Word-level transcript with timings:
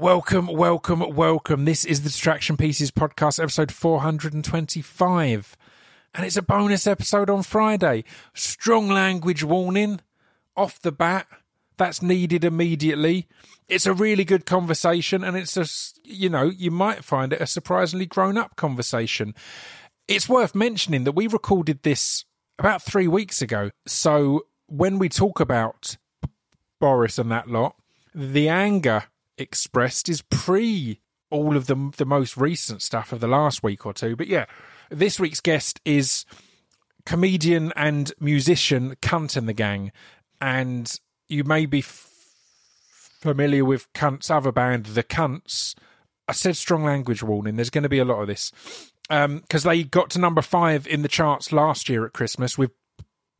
Welcome, 0.00 0.46
welcome, 0.46 1.14
welcome. 1.14 1.66
This 1.66 1.84
is 1.84 2.00
the 2.00 2.08
Distraction 2.08 2.56
Pieces 2.56 2.90
podcast, 2.90 3.38
episode 3.38 3.70
425. 3.70 5.56
And 6.14 6.24
it's 6.24 6.38
a 6.38 6.42
bonus 6.42 6.86
episode 6.86 7.28
on 7.28 7.42
Friday. 7.42 8.04
Strong 8.32 8.88
language 8.88 9.44
warning 9.44 10.00
off 10.56 10.80
the 10.80 10.90
bat. 10.90 11.26
That's 11.76 12.00
needed 12.00 12.46
immediately. 12.46 13.28
It's 13.68 13.84
a 13.84 13.92
really 13.92 14.24
good 14.24 14.46
conversation, 14.46 15.22
and 15.22 15.36
it's 15.36 15.58
a, 15.58 15.66
you 16.02 16.30
know, 16.30 16.44
you 16.44 16.70
might 16.70 17.04
find 17.04 17.34
it 17.34 17.42
a 17.42 17.46
surprisingly 17.46 18.06
grown 18.06 18.38
up 18.38 18.56
conversation. 18.56 19.34
It's 20.08 20.30
worth 20.30 20.54
mentioning 20.54 21.04
that 21.04 21.12
we 21.12 21.26
recorded 21.26 21.82
this 21.82 22.24
about 22.58 22.80
three 22.80 23.06
weeks 23.06 23.42
ago. 23.42 23.70
So 23.86 24.46
when 24.66 24.98
we 24.98 25.10
talk 25.10 25.40
about 25.40 25.98
Boris 26.80 27.18
and 27.18 27.30
that 27.30 27.50
lot, 27.50 27.76
the 28.14 28.48
anger 28.48 29.04
expressed 29.40 30.08
is 30.08 30.22
pre 30.22 31.00
all 31.30 31.56
of 31.56 31.66
the 31.66 31.92
the 31.96 32.04
most 32.04 32.36
recent 32.36 32.82
stuff 32.82 33.12
of 33.12 33.20
the 33.20 33.28
last 33.28 33.62
week 33.62 33.86
or 33.86 33.92
two. 33.92 34.16
But 34.16 34.26
yeah, 34.26 34.46
this 34.90 35.18
week's 35.18 35.40
guest 35.40 35.80
is 35.84 36.24
comedian 37.06 37.72
and 37.76 38.12
musician 38.20 38.96
Cunt 38.96 39.36
and 39.36 39.48
the 39.48 39.52
Gang, 39.52 39.92
and 40.40 40.92
you 41.28 41.44
may 41.44 41.66
be 41.66 41.78
f- 41.78 42.10
familiar 43.20 43.64
with 43.64 43.92
Cunt's 43.92 44.30
other 44.30 44.52
band, 44.52 44.86
The 44.86 45.02
Cunts. 45.02 45.74
I 46.28 46.32
said 46.32 46.56
strong 46.56 46.84
language 46.84 47.22
warning. 47.22 47.56
There's 47.56 47.70
going 47.70 47.82
to 47.82 47.88
be 47.88 47.98
a 47.98 48.04
lot 48.04 48.20
of 48.20 48.28
this 48.28 48.52
because 49.08 49.66
um, 49.66 49.70
they 49.70 49.82
got 49.82 50.10
to 50.10 50.20
number 50.20 50.42
five 50.42 50.86
in 50.86 51.02
the 51.02 51.08
charts 51.08 51.52
last 51.52 51.88
year 51.88 52.06
at 52.06 52.12
Christmas 52.12 52.56
with 52.56 52.70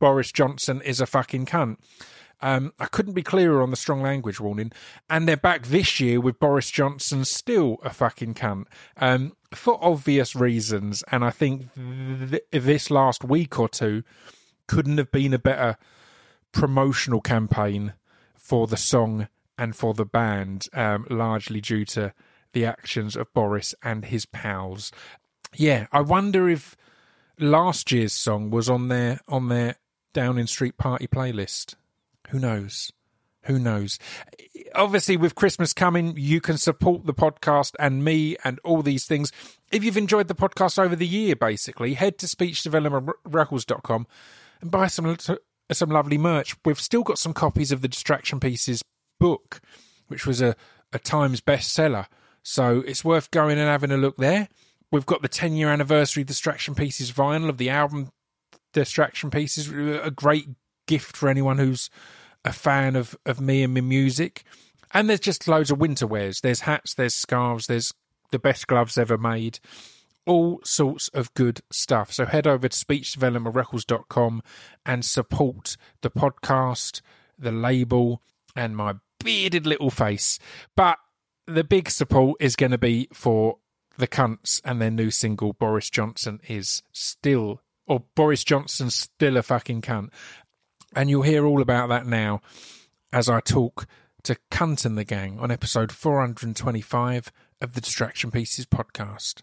Boris 0.01 0.31
Johnson 0.31 0.81
is 0.81 0.99
a 0.99 1.05
fucking 1.05 1.45
cunt. 1.45 1.77
Um, 2.41 2.73
I 2.79 2.85
couldn't 2.85 3.13
be 3.13 3.23
clearer 3.23 3.61
on 3.61 3.69
the 3.69 3.77
strong 3.77 4.01
language 4.01 4.39
warning. 4.39 4.71
And 5.09 5.27
they're 5.27 5.37
back 5.37 5.67
this 5.67 5.99
year 5.99 6.19
with 6.19 6.39
Boris 6.39 6.69
Johnson 6.69 7.25
still 7.25 7.77
a 7.83 7.91
fucking 7.91 8.33
cunt 8.33 8.65
um, 8.97 9.33
for 9.53 9.77
obvious 9.83 10.35
reasons. 10.35 11.03
And 11.11 11.23
I 11.23 11.29
think 11.29 11.69
th- 11.75 12.43
this 12.51 12.89
last 12.89 13.23
week 13.23 13.59
or 13.59 13.69
two 13.69 14.03
couldn't 14.67 14.97
have 14.97 15.11
been 15.11 15.33
a 15.33 15.39
better 15.39 15.77
promotional 16.51 17.21
campaign 17.21 17.93
for 18.35 18.67
the 18.67 18.77
song 18.77 19.27
and 19.57 19.75
for 19.75 19.93
the 19.93 20.05
band, 20.05 20.67
um, 20.73 21.05
largely 21.09 21.61
due 21.61 21.85
to 21.85 22.13
the 22.53 22.65
actions 22.65 23.15
of 23.15 23.31
Boris 23.33 23.75
and 23.83 24.05
his 24.05 24.25
pals. 24.25 24.91
Yeah, 25.55 25.87
I 25.91 26.01
wonder 26.01 26.49
if 26.49 26.75
last 27.39 27.91
year's 27.91 28.13
song 28.13 28.49
was 28.49 28.69
on 28.69 28.87
their 28.87 29.19
on 29.27 29.49
their 29.49 29.75
Downing 30.13 30.47
Street 30.47 30.77
party 30.77 31.07
playlist. 31.07 31.75
Who 32.31 32.39
knows? 32.39 32.91
Who 33.43 33.59
knows? 33.59 33.99
Obviously, 34.73 35.17
with 35.17 35.35
Christmas 35.35 35.73
coming, 35.73 36.15
you 36.15 36.39
can 36.39 36.57
support 36.57 37.05
the 37.05 37.13
podcast 37.13 37.73
and 37.77 38.05
me 38.05 38.37
and 38.45 38.57
all 38.63 38.81
these 38.81 39.05
things. 39.05 39.33
If 39.69 39.83
you've 39.83 39.97
enjoyed 39.97 40.29
the 40.29 40.35
podcast 40.35 40.79
over 40.79 40.95
the 40.95 41.07
year, 41.07 41.35
basically, 41.35 41.95
head 41.95 42.17
to 42.19 42.25
speechdevelopmentrecords.com 42.27 44.07
and 44.61 44.71
buy 44.71 44.87
some 44.87 45.17
some 45.73 45.89
lovely 45.89 46.17
merch. 46.17 46.55
We've 46.63 46.79
still 46.79 47.03
got 47.03 47.17
some 47.17 47.33
copies 47.33 47.73
of 47.73 47.81
the 47.81 47.87
Distraction 47.89 48.39
Pieces 48.39 48.81
book, 49.19 49.59
which 50.07 50.25
was 50.25 50.41
a, 50.41 50.55
a 50.93 50.99
Times 50.99 51.41
bestseller. 51.41 52.05
So 52.43 52.81
it's 52.87 53.03
worth 53.03 53.29
going 53.31 53.57
and 53.57 53.67
having 53.67 53.91
a 53.91 53.97
look 53.97 54.17
there. 54.17 54.47
We've 54.89 55.05
got 55.05 55.21
the 55.21 55.27
10 55.27 55.53
year 55.53 55.69
anniversary 55.69 56.23
Distraction 56.23 56.75
Pieces 56.75 57.11
vinyl 57.11 57.49
of 57.49 57.57
the 57.57 57.69
album 57.69 58.09
Distraction 58.71 59.29
Pieces, 59.31 59.69
a 59.69 60.11
great 60.11 60.47
gift 60.87 61.17
for 61.17 61.29
anyone 61.29 61.57
who's 61.57 61.89
a 62.43 62.53
fan 62.53 62.95
of, 62.95 63.15
of 63.25 63.39
me 63.39 63.63
and 63.63 63.73
my 63.73 63.81
music. 63.81 64.43
And 64.93 65.09
there's 65.09 65.19
just 65.19 65.47
loads 65.47 65.71
of 65.71 65.79
winter 65.79 66.07
wears. 66.07 66.41
There's 66.41 66.61
hats, 66.61 66.93
there's 66.93 67.15
scarves, 67.15 67.67
there's 67.67 67.93
the 68.31 68.39
best 68.39 68.67
gloves 68.67 68.97
ever 68.97 69.17
made. 69.17 69.59
All 70.25 70.59
sorts 70.63 71.07
of 71.09 71.33
good 71.33 71.61
stuff. 71.71 72.11
So 72.11 72.25
head 72.25 72.47
over 72.47 72.67
to 72.67 72.85
speechdevelopmentrecords.com 72.85 74.43
and 74.85 75.05
support 75.05 75.77
the 76.01 76.11
podcast, 76.11 77.01
the 77.37 77.51
label, 77.51 78.21
and 78.55 78.75
my 78.75 78.95
bearded 79.23 79.65
little 79.65 79.89
face. 79.89 80.39
But 80.75 80.97
the 81.47 81.63
big 81.63 81.89
support 81.89 82.37
is 82.39 82.55
going 82.55 82.71
to 82.71 82.77
be 82.77 83.07
for 83.13 83.57
the 83.97 84.07
cunts 84.07 84.61
and 84.63 84.81
their 84.81 84.91
new 84.91 85.11
single, 85.11 85.53
Boris 85.53 85.89
Johnson 85.89 86.39
is 86.47 86.81
still, 86.91 87.61
or 87.87 88.03
Boris 88.15 88.43
Johnson's 88.43 88.95
still 88.95 89.37
a 89.37 89.43
fucking 89.43 89.81
cunt. 89.81 90.09
And 90.93 91.09
you'll 91.09 91.21
hear 91.21 91.45
all 91.45 91.61
about 91.61 91.87
that 91.89 92.05
now 92.05 92.41
as 93.13 93.29
I 93.29 93.39
talk 93.39 93.87
to 94.23 94.35
Cunt 94.51 94.85
and 94.85 94.97
the 94.97 95.05
Gang 95.05 95.39
on 95.39 95.49
episode 95.49 95.91
425 95.91 97.31
of 97.61 97.73
the 97.73 97.81
Distraction 97.81 98.29
Pieces 98.29 98.65
podcast. 98.65 99.41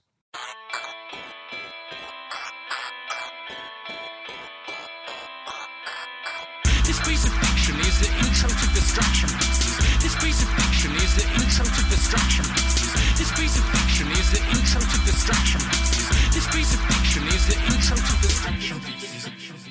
This 6.85 7.01
piece 7.01 7.27
of 7.27 7.33
fiction 7.33 7.77
is 7.81 7.99
the 8.01 8.11
intro 8.13 8.49
to 8.49 8.67
Distraction 8.75 9.29
Pieces. 9.31 9.77
This 10.03 10.17
piece 10.17 10.43
of 10.43 10.49
fiction 10.53 10.93
is 10.97 11.17
the 11.17 11.27
intro 11.33 11.65
to 11.65 11.83
Distraction 11.89 12.45
Pieces. 12.45 12.93
This 13.19 13.33
piece 13.33 13.57
of 13.59 13.65
fiction 13.73 14.07
is 14.13 14.31
the 14.33 14.41
intro 14.53 14.81
to 14.81 14.99
Distraction 15.07 15.61
Pieces. 15.61 16.09
This 16.35 16.47
piece 16.53 16.75
of 16.75 16.81
fiction 16.93 17.23
is 17.29 17.47
the 17.49 17.57
intro 17.73 17.97
to 17.97 18.13
Distraction 18.21 18.81
Pieces. 18.81 19.68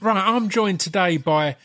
Right, 0.00 0.16
I'm 0.16 0.48
joined 0.48 0.78
today 0.78 1.16
by 1.16 1.56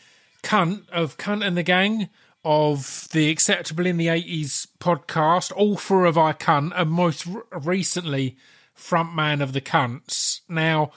Cunt 0.42 0.88
of 0.90 1.16
Cunt 1.16 1.46
and 1.46 1.56
the 1.56 1.62
Gang 1.62 2.08
of 2.44 3.06
the 3.12 3.30
Acceptable 3.30 3.86
in 3.86 3.96
the 3.96 4.08
80s 4.08 4.66
podcast, 4.80 5.52
all 5.54 5.76
four 5.76 6.04
of 6.04 6.18
our 6.18 6.34
cunt, 6.34 6.72
and 6.74 6.90
most 6.90 7.28
r- 7.28 7.44
recently, 7.60 8.36
frontman 8.76 9.40
of 9.40 9.52
the 9.52 9.60
cunts. 9.60 10.40
Now, 10.48 10.90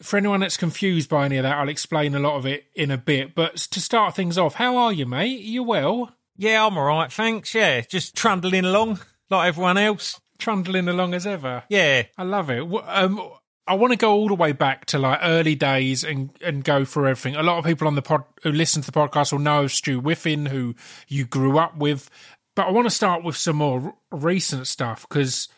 for 0.00 0.16
anyone 0.16 0.40
that's 0.40 0.56
confused 0.56 1.10
by 1.10 1.26
any 1.26 1.36
of 1.36 1.42
that, 1.42 1.58
I'll 1.58 1.68
explain 1.68 2.14
a 2.14 2.18
lot 2.18 2.36
of 2.36 2.46
it 2.46 2.64
in 2.74 2.90
a 2.90 2.96
bit. 2.96 3.34
But 3.34 3.56
to 3.56 3.80
start 3.80 4.14
things 4.14 4.38
off, 4.38 4.54
how 4.54 4.78
are 4.78 4.92
you, 4.92 5.04
mate? 5.04 5.40
You 5.40 5.62
well? 5.62 6.14
Yeah, 6.38 6.64
I'm 6.64 6.78
all 6.78 6.84
right, 6.84 7.12
thanks. 7.12 7.54
Yeah, 7.54 7.82
just 7.82 8.16
trundling 8.16 8.64
along 8.64 9.00
like 9.28 9.48
everyone 9.48 9.76
else. 9.76 10.18
Trundling 10.38 10.88
along 10.88 11.12
as 11.12 11.26
ever. 11.26 11.64
Yeah, 11.68 12.04
I 12.16 12.22
love 12.22 12.48
it. 12.48 12.62
Um, 12.62 13.32
I 13.68 13.74
want 13.74 13.92
to 13.92 13.98
go 13.98 14.12
all 14.12 14.28
the 14.28 14.34
way 14.34 14.52
back 14.52 14.86
to 14.86 14.98
like 14.98 15.20
early 15.22 15.54
days 15.54 16.02
and, 16.02 16.30
and 16.42 16.64
go 16.64 16.84
through 16.84 17.08
everything. 17.08 17.36
A 17.36 17.42
lot 17.42 17.58
of 17.58 17.64
people 17.64 17.86
on 17.86 17.94
the 17.94 18.02
pod 18.02 18.24
who 18.42 18.50
listen 18.50 18.82
to 18.82 18.90
the 18.90 18.98
podcast 18.98 19.30
will 19.30 19.38
know 19.40 19.64
of 19.64 19.72
Stu 19.72 20.00
Whiffin, 20.00 20.46
who 20.46 20.74
you 21.06 21.26
grew 21.26 21.58
up 21.58 21.76
with. 21.76 22.08
But 22.54 22.66
I 22.66 22.70
want 22.70 22.86
to 22.86 22.90
start 22.90 23.22
with 23.22 23.36
some 23.36 23.56
more 23.56 23.94
recent 24.10 24.66
stuff 24.66 25.06
because 25.08 25.48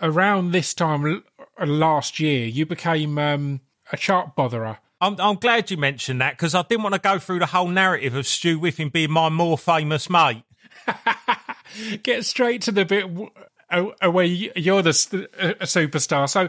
around 0.00 0.52
this 0.52 0.72
time 0.74 1.06
l- 1.06 1.66
last 1.66 2.18
year, 2.18 2.46
you 2.46 2.64
became 2.64 3.18
um, 3.18 3.60
a 3.92 3.96
chart 3.96 4.34
botherer. 4.34 4.78
I'm, 5.00 5.20
I'm 5.20 5.36
glad 5.36 5.70
you 5.70 5.76
mentioned 5.76 6.20
that 6.20 6.32
because 6.36 6.54
I 6.54 6.62
didn't 6.62 6.82
want 6.82 6.94
to 6.94 7.00
go 7.00 7.18
through 7.18 7.38
the 7.40 7.46
whole 7.46 7.68
narrative 7.68 8.14
of 8.14 8.26
Stu 8.26 8.58
Whiffin 8.58 8.88
being 8.88 9.10
my 9.10 9.28
more 9.28 9.56
famous 9.56 10.10
mate. 10.10 10.42
Get 12.02 12.24
straight 12.24 12.62
to 12.62 12.72
the 12.72 12.84
bit 12.84 13.02
w- 13.02 13.30
uh, 13.70 13.86
uh, 14.04 14.10
where 14.10 14.24
you're 14.24 14.82
the 14.82 14.92
st- 14.92 15.28
uh, 15.38 15.54
a 15.60 15.64
superstar. 15.64 16.28
So 16.28 16.48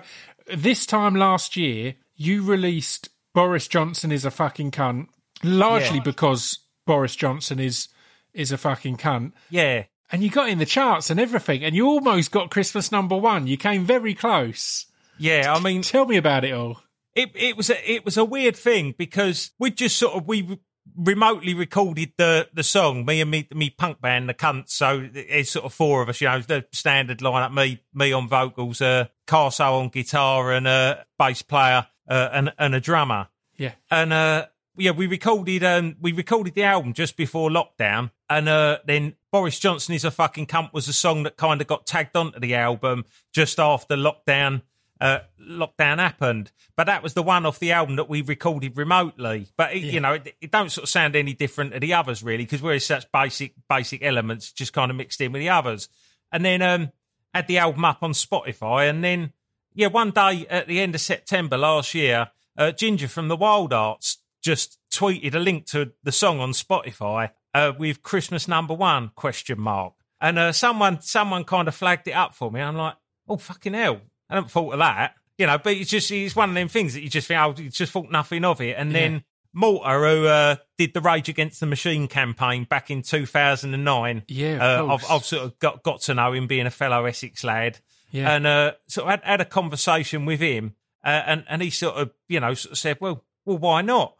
this 0.56 0.85
time 0.85 1.16
last 1.16 1.56
year, 1.56 1.95
you 2.16 2.44
released 2.44 3.09
Boris 3.34 3.67
Johnson 3.67 4.12
is 4.12 4.25
a 4.25 4.31
fucking 4.31 4.72
cunt, 4.72 5.07
largely 5.44 5.97
Yeah. 5.97 6.03
because 6.03 6.59
Boris 6.85 7.16
Johnson 7.16 7.59
is 7.59 7.88
is 8.34 8.51
a 8.51 8.57
fucking 8.57 8.95
cunt. 8.97 9.34
Yeah, 9.50 9.84
And 10.11 10.23
you 10.23 10.29
got 10.29 10.47
in 10.50 10.57
the 10.59 10.66
charts 10.66 11.09
and 11.09 11.19
everything, 11.19 11.63
and 11.66 11.75
you 11.75 11.85
almost 11.88 12.31
got 12.31 12.50
Christmas 12.51 12.91
number 12.91 13.17
one. 13.17 13.45
You 13.47 13.57
came 13.57 13.85
very 13.85 14.13
close. 14.13 14.85
yeah. 15.17 15.53
I 15.53 15.59
mean, 15.59 15.81
Tell 15.81 16.06
me 16.06 16.16
about 16.17 16.45
it 16.45 16.53
all. 16.53 16.81
it 17.16 17.31
it 17.35 17.57
was 17.57 17.69
a, 17.69 17.91
it 17.91 18.06
was 18.06 18.16
a 18.17 18.23
weird 18.25 18.56
thing 18.56 18.94
because 18.97 19.51
we 19.59 19.69
just 19.72 19.97
sort 19.97 20.16
of 20.16 20.28
we 20.28 20.59
remotely 20.95 21.53
recorded 21.53 22.11
the 22.17 22.49
the 22.53 22.63
song 22.63 23.05
me 23.05 23.21
and 23.21 23.31
me 23.31 23.47
me 23.53 23.69
punk 23.69 24.01
band 24.01 24.29
the 24.29 24.33
cunts. 24.33 24.69
So 24.69 25.07
it's 25.13 25.51
sort 25.51 25.65
of 25.65 25.73
four 25.73 26.01
of 26.01 26.09
us 26.09 26.21
you 26.21 26.27
know 26.27 26.39
the 26.39 26.66
standard 26.72 27.19
lineup 27.19 27.53
me 27.53 27.81
me 27.93 28.11
on 28.11 28.28
vocals 28.28 28.81
uh 28.81 29.05
Carso 29.28 29.79
on 29.79 29.89
guitar 29.89 30.51
and 30.51 30.67
a 30.67 31.05
bass 31.17 31.41
player 31.41 31.87
uh, 32.09 32.29
and 32.33 32.53
and 32.57 32.75
a 32.75 32.79
drummer. 32.79 33.28
Yeah. 33.57 33.73
and 33.89 34.11
uh 34.11 34.47
yeah 34.78 34.91
we 34.91 35.07
recorded 35.07 35.63
um 35.63 35.95
we 36.01 36.11
recorded 36.13 36.55
the 36.55 36.63
album 36.63 36.93
just 36.93 37.16
before 37.16 37.49
lockdown. 37.49 38.11
And 38.29 38.49
uh 38.49 38.79
then 38.85 39.16
Boris 39.31 39.59
Johnson 39.59 39.95
is 39.95 40.03
a 40.03 40.11
fucking 40.11 40.47
cunt 40.47 40.73
was 40.73 40.87
a 40.87 40.93
song 40.93 41.23
that 41.23 41.37
kind 41.37 41.61
of 41.61 41.67
got 41.67 41.85
tagged 41.85 42.17
onto 42.17 42.39
the 42.39 42.55
album 42.55 43.05
just 43.34 43.59
after 43.59 43.95
lockdown 43.95 44.63
uh, 45.01 45.19
lockdown 45.41 45.97
happened. 45.97 46.51
But 46.77 46.85
that 46.85 47.03
was 47.03 47.13
the 47.13 47.23
one 47.23 47.45
off 47.45 47.59
the 47.59 47.73
album 47.73 47.97
that 47.97 48.07
we 48.07 48.21
recorded 48.21 48.77
remotely. 48.77 49.47
But 49.57 49.73
it, 49.73 49.79
you 49.79 49.99
know, 49.99 50.13
it, 50.13 50.35
it 50.39 50.51
don't 50.51 50.71
sort 50.71 50.83
of 50.83 50.89
sound 50.89 51.15
any 51.15 51.33
different 51.33 51.73
to 51.73 51.79
the 51.79 51.95
others 51.95 52.23
really, 52.23 52.45
because 52.45 52.61
we're 52.61 52.79
such 52.79 53.11
basic 53.11 53.53
basic 53.67 54.03
elements 54.03 54.53
just 54.53 54.71
kind 54.71 54.91
of 54.91 54.97
mixed 54.97 55.19
in 55.19 55.31
with 55.33 55.41
the 55.41 55.49
others. 55.49 55.89
And 56.31 56.45
then 56.45 56.61
um, 56.61 56.91
had 57.33 57.47
the 57.47 57.57
album 57.57 57.83
up 57.83 58.03
on 58.03 58.13
Spotify, 58.13 58.89
and 58.89 59.03
then 59.03 59.33
yeah, 59.73 59.87
one 59.87 60.11
day 60.11 60.45
at 60.49 60.67
the 60.67 60.79
end 60.79 60.95
of 60.95 61.01
September 61.01 61.57
last 61.57 61.93
year, 61.93 62.29
uh, 62.57 62.71
Ginger 62.71 63.07
from 63.07 63.27
the 63.27 63.37
Wildhearts 63.37 64.17
just 64.41 64.77
tweeted 64.93 65.33
a 65.33 65.39
link 65.39 65.65
to 65.67 65.91
the 66.03 66.11
song 66.11 66.39
on 66.39 66.51
Spotify 66.51 67.31
uh, 67.53 67.71
with 67.77 68.03
Christmas 68.03 68.47
number 68.47 68.73
one 68.73 69.11
question 69.15 69.59
mark. 69.59 69.93
And 70.19 70.37
uh, 70.37 70.51
someone 70.51 71.01
someone 71.01 71.43
kind 71.43 71.67
of 71.67 71.75
flagged 71.75 72.07
it 72.07 72.11
up 72.11 72.35
for 72.35 72.51
me. 72.51 72.61
I'm 72.61 72.75
like, 72.75 72.95
oh 73.27 73.37
fucking 73.37 73.73
hell, 73.73 74.01
I 74.31 74.35
don't 74.35 74.49
thought 74.49 74.73
of 74.73 74.79
that. 74.79 75.16
You 75.37 75.47
know, 75.47 75.57
but 75.57 75.73
it's 75.73 75.89
just 75.89 76.11
it's 76.11 76.35
one 76.35 76.49
of 76.49 76.55
them 76.55 76.67
things 76.67 76.93
that 76.93 77.01
you 77.01 77.09
just 77.09 77.28
think, 77.28 77.39
oh, 77.39 77.53
you 77.57 77.69
just 77.69 77.91
thought 77.91 78.11
nothing 78.11 78.45
of 78.45 78.61
it. 78.61 78.75
And 78.78 78.93
then 78.93 79.23
Morter, 79.53 79.99
who 80.07 80.25
uh, 80.28 80.55
did 80.78 80.93
the 80.93 81.01
Rage 81.01 81.29
Against 81.29 81.59
the 81.59 81.66
Machine 81.66 82.07
campaign 82.07 82.63
back 82.66 82.91
in 82.91 83.01
2009, 83.01 84.23
Yeah, 84.28 84.55
of 84.81 84.89
uh. 84.89 84.93
I've, 84.93 85.05
I've 85.09 85.25
sort 85.25 85.43
of 85.43 85.59
got 85.59 85.83
got 85.83 86.01
to 86.01 86.13
know 86.13 86.33
him 86.33 86.47
being 86.47 86.67
a 86.67 86.72
fellow 86.72 87.05
Essex 87.05 87.43
lad, 87.43 87.79
Yeah. 88.11 88.33
and 88.35 88.45
uh, 88.47 88.72
sort 88.87 89.05
of 89.07 89.11
had, 89.11 89.23
had 89.23 89.41
a 89.41 89.45
conversation 89.45 90.25
with 90.25 90.39
him, 90.39 90.75
uh, 91.03 91.22
and 91.25 91.43
and 91.49 91.61
he 91.61 91.69
sort 91.69 91.95
of 91.95 92.11
you 92.27 92.39
know 92.39 92.53
sort 92.53 92.73
of 92.73 92.77
said, 92.77 92.97
well, 93.01 93.23
well, 93.45 93.57
why 93.57 93.81
not? 93.81 94.16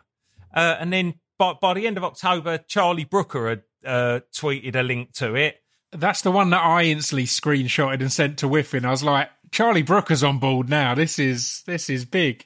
Uh, 0.54 0.76
and 0.80 0.92
then 0.92 1.16
by 1.38 1.54
by 1.54 1.74
the 1.76 1.86
end 1.88 1.98
of 1.98 2.04
October, 2.04 2.58
Charlie 2.58 3.06
Brooker 3.06 3.48
had 3.50 3.62
uh, 3.86 4.20
tweeted 4.34 4.76
a 4.76 4.82
link 4.84 5.14
to 5.14 5.36
it. 5.36 5.62
That's 5.92 6.22
the 6.22 6.32
one 6.32 6.50
that 6.52 6.62
I 6.64 6.84
instantly 6.84 7.26
screenshotted 7.26 8.00
and 8.02 8.12
sent 8.12 8.40
to 8.40 8.48
Whiffin. 8.48 8.86
I 8.86 8.92
was 8.92 9.04
like, 9.04 9.30
Charlie 9.52 9.82
Brooker's 9.82 10.24
on 10.24 10.40
board 10.40 10.70
now. 10.70 10.96
This 10.96 11.20
is 11.20 11.64
this 11.66 11.90
is 11.90 12.06
big. 12.06 12.46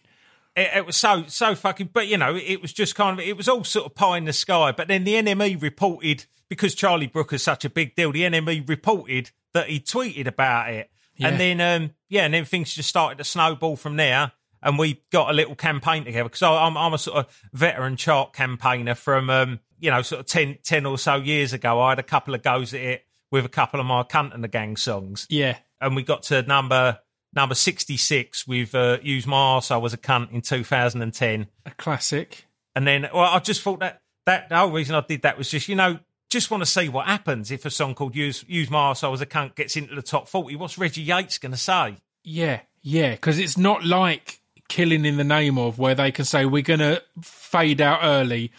It, 0.55 0.69
it 0.77 0.85
was 0.85 0.95
so 0.95 1.25
so 1.27 1.55
fucking, 1.55 1.89
but 1.93 2.07
you 2.07 2.17
know, 2.17 2.35
it 2.35 2.61
was 2.61 2.73
just 2.73 2.95
kind 2.95 3.19
of 3.19 3.25
it 3.25 3.37
was 3.37 3.47
all 3.47 3.63
sort 3.63 3.85
of 3.85 3.95
pie 3.95 4.17
in 4.17 4.25
the 4.25 4.33
sky. 4.33 4.71
But 4.71 4.87
then 4.87 5.03
the 5.03 5.13
NME 5.15 5.61
reported 5.61 6.25
because 6.49 6.75
Charlie 6.75 7.07
Brooker's 7.07 7.43
such 7.43 7.65
a 7.65 7.69
big 7.69 7.95
deal. 7.95 8.11
The 8.11 8.21
NME 8.23 8.67
reported 8.67 9.31
that 9.53 9.67
he 9.69 9.79
tweeted 9.79 10.27
about 10.27 10.69
it, 10.71 10.89
Yeah. 11.15 11.29
and 11.29 11.39
then 11.39 11.61
um 11.61 11.91
yeah, 12.09 12.23
and 12.25 12.33
then 12.33 12.45
things 12.45 12.73
just 12.73 12.89
started 12.89 13.17
to 13.19 13.23
snowball 13.23 13.75
from 13.75 13.95
there. 13.97 14.31
And 14.63 14.79
we 14.79 15.03
got 15.11 15.29
a 15.29 15.33
little 15.33 15.53
campaign 15.53 16.05
together 16.05 16.23
because 16.29 16.41
I'm 16.41 16.75
I'm 16.77 16.93
a 16.93 16.97
sort 16.97 17.17
of 17.25 17.41
veteran 17.53 17.97
chart 17.97 18.33
campaigner 18.33 18.95
from 18.95 19.29
um 19.29 19.59
you 19.79 19.91
know 19.91 20.01
sort 20.01 20.21
of 20.21 20.25
10, 20.25 20.57
10 20.63 20.85
or 20.87 20.97
so 20.97 21.15
years 21.15 21.53
ago. 21.53 21.79
I 21.81 21.89
had 21.89 21.99
a 21.99 22.03
couple 22.03 22.33
of 22.33 22.41
goes 22.41 22.73
at 22.73 22.79
it 22.81 23.05
with 23.31 23.45
a 23.45 23.49
couple 23.49 23.79
of 23.79 23.85
my 23.85 24.01
cunt 24.03 24.33
and 24.33 24.43
the 24.43 24.47
gang 24.47 24.77
songs 24.77 25.27
Yeah. 25.29 25.57
And 25.85 25.95
we 25.95 26.03
got 26.03 26.23
to 26.23 26.41
number 26.43 26.99
number 27.33 27.55
66 27.55 28.47
with 28.47 28.73
uh, 28.75 28.97
use 29.01 29.25
my 29.27 29.37
arse 29.37 29.71
I 29.71 29.77
was 29.77 29.93
a 29.93 29.97
cunt 29.97 30.31
in 30.31 30.41
2010 30.41 31.47
A 31.65 31.71
classic. 31.71 32.45
and 32.75 32.85
then 32.87 33.07
well 33.13 33.23
I 33.33 33.39
just 33.39 33.61
thought 33.61 33.79
that 33.79 34.01
that 34.25 34.49
the 34.49 34.57
whole 34.57 34.71
reason 34.71 34.95
I 34.95 35.01
did 35.01 35.21
that 35.23 35.37
was 35.37 35.49
just 35.49 35.67
you 35.69 35.75
know 35.75 35.99
just 36.29 36.49
want 36.49 36.61
to 36.61 36.65
see 36.65 36.89
what 36.89 37.05
happens 37.07 37.51
if 37.51 37.65
a 37.65 37.69
song 37.69 37.93
called 37.93 38.15
use 38.15 38.43
use 38.47 38.69
my 38.69 38.79
arse 38.79 39.03
I 39.03 39.07
was 39.09 39.21
a 39.21 39.25
cunt 39.25 39.55
gets 39.55 39.75
into 39.77 39.95
the 39.95 40.01
top 40.01 40.27
40 40.27 40.55
what's 40.55 40.77
Reggie 40.77 41.01
Yates 41.03 41.37
going 41.37 41.51
to 41.51 41.57
say 41.57 41.97
Yeah. 42.23 42.61
Yeah. 42.81 43.11
Because 43.11 43.37
it's 43.39 43.57
not 43.57 43.83
like 43.85 44.39
killing 44.67 45.05
in 45.05 45.17
the 45.17 45.23
name 45.23 45.57
of 45.57 45.77
where 45.79 45.93
they 45.95 46.11
can 46.11 46.25
say 46.25 46.45
we're 46.45 46.61
going 46.63 46.79
to 46.79 47.01
fade 47.21 47.81
out 47.81 47.99
early. 48.03 48.51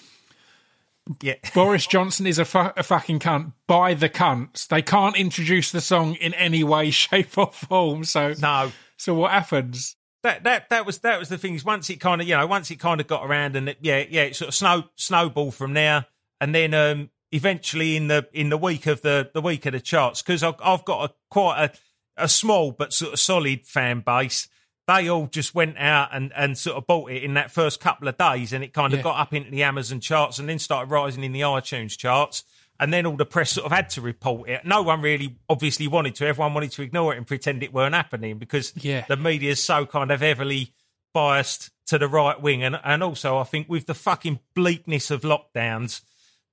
Yeah 1.23 1.35
Boris 1.55 1.87
Johnson 1.87 2.27
is 2.27 2.39
a, 2.39 2.45
fu- 2.45 2.73
a 2.77 2.83
fucking 2.83 3.21
cunt 3.21 3.53
by 3.67 3.95
the 3.95 4.09
cunts. 4.09 4.67
They 4.67 4.83
can't 4.83 5.17
introduce 5.17 5.73
the 5.73 5.81
song 5.81 6.15
in 6.15 6.35
any 6.35 6.65
way, 6.65 6.91
shape, 6.91 7.37
or 7.37 7.53
form. 7.53 8.05
So, 8.05 8.35
no 8.41 8.73
so 8.97 9.15
what 9.15 9.33
happens? 9.33 9.97
that 10.27 10.43
that 10.45 10.69
that 10.71 10.85
was 10.85 10.99
that 10.99 11.19
was 11.19 11.29
the 11.29 11.39
thing 11.39 11.55
is 11.55 11.65
once 11.65 11.89
it 11.89 12.01
kind 12.01 12.21
of 12.21 12.27
you 12.27 12.37
know 12.37 12.47
once 12.47 12.71
it 12.71 12.77
kind 12.77 13.01
of 13.01 13.07
got 13.07 13.25
around 13.25 13.55
and 13.55 13.69
it, 13.69 13.79
yeah 13.81 14.05
yeah 14.09 14.23
it 14.23 14.35
sort 14.35 14.49
of 14.49 14.55
snow 14.55 14.85
snowball 14.97 15.53
from 15.53 15.73
there 15.75 16.07
and 16.41 16.55
then 16.55 16.75
um 16.75 17.11
eventually 17.31 17.97
in 17.97 18.09
the 18.09 18.27
in 18.33 18.49
the 18.49 18.59
week 18.59 18.87
of 18.87 19.03
the 19.03 19.31
the 19.35 19.41
week 19.41 19.67
of 19.67 19.73
the 19.73 19.81
charts 19.81 20.23
because 20.23 20.43
I've, 20.43 20.57
I've 20.63 20.85
got 20.85 21.11
a 21.11 21.15
quite 21.31 21.65
a 21.65 22.25
a 22.25 22.29
small 22.29 22.73
but 22.73 22.93
sort 22.93 23.13
of 23.13 23.21
solid 23.21 23.67
fan 23.67 24.01
base 24.01 24.49
they 24.87 25.09
all 25.09 25.27
just 25.27 25.55
went 25.55 25.77
out 25.79 26.11
and 26.13 26.33
and 26.37 26.57
sort 26.57 26.77
of 26.77 26.87
bought 26.87 27.11
it 27.11 27.23
in 27.23 27.35
that 27.35 27.51
first 27.51 27.81
couple 27.81 28.07
of 28.09 28.17
days 28.17 28.53
and 28.53 28.63
it 28.63 28.73
kind 28.73 28.93
of 28.93 29.01
Yeah. 29.01 29.05
got 29.05 29.21
up 29.21 29.35
into 29.35 29.51
the 29.51 29.63
Amazon 29.65 30.01
charts 30.01 30.39
and 30.39 30.49
then 30.49 30.59
started 30.59 30.91
rising 30.91 31.25
in 31.25 31.33
the 31.33 31.41
iTunes 31.41 31.97
charts 31.99 32.45
and 32.79 32.93
then 32.93 33.07
all 33.07 33.17
the 33.17 33.25
press 33.25 33.53
sort 33.53 33.67
of 33.67 33.73
had 33.73 33.89
to 33.91 34.01
report 34.01 34.49
it. 34.49 34.65
No 34.65 34.83
one 34.83 35.01
really 35.01 35.37
obviously 35.49 35.89
wanted 35.89 36.15
to. 36.17 36.27
Everyone 36.27 36.53
wanted 36.55 36.73
to 36.73 36.83
ignore 36.83 37.15
it 37.15 37.17
and 37.17 37.27
pretend 37.27 37.63
it 37.63 37.73
weren't 37.73 37.95
happening 37.95 38.39
because 38.39 38.73
Yeah. 38.77 39.05
the 39.09 39.17
media 39.17 39.51
is 39.53 39.63
so 39.65 39.87
kind 39.87 40.11
of 40.13 40.21
heavily 40.21 40.73
biased 41.15 41.71
to 41.87 41.99
the 41.99 42.09
right 42.09 42.41
wing. 42.41 42.63
And, 42.63 42.79
and 42.85 43.03
also, 43.03 43.39
I 43.39 43.45
think 43.45 43.69
with 43.69 43.87
the 43.87 43.95
fucking 43.95 44.41
bleakness 44.55 45.11
of 45.11 45.23
lockdowns, 45.23 46.03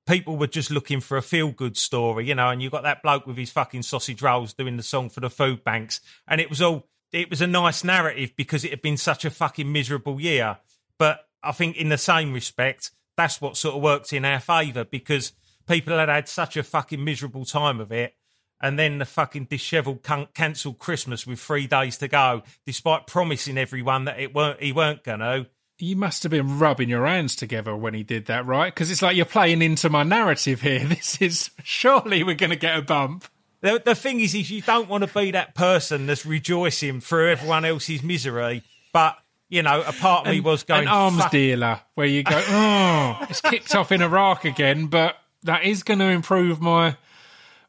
people 0.08 0.38
were 0.38 0.48
just 0.48 0.72
looking 0.72 1.02
for 1.02 1.18
a 1.18 1.22
feel 1.22 1.50
good 1.52 1.76
story, 1.78 2.28
you 2.28 2.36
know. 2.36 2.50
And 2.50 2.62
you 2.62 2.70
got 2.70 2.84
that 2.84 3.04
bloke 3.04 3.28
with 3.28 3.38
his 3.38 3.52
fucking 3.52 3.84
sausage 3.84 4.22
rolls 4.22 4.54
doing 4.54 4.78
the 4.78 4.84
song 4.84 5.10
for 5.10 5.20
the 5.20 5.30
food 5.30 5.64
banks. 5.64 6.00
And 6.28 6.40
it 6.40 6.50
was 6.50 6.62
all, 6.62 6.88
it 7.14 7.30
was 7.30 7.42
a 7.42 7.48
nice 7.48 7.84
narrative 7.84 8.34
because 8.36 8.66
it 8.66 8.72
had 8.72 8.82
been 8.82 8.98
such 8.98 9.24
a 9.24 9.30
fucking 9.30 9.72
miserable 9.72 10.20
year. 10.20 10.58
But 10.98 11.28
I 11.44 11.52
think 11.52 11.78
in 11.78 11.90
the 11.90 11.98
same 11.98 12.34
respect, 12.34 12.92
that's 13.16 13.40
what 13.40 13.56
sort 13.56 13.76
of 13.76 13.82
worked 13.82 14.12
in 14.12 14.26
our 14.26 14.40
favour 14.40 14.84
because 14.84 15.34
people 15.68 15.98
had 15.98 16.10
had 16.10 16.28
such 16.28 16.58
a 16.58 16.64
fucking 16.64 17.04
miserable 17.04 17.46
time 17.46 17.80
of 17.80 17.92
it. 17.92 18.16
And 18.62 18.80
then 18.80 18.98
the 18.98 19.06
fucking 19.06 19.46
dishevelled 19.46 20.04
can- 20.04 20.28
cancelled 20.34 20.80
Christmas 20.80 21.28
with 21.28 21.40
three 21.40 21.68
days 21.68 21.98
to 21.98 22.08
go, 22.08 22.44
despite 22.66 23.08
promising 23.08 23.58
everyone 23.58 24.06
that 24.06 24.20
it 24.20 24.34
weren't 24.34 24.62
he 24.62 24.72
weren't 24.72 25.04
gonna. 25.04 25.48
You 25.80 25.98
must 25.98 26.24
have 26.24 26.32
been 26.32 26.60
rubbing 26.60 26.88
your 26.88 27.06
hands 27.06 27.36
together 27.36 27.76
when 27.76 27.94
he 27.94 28.04
did 28.04 28.28
that, 28.28 28.46
right? 28.46 28.74
Because 28.74 28.90
it's 28.90 29.02
like 29.02 29.18
you're 29.18 29.26
playing 29.26 29.62
into 29.62 29.90
my 29.90 30.04
narrative 30.04 30.62
here. 30.62 30.80
This 30.88 31.22
is 31.22 31.50
surely 31.64 32.24
we're 32.24 32.36
going 32.36 32.52
to 32.52 32.56
get 32.56 32.78
a 32.78 32.82
bump. 32.82 33.26
The, 33.64 33.82
the 33.84 33.96
thing 33.96 34.20
is, 34.20 34.36
is 34.36 34.52
you 34.52 34.62
don't 34.62 34.90
want 34.90 35.08
to 35.08 35.14
be 35.14 35.32
that 35.32 35.56
person 35.56 36.06
that's 36.06 36.26
rejoicing 36.26 37.00
through 37.00 37.32
everyone 37.32 37.64
else's 37.64 38.04
misery. 38.04 38.62
But 38.92 39.18
you 39.48 39.64
know, 39.64 39.82
a 39.82 39.94
part 39.94 40.28
of 40.28 40.34
me 40.34 40.42
was 40.42 40.64
going 40.64 40.82
an 40.82 40.88
arms 40.90 41.18
"Fuck 41.18 41.32
dealer 41.32 41.80
where 41.96 42.06
you 42.06 42.24
go, 42.24 42.44
oh, 42.48 43.18
it's 43.30 43.40
kicked 43.40 43.74
off 43.74 43.94
in 43.94 44.02
Iraq 44.02 44.44
again, 44.44 44.88
but 44.88 45.16
that 45.44 45.64
is 45.64 45.82
going 45.82 46.00
to 46.00 46.10
improve 46.10 46.60
my 46.60 46.98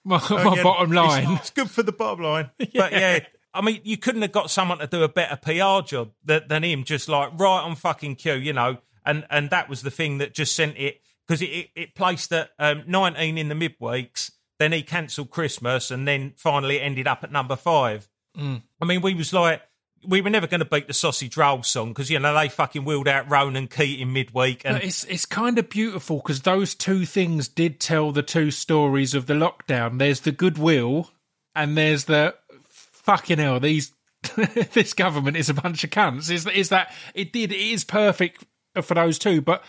my, 0.02 0.18
my 0.30 0.56
Yeah, 0.56 0.62
bottom 0.64 0.90
line. 0.90 1.30
It's, 1.34 1.50
good 1.50 1.70
for 1.70 1.84
the 1.84 1.92
bottom 1.92 2.24
line. 2.24 2.50
But 2.74 2.90
yeah, 2.92 3.20
I 3.54 3.60
mean, 3.60 3.80
you 3.84 3.96
couldn't 3.96 4.22
have 4.22 4.32
got 4.32 4.50
someone 4.50 4.78
to 4.78 4.88
do 4.88 5.04
a 5.04 5.08
better 5.08 5.36
PR 5.36 5.86
job 5.86 6.10
than, 6.24 6.42
than 6.48 6.64
him, 6.64 6.82
just 6.82 7.08
like 7.08 7.38
right 7.38 7.60
on 7.60 7.76
fucking 7.76 8.16
cue, 8.16 8.34
you 8.34 8.52
know. 8.52 8.78
And 9.06 9.24
and 9.30 9.50
that 9.50 9.68
was 9.68 9.82
the 9.82 9.92
thing 9.92 10.18
that 10.18 10.34
just 10.34 10.56
sent 10.56 10.76
it 10.76 11.00
because 11.26 11.40
it, 11.40 11.46
it, 11.46 11.70
it 11.76 11.94
placed 11.94 12.32
at 12.32 12.50
um, 12.58 12.82
19 12.88 13.38
in 13.38 13.48
the 13.48 13.54
midweeks. 13.54 14.32
Then 14.58 14.72
he 14.72 14.82
cancelled 14.82 15.30
Christmas, 15.30 15.90
and 15.90 16.06
then 16.06 16.34
finally 16.36 16.76
it 16.76 16.82
ended 16.82 17.08
up 17.08 17.24
at 17.24 17.32
number 17.32 17.56
five. 17.56 18.08
Mm. 18.38 18.62
I 18.80 18.84
mean, 18.84 19.00
we 19.00 19.14
was 19.14 19.32
like. 19.32 19.62
We 20.06 20.20
were 20.20 20.28
never 20.28 20.46
going 20.46 20.60
to 20.60 20.66
beat 20.66 20.86
the 20.86 20.92
sausage 20.92 21.34
roll 21.34 21.62
song 21.62 21.88
because 21.88 22.10
you 22.10 22.18
know 22.18 22.34
they 22.34 22.50
fucking 22.50 22.84
wheeled 22.84 23.08
out 23.08 23.30
Ronan 23.30 23.68
Keating 23.68 24.12
midweek, 24.12 24.60
and 24.66 24.74
But 24.76 24.84
it's 24.84 25.04
it's 25.04 25.24
kind 25.24 25.58
of 25.58 25.70
beautiful 25.70 26.18
because 26.18 26.42
those 26.42 26.74
two 26.74 27.06
things 27.06 27.48
did 27.48 27.80
tell 27.80 28.12
the 28.12 28.22
two 28.22 28.50
stories 28.50 29.14
of 29.14 29.24
the 29.24 29.32
lockdown. 29.32 29.98
There's 29.98 30.20
the 30.20 30.30
goodwill, 30.30 31.10
and 31.54 31.78
there's 31.78 32.04
the 32.04 32.34
fucking 32.68 33.38
hell. 33.38 33.60
These 33.60 33.92
this 34.72 34.92
government 34.92 35.38
is 35.38 35.48
a 35.48 35.54
bunch 35.54 35.84
of 35.84 35.90
cunts. 35.90 36.30
Is 36.30 36.46
is 36.46 36.68
that 36.68 36.92
it 37.14 37.32
did 37.32 37.50
it 37.50 37.58
is 37.58 37.84
perfect 37.84 38.44
for 38.82 38.94
those 38.94 39.18
two. 39.18 39.40
But 39.40 39.64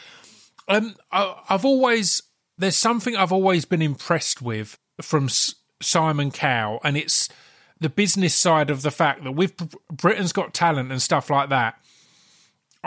um, 0.67 0.95
I, 1.11 1.35
I've 1.49 1.65
always 1.65 2.23
there's 2.57 2.75
something 2.75 3.15
I've 3.15 3.31
always 3.31 3.65
been 3.65 3.81
impressed 3.81 4.41
with 4.41 4.77
from 5.01 5.25
S- 5.25 5.55
Simon 5.81 6.31
Cowell, 6.31 6.79
and 6.83 6.97
it's 6.97 7.29
the 7.79 7.89
business 7.89 8.33
side 8.33 8.69
of 8.69 8.81
the 8.81 8.91
fact 8.91 9.23
that 9.23 9.33
with 9.33 9.57
Br- 9.57 9.77
Britain's 9.91 10.31
Got 10.31 10.53
Talent 10.53 10.91
and 10.91 11.01
stuff 11.01 11.29
like 11.29 11.49
that. 11.49 11.75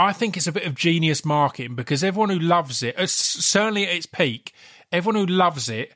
I 0.00 0.12
think 0.12 0.36
it's 0.36 0.46
a 0.46 0.52
bit 0.52 0.64
of 0.64 0.76
genius 0.76 1.24
marketing 1.24 1.74
because 1.74 2.04
everyone 2.04 2.30
who 2.30 2.38
loves 2.38 2.84
it, 2.84 2.94
certainly 3.08 3.84
at 3.84 3.96
its 3.96 4.06
peak, 4.06 4.52
everyone 4.92 5.26
who 5.26 5.34
loves 5.34 5.68
it 5.68 5.92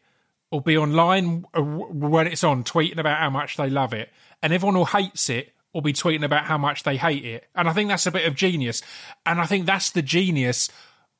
will 0.51 0.61
be 0.61 0.77
online 0.77 1.45
when 1.55 2.27
it's 2.27 2.43
on, 2.43 2.65
tweeting 2.65 2.99
about 2.99 3.19
how 3.19 3.31
much 3.31 3.57
they 3.57 3.71
love 3.71 3.95
it, 3.95 4.11
and 4.43 4.53
everyone 4.53 4.75
who 4.75 4.85
hates 4.85 5.31
it 5.31 5.53
will 5.73 5.83
be 5.83 5.93
tweeting 5.93 6.25
about 6.25 6.45
how 6.45 6.59
much 6.59 6.83
they 6.83 6.97
hate 6.97 7.25
it. 7.25 7.47
And 7.55 7.69
I 7.69 7.73
think 7.73 7.89
that's 7.89 8.07
a 8.07 8.11
bit 8.11 8.27
of 8.27 8.35
genius, 8.35 8.83
and 9.25 9.41
I 9.41 9.47
think 9.47 9.67
that's 9.67 9.91
the 9.91 10.03
genius 10.03 10.69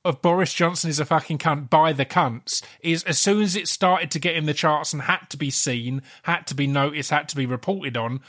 of 0.05 0.21
Boris 0.23 0.53
Johnson 0.53 0.91
is 0.91 0.99
a 0.99 1.05
fucking 1.05 1.39
cunt 1.39 1.71
by 1.71 1.93
the 1.93 2.05
cunts 2.05 2.63
is 2.81 3.05
as 3.05 3.19
soon 3.19 3.43
as 3.43 3.55
it 3.55 3.69
started 3.69 4.11
to 4.11 4.19
get 4.19 4.35
in 4.37 4.47
the 4.47 4.55
charts 4.55 4.93
and 4.93 5.03
had 5.03 5.31
to 5.31 5.37
be 5.37 5.51
seen, 5.51 6.03
had 6.25 6.47
to 6.49 6.55
be 6.55 6.67
noticed, 6.67 7.11
had 7.11 7.29
to 7.29 7.37
be 7.37 7.47
reported 7.47 7.97
on, 7.97 8.21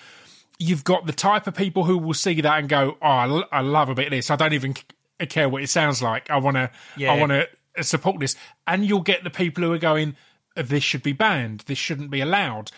you've 0.59 0.83
got 0.83 1.07
the 1.07 1.13
type 1.13 1.47
of 1.47 1.55
people 1.55 1.85
who 1.85 1.97
will 1.97 2.13
see 2.13 2.39
that 2.41 2.59
and 2.59 2.69
go, 2.69 2.95
"Oh, 3.01 3.05
I, 3.07 3.27
l- 3.27 3.49
I 3.51 3.61
love 3.61 3.89
a 3.89 3.95
bit 3.95 4.05
of 4.07 4.11
this. 4.11 4.29
I 4.29 4.35
don't 4.35 4.53
even 4.53 4.75
c- 4.75 4.83
uh, 5.19 5.25
care 5.25 5.49
what 5.49 5.63
it 5.63 5.69
sounds 5.69 6.01
like. 6.01 6.29
I 6.29 6.37
want 6.37 6.57
to, 6.57 6.69
Yeah. 6.95 7.11
I 7.11 7.19
want 7.19 7.31
to 7.31 7.47
uh, 7.77 7.81
support 7.81 8.19
this." 8.19 8.35
And 8.67 8.85
you'll 8.85 9.01
get 9.01 9.23
the 9.23 9.31
people 9.31 9.63
who 9.63 9.73
are 9.73 9.79
going, 9.79 10.15
uh, 10.55 10.61
"This 10.61 10.83
should 10.83 11.01
be 11.03 11.11
banned. 11.13 11.61
This 11.65 11.79
shouldn't 11.79 12.11
be 12.11 12.21
allowed," 12.21 12.71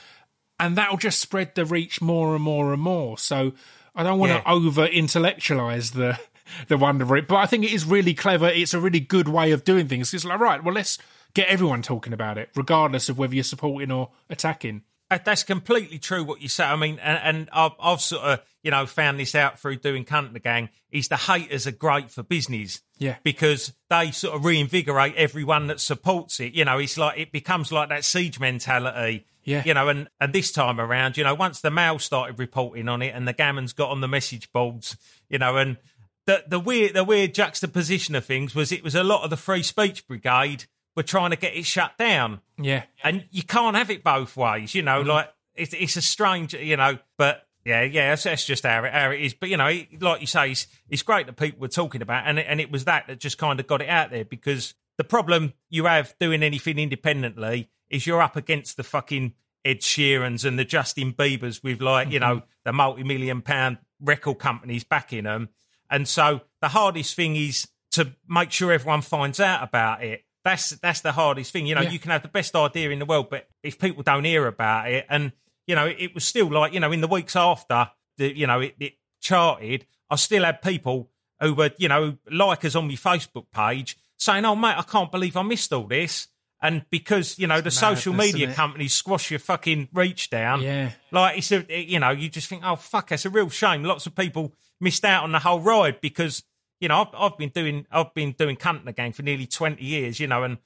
and 0.58 0.78
that'll 0.78 0.96
just 0.98 1.20
spread 1.20 1.54
the 1.56 1.66
reach 1.66 2.02
more 2.02 2.34
and 2.34 2.44
more 2.44 2.72
and 2.72 2.82
more. 2.82 3.18
So 3.18 3.52
I 3.94 4.04
don't 4.04 4.20
want 4.20 4.32
Yeah. 4.32 4.40
to 4.40 4.50
over 4.50 4.86
intellectualize 4.86 5.92
the 5.92 6.18
the 6.68 6.78
wonder 6.78 7.04
of 7.04 7.12
it, 7.12 7.28
but 7.28 7.38
I 7.38 7.46
think 7.46 7.64
it 7.64 7.72
is 7.72 7.86
really 7.86 8.14
clever. 8.14 8.48
It's 8.48 8.74
a 8.74 8.80
really 8.80 9.00
good 9.00 9.28
way 9.28 9.52
of 9.52 9.64
doing 9.64 9.88
things. 9.88 10.14
It's 10.14 10.26
like, 10.26 10.40
right, 10.40 10.64
well, 10.64 10.74
let's 10.74 10.98
get 11.34 11.48
everyone 11.48 11.82
talking 11.82 12.14
about 12.14 12.38
it, 12.38 12.50
regardless 12.56 13.10
of 13.10 13.18
whether 13.18 13.36
you're 13.36 13.44
supporting 13.44 13.92
or 13.92 14.10
attacking. 14.30 14.84
That's 15.10 15.44
completely 15.44 16.00
true 16.00 16.24
what 16.24 16.42
you 16.42 16.50
say. 16.50 16.64
I 16.64 16.76
mean, 16.76 16.98
and, 16.98 17.20
and 17.24 17.50
I've, 17.54 17.74
I've 17.80 18.02
sort 18.02 18.24
of, 18.24 18.42
you 18.64 18.72
know, 18.72 18.88
found 18.88 19.20
this 19.20 19.36
out 19.36 19.60
through 19.60 19.78
doing 19.78 20.04
Cunt 20.04 20.34
the 20.34 20.40
Gang, 20.40 20.70
is 20.92 21.10
the 21.10 21.16
haters 21.16 21.68
are 21.68 21.72
great 21.72 22.10
for 22.10 22.24
business. 22.24 22.82
Yeah. 22.98 23.18
Because 23.24 23.72
they 23.90 24.10
sort 24.10 24.36
of 24.36 24.44
reinvigorate 24.46 25.16
everyone 25.16 25.68
that 25.68 25.80
supports 25.80 26.40
it. 26.40 26.54
You 26.54 26.66
know, 26.66 26.80
it's 26.80 26.98
like, 26.98 27.20
it 27.20 27.32
becomes 27.32 27.72
like 27.72 27.90
that 27.90 28.04
siege 28.04 28.40
mentality. 28.40 29.26
Yeah. 29.44 29.62
You 29.64 29.76
know, 29.76 29.90
and, 29.90 30.10
and 30.20 30.34
this 30.34 30.52
time 30.52 30.82
around, 30.82 31.18
you 31.18 31.24
know, 31.24 31.36
once 31.36 31.62
the 31.62 31.70
Mail 31.70 32.00
started 32.00 32.40
reporting 32.40 32.90
on 32.90 33.04
it 33.04 33.14
and 33.14 33.28
the 33.28 33.34
Gammons 33.34 33.76
got 33.76 33.92
on 33.92 34.02
the 34.02 34.08
message 34.08 34.52
boards, 34.52 34.98
you 35.30 35.38
know, 35.38 35.56
and 35.58 35.78
the 36.26 36.44
the 36.48 36.60
weird 36.60 36.94
the 36.94 37.04
weird 37.04 37.34
juxtaposition 37.34 38.16
of 38.16 38.26
things 38.26 38.56
was 38.56 38.72
it 38.72 38.84
was 38.84 38.96
a 38.96 39.04
lot 39.04 39.24
of 39.24 39.30
the 39.30 39.38
free 39.38 39.64
speech 39.64 40.08
brigade 40.08 40.66
were 40.96 41.04
trying 41.04 41.32
to 41.32 41.36
get 41.36 41.56
it 41.56 41.66
shut 41.66 41.98
down. 41.98 42.42
Yeah. 42.58 42.84
And 43.04 43.26
you 43.32 43.44
can't 43.44 43.76
have 43.76 43.90
it 43.90 44.04
both 44.04 44.38
ways, 44.38 44.74
you 44.74 44.82
know, 44.82 45.00
mm-hmm. 45.00 45.10
like 45.10 45.34
it's 45.56 45.74
it's 45.74 45.96
a 45.98 46.02
strange 46.02 46.54
you 46.54 46.78
know, 46.78 46.98
but 47.18 47.46
yeah, 47.66 47.82
yeah, 47.82 48.10
that's, 48.10 48.24
that's 48.24 48.46
just 48.46 48.64
how 48.64 48.84
it, 48.84 48.94
how 48.94 49.10
it 49.10 49.22
is. 49.22 49.34
But 49.34 49.50
you 49.50 49.58
know, 49.58 49.68
it- 49.68 50.02
like 50.02 50.22
you 50.22 50.28
say, 50.28 50.52
it's, 50.52 50.68
it's 50.88 51.02
great 51.02 51.26
that 51.26 51.36
people 51.36 51.60
were 51.60 51.68
talking 51.68 52.02
about, 52.02 52.28
and 52.28 52.38
it, 52.38 52.46
and 52.48 52.62
it 52.62 52.72
was 52.72 52.86
that 52.86 53.08
that 53.08 53.20
just 53.20 53.38
kind 53.38 53.60
of 53.60 53.66
got 53.66 53.82
it 53.82 53.90
out 53.90 54.12
there 54.12 54.24
because 54.24 54.76
the 54.98 55.04
problem 55.04 55.54
you 55.70 55.86
have 55.86 56.16
doing 56.20 56.44
anything 56.44 56.78
independently 56.78 57.70
is 57.90 58.06
you're 58.06 58.22
up 58.22 58.36
against 58.36 58.78
the 58.78 58.84
fucking 58.84 59.34
Ed 59.66 59.80
Sheerans 59.80 60.46
and 60.46 60.60
the 60.60 60.66
Justin 60.66 61.12
Biebers 61.12 61.64
with 61.64 61.82
like 61.82 62.12
you 62.12 62.20
mm-hmm. 62.20 62.38
know 62.38 62.44
the 62.64 62.72
multi-million 62.72 63.42
pound 63.42 63.80
record 64.00 64.38
companies 64.38 64.84
backing 64.84 65.24
them, 65.24 65.50
and 65.90 66.08
so 66.08 66.42
the 66.62 66.70
hardest 66.70 67.16
thing 67.16 67.36
is 67.36 67.68
to 67.92 68.14
make 68.28 68.52
sure 68.52 68.72
everyone 68.72 69.02
finds 69.02 69.40
out 69.40 69.64
about 69.64 70.04
it. 70.04 70.24
That's 70.44 70.70
that's 70.72 71.02
the 71.02 71.12
hardest 71.14 71.52
thing. 71.52 71.66
You 71.68 71.76
know, 71.76 71.82
Yeah. 71.82 71.90
you 71.92 72.00
can 72.00 72.12
have 72.12 72.22
the 72.22 72.28
best 72.28 72.56
idea 72.56 72.90
in 72.92 73.00
the 73.00 73.06
world, 73.06 73.30
but 73.30 73.48
if 73.64 73.80
people 73.80 74.04
don't 74.04 74.24
hear 74.26 74.46
about 74.48 74.90
it, 74.92 75.06
and 75.10 75.32
you 75.68 75.76
know, 75.76 75.88
it 75.88 76.14
was 76.14 76.26
still 76.26 76.48
like 76.52 76.74
you 76.74 76.80
know, 76.80 76.92
in 76.92 77.02
the 77.02 77.08
weeks 77.08 77.36
after 77.36 77.90
the 78.18 78.36
you 78.38 78.46
know 78.48 78.60
it, 78.62 78.76
it 78.80 78.94
charted, 79.22 79.86
I 80.10 80.16
still 80.18 80.44
had 80.44 80.62
people 80.62 81.10
who 81.40 81.54
were 81.56 81.72
you 81.78 81.88
know 81.90 82.18
like 82.32 82.64
us 82.66 82.76
on 82.76 82.88
my 82.88 82.94
Facebook 82.94 83.46
page 83.52 83.98
saying, 84.18 84.46
"Oh 84.46 84.56
mate, 84.56 84.76
I 84.78 84.84
can't 84.84 85.12
believe 85.12 85.36
I 85.36 85.42
missed 85.42 85.74
all 85.74 85.88
this." 85.88 86.28
And 86.62 86.86
because 86.90 87.38
you 87.38 87.48
know 87.48 87.60
the 87.62 87.68
It's 87.68 87.80
social 87.80 88.14
media 88.14 88.54
companies 88.54 88.94
squash 88.94 89.30
your 89.30 89.40
fucking 89.40 89.90
reach 89.94 90.30
down, 90.30 90.62
Yeah. 90.62 90.92
like 91.12 91.38
it's 91.40 91.52
a, 91.52 91.66
you 91.70 92.00
know, 92.00 92.12
you 92.12 92.30
just 92.30 92.48
think, 92.48 92.64
oh 92.66 92.76
fuck, 92.76 93.10
that's 93.10 93.26
a 93.26 93.30
real 93.30 93.50
shame. 93.50 93.84
Lots 93.84 94.06
of 94.08 94.16
people 94.16 94.54
missed 94.86 95.04
out 95.04 95.24
on 95.24 95.34
the 95.34 95.40
whole 95.40 95.60
ride 95.60 96.00
because 96.00 96.44
you 96.80 96.88
know 96.88 97.02
I've, 97.02 97.32
I've 97.32 97.38
been 97.38 97.50
doing 97.50 97.86
I've 97.92 98.14
been 98.14 98.32
doing 98.32 98.56
cunting 98.56 98.88
again 98.88 99.12
for 99.12 99.24
nearly 99.24 99.48
twenty 99.48 99.84
years, 99.84 100.20
you 100.20 100.28
know, 100.28 100.44
and 100.44 100.60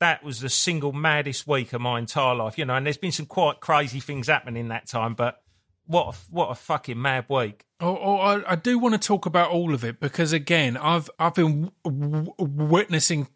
that 0.00 0.24
was 0.24 0.40
the 0.40 0.48
single 0.50 0.92
maddest 0.92 1.46
week 1.46 1.72
of 1.72 1.80
my 1.80 1.98
entire 1.98 2.34
life, 2.34 2.58
you 2.58 2.64
know. 2.64 2.74
And 2.74 2.84
there's 2.84 2.98
been 2.98 3.12
some 3.12 3.26
quite 3.26 3.60
crazy 3.60 4.00
things 4.00 4.26
happening 4.26 4.60
in 4.60 4.68
that 4.68 4.88
time, 4.88 5.14
but 5.14 5.40
what 5.86 6.14
a, 6.14 6.18
what 6.30 6.50
a 6.50 6.54
fucking 6.54 7.00
mad 7.00 7.26
week. 7.28 7.64
Oh, 7.80 7.96
oh, 7.96 8.16
I, 8.16 8.52
I 8.52 8.56
do 8.56 8.78
want 8.78 8.94
to 8.94 9.06
talk 9.06 9.24
about 9.24 9.50
all 9.50 9.72
of 9.72 9.84
it 9.84 10.00
because 10.00 10.32
again, 10.32 10.76
I've 10.76 11.08
I've 11.18 11.34
been 11.34 11.70
w- 11.84 12.10
w- 12.10 12.34
witnessing 12.38 13.28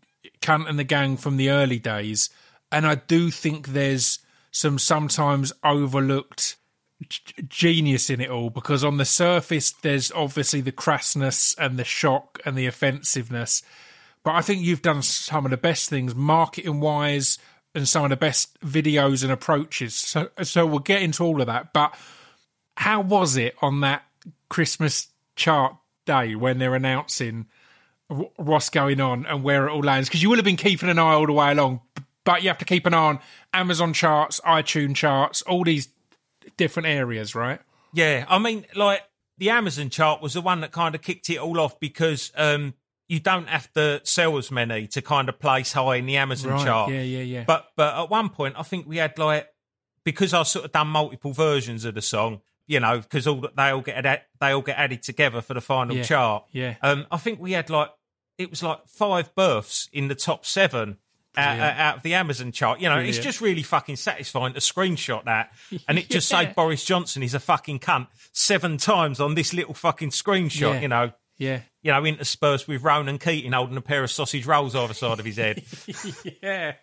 Cunt 0.42 0.68
and 0.68 0.78
the 0.78 0.84
Gang 0.84 1.16
from 1.16 1.36
the 1.36 1.50
early 1.50 1.78
days, 1.78 2.28
and 2.72 2.86
I 2.86 2.96
do 2.96 3.30
think 3.30 3.68
there's 3.68 4.18
some 4.50 4.78
sometimes 4.78 5.52
overlooked 5.62 6.56
genius 7.48 8.08
in 8.08 8.20
it 8.20 8.30
all 8.30 8.50
because 8.50 8.84
on 8.84 8.96
the 8.96 9.04
surface 9.04 9.72
there's 9.72 10.12
obviously 10.12 10.60
the 10.60 10.72
crassness 10.72 11.54
and 11.58 11.78
the 11.78 11.84
shock 11.84 12.40
and 12.44 12.56
the 12.56 12.66
offensiveness, 12.66 13.62
but 14.22 14.34
I 14.34 14.42
think 14.42 14.62
you've 14.62 14.82
done 14.82 15.02
some 15.02 15.44
of 15.44 15.50
the 15.50 15.56
best 15.56 15.90
things 15.90 16.14
marketing 16.14 16.80
wise 16.80 17.38
and 17.74 17.88
some 17.88 18.04
of 18.04 18.10
the 18.10 18.16
best 18.16 18.58
videos 18.60 19.22
and 19.22 19.32
approaches. 19.32 19.94
So 19.94 20.30
so 20.42 20.66
we'll 20.66 20.78
get 20.78 21.02
into 21.02 21.24
all 21.24 21.40
of 21.40 21.46
that, 21.46 21.72
but 21.72 21.94
how 22.76 23.00
was 23.00 23.36
it 23.36 23.54
on 23.60 23.80
that 23.80 24.04
Christmas 24.48 25.08
chart 25.36 25.76
day 26.06 26.34
when 26.34 26.58
they're 26.58 26.74
announcing 26.74 27.46
what's 28.36 28.68
going 28.68 29.00
on 29.00 29.26
and 29.26 29.42
where 29.42 29.66
it 29.66 29.72
all 29.72 29.82
lands? 29.82 30.08
Because 30.08 30.22
you 30.22 30.30
will 30.30 30.36
have 30.36 30.44
been 30.44 30.56
keeping 30.56 30.88
an 30.88 30.98
eye 30.98 31.12
all 31.12 31.26
the 31.26 31.32
way 31.32 31.52
along, 31.52 31.80
but 32.24 32.42
you 32.42 32.48
have 32.48 32.58
to 32.58 32.64
keep 32.64 32.86
an 32.86 32.94
eye 32.94 33.08
on 33.08 33.20
Amazon 33.52 33.92
charts, 33.92 34.40
iTunes 34.40 34.96
charts, 34.96 35.42
all 35.42 35.64
these 35.64 35.88
different 36.56 36.88
areas, 36.88 37.34
right? 37.34 37.60
Yeah, 37.92 38.24
I 38.28 38.38
mean, 38.38 38.66
like 38.74 39.02
the 39.38 39.50
Amazon 39.50 39.90
chart 39.90 40.20
was 40.22 40.34
the 40.34 40.40
one 40.40 40.60
that 40.60 40.72
kind 40.72 40.94
of 40.94 41.02
kicked 41.02 41.28
it 41.30 41.38
all 41.38 41.60
off 41.60 41.78
because 41.80 42.32
um, 42.36 42.74
you 43.08 43.20
don't 43.20 43.48
have 43.48 43.72
to 43.74 44.00
sell 44.04 44.36
as 44.38 44.50
many 44.50 44.86
to 44.88 45.02
kind 45.02 45.28
of 45.28 45.38
place 45.38 45.72
high 45.72 45.96
in 45.96 46.06
the 46.06 46.16
Amazon 46.16 46.52
Right, 46.52 46.64
chart. 46.64 46.90
yeah, 46.92 47.02
yeah, 47.02 47.20
yeah. 47.22 47.44
But 47.46 47.66
but 47.76 47.94
at 47.94 48.10
one 48.10 48.28
point, 48.30 48.54
I 48.58 48.62
think 48.62 48.86
we 48.86 48.96
had 48.98 49.18
like 49.18 49.48
because 50.04 50.34
I 50.34 50.42
sort 50.42 50.64
of 50.64 50.72
done 50.72 50.88
multiple 50.88 51.32
versions 51.32 51.84
of 51.84 51.94
the 51.94 52.02
song, 52.02 52.40
you 52.66 52.78
know, 52.80 52.98
because 53.00 53.26
all 53.26 53.40
that 53.42 53.56
they 53.56 53.70
all 53.70 53.80
get 53.80 54.04
add, 54.04 54.22
they 54.40 54.50
all 54.50 54.62
get 54.62 54.78
added 54.78 55.02
together 55.02 55.40
for 55.40 55.54
the 55.54 55.60
final 55.60 55.96
Yeah, 55.96 56.02
chart. 56.02 56.44
yeah. 56.52 56.74
Um, 56.82 57.06
I 57.10 57.16
think 57.16 57.40
we 57.40 57.52
had 57.52 57.70
like 57.70 57.90
it 58.38 58.50
was 58.50 58.62
like 58.62 58.86
five 58.88 59.34
births 59.34 59.88
in 59.92 60.08
the 60.08 60.14
top 60.14 60.44
seven. 60.44 60.98
Out, 61.36 61.56
Brilliant. 61.56 61.78
out 61.80 61.96
of 61.96 62.02
the 62.02 62.14
Amazon 62.14 62.52
chart, 62.52 62.80
you 62.80 62.88
know, 62.88 62.98
it's 62.98 63.18
just 63.18 63.40
really 63.40 63.62
fucking 63.62 63.96
satisfying 63.96 64.54
to 64.54 64.60
screenshot 64.60 65.24
that, 65.24 65.52
and 65.88 65.98
it 65.98 66.08
just 66.08 66.30
Yeah. 66.32 66.40
say 66.46 66.52
Boris 66.54 66.84
Johnson 66.84 67.22
is 67.22 67.34
a 67.34 67.40
fucking 67.40 67.80
cunt 67.80 68.06
seven 68.32 68.76
times 68.76 69.18
on 69.20 69.34
this 69.34 69.52
little 69.52 69.74
fucking 69.74 70.10
screenshot, 70.10 70.74
Yeah. 70.74 70.80
you 70.80 70.88
know, 70.88 71.12
Yeah, 71.36 71.60
you 71.82 71.90
know, 71.90 72.04
interspersed 72.04 72.68
with 72.68 72.82
Ronan 72.82 73.18
Keating 73.18 73.52
holding 73.52 73.76
a 73.76 73.80
pair 73.80 74.04
of 74.04 74.10
sausage 74.12 74.46
rolls 74.46 74.76
either 74.76 74.94
side 74.94 75.18
of 75.18 75.24
his 75.24 75.36
head. 75.36 75.64
yeah. 76.42 76.74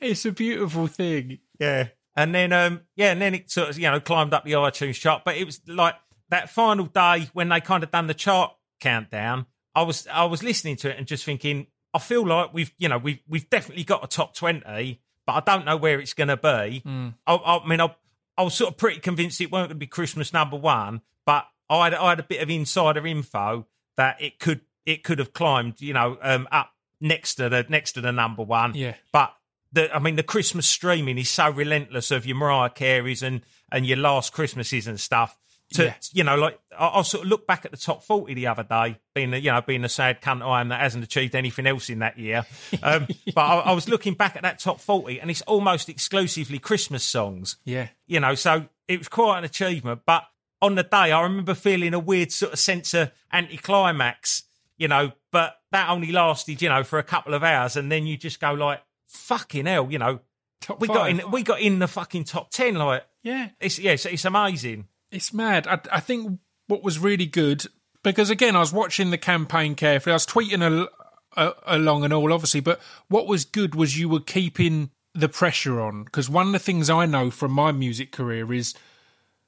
it's 0.00 0.24
a 0.24 0.32
beautiful 0.32 0.86
thing. 0.86 1.38
Yeah. 1.58 1.88
And 2.16 2.34
then 2.34 2.52
um 2.52 2.82
yeah, 2.96 3.10
and 3.12 3.20
then 3.20 3.34
it 3.34 3.50
sort 3.50 3.70
of, 3.70 3.78
you 3.78 3.90
know, 3.90 4.00
climbed 4.00 4.32
up 4.34 4.44
the 4.44 4.52
iTunes 4.52 4.94
chart. 4.94 5.22
But 5.24 5.36
it 5.36 5.44
was 5.44 5.60
like 5.66 5.96
that 6.28 6.50
final 6.50 6.86
day 6.86 7.28
when 7.32 7.48
they 7.48 7.60
kind 7.60 7.82
of 7.82 7.90
done 7.90 8.06
the 8.06 8.14
chart 8.14 8.52
countdown, 8.80 9.46
I 9.74 9.82
was 9.82 10.06
I 10.06 10.24
was 10.26 10.42
listening 10.42 10.76
to 10.76 10.90
it 10.90 10.98
and 10.98 11.06
just 11.06 11.24
thinking, 11.24 11.66
I 11.94 11.98
feel 12.00 12.26
like 12.26 12.52
we've 12.52 12.74
you 12.76 12.88
know, 12.88 12.98
we've 12.98 13.22
we've 13.28 13.48
definitely 13.48 13.84
got 13.84 14.04
a 14.04 14.08
top 14.08 14.34
twenty, 14.34 15.00
but 15.26 15.32
I 15.32 15.40
don't 15.40 15.64
know 15.64 15.76
where 15.76 16.00
it's 16.00 16.12
gonna 16.12 16.36
be. 16.36 16.82
I, 17.26 17.34
I 17.34 17.66
mean 17.66 17.80
I 17.80 17.94
I 18.36 18.42
was 18.42 18.54
sort 18.54 18.72
of 18.72 18.76
pretty 18.76 19.00
convinced 19.00 19.40
it 19.40 19.52
weren't 19.52 19.68
gonna 19.68 19.78
be 19.78 19.86
Christmas 19.86 20.32
number 20.32 20.56
one, 20.56 21.02
but 21.24 21.46
I 21.70 21.84
had 21.84 21.94
I 21.94 22.10
had 22.10 22.20
a 22.20 22.24
bit 22.24 22.42
of 22.42 22.50
insider 22.50 23.06
info 23.06 23.66
that 23.96 24.20
it 24.20 24.38
could 24.40 24.62
it 24.84 25.04
could 25.04 25.18
have 25.20 25.32
climbed, 25.32 25.80
you 25.80 25.94
know, 25.94 26.18
um 26.20 26.48
up 26.50 26.72
next 27.00 27.36
to 27.36 27.48
the 27.48 27.64
next 27.68 27.92
to 27.92 28.00
the 28.00 28.12
number 28.12 28.42
one. 28.42 28.74
Yeah. 28.74 28.94
But 29.12 29.32
the 29.72 29.94
I 29.94 30.00
mean 30.00 30.16
the 30.16 30.22
Christmas 30.22 30.66
streaming 30.66 31.18
is 31.18 31.28
so 31.30 31.48
relentless 31.50 32.10
of 32.10 32.26
your 32.26 32.36
Mariah 32.36 32.70
Careys 32.70 33.22
and 33.22 33.42
and 33.70 33.86
your 33.86 33.98
last 33.98 34.32
Christmases 34.32 34.86
and 34.86 34.98
stuff. 34.98 35.38
To 35.74 35.84
Yeah. 35.84 35.94
you 36.12 36.24
know, 36.24 36.36
like 36.36 36.58
I, 36.78 36.88
I 36.88 37.02
sort 37.02 37.24
of 37.24 37.30
look 37.30 37.46
back 37.46 37.64
at 37.64 37.70
the 37.70 37.76
top 37.76 38.02
forty 38.02 38.34
the 38.34 38.46
other 38.46 38.62
day, 38.64 38.98
being 39.14 39.32
a, 39.34 39.36
you 39.36 39.50
know 39.50 39.60
being 39.60 39.84
a 39.84 39.88
sad 39.88 40.20
cunt 40.22 40.42
I 40.42 40.60
am 40.60 40.68
that 40.68 40.80
hasn't 40.80 41.04
achieved 41.04 41.34
anything 41.34 41.66
else 41.66 41.90
in 41.90 42.00
that 42.00 42.18
year. 42.18 42.44
Um, 42.82 43.06
but 43.34 43.40
I, 43.40 43.58
I 43.60 43.72
was 43.72 43.88
looking 43.88 44.14
back 44.14 44.36
at 44.36 44.42
that 44.42 44.58
top 44.58 44.80
forty, 44.80 45.20
and 45.20 45.30
it's 45.30 45.42
almost 45.42 45.88
exclusively 45.88 46.58
Christmas 46.58 47.04
songs 47.04 47.56
Yeah, 47.64 47.88
you 48.06 48.20
know, 48.20 48.34
so 48.34 48.66
it 48.88 48.98
was 48.98 49.08
quite 49.08 49.38
an 49.38 49.44
achievement. 49.44 50.02
But 50.06 50.24
on 50.62 50.74
the 50.76 50.82
day, 50.82 51.12
I 51.12 51.20
remember 51.22 51.54
feeling 51.54 51.92
a 51.94 51.98
weird 51.98 52.32
sort 52.32 52.52
of 52.52 52.58
sense 52.58 52.94
of 52.94 53.10
anticlimax, 53.32 54.44
you 54.78 54.88
know, 54.88 55.12
but 55.30 55.56
that 55.72 55.90
only 55.90 56.12
lasted, 56.12 56.62
you 56.62 56.68
know, 56.68 56.84
for 56.84 56.98
a 56.98 57.02
couple 57.02 57.34
of 57.34 57.42
hours, 57.42 57.76
and 57.76 57.90
then 57.90 58.06
you 58.06 58.16
just 58.16 58.40
go 58.40 58.52
like, 58.52 58.80
"Fucking 59.06 59.66
hell," 59.66 59.88
you 59.90 59.98
know, 59.98 60.20
top 60.60 60.80
we 60.80 60.88
got 60.88 61.10
in, 61.10 61.30
we 61.30 61.42
got 61.42 61.60
in 61.60 61.78
the 61.78 61.88
fucking 61.88 62.24
top 62.24 62.50
ten, 62.50 62.74
like 62.76 63.04
yeah, 63.22 63.48
it's 63.60 63.78
yeah, 63.78 63.92
it's, 63.92 64.06
it's 64.06 64.24
amazing. 64.24 64.86
It's 65.14 65.32
mad. 65.32 65.66
I, 65.66 65.80
I 65.92 66.00
think 66.00 66.38
what 66.66 66.82
was 66.82 66.98
really 66.98 67.26
good 67.26 67.66
because 68.02 68.30
again, 68.30 68.56
I 68.56 68.60
was 68.60 68.72
watching 68.72 69.10
the 69.10 69.18
campaign 69.18 69.74
carefully. 69.74 70.12
I 70.12 70.16
was 70.16 70.26
tweeting 70.26 70.62
al- 70.62 70.88
a, 71.36 71.54
along 71.66 72.04
and 72.04 72.12
all, 72.12 72.32
obviously, 72.32 72.60
but 72.60 72.80
what 73.08 73.26
was 73.26 73.44
good 73.44 73.74
was 73.74 73.98
you 73.98 74.08
were 74.08 74.20
keeping 74.20 74.90
the 75.14 75.28
pressure 75.28 75.80
on 75.80 76.04
because 76.04 76.28
one 76.28 76.48
of 76.48 76.52
the 76.52 76.58
things 76.58 76.90
I 76.90 77.06
know 77.06 77.30
from 77.30 77.52
my 77.52 77.72
music 77.72 78.12
career 78.12 78.52
is 78.52 78.74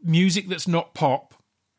music 0.03 0.49
that's 0.49 0.69
not 0.69 0.95
pop 0.95 1.35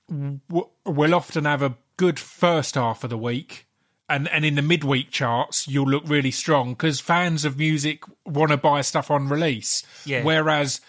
w- 0.10 0.70
will 0.86 1.16
often 1.16 1.46
have 1.46 1.62
a 1.62 1.78
good 1.96 2.20
first 2.20 2.76
half 2.76 3.04
of 3.04 3.10
the 3.10 3.18
week. 3.18 3.66
And, 4.10 4.30
and 4.30 4.46
in 4.46 4.56
the 4.56 4.62
midweek 4.62 5.12
charts, 5.12 5.68
you'll 5.68 5.90
look 5.90 6.04
really 6.06 6.32
strong 6.32 6.70
because 6.70 7.02
fans 7.02 7.44
of 7.44 7.58
music 7.58 8.04
want 8.26 8.52
to 8.52 8.58
buy 8.58 8.80
stuff 8.80 9.12
on 9.12 9.28
release. 9.28 9.84
Yeah. 10.06 10.24
Whereas 10.24 10.80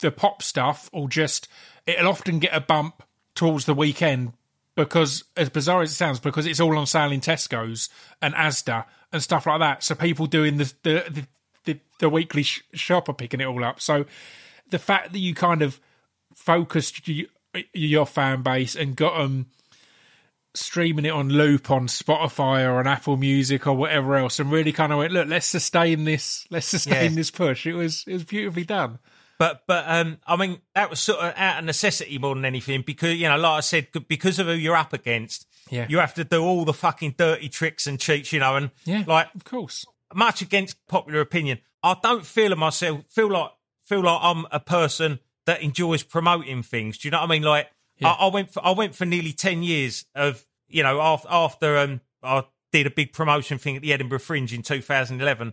the 0.00 0.10
pop 0.10 0.42
stuff 0.42 0.88
will 0.90 1.08
just 1.08 1.46
it'll 1.86 2.08
often 2.08 2.38
get 2.38 2.54
a 2.54 2.60
bump 2.60 3.02
towards 3.34 3.64
the 3.66 3.74
weekend 3.74 4.32
because 4.76 5.24
as 5.36 5.48
bizarre 5.50 5.82
as 5.82 5.90
it 5.90 5.94
sounds 5.94 6.18
because 6.20 6.46
it's 6.46 6.60
all 6.60 6.76
on 6.76 6.86
sale 6.86 7.12
in 7.12 7.20
Tesco's 7.20 7.88
and 8.22 8.34
Asda 8.34 8.84
and 9.12 9.22
stuff 9.22 9.46
like 9.46 9.60
that. 9.60 9.84
So 9.84 9.94
people 9.94 10.26
doing 10.26 10.56
the 10.56 10.72
the 10.82 11.04
the, 11.10 11.26
the, 11.64 11.80
the 12.00 12.08
weekly 12.08 12.42
sh- 12.42 12.62
shop 12.72 13.08
are 13.08 13.14
picking 13.14 13.40
it 13.40 13.44
all 13.46 13.64
up. 13.64 13.80
So 13.80 14.04
the 14.70 14.78
fact 14.78 15.12
that 15.12 15.18
you 15.18 15.34
kind 15.34 15.62
of 15.62 15.80
focused 16.34 17.02
y- 17.08 17.26
your 17.72 18.06
fan 18.06 18.42
base 18.42 18.74
and 18.74 18.96
got 18.96 19.16
them 19.18 19.46
streaming 20.56 21.04
it 21.04 21.10
on 21.10 21.28
loop 21.28 21.70
on 21.70 21.88
Spotify 21.88 22.64
or 22.64 22.78
on 22.78 22.86
Apple 22.86 23.16
Music 23.16 23.66
or 23.66 23.74
whatever 23.74 24.14
else 24.16 24.38
and 24.38 24.52
really 24.52 24.70
kind 24.72 24.92
of 24.92 24.98
went 24.98 25.12
look 25.12 25.26
let's 25.28 25.46
sustain 25.46 26.04
this 26.04 26.46
let's 26.50 26.66
sustain 26.76 27.10
Yeah. 27.10 27.16
this 27.16 27.30
push. 27.30 27.66
It 27.66 27.74
was 27.74 28.04
it 28.06 28.12
was 28.12 28.24
beautifully 28.24 28.64
done 28.64 28.98
But 29.38 29.62
but 29.66 29.84
um, 29.88 30.18
I 30.26 30.36
mean 30.36 30.60
that 30.74 30.90
was 30.90 31.00
sort 31.00 31.20
of 31.20 31.34
out 31.36 31.58
of 31.58 31.64
necessity 31.64 32.18
more 32.18 32.34
than 32.34 32.44
anything 32.44 32.82
because 32.86 33.14
you 33.16 33.28
know, 33.28 33.36
like 33.36 33.58
I 33.58 33.60
said, 33.60 33.88
because 34.08 34.38
of 34.38 34.46
who 34.46 34.52
you're 34.52 34.76
up 34.76 34.92
against, 34.92 35.46
Yeah. 35.70 35.86
you 35.88 35.98
have 35.98 36.14
to 36.14 36.24
do 36.24 36.42
all 36.42 36.64
the 36.64 36.72
fucking 36.72 37.16
dirty 37.18 37.48
tricks 37.48 37.86
and 37.86 37.98
cheats, 37.98 38.32
you 38.32 38.40
know, 38.40 38.56
and 38.56 38.70
yeah 38.84 39.04
like 39.06 39.34
of 39.34 39.44
course 39.44 39.84
much 40.14 40.40
against 40.42 40.76
popular 40.86 41.20
opinion, 41.20 41.58
I 41.82 41.96
don't 42.02 42.24
feel 42.24 42.54
myself 42.54 43.00
feel 43.08 43.30
like 43.30 43.50
feel 43.84 44.02
like 44.02 44.20
I'm 44.22 44.46
a 44.52 44.60
person 44.60 45.18
that 45.46 45.60
enjoys 45.62 46.02
promoting 46.02 46.62
things. 46.62 46.98
Do 46.98 47.08
you 47.08 47.10
know 47.10 47.18
what 47.20 47.30
I 47.30 47.32
mean? 47.34 47.42
Like 47.42 47.68
Yeah. 47.98 48.10
I, 48.12 48.26
I 48.26 48.30
went 48.30 48.52
for 48.52 48.64
I 48.64 48.70
went 48.70 48.94
for 48.94 49.04
nearly 49.04 49.32
ten 49.32 49.62
years 49.64 50.04
of 50.14 50.44
you 50.68 50.82
know 50.84 51.00
after 51.00 51.28
after 51.30 51.78
um 51.78 52.00
I 52.22 52.44
did 52.72 52.86
a 52.86 52.90
big 52.90 53.12
promotion 53.12 53.58
thing 53.58 53.76
at 53.76 53.82
the 53.82 53.92
Edinburgh 53.92 54.18
Fringe 54.20 54.52
in 54.52 54.62
2011. 54.62 55.52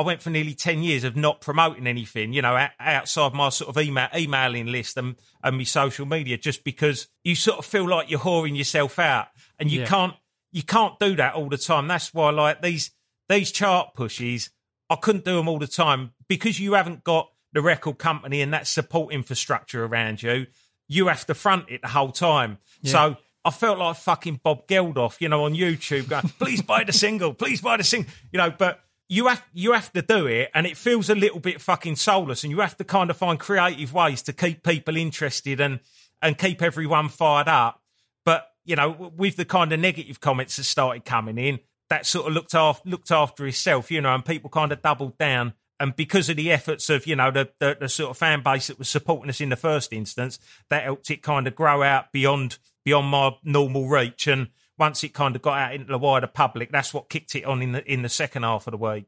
I 0.00 0.02
went 0.02 0.22
for 0.22 0.30
nearly 0.30 0.54
10 0.54 0.82
years 0.82 1.04
of 1.04 1.14
not 1.14 1.42
promoting 1.42 1.86
anything, 1.86 2.32
you 2.32 2.40
know, 2.40 2.68
outside 2.80 3.34
my 3.34 3.50
sort 3.50 3.68
of 3.68 3.76
email, 3.82 4.08
emailing 4.16 4.66
list 4.68 4.96
and, 4.96 5.14
and 5.44 5.58
my 5.58 5.64
social 5.64 6.06
media, 6.06 6.38
just 6.38 6.64
because 6.64 7.08
you 7.22 7.34
sort 7.34 7.58
of 7.58 7.66
feel 7.66 7.86
like 7.86 8.10
you're 8.10 8.20
whoring 8.20 8.56
yourself 8.56 8.98
out 8.98 9.26
and 9.58 9.70
you 9.70 9.80
Yeah. 9.80 9.86
can't, 9.86 10.14
you 10.52 10.62
can't 10.62 10.98
do 10.98 11.16
that 11.16 11.34
all 11.34 11.50
the 11.50 11.58
time. 11.58 11.86
That's 11.86 12.14
why 12.14 12.30
like 12.30 12.62
these, 12.62 12.92
these 13.28 13.52
chart 13.52 13.92
pushes, 13.94 14.48
I 14.88 14.96
couldn't 14.96 15.26
do 15.26 15.36
them 15.36 15.48
all 15.48 15.58
the 15.58 15.66
time 15.66 16.12
because 16.30 16.58
you 16.58 16.72
haven't 16.72 17.04
got 17.04 17.28
the 17.52 17.60
record 17.60 17.98
company 17.98 18.40
and 18.40 18.54
that 18.54 18.66
support 18.66 19.12
infrastructure 19.12 19.84
around 19.84 20.22
you. 20.22 20.46
You 20.88 21.08
have 21.08 21.26
to 21.26 21.34
front 21.34 21.66
it 21.68 21.82
the 21.82 21.88
whole 21.88 22.10
time. 22.10 22.56
So 22.84 23.16
I 23.44 23.50
felt 23.50 23.78
like 23.78 23.96
fucking 23.96 24.40
Bob 24.42 24.66
Geldof, 24.66 25.20
you 25.20 25.28
know, 25.28 25.44
on 25.44 25.52
YouTube 25.54 26.08
going, 26.08 26.22
please 26.38 26.62
buy 26.62 26.84
the 26.84 26.92
single, 26.94 27.34
please 27.34 27.60
buy 27.60 27.76
the 27.76 27.84
single, 27.84 28.10
you 28.32 28.38
know, 28.38 28.50
but 28.50 28.80
you 29.10 29.26
have 29.26 29.44
you 29.52 29.72
have 29.72 29.92
to 29.92 30.02
do 30.02 30.26
it 30.26 30.50
and 30.54 30.66
it 30.66 30.76
feels 30.76 31.10
a 31.10 31.16
little 31.16 31.40
bit 31.40 31.60
fucking 31.60 31.96
soulless 31.96 32.44
and 32.44 32.50
you 32.52 32.60
have 32.60 32.76
to 32.76 32.84
kind 32.84 33.10
of 33.10 33.16
find 33.16 33.40
creative 33.40 33.92
ways 33.92 34.22
to 34.22 34.32
keep 34.32 34.62
people 34.62 34.96
interested 34.96 35.60
and 35.60 35.80
and 36.22 36.38
keep 36.38 36.62
everyone 36.62 37.08
fired 37.08 37.48
up. 37.48 37.82
But, 38.24 38.48
you 38.64 38.76
know, 38.76 39.12
with 39.16 39.36
the 39.36 39.44
kind 39.44 39.72
of 39.72 39.80
negative 39.80 40.20
comments 40.20 40.56
that 40.56 40.64
started 40.64 41.04
coming 41.04 41.38
in, 41.38 41.58
that 41.88 42.06
sort 42.06 42.28
of 42.28 42.34
looked 42.34 42.54
after 42.54 42.88
looked 42.88 43.10
after 43.10 43.44
himself, 43.44 43.90
you 43.90 44.00
know, 44.00 44.14
and 44.14 44.24
people 44.24 44.48
kind 44.48 44.70
of 44.70 44.80
doubled 44.80 45.18
down. 45.18 45.54
And 45.80 45.96
because 45.96 46.28
of 46.28 46.36
the 46.36 46.52
efforts 46.52 46.88
of, 46.88 47.06
you 47.06 47.16
know, 47.16 47.32
the, 47.32 47.50
the, 47.58 47.76
the 47.80 47.88
sort 47.88 48.10
of 48.10 48.18
fan 48.18 48.42
base 48.42 48.68
that 48.68 48.78
was 48.78 48.88
supporting 48.88 49.30
us 49.30 49.40
in 49.40 49.48
the 49.48 49.56
first 49.56 49.92
instance, 49.92 50.38
that 50.68 50.84
helped 50.84 51.10
it 51.10 51.22
kind 51.22 51.48
of 51.48 51.56
grow 51.56 51.82
out 51.82 52.12
beyond 52.12 52.58
beyond 52.84 53.08
my 53.08 53.32
normal 53.42 53.88
reach. 53.88 54.28
And 54.28 54.48
once 54.80 55.04
it 55.04 55.12
kind 55.12 55.36
of 55.36 55.42
got 55.42 55.58
out 55.58 55.74
into 55.74 55.92
the 55.92 55.98
wider 55.98 56.26
public, 56.26 56.72
that's 56.72 56.92
what 56.92 57.10
kicked 57.10 57.36
it 57.36 57.44
on 57.44 57.62
in 57.62 57.72
the 57.72 57.92
in 57.92 58.02
the 58.02 58.08
second 58.08 58.42
half 58.42 58.66
of 58.66 58.72
the 58.72 58.78
week. 58.78 59.04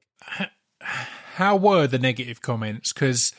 How 1.34 1.56
were 1.56 1.86
the 1.86 1.98
negative 1.98 2.42
comments? 2.42 2.92
Because 2.92 3.32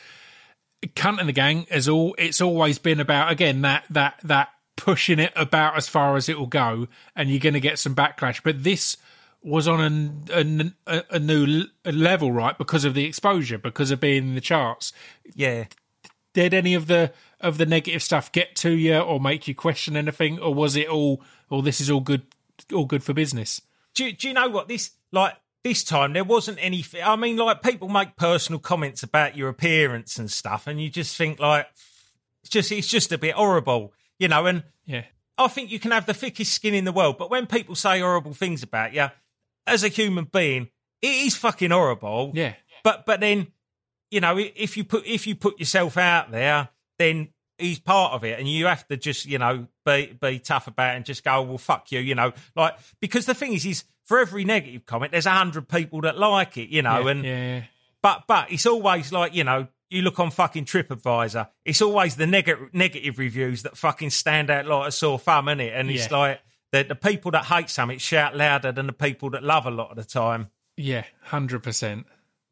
cunt 0.87 1.19
and 1.19 1.29
the 1.29 1.33
gang 1.33 1.67
is 1.71 1.87
all. 1.87 2.15
It's 2.17 2.41
always 2.41 2.79
been 2.79 2.99
about 2.99 3.31
again 3.31 3.61
that 3.61 3.85
that 3.91 4.19
that 4.23 4.49
pushing 4.75 5.19
it 5.19 5.31
about 5.35 5.77
as 5.77 5.87
far 5.87 6.15
as 6.17 6.27
it 6.27 6.37
will 6.37 6.47
go, 6.47 6.87
and 7.15 7.29
you're 7.29 7.39
going 7.39 7.53
to 7.53 7.59
get 7.59 7.79
some 7.79 7.95
backlash. 7.95 8.41
But 8.43 8.63
this 8.63 8.97
was 9.43 9.67
on 9.67 10.23
a, 10.31 10.73
a, 10.87 11.03
a 11.11 11.19
new 11.19 11.65
level, 11.85 12.31
right? 12.31 12.57
Because 12.57 12.85
of 12.85 12.93
the 12.93 13.05
exposure, 13.05 13.57
because 13.57 13.91
of 13.91 13.99
being 13.99 14.29
in 14.29 14.35
the 14.35 14.41
charts. 14.41 14.93
Yeah. 15.35 15.65
Did 16.33 16.53
any 16.53 16.73
of 16.73 16.87
the 16.87 17.11
of 17.43 17.57
the 17.59 17.65
negative 17.65 18.01
stuff 18.01 18.31
get 18.31 18.55
to 18.57 18.71
you, 18.71 18.97
or 18.97 19.19
make 19.19 19.47
you 19.47 19.53
question 19.53 19.95
anything, 19.95 20.39
or 20.39 20.53
was 20.53 20.75
it 20.75 20.87
all? 20.87 21.21
Or 21.49 21.61
this 21.61 21.79
is 21.79 21.91
all 21.91 21.99
good, 21.99 22.23
all 22.73 22.85
good 22.85 23.03
for 23.03 23.13
business. 23.13 23.61
do, 23.93 24.11
do 24.11 24.27
you 24.27 24.33
know 24.33 24.49
what 24.49 24.67
this 24.67 24.91
like 25.11 25.35
this 25.63 25.83
time 25.83 26.13
there 26.13 26.23
wasn't 26.23 26.57
anything 26.59 27.01
i 27.03 27.15
mean 27.15 27.37
like 27.37 27.61
people 27.61 27.87
make 27.87 28.15
personal 28.17 28.59
comments 28.59 29.01
about 29.03 29.37
your 29.37 29.47
appearance 29.49 30.17
and 30.17 30.29
stuff 30.29 30.67
and 30.67 30.81
you 30.81 30.89
just 30.89 31.15
think 31.15 31.39
like 31.39 31.67
it's 32.41 32.49
just 32.49 32.71
it's 32.71 32.87
just 32.87 33.11
a 33.11 33.17
bit 33.17 33.35
horrible 33.35 33.93
you 34.19 34.27
know 34.27 34.45
and 34.45 34.63
Yeah, 34.85 35.03
i 35.37 35.47
think 35.47 35.71
you 35.71 35.79
can 35.79 35.91
have 35.91 36.05
the 36.05 36.13
thickest 36.13 36.51
skin 36.51 36.73
in 36.73 36.83
the 36.85 36.91
world 36.91 37.17
but 37.17 37.29
when 37.29 37.45
people 37.47 37.75
say 37.75 37.99
horrible 38.01 38.33
things 38.33 38.61
about 38.63 38.93
you 38.93 39.07
as 39.65 39.83
a 39.83 39.87
human 39.87 40.25
being 40.25 40.69
it 41.01 41.07
is 41.25 41.35
fucking 41.35 41.71
horrible 41.71 42.31
yeah, 42.33 42.53
but 42.83 43.05
but 43.05 43.21
then 43.21 43.47
you 44.11 44.19
know 44.19 44.37
if 44.37 44.75
you 44.75 44.83
put 44.83 45.05
if 45.05 45.25
you 45.27 45.35
put 45.35 45.59
yourself 45.59 45.97
out 45.97 46.31
there 46.31 46.69
then 46.97 47.29
he's 47.63 47.79
part 47.79 48.13
of 48.13 48.23
it 48.23 48.39
and 48.39 48.47
you 48.47 48.65
have 48.65 48.87
to 48.87 48.97
just 48.97 49.25
you 49.25 49.37
know 49.37 49.67
be 49.85 50.17
be 50.21 50.39
tough 50.39 50.67
about 50.67 50.93
it 50.93 50.97
and 50.97 51.05
just 51.05 51.23
go 51.23 51.41
well 51.41 51.57
fuck 51.57 51.91
you 51.91 51.99
you 51.99 52.15
know 52.15 52.31
like 52.55 52.75
because 52.99 53.25
the 53.25 53.33
thing 53.33 53.53
is 53.53 53.65
is 53.65 53.83
for 54.03 54.19
every 54.19 54.43
negative 54.43 54.85
comment 54.85 55.11
there's 55.11 55.25
a 55.25 55.31
hundred 55.31 55.67
people 55.67 56.01
that 56.01 56.17
like 56.17 56.57
it 56.57 56.69
you 56.69 56.81
know 56.81 57.01
yeah, 57.05 57.11
and 57.11 57.23
yeah, 57.25 57.55
yeah. 57.55 57.63
but 58.01 58.23
but 58.27 58.51
it's 58.51 58.65
always 58.65 59.11
like 59.11 59.33
you 59.33 59.43
know 59.43 59.67
you 59.89 60.01
look 60.01 60.19
on 60.19 60.31
fucking 60.31 60.65
TripAdvisor 60.65 61.47
it's 61.65 61.81
always 61.81 62.15
the 62.15 62.27
negative 62.27 62.73
negative 62.73 63.17
reviews 63.17 63.63
that 63.63 63.77
fucking 63.77 64.09
stand 64.09 64.49
out 64.49 64.65
like 64.65 64.87
a 64.87 64.91
sore 64.91 65.19
thumb 65.19 65.47
in 65.47 65.59
it 65.59 65.73
and 65.73 65.89
it's 65.89 66.11
like 66.11 66.41
the 66.71 66.83
the 66.83 66.95
people 66.95 67.31
that 67.31 67.45
hate 67.45 67.69
something 67.69 67.97
shout 67.97 68.35
louder 68.35 68.71
than 68.71 68.87
the 68.87 68.93
people 68.93 69.29
that 69.29 69.43
love 69.43 69.65
a 69.65 69.71
lot 69.71 69.91
of 69.91 69.97
the 69.97 70.03
time 70.03 70.49
yeah, 70.77 71.03
hundred 71.21 71.63
percent. 71.63 72.05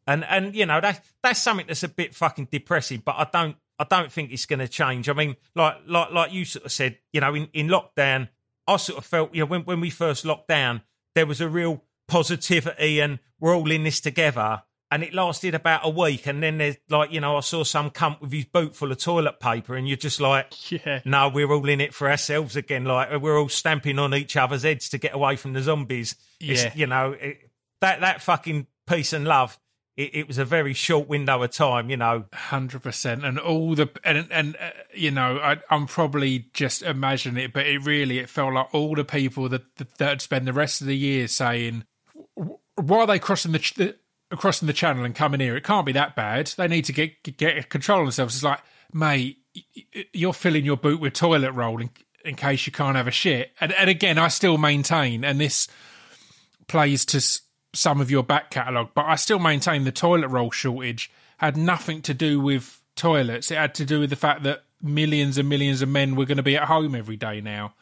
and 0.08 0.24
and 0.26 0.56
you 0.56 0.66
know 0.66 0.80
that 0.82 1.04
that's 1.24 1.42
something 1.42 1.68
that's 1.68 1.84
a 1.84 1.88
bit 1.88 2.14
fucking 2.16 2.50
depressing. 2.52 3.02
But 3.04 3.16
I 3.18 3.28
don't 3.32 3.56
I 3.82 3.86
don't 3.90 4.12
think 4.12 4.32
it's 4.32 4.46
going 4.46 4.60
to 4.60 4.68
change. 4.68 5.10
I 5.10 5.14
mean, 5.14 5.36
like 5.56 5.76
like 5.88 6.12
like 6.12 6.32
you 6.32 6.46
sort 6.46 6.66
of 6.66 6.72
said, 6.72 7.00
you 7.12 7.20
know, 7.22 7.34
in 7.34 7.50
in 7.54 7.68
lockdown, 7.68 8.30
I 8.68 8.78
sort 8.78 9.00
of 9.00 9.06
felt 9.06 9.34
you 9.34 9.42
know 9.42 9.48
when 9.48 9.62
when 9.62 9.80
we 9.82 9.90
first 9.90 10.24
locked 10.24 10.48
down, 10.48 10.82
there 11.16 11.26
was 11.26 11.42
a 11.42 11.50
real 11.50 11.84
positivity, 12.08 13.00
and 13.00 13.20
we're 13.40 13.56
all 13.56 13.72
in 13.72 13.84
this 13.84 14.00
together. 14.00 14.64
And 14.94 15.04
it 15.04 15.14
lasted 15.14 15.56
about 15.56 15.86
a 15.86 15.90
week, 15.90 16.28
and 16.28 16.44
then 16.44 16.58
there's 16.58 16.76
like 16.90 17.12
you 17.14 17.22
know 17.22 17.38
I 17.38 17.40
saw 17.40 17.64
some 17.64 17.92
cunt 17.92 18.20
with 18.20 18.34
his 18.34 18.44
boot 18.46 18.76
full 18.76 18.92
of 18.92 18.98
toilet 18.98 19.40
paper, 19.40 19.76
and 19.76 19.88
you're 19.88 19.96
just 19.98 20.20
like, 20.20 20.54
Yeah, 20.72 21.00
no, 21.06 21.30
we're 21.30 21.50
all 21.52 21.68
in 21.70 21.80
it 21.80 21.94
for 21.94 22.10
ourselves 22.10 22.58
again. 22.58 22.84
Like 22.84 23.10
we're 23.22 23.40
all 23.40 23.48
stamping 23.50 24.00
on 24.00 24.14
each 24.14 24.36
other's 24.36 24.64
heads 24.64 24.90
to 24.90 24.98
get 24.98 25.16
away 25.16 25.38
from 25.38 25.54
the 25.54 25.62
zombies. 25.62 26.16
It's- 26.42 26.64
Yeah. 26.66 26.72
you 26.76 26.88
know 26.88 27.14
it, 27.14 27.50
that 27.80 28.02
that 28.02 28.22
fucking 28.22 28.68
peace 28.86 29.14
and 29.14 29.24
love. 29.26 29.58
It, 29.98 30.16
it 30.16 30.28
was 30.28 30.38
a 30.38 30.46
very 30.46 30.74
short 30.74 31.08
window 31.10 31.42
of 31.44 31.52
time. 31.52 31.90
You 31.90 31.98
know, 31.98 32.26
hundred 32.34 32.84
percent, 32.84 33.26
and 33.26 33.40
all 33.40 33.76
the 33.76 33.90
and 34.04 34.28
and 34.32 34.56
uh, 34.56 34.72
you 34.94 35.12
know, 35.12 35.38
I, 35.40 35.58
I'm 35.70 35.88
probably 35.88 36.48
just 36.54 36.82
imagining 36.82 37.44
it, 37.44 37.54
but 37.54 37.68
it 37.68 37.80
really 37.80 38.20
it 38.20 38.30
felt 38.30 38.54
like 38.54 38.74
all 38.74 38.96
the 38.96 39.04
people 39.04 39.50
that 39.50 39.64
that, 39.76 40.00
had 40.00 40.22
spent 40.22 40.46
the 40.46 40.54
rest 40.54 40.82
of 40.82 40.88
the 40.88 40.98
year 40.98 41.28
saying, 41.28 41.84
"Why 42.76 43.00
are 43.00 43.08
they 43.08 43.20
crossing 43.20 43.52
the, 43.52 43.96
the 44.30 44.38
crossing 44.38 44.68
the 44.68 44.74
channel 44.74 45.04
and 45.04 45.16
coming 45.16 45.40
here? 45.40 45.58
It 45.58 45.64
can't 45.64 45.86
be 45.86 45.92
that 45.94 46.16
bad. 46.16 46.48
They 46.58 46.68
need 46.68 46.86
to 46.86 46.94
get 46.94 47.38
get 47.38 47.70
control 47.70 48.00
of 48.00 48.06
themselves." 48.06 48.36
It's 48.36 48.44
like, 48.44 48.62
mate, 48.94 49.40
you're 50.14 50.34
filling 50.34 50.66
your 50.66 50.78
boot 50.78 51.00
with 51.00 51.14
toilet 51.14 51.52
roll 51.52 51.82
in, 51.82 51.90
in 52.24 52.36
case 52.36 52.66
you 52.66 52.72
can't 52.72 52.96
have 52.96 53.08
a 53.08 53.12
shit. 53.12 53.52
And 53.60 53.74
and 53.74 53.90
again, 53.90 54.18
I 54.18 54.30
still 54.30 54.58
maintain, 54.58 55.24
and 55.24 55.40
this 55.40 55.68
plays 56.68 57.06
to 57.06 57.22
some 57.74 58.02
of 58.02 58.12
your 58.12 58.24
back 58.24 58.52
catalogue, 58.52 58.90
but 58.94 59.06
I 59.06 59.16
still 59.16 59.40
maintain 59.40 59.84
the 59.84 59.92
toilet 59.92 60.28
roll 60.28 60.52
shortage 60.52 61.12
had 61.38 61.58
nothing 61.58 62.02
to 62.04 62.14
do 62.14 62.40
with 62.40 62.82
toilets. 62.96 63.50
It 63.52 63.58
had 63.58 63.74
to 63.76 63.86
do 63.86 64.00
with 64.02 64.10
the 64.10 64.16
fact 64.16 64.44
that 64.44 64.64
millions 64.82 65.38
and 65.38 65.48
millions 65.50 65.82
of 65.82 65.90
men 65.90 66.16
were 66.16 66.26
going 66.26 66.38
to 66.38 66.44
be 66.44 66.58
at 66.58 66.66
home 66.66 66.94
every 66.96 67.16
day 67.18 67.40
now. 67.42 67.74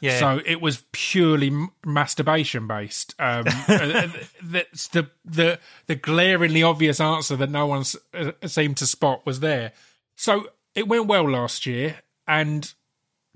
yeah. 0.00 0.18
So 0.18 0.42
it 0.44 0.60
was 0.60 0.84
purely 0.92 1.46
m- 1.48 1.70
masturbation 1.84 2.66
based. 2.66 3.14
Um, 3.18 3.44
uh, 3.68 4.08
that's 4.42 4.88
the 4.88 5.08
the 5.24 5.58
the 5.86 5.94
glaringly 5.94 6.62
obvious 6.62 7.00
answer 7.00 7.36
that 7.36 7.50
no 7.50 7.66
one 7.66 7.80
s- 7.80 7.96
uh, 8.12 8.32
seemed 8.46 8.76
to 8.78 8.86
spot 8.86 9.24
was 9.24 9.40
there. 9.40 9.72
So 10.16 10.48
it 10.74 10.88
went 10.88 11.06
well 11.06 11.30
last 11.30 11.64
year, 11.66 11.96
and 12.26 12.72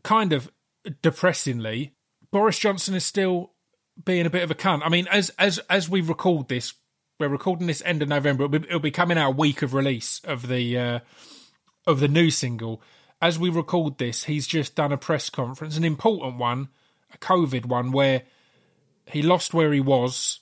kind 0.02 0.32
of 0.32 0.50
depressingly, 1.02 1.92
Boris 2.30 2.58
Johnson 2.58 2.94
is 2.94 3.04
still 3.04 3.52
being 4.04 4.26
a 4.26 4.30
bit 4.30 4.42
of 4.42 4.50
a 4.50 4.54
cunt. 4.54 4.82
I 4.84 4.88
mean, 4.88 5.06
as 5.08 5.30
as 5.38 5.58
as 5.70 5.88
we 5.88 6.00
record 6.00 6.48
this, 6.48 6.74
we're 7.18 7.28
recording 7.28 7.66
this 7.66 7.82
end 7.84 8.02
of 8.02 8.08
November. 8.08 8.44
It'll 8.44 8.58
be, 8.58 8.68
it'll 8.68 8.80
be 8.80 8.90
coming 8.90 9.18
out 9.18 9.30
a 9.30 9.36
week 9.36 9.62
of 9.62 9.74
release 9.74 10.20
of 10.24 10.48
the 10.48 10.78
uh, 10.78 10.98
of 11.86 12.00
the 12.00 12.08
new 12.08 12.30
single. 12.30 12.82
As 13.22 13.38
we 13.38 13.50
record 13.50 13.98
this, 13.98 14.24
he's 14.24 14.46
just 14.46 14.74
done 14.74 14.92
a 14.92 14.96
press 14.96 15.28
conference, 15.28 15.76
an 15.76 15.84
important 15.84 16.38
one, 16.38 16.68
a 17.12 17.18
COVID 17.18 17.66
one, 17.66 17.92
where 17.92 18.22
he 19.06 19.20
lost 19.20 19.52
where 19.52 19.72
he 19.72 19.80
was, 19.80 20.40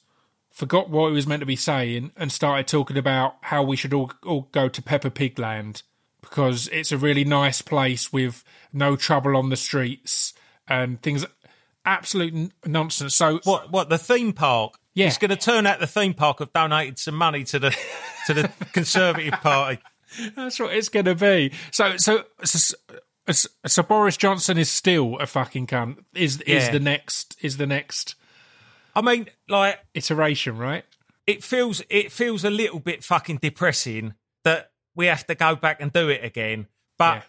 forgot 0.50 0.88
what 0.88 1.08
he 1.08 1.14
was 1.14 1.26
meant 1.26 1.40
to 1.40 1.46
be 1.46 1.56
saying, 1.56 2.12
and 2.16 2.30
started 2.30 2.68
talking 2.68 2.96
about 2.96 3.34
how 3.42 3.62
we 3.62 3.76
should 3.76 3.92
all 3.92 4.12
all 4.24 4.48
go 4.52 4.68
to 4.68 4.82
Peppa 4.82 5.10
Pig 5.10 5.38
Land 5.38 5.82
because 6.20 6.68
it's 6.68 6.92
a 6.92 6.98
really 6.98 7.24
nice 7.24 7.62
place 7.62 8.12
with 8.12 8.44
no 8.72 8.96
trouble 8.96 9.36
on 9.36 9.48
the 9.50 9.56
streets 9.56 10.34
and 10.66 11.00
things. 11.02 11.24
Absolute 11.84 12.34
n- 12.34 12.52
nonsense. 12.66 13.14
So 13.14 13.40
what 13.44 13.70
what 13.70 13.88
the 13.88 13.98
theme 13.98 14.32
park? 14.32 14.74
Yeah. 14.94 15.06
It's 15.06 15.18
going 15.18 15.30
to 15.30 15.36
turn 15.36 15.66
out 15.66 15.78
the 15.80 15.86
theme 15.86 16.12
park 16.14 16.40
have 16.40 16.52
donated 16.52 16.98
some 16.98 17.14
money 17.14 17.44
to 17.44 17.58
the 17.58 17.76
to 18.26 18.34
the 18.34 18.50
Conservative 18.72 19.34
Party. 19.34 19.80
That's 20.34 20.58
what 20.58 20.74
it's 20.74 20.88
going 20.88 21.04
to 21.04 21.14
be. 21.14 21.52
So, 21.70 21.96
so, 21.98 22.24
so, 22.42 22.74
so, 23.30 23.48
so 23.66 23.82
Boris 23.82 24.16
Johnson 24.16 24.58
is 24.58 24.70
still 24.70 25.16
a 25.18 25.26
fucking 25.26 25.66
cunt. 25.68 25.98
Is 26.14 26.40
is 26.42 26.64
Yeah. 26.66 26.72
the 26.72 26.80
next 26.80 27.36
is 27.42 27.56
the 27.58 27.66
next 27.66 28.16
I 28.96 29.00
mean, 29.02 29.28
like 29.48 29.78
iteration, 29.94 30.56
right? 30.58 30.84
it 31.26 31.44
feels 31.44 31.82
it 31.90 32.10
feels 32.10 32.42
a 32.42 32.50
little 32.50 32.80
bit 32.80 33.04
fucking 33.04 33.36
depressing 33.42 34.14
that 34.44 34.70
we 34.96 35.06
have 35.06 35.26
to 35.26 35.34
go 35.34 35.54
back 35.54 35.80
and 35.80 35.92
do 35.92 36.08
it 36.08 36.24
again. 36.24 36.66
But 36.98 37.16
Yeah. 37.16 37.22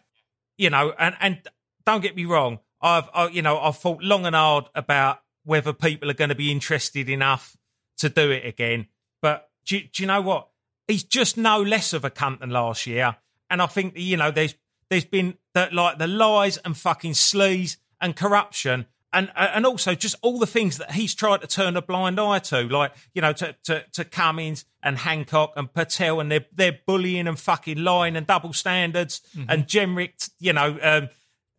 you 0.57 0.69
know, 0.71 0.93
and 0.97 1.15
and 1.19 1.41
don't 1.85 2.01
get 2.01 2.15
me 2.15 2.25
wrong, 2.25 2.59
I've 2.81 3.09
I, 3.13 3.27
you 3.29 3.41
know 3.41 3.59
I've 3.59 3.77
thought 3.77 4.01
long 4.01 4.25
and 4.25 4.35
hard 4.35 4.65
about 4.75 5.19
whether 5.43 5.73
people 5.73 6.09
are 6.09 6.13
going 6.15 6.29
to 6.29 6.35
be 6.35 6.51
interested 6.51 7.09
enough 7.09 7.57
to 7.97 8.09
do 8.09 8.31
it 8.31 8.45
again. 8.45 8.87
But 9.21 9.49
do, 9.65 9.77
you- 9.77 9.87
do 9.91 10.03
you 10.03 10.07
know 10.07 10.21
what? 10.21 10.47
He's 10.87 11.03
just 11.03 11.37
no 11.37 11.61
less 11.61 11.93
of 11.93 12.03
a 12.05 12.09
cunt 12.09 12.39
than 12.39 12.49
last 12.49 12.87
year, 12.87 13.17
and 13.49 13.61
I 13.61 13.67
think 13.67 13.93
you 13.97 14.17
know 14.17 14.31
there's 14.31 14.55
there's 14.89 15.05
been 15.05 15.37
the, 15.53 15.69
like 15.71 15.97
the 15.99 16.07
lies 16.07 16.57
and 16.57 16.75
fucking 16.75 17.11
sleaze 17.13 17.77
and 18.01 18.15
corruption. 18.15 18.85
And, 19.11 19.31
and 19.35 19.65
also 19.65 19.95
just 19.95 20.15
all 20.21 20.37
the 20.37 20.45
things 20.45 20.77
that 20.77 20.91
he's 20.91 21.15
tried 21.15 21.41
to 21.41 21.47
turn 21.47 21.75
a 21.75 21.81
blind 21.81 22.19
eye 22.19 22.37
to, 22.37 22.61
like, 22.67 22.91
you 23.15 23.23
know, 23.23 23.33
to, 23.33 23.55
to, 23.63 23.83
to 23.93 24.05
Cummings 24.05 24.65
and 24.83 24.99
Hancock 24.99 25.53
and 25.55 25.73
Patel 25.73 26.19
and 26.19 26.31
their, 26.31 26.45
their 26.53 26.77
bullying 26.85 27.27
and 27.27 27.39
fucking 27.39 27.79
lying 27.83 28.15
and 28.15 28.27
double 28.27 28.53
standards 28.53 29.21
and 29.47 29.65
Jenrick, 29.65 30.29
you 30.37 30.53
know, 30.53 30.77
um, 30.83 31.09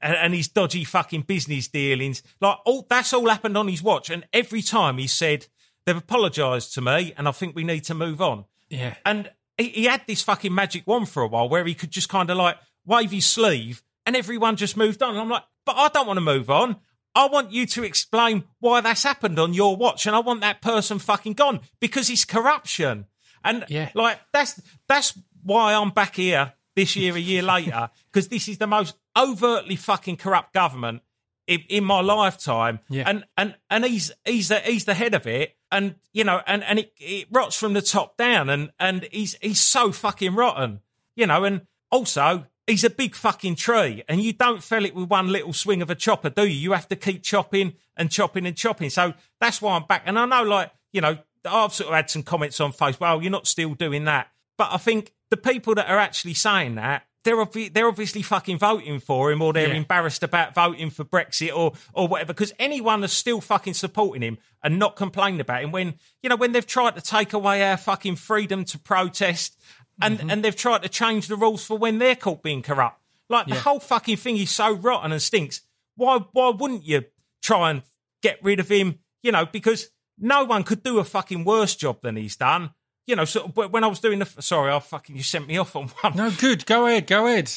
and, 0.01 0.15
and 0.17 0.35
his 0.35 0.49
dodgy 0.49 0.85
fucking 0.85 1.23
business 1.23 1.69
dealings. 1.69 2.23
Like 2.41 2.59
all 2.65 2.87
that's 2.89 3.13
all 3.13 3.29
happened 3.29 3.57
on 3.57 3.69
his 3.69 3.83
watch. 3.83 4.11
And 4.11 4.27
every 4.33 4.63
time 4.63 4.99
he 4.99 5.07
said, 5.07 5.47
they've 5.87 5.97
apologised 5.97 6.75
to 6.75 6.81
me 6.81 7.13
and 7.17 7.27
I 7.29 7.33
think 7.33 7.55
we 7.55 7.65
need 7.65 7.85
to 7.85 7.95
move 7.95 8.21
on. 8.21 8.45
Yeah. 8.69 8.95
And 9.05 9.31
he, 9.59 9.69
he 9.69 9.85
had 9.85 10.03
this 10.07 10.23
fucking 10.23 10.55
magic 10.55 10.87
wand 10.87 11.09
for 11.09 11.23
a 11.23 11.29
while 11.29 11.49
where 11.49 11.65
he 11.65 11.75
could 11.75 11.91
just 11.91 12.09
kind 12.09 12.31
of 12.31 12.37
like 12.37 12.57
wave 12.87 13.11
his 13.11 13.27
sleeve 13.27 13.83
and 14.07 14.17
everyone 14.17 14.57
just 14.57 14.77
moved 14.77 15.03
on. 15.03 15.11
And 15.11 15.21
I'm 15.21 15.29
like, 15.29 15.45
but 15.67 15.77
I 15.77 15.89
don't 15.89 16.07
want 16.07 16.17
to 16.17 16.23
move 16.23 16.51
on. 16.51 16.77
I 17.15 17.27
want 17.27 17.51
you 17.51 17.67
to 17.67 17.83
explain 17.83 18.45
why 18.61 18.81
that's 18.81 19.03
happened 19.03 19.39
on 19.41 19.53
your 19.53 19.77
watch, 19.77 20.07
and 20.07 20.15
I 20.15 20.21
want 20.21 20.43
that 20.43 20.63
person 20.63 21.01
fucking 21.01 21.33
gone 21.33 21.59
because 21.81 22.09
it's 22.09 22.25
corruption. 22.25 23.07
And 23.45 23.65
Yeah. 23.69 23.91
like 23.95 24.21
that's 24.33 24.61
that's 24.87 25.19
why 25.43 25.75
I'm 25.75 25.91
back 25.91 26.15
here 26.15 26.53
this 26.77 26.95
year, 26.95 27.17
a 27.17 27.19
year 27.19 27.43
later, 27.43 27.91
because 28.13 28.29
this 28.29 28.47
is 28.49 28.59
the 28.59 28.69
most 28.69 28.95
overtly 29.21 29.77
fucking 29.77 30.17
corrupt 30.17 30.55
government 30.55 31.03
in, 31.47 31.61
in 31.69 31.85
my 31.85 32.01
lifetime. 32.01 32.81
Yeah. 32.89 33.05
And 33.07 33.25
and 33.37 33.55
and 33.69 33.85
he's 33.85 34.13
he's 34.25 34.49
the 34.49 34.61
he's 34.61 34.85
the 34.85 34.95
head 34.95 35.15
of 35.15 35.27
it, 35.27 35.57
and 35.71 35.97
you 36.13 36.25
know, 36.25 36.41
and 36.47 36.63
and 36.65 36.79
it, 36.79 36.93
it 36.99 37.29
rots 37.31 37.57
from 37.57 37.75
the 37.75 37.83
top 37.83 38.17
down, 38.17 38.49
and 38.49 38.71
and 38.79 39.09
he's 39.13 39.37
he's 39.41 39.61
so 39.61 39.93
fucking 39.93 40.35
rotten, 40.35 40.81
you 41.15 41.27
know, 41.27 41.45
and 41.45 41.63
also. 41.91 42.47
He's 42.67 42.85
a 42.85 42.91
big 42.91 43.17
fucking 43.17 43.57
tree, 43.57 44.05
and 44.09 44.21
you 44.21 44.33
don't 44.33 44.63
fell 44.63 44.85
it 44.85 44.95
with 44.95 45.09
one 45.09 45.27
little 45.27 45.53
swing 45.53 45.83
of 45.83 45.91
a 45.91 45.97
chopper, 45.97 46.31
do 46.31 46.47
you? 46.47 46.55
You 46.55 46.71
have 46.71 46.87
to 46.89 46.95
keep 46.95 47.25
chopping 47.25 47.73
and 47.97 48.13
chopping 48.13 48.47
and 48.47 48.57
chopping. 48.57 48.91
So 48.91 49.15
that's 49.41 49.61
why 49.61 49.75
I'm 49.75 49.87
back. 49.89 50.03
And 50.07 50.17
I 50.17 50.25
know, 50.25 50.45
like, 50.45 50.71
you 50.93 51.01
know, 51.01 51.19
I've 51.45 51.75
sort 51.75 51.89
of 51.89 51.97
had 51.97 52.11
some 52.11 52.23
comments 52.23 52.61
on 52.61 52.73
Facebook. 52.73 53.01
Well, 53.01 53.23
you're 53.23 53.33
not 53.33 53.49
still 53.49 53.75
doing 53.75 54.05
that, 54.05 54.29
but 54.57 54.69
I 54.71 54.77
think 54.77 55.13
the 55.31 55.37
people 55.37 55.75
that 55.75 55.91
are 55.91 55.99
actually 55.99 56.35
saying 56.35 56.77
that 56.77 57.07
they're 57.25 57.37
obvi- 57.37 57.73
they're 57.73 57.89
obviously 57.89 58.23
fucking 58.23 58.59
voting 58.59 58.99
for 59.01 59.31
him, 59.31 59.43
or 59.43 59.53
they're 59.53 59.69
Yeah. 59.69 59.75
embarrassed 59.75 60.23
about 60.23 60.55
voting 60.55 60.91
for 60.91 61.05
Brexit 61.05 61.55
or 61.55 61.73
or 61.93 62.09
whatever. 62.09 62.33
Because 62.33 62.53
anyone 62.59 63.01
that's 63.03 63.13
still 63.13 63.41
fucking 63.41 63.75
supporting 63.75 64.23
him 64.23 64.39
and 64.63 64.79
not 64.79 64.97
complaining 64.97 65.41
about 65.41 65.63
him 65.63 65.73
when 65.73 65.95
you 66.23 66.29
know 66.31 66.37
when 66.37 66.53
they've 66.53 66.67
tried 66.67 66.95
to 66.97 67.01
take 67.03 67.33
away 67.33 67.63
our 67.69 67.77
fucking 67.77 68.17
freedom 68.17 68.65
to 68.67 68.79
protest. 68.79 69.57
And, 70.03 70.19
Mm-hmm. 70.19 70.31
and 70.31 70.43
they've 70.43 70.57
tried 70.57 70.83
to 70.83 70.89
change 70.89 71.27
the 71.29 71.37
rules 71.37 71.63
for 71.67 71.77
when 71.77 71.99
they're 71.99 72.17
caught 72.17 72.43
being 72.43 72.63
corrupt. 72.63 73.03
Like 73.29 73.49
the 73.49 73.55
whole 73.57 73.81
fucking 73.81 74.17
thing 74.17 74.39
is 74.39 74.51
so 74.51 74.73
rotten 74.73 75.13
and 75.13 75.21
stinks. 75.21 75.61
Why 75.97 76.21
why 76.33 76.49
wouldn't 76.49 76.85
you 76.85 77.05
try 77.43 77.71
and 77.71 77.83
get 78.23 78.43
rid 78.43 78.61
of 78.61 78.69
him? 78.71 79.01
You 79.23 79.31
know, 79.33 79.45
because 79.45 79.91
no 80.19 80.45
one 80.45 80.63
could 80.65 80.83
do 80.83 81.01
a 81.01 81.05
fucking 81.05 81.45
worse 81.45 81.77
job 81.77 82.01
than 82.01 82.17
he's 82.17 82.37
done. 82.37 82.71
You 83.07 83.17
know, 83.17 83.23
of 83.23 83.57
when 83.73 83.83
I 83.83 83.87
was 83.89 84.01
doing 84.01 84.19
the 84.21 84.27
sorry, 84.41 84.73
I 84.73 84.79
fucking 84.79 85.17
you 85.17 85.23
sent 85.23 85.47
me 85.49 85.59
off 85.59 85.75
on 85.77 85.89
one. 86.01 86.17
No, 86.17 86.31
good. 86.31 86.67
Go 86.67 86.87
ahead. 86.87 87.07
Go 87.07 87.27
ahead. 87.27 87.51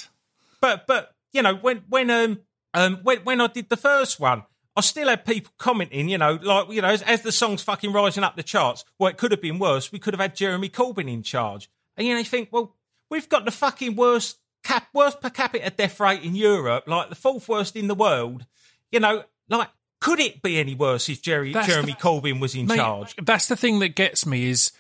But 0.62 0.88
but 0.88 1.14
you 1.32 1.42
know 1.42 1.56
when 1.56 1.84
when 1.90 2.10
um 2.10 2.40
um 2.74 3.00
when 3.04 3.20
when 3.20 3.42
I 3.42 3.48
did 3.48 3.70
the 3.70 3.78
first 3.78 4.20
one, 4.20 4.44
I 4.76 4.82
still 4.82 5.10
had 5.10 5.26
people 5.26 5.52
commenting. 5.60 6.10
You 6.10 6.18
know, 6.18 6.40
like 6.42 6.70
you 6.72 6.82
know 6.82 6.88
as, 6.90 7.02
as 7.04 7.22
the 7.22 7.32
song's 7.32 7.62
fucking 7.62 7.92
rising 7.94 8.24
up 8.24 8.36
the 8.36 8.44
charts. 8.44 8.84
Well, 8.98 9.10
it 9.10 9.18
could 9.18 9.32
have 9.32 9.42
been 9.42 9.60
worse. 9.60 9.92
We 9.92 10.00
could 10.00 10.14
have 10.14 10.22
had 10.22 10.36
Jeremy 10.36 10.70
Corbyn 10.70 11.12
in 11.12 11.22
charge. 11.24 11.70
And 11.98 12.08
you 12.08 12.14
know, 12.14 12.20
you 12.20 12.26
think, 12.26 12.50
well, 12.52 12.76
we've 13.12 13.30
got 13.30 13.46
the 13.46 13.52
fucking 13.52 13.96
worst 13.96 14.38
cap 14.64 14.88
worst 14.94 15.22
per 15.22 15.30
capita 15.30 15.70
death 15.70 16.00
rate 16.00 16.24
in 16.24 16.36
Europe, 16.36 16.86
like 16.88 17.10
the 17.10 17.16
fourth 17.16 17.48
worst 17.50 17.76
in 17.76 17.88
the 17.88 17.96
world. 17.96 18.46
You 18.92 19.02
know, 19.02 19.24
like 19.50 19.70
could 20.00 20.20
it 20.20 20.42
be 20.42 20.58
any 20.58 20.74
worse 20.74 21.08
if 21.10 21.22
Jerry 21.22 21.54
That's 21.54 21.68
Jeremy 21.68 21.92
the- 21.94 21.98
Corbyn 21.98 22.40
was 22.40 22.56
in 22.56 22.66
Mate, 22.68 22.78
charge? 22.78 23.16
That's 23.22 23.48
the 23.48 23.56
thing 23.56 23.80
that 23.80 23.90
gets 23.90 24.26
me 24.26 24.50
is 24.50 24.72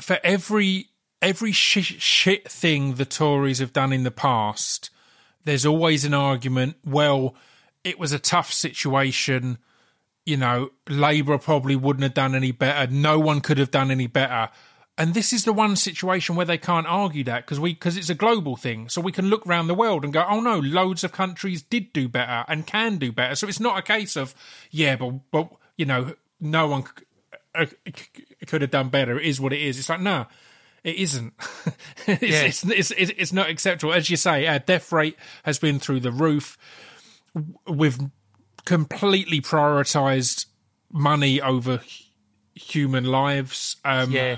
for 0.00 0.18
every 0.22 0.88
every 1.22 1.52
sh- 1.52 1.96
shit 1.98 2.48
thing 2.50 2.94
the 2.94 3.04
Tories 3.04 3.58
have 3.58 3.72
done 3.72 3.92
in 3.92 4.04
the 4.04 4.10
past, 4.10 4.90
there's 5.44 5.66
always 5.66 6.04
an 6.04 6.14
argument. 6.14 6.76
Well, 6.84 7.34
it 7.84 7.98
was 7.98 8.12
a 8.12 8.18
tough 8.18 8.52
situation. 8.52 9.58
You 10.24 10.36
know, 10.36 10.70
Labour 10.88 11.38
probably 11.38 11.76
wouldn't 11.76 12.02
have 12.02 12.14
done 12.14 12.34
any 12.34 12.52
better. 12.52 12.92
No 12.92 13.18
one 13.18 13.40
could 13.40 13.58
have 13.58 13.70
done 13.70 13.90
any 13.90 14.06
better. 14.06 14.50
And 14.98 15.12
this 15.12 15.32
is 15.32 15.44
the 15.44 15.52
one 15.52 15.76
situation 15.76 16.36
where 16.36 16.46
they 16.46 16.56
can't 16.56 16.86
argue 16.86 17.22
that 17.24 17.44
because 17.44 17.60
we 17.60 17.74
because 17.74 17.96
it's 17.96 18.08
a 18.08 18.14
global 18.14 18.56
thing. 18.56 18.88
So 18.88 19.00
we 19.00 19.12
can 19.12 19.28
look 19.28 19.46
around 19.46 19.68
the 19.68 19.74
world 19.74 20.04
and 20.04 20.12
go, 20.12 20.24
oh 20.28 20.40
no, 20.40 20.58
loads 20.58 21.04
of 21.04 21.12
countries 21.12 21.62
did 21.62 21.92
do 21.92 22.08
better 22.08 22.44
and 22.48 22.66
can 22.66 22.96
do 22.96 23.12
better. 23.12 23.34
So 23.34 23.46
it's 23.46 23.60
not 23.60 23.78
a 23.78 23.82
case 23.82 24.16
of 24.16 24.34
yeah, 24.70 24.96
but 24.96 25.12
but 25.30 25.52
you 25.76 25.84
know, 25.84 26.14
no 26.40 26.66
one 26.66 26.84
uh, 27.56 27.66
could 28.46 28.62
have 28.62 28.70
done 28.70 28.88
better. 28.88 29.18
It 29.18 29.26
is 29.26 29.40
what 29.40 29.52
it 29.52 29.60
is. 29.60 29.78
It's 29.78 29.88
like 29.88 30.00
no, 30.00 30.26
it 30.84 30.96
isn't. 30.96 31.32
it's, 32.06 32.22
Yeah. 32.22 32.42
it's, 32.42 32.64
it's 32.64 32.90
it's 32.92 33.12
it's 33.16 33.32
not 33.32 33.48
acceptable. 33.50 33.92
As 33.92 34.10
you 34.10 34.16
say, 34.16 34.46
our 34.46 34.58
death 34.58 34.92
rate 34.92 35.16
has 35.44 35.58
been 35.58 35.78
through 35.78 36.00
the 36.00 36.12
roof. 36.12 36.56
We've 37.68 37.98
completely 38.64 39.40
prioritised 39.40 40.46
money 40.92 41.40
over 41.40 41.80
human 42.54 43.04
lives. 43.04 43.76
Um, 43.84 44.10
Yeah, 44.10 44.36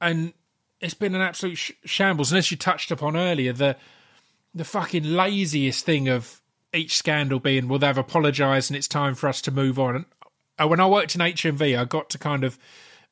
and 0.00 0.32
it's 0.80 0.94
been 0.94 1.14
an 1.14 1.20
absolute 1.20 1.56
sh- 1.56 1.72
shambles. 1.84 2.32
And 2.32 2.38
as 2.38 2.50
you 2.50 2.56
touched 2.56 2.90
upon 2.90 3.16
earlier, 3.16 3.52
the 3.52 3.76
the 4.54 4.64
fucking 4.64 5.04
laziest 5.04 5.84
thing 5.84 6.08
of 6.08 6.40
each 6.74 6.96
scandal 6.96 7.38
being, 7.38 7.68
well, 7.68 7.78
they've 7.78 7.96
apologised 7.96 8.70
and 8.70 8.76
it's 8.76 8.88
time 8.88 9.14
for 9.14 9.28
us 9.28 9.40
to 9.42 9.50
move 9.50 9.78
on. 9.78 10.06
Uh, 10.58 10.68
when 10.68 10.80
I 10.80 10.86
worked 10.86 11.14
in 11.14 11.20
HMV, 11.20 11.78
I 11.78 11.84
got 11.84 12.10
to 12.10 12.18
kind 12.18 12.44
of 12.44 12.58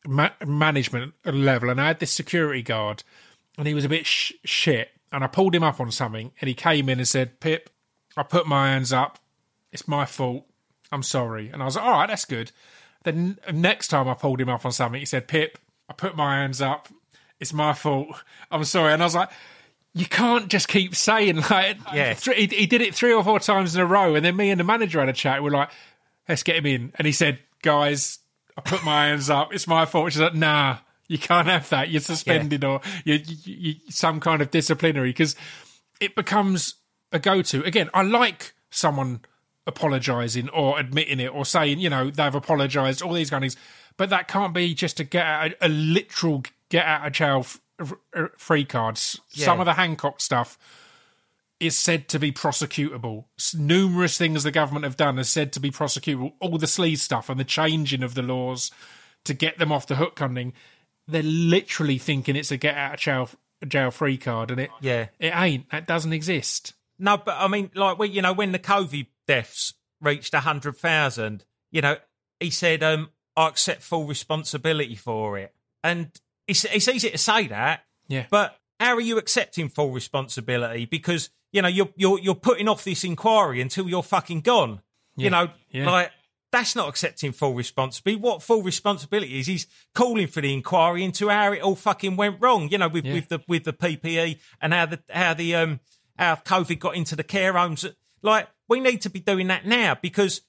ma- 0.07 0.31
management 0.46 1.14
level, 1.24 1.70
and 1.70 1.81
I 1.81 1.88
had 1.88 2.00
this 2.00 2.12
security 2.12 2.62
guard, 2.62 3.03
and 3.59 3.66
he 3.66 3.74
was 3.74 3.85
a 3.85 3.88
bit 3.88 4.07
sh- 4.07 4.33
shit. 4.44 4.90
And 5.12 5.24
I 5.24 5.26
pulled 5.26 5.55
him 5.55 5.64
up 5.64 5.81
on 5.81 5.90
something, 5.90 6.33
and 6.40 6.48
he 6.48 6.55
came 6.55 6.88
in 6.88 6.98
and 6.98 7.09
said, 7.09 7.40
"Pip, 7.40 7.70
I 8.16 8.22
put 8.22 8.46
my 8.46 8.68
hands 8.68 8.92
up. 8.92 9.18
It's 9.72 9.88
my 9.88 10.05
fault. 10.07 10.46
I'm 10.92 11.03
sorry." 11.03 11.48
And 11.48 11.62
I 11.62 11.64
was 11.64 11.76
like, 11.76 11.85
"All 11.85 11.92
right, 11.92 12.07
that's 12.07 12.24
good." 12.24 12.53
Then 13.03 13.38
next 13.53 13.88
time 13.88 14.09
I 14.09 14.14
pulled 14.14 14.40
him 14.40 14.48
up 14.48 14.64
on 14.64 14.72
something, 14.72 15.00
he 15.00 15.07
said, 15.07 15.26
"Pip, 15.26 15.59
I 15.88 15.94
put 15.94 16.16
my 16.16 16.37
hands 16.37 16.61
up. 16.61 16.88
It's 17.40 17.53
my 17.53 17.72
fault. 17.72 18.09
I'm 18.50 18.64
sorry." 18.64 18.92
And 18.92 19.03
I 19.03 19.07
was 19.07 19.16
like, 19.16 19.31
"You 19.94 20.07
can't 20.07 20.48
just 20.48 20.68
keep 20.68 20.94
saying 20.94 21.37
like." 21.50 21.79
Yeah. 21.92 22.14
He, 22.14 22.46
he 22.46 22.66
did 22.66 22.83
it 22.83 22.94
three 22.94 23.12
or 23.12 23.24
four 23.24 23.40
times 23.40 23.74
in 23.74 23.81
a 23.81 23.87
row, 23.87 24.14
and 24.14 24.24
then 24.24 24.37
me 24.37 24.50
and 24.50 24.61
the 24.61 24.64
manager 24.64 25.00
had 25.00 25.09
a 25.09 25.12
chat. 25.12 25.42
We're 25.42 25.50
like, 25.50 25.70
"Let's 26.28 26.42
get 26.42 26.56
him 26.56 26.66
in." 26.66 26.92
And 26.96 27.06
he 27.06 27.12
said, 27.12 27.38
"Guys, 27.62 28.18
I 28.56 28.61
put 28.61 28.85
my 28.85 29.06
hands 29.06 29.30
up. 29.30 29.52
It's 29.52 29.66
my 29.66 29.87
fault." 29.87 30.12
She's 30.12 30.20
like, 30.20 30.35
"Nah." 30.35 30.78
You 31.11 31.18
can't 31.18 31.48
have 31.48 31.68
that. 31.70 31.90
You're 31.90 32.00
suspended 32.00 32.62
or 32.62 32.80
you, 33.04 33.14
you, 33.14 33.54
you, 33.56 33.74
some 33.88 34.20
kind 34.20 34.40
of 34.40 34.52
disciplinary 34.52 35.11
because 35.11 35.35
it 36.00 36.14
becomes 36.14 36.76
a 37.11 37.18
go-to. 37.18 37.64
Again, 37.64 37.90
I 37.92 38.02
like 38.02 38.54
someone 38.70 39.22
apologising 39.66 40.48
or 40.50 40.78
admitting 40.78 41.18
it 41.18 41.35
or 41.35 41.44
saying, 41.44 41.80
you 41.80 41.90
know, 41.90 42.11
they've 42.11 42.33
apologised, 42.33 43.02
all 43.02 43.12
these 43.12 43.28
kind 43.28 43.44
of 43.44 43.52
things. 43.52 43.62
But 43.96 44.11
that 44.11 44.28
can't 44.28 44.54
be 44.54 44.72
just 44.72 44.98
to 44.98 45.04
get 45.04 45.26
out 45.26 45.50
a, 45.50 45.66
a 45.66 45.68
literal 45.68 46.44
get 46.68 46.87
out 46.87 47.04
of 47.09 47.12
jail 47.12 47.40
f- 47.40 47.61
f- 47.80 48.30
free 48.37 48.64
cards. 48.64 49.20
Some 49.30 49.59
of 49.59 49.66
the 49.66 49.74
Hancock 49.74 50.20
stuff 50.20 50.59
is 51.61 51.79
said 51.79 52.09
to 52.09 52.18
be 52.18 52.33
prosecutable. 52.33 53.27
Numerous 53.55 54.16
things 54.16 54.42
the 54.42 54.51
government 54.51 54.85
have 54.85 54.96
done 54.96 55.18
are 55.18 55.25
said 55.25 55.53
to 55.53 55.61
be 55.61 55.70
prosecutable. 55.70 56.33
All 56.40 56.59
the 56.59 56.66
sleaze 56.66 56.99
stuff 56.99 57.29
and 57.29 57.38
the 57.38 57.44
changing 57.44 58.03
of 58.03 58.14
the 58.14 58.23
laws 58.23 58.70
to 59.25 59.35
get 59.35 59.59
them 59.59 59.70
off 59.70 59.87
the 59.87 59.96
hook 59.96 60.18
thing. 60.18 60.55
They're 61.07 61.23
literally 61.23 61.99
thinking 61.99 62.37
it's 62.37 62.51
a 62.51 62.57
get 62.57 62.77
out 62.77 62.94
of 62.94 63.01
jail 63.01 63.31
jail 63.68 63.90
free 63.90 64.16
card, 64.16 64.51
and 64.51 64.61
it 64.61 64.70
yeah. 64.81 65.09
it 65.18 65.35
ain't. 65.37 65.70
That 65.70 65.87
doesn't 65.87 66.12
exist. 66.12 66.73
No, 66.99 67.16
but 67.16 67.37
I 67.38 67.49
mean, 67.49 67.70
like, 67.75 67.99
when, 67.99 68.12
you 68.12 68.23
know, 68.23 68.35
when 68.35 68.53
the 68.53 68.59
COVID 68.59 69.07
deaths 69.27 69.73
reached 70.03 70.35
100,000, 70.35 71.44
you 71.70 71.81
know, 71.81 71.96
he 72.38 72.51
said, 72.51 72.83
um, 72.83 73.11
I 73.37 73.49
accept 73.49 73.83
full 73.83 74.07
responsibility 74.07 74.96
for 74.96 75.38
it. 75.38 75.55
And 75.83 76.11
it's, 76.46 76.64
it's 76.66 76.88
easy 76.88 77.11
to 77.11 77.18
say 77.18 77.46
that, 77.49 77.85
Yeah. 78.07 78.27
but 78.31 78.59
how 78.79 78.94
are 78.94 79.01
you 79.01 79.16
accepting 79.16 79.70
full 79.70 79.92
responsibility? 79.92 80.85
Because, 80.85 81.31
you 81.53 81.63
know, 81.63 81.69
you're, 81.69 81.89
you're, 81.97 82.19
you're 82.21 82.35
putting 82.35 82.69
off 82.69 82.85
this 82.85 83.05
inquiry 83.05 83.61
until 83.61 83.89
you're 83.89 84.03
fucking 84.03 84.41
gone. 84.43 84.81
Yeah, 85.17 85.25
You 85.25 85.31
know, 85.31 85.49
yeah. 85.71 85.91
like, 85.91 86.11
that's 86.53 86.75
not 86.75 86.89
accepting 86.89 87.33
full 87.33 87.55
responsibility. 87.55 88.21
What 88.21 88.43
full 88.43 88.63
responsibility 88.63 89.39
is? 89.39 89.47
He's 89.47 89.67
calling 89.95 90.27
for 90.27 90.41
the 90.41 90.53
inquiry 90.53 91.05
into 91.05 91.29
how 91.29 91.53
it 91.53 91.61
all 91.63 91.77
fucking 91.77 92.17
went 92.17 92.39
wrong. 92.41 92.69
You 92.71 92.79
know, 92.79 92.89
with, 92.89 93.05
Yeah. 93.05 93.15
with 93.15 93.29
the 93.29 93.41
with 93.47 93.65
the 93.65 93.73
PPE 93.73 94.39
and 94.61 94.75
how 94.75 94.87
the 94.87 94.99
how 95.11 95.35
the 95.35 95.55
um 95.55 95.81
how 96.19 96.35
COVID 96.35 96.81
got 96.81 96.97
into 96.97 97.15
the 97.15 97.23
care 97.23 97.53
homes. 97.53 97.87
Like, 98.23 98.49
we 98.69 98.81
need 98.81 99.01
to 99.03 99.11
be 99.11 99.21
doing 99.21 99.47
that 99.47 99.65
now 99.65 99.97
because 100.01 100.41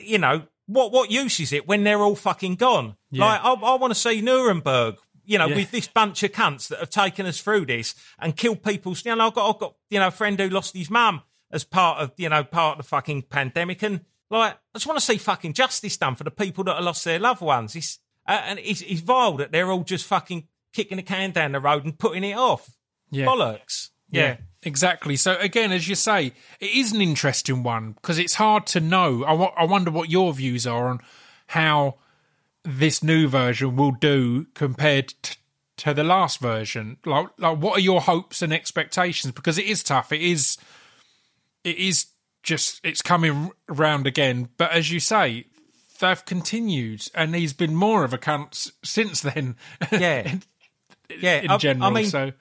you 0.00 0.18
know 0.18 0.42
what 0.66 0.92
what 0.92 1.10
use 1.10 1.40
is 1.40 1.52
it 1.54 1.66
when 1.66 1.84
they're 1.84 2.00
all 2.02 2.16
fucking 2.16 2.56
gone? 2.56 2.96
Yeah. 3.10 3.24
Like, 3.24 3.40
I, 3.42 3.52
I 3.54 3.74
want 3.76 3.94
to 3.94 3.98
see 3.98 4.20
Nuremberg 4.20 4.96
you 5.26 5.38
know, 5.38 5.46
Yeah. 5.48 5.56
with 5.56 5.70
this 5.70 5.88
bunch 5.88 6.22
of 6.22 6.32
cunts 6.32 6.68
that 6.68 6.78
have 6.78 6.90
taken 6.90 7.26
us 7.26 7.40
through 7.40 7.66
this 7.66 7.94
and 8.18 8.36
killed 8.36 8.62
people. 8.62 8.94
You 9.04 9.14
know, 9.16 9.26
I've 9.26 9.34
got, 9.34 9.54
I've 9.54 9.58
got, 9.60 9.74
you 9.90 9.98
know, 10.00 10.08
a 10.08 10.12
friend 10.12 10.38
who 10.38 10.48
lost 10.48 10.74
his 10.76 10.88
mum 10.90 11.22
as 11.50 11.64
part 11.64 11.98
of, 12.00 12.12
you 12.16 12.28
know, 12.28 12.42
part 12.44 12.78
of 12.78 12.84
the 12.84 12.88
fucking 12.88 13.22
pandemic, 13.22 13.82
and 13.82 14.00
like, 14.30 14.54
I 14.54 14.78
just 14.78 14.86
want 14.86 14.98
to 14.98 15.04
see 15.04 15.18
fucking 15.18 15.52
justice 15.52 15.96
done 15.96 16.14
for 16.16 16.24
the 16.24 16.30
people 16.30 16.64
that 16.64 16.76
have 16.76 16.84
lost 16.84 17.04
their 17.04 17.18
loved 17.18 17.40
ones. 17.42 17.76
It's 17.76 17.98
uh, 18.26 18.40
and 18.44 18.58
it's, 18.58 18.80
it's 18.82 19.00
vile 19.00 19.34
that 19.34 19.52
they're 19.52 19.70
all 19.70 19.84
just 19.84 20.04
fucking 20.06 20.48
kicking 20.72 20.96
the 20.96 21.02
can 21.02 21.30
down 21.30 21.52
the 21.52 21.60
road 21.60 21.84
and 21.84 21.96
putting 21.98 22.24
it 22.24 22.36
off. 22.36 22.70
Yeah. 23.10 23.26
Bollocks. 23.26 23.90
Yeah. 24.10 24.36
exactly. 24.62 25.14
So 25.16 25.36
again, 25.38 25.70
as 25.72 25.88
you 25.88 25.94
say, 25.94 26.32
it 26.60 26.70
is 26.70 26.92
an 26.92 27.00
interesting 27.00 27.62
one 27.62 27.92
because 27.92 28.18
it's 28.18 28.34
hard 28.34 28.66
to 28.68 28.80
know. 28.80 29.24
I 29.24 29.62
I 29.62 29.64
wonder 29.64 29.90
what 29.90 30.10
your 30.10 30.32
views 30.32 30.66
are 30.66 30.88
on 30.88 31.00
how 31.48 31.96
this 32.66 33.02
new 33.02 33.28
version 33.28 33.76
will 33.76 33.92
do 33.92 34.46
compared 34.54 35.14
t- 35.22 35.36
to 35.78 35.94
the 35.94 36.04
last 36.04 36.40
version. 36.40 36.96
Like, 37.06 37.28
like, 37.38 37.58
what 37.58 37.76
are 37.78 37.80
your 37.80 38.00
hopes 38.00 38.42
and 38.42 38.52
expectations? 38.52 39.32
Because 39.32 39.58
it 39.58 39.66
is 39.66 39.82
tough. 39.82 40.12
It 40.12 40.20
is, 40.20 40.58
it 41.64 41.76
is 41.78 42.06
just 42.42 42.80
it's 42.84 43.02
coming 43.02 43.50
round 43.68 44.06
again. 44.06 44.48
But 44.56 44.72
as 44.72 44.90
you 44.90 45.00
say, 45.00 45.46
they've 46.00 46.24
continued, 46.24 47.02
and 47.14 47.34
he's 47.34 47.52
been 47.52 47.74
more 47.74 48.04
of 48.04 48.12
a 48.12 48.18
cunt 48.18 48.70
since 48.84 49.20
then. 49.20 49.56
Yeah. 49.92 50.36
yeah. 51.20 51.40
in 51.40 51.50
I- 51.50 51.56
general. 51.58 51.86
I 51.88 51.90
mean, 51.92 52.06
so 52.06 52.32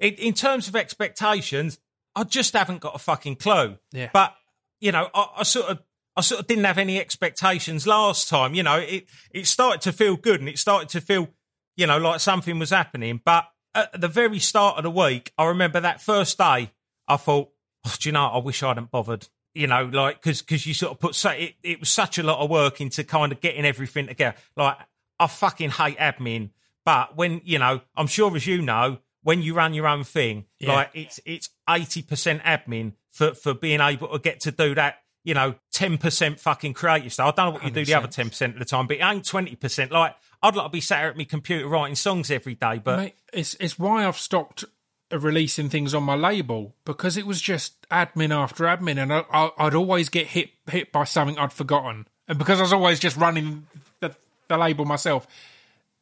in, 0.00 0.14
in 0.14 0.34
terms 0.34 0.66
of 0.68 0.74
expectations, 0.76 1.78
I 2.16 2.24
just 2.24 2.52
haven't 2.54 2.80
got 2.80 2.94
a 2.94 2.98
fucking 2.98 3.36
clue. 3.36 3.78
Yeah. 3.92 4.10
But 4.12 4.34
you 4.80 4.90
know, 4.92 5.08
I, 5.14 5.26
I 5.38 5.42
sort 5.44 5.66
of, 5.66 5.78
I 6.16 6.20
sort 6.20 6.40
of 6.40 6.46
didn't 6.46 6.64
have 6.64 6.78
any 6.78 6.98
expectations 7.00 7.86
last 7.86 8.28
time. 8.28 8.54
You 8.54 8.62
know, 8.62 8.76
it 8.78 9.06
it 9.30 9.46
started 9.46 9.80
to 9.82 9.92
feel 9.92 10.16
good 10.16 10.40
and 10.40 10.48
it 10.48 10.58
started 10.58 10.88
to 10.90 11.00
feel, 11.00 11.28
you 11.76 11.86
know, 11.86 11.98
like 11.98 12.20
something 12.20 12.58
was 12.58 12.70
happening. 12.70 13.20
But 13.24 13.44
at 13.74 13.98
the 14.00 14.08
very 14.08 14.38
start 14.38 14.76
of 14.76 14.82
the 14.84 14.90
week, 14.90 15.32
I 15.38 15.46
remember 15.46 15.80
that 15.80 16.02
first 16.02 16.36
day, 16.38 16.70
I 17.08 17.16
thought, 17.16 17.50
oh, 17.86 17.94
do 17.98 18.08
you 18.08 18.12
know, 18.12 18.26
I 18.26 18.38
wish 18.38 18.62
I 18.62 18.68
hadn't 18.68 18.90
bothered. 18.90 19.28
You 19.54 19.66
know, 19.66 19.84
like 19.84 20.22
because 20.22 20.40
because 20.42 20.66
you 20.66 20.72
sort 20.74 20.92
of 20.92 20.98
put 21.00 21.14
so 21.14 21.30
it, 21.30 21.54
it 21.62 21.80
was 21.80 21.90
such 21.90 22.18
a 22.18 22.22
lot 22.22 22.38
of 22.42 22.48
work 22.48 22.80
into 22.80 23.04
kind 23.04 23.32
of 23.32 23.40
getting 23.40 23.64
everything 23.66 24.06
together. 24.06 24.36
Like 24.56 24.78
I 25.18 25.26
fucking 25.26 25.70
hate 25.70 25.98
admin, 25.98 26.50
but 26.86 27.16
when 27.16 27.42
you 27.44 27.58
know, 27.58 27.82
I'm 27.94 28.06
sure 28.06 28.34
as 28.34 28.46
you 28.46 28.62
know, 28.62 28.98
when 29.22 29.42
you 29.42 29.52
run 29.54 29.74
your 29.74 29.86
own 29.88 30.04
thing, 30.04 30.46
Yeah. 30.58 30.72
like 30.72 30.90
it's 30.94 31.20
it's 31.26 31.50
eighty 31.68 32.00
percent 32.02 32.42
admin 32.44 32.94
for 33.10 33.34
for 33.34 33.52
being 33.52 33.80
able 33.80 34.08
to 34.08 34.18
get 34.18 34.40
to 34.40 34.52
do 34.52 34.74
that. 34.74 35.01
You 35.24 35.34
know, 35.34 35.54
ten 35.70 35.98
percent 35.98 36.40
fucking 36.40 36.74
creative 36.74 37.12
stuff. 37.12 37.34
I 37.34 37.42
don't 37.42 37.46
know 37.46 37.58
what 37.58 37.64
you 37.64 37.70
do 37.70 37.84
the 37.84 37.94
other 37.94 38.08
ten 38.08 38.28
percent 38.28 38.54
of 38.54 38.58
the 38.58 38.64
time, 38.64 38.86
but 38.86 38.96
it 38.96 39.02
ain't 39.02 39.24
twenty 39.24 39.54
percent. 39.54 39.92
Like 39.92 40.16
I'd 40.42 40.56
like 40.56 40.66
to 40.66 40.70
be 40.70 40.80
sat 40.80 41.04
at 41.04 41.16
my 41.16 41.24
computer 41.24 41.68
writing 41.68 41.94
songs 41.94 42.30
every 42.30 42.54
day, 42.54 42.80
but 42.82 42.98
Mate, 42.98 43.14
it's 43.32 43.54
it's 43.60 43.78
why 43.78 44.06
I've 44.06 44.18
stopped 44.18 44.64
uh, 45.12 45.18
releasing 45.18 45.68
things 45.68 45.94
on 45.94 46.02
my 46.02 46.16
label 46.16 46.74
because 46.84 47.16
it 47.16 47.26
was 47.26 47.40
just 47.40 47.88
admin 47.90 48.34
after 48.34 48.64
admin, 48.64 49.00
and 49.00 49.12
I, 49.12 49.24
I, 49.32 49.50
I'd 49.58 49.74
always 49.74 50.08
get 50.08 50.28
hit 50.28 50.50
hit 50.68 50.90
by 50.90 51.04
something 51.04 51.38
I'd 51.38 51.52
forgotten, 51.52 52.08
and 52.26 52.38
because 52.38 52.58
I 52.58 52.62
was 52.62 52.72
always 52.72 52.98
just 52.98 53.16
running 53.16 53.66
the, 54.00 54.14
the 54.48 54.56
label 54.58 54.84
myself. 54.84 55.26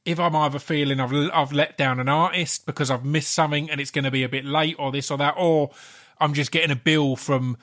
If 0.06 0.18
I'm 0.18 0.34
either 0.34 0.58
feeling 0.58 0.98
I've 0.98 1.12
I've 1.12 1.52
let 1.52 1.76
down 1.76 2.00
an 2.00 2.08
artist 2.08 2.64
because 2.64 2.90
I've 2.90 3.04
missed 3.04 3.32
something 3.32 3.70
and 3.70 3.82
it's 3.82 3.90
going 3.90 4.04
to 4.04 4.10
be 4.10 4.22
a 4.22 4.30
bit 4.30 4.46
late 4.46 4.76
or 4.78 4.90
this 4.90 5.10
or 5.10 5.18
that, 5.18 5.34
or 5.36 5.72
I'm 6.18 6.32
just 6.32 6.50
getting 6.50 6.70
a 6.70 6.76
bill 6.76 7.16
from 7.16 7.58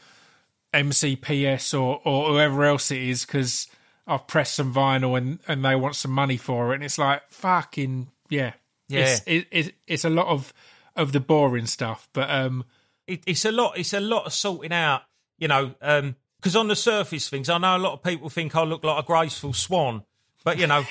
MCPS 0.73 1.73
or, 1.73 2.01
or 2.03 2.30
whoever 2.30 2.65
else 2.65 2.91
it 2.91 3.01
is 3.01 3.25
because 3.25 3.67
I've 4.06 4.27
pressed 4.27 4.56
some 4.56 4.73
vinyl 4.73 5.17
and, 5.17 5.39
and 5.47 5.63
they 5.63 5.75
want 5.75 5.95
some 5.95 6.12
money 6.12 6.38
for 6.38 6.71
it. 6.71 6.75
And 6.75 6.84
it's 6.84 6.97
like, 6.97 7.23
fucking, 7.30 8.10
yeah. 8.30 8.53
Yeah. 8.88 8.99
It's, 8.99 9.21
it, 9.25 9.47
it, 9.51 9.75
it's 9.86 10.06
a 10.06 10.10
lot 10.10 10.27
of, 10.27 10.53
of 10.95 11.12
the 11.12 11.19
boring 11.19 11.67
stuff. 11.67 12.08
But 12.13 12.30
um, 12.30 12.65
it, 13.08 13.23
it's 13.25 13.45
a 13.45 13.51
lot. 13.51 13.77
It's 13.77 13.93
a 13.93 13.99
lot 13.99 14.25
of 14.25 14.34
sorting 14.34 14.73
out. 14.73 15.03
You 15.38 15.47
know, 15.47 15.75
um, 15.82 16.15
because 16.38 16.56
on 16.56 16.67
the 16.67 16.75
surface 16.75 17.30
things, 17.30 17.49
I 17.49 17.58
know 17.58 17.77
a 17.77 17.80
lot 17.80 17.93
of 17.93 18.03
people 18.03 18.30
think 18.30 18.56
I 18.56 18.63
look 18.63 18.84
like 18.84 19.03
a 19.03 19.06
graceful 19.06 19.53
swan, 19.53 20.03
but 20.43 20.58
you 20.58 20.67
know, 20.67 20.84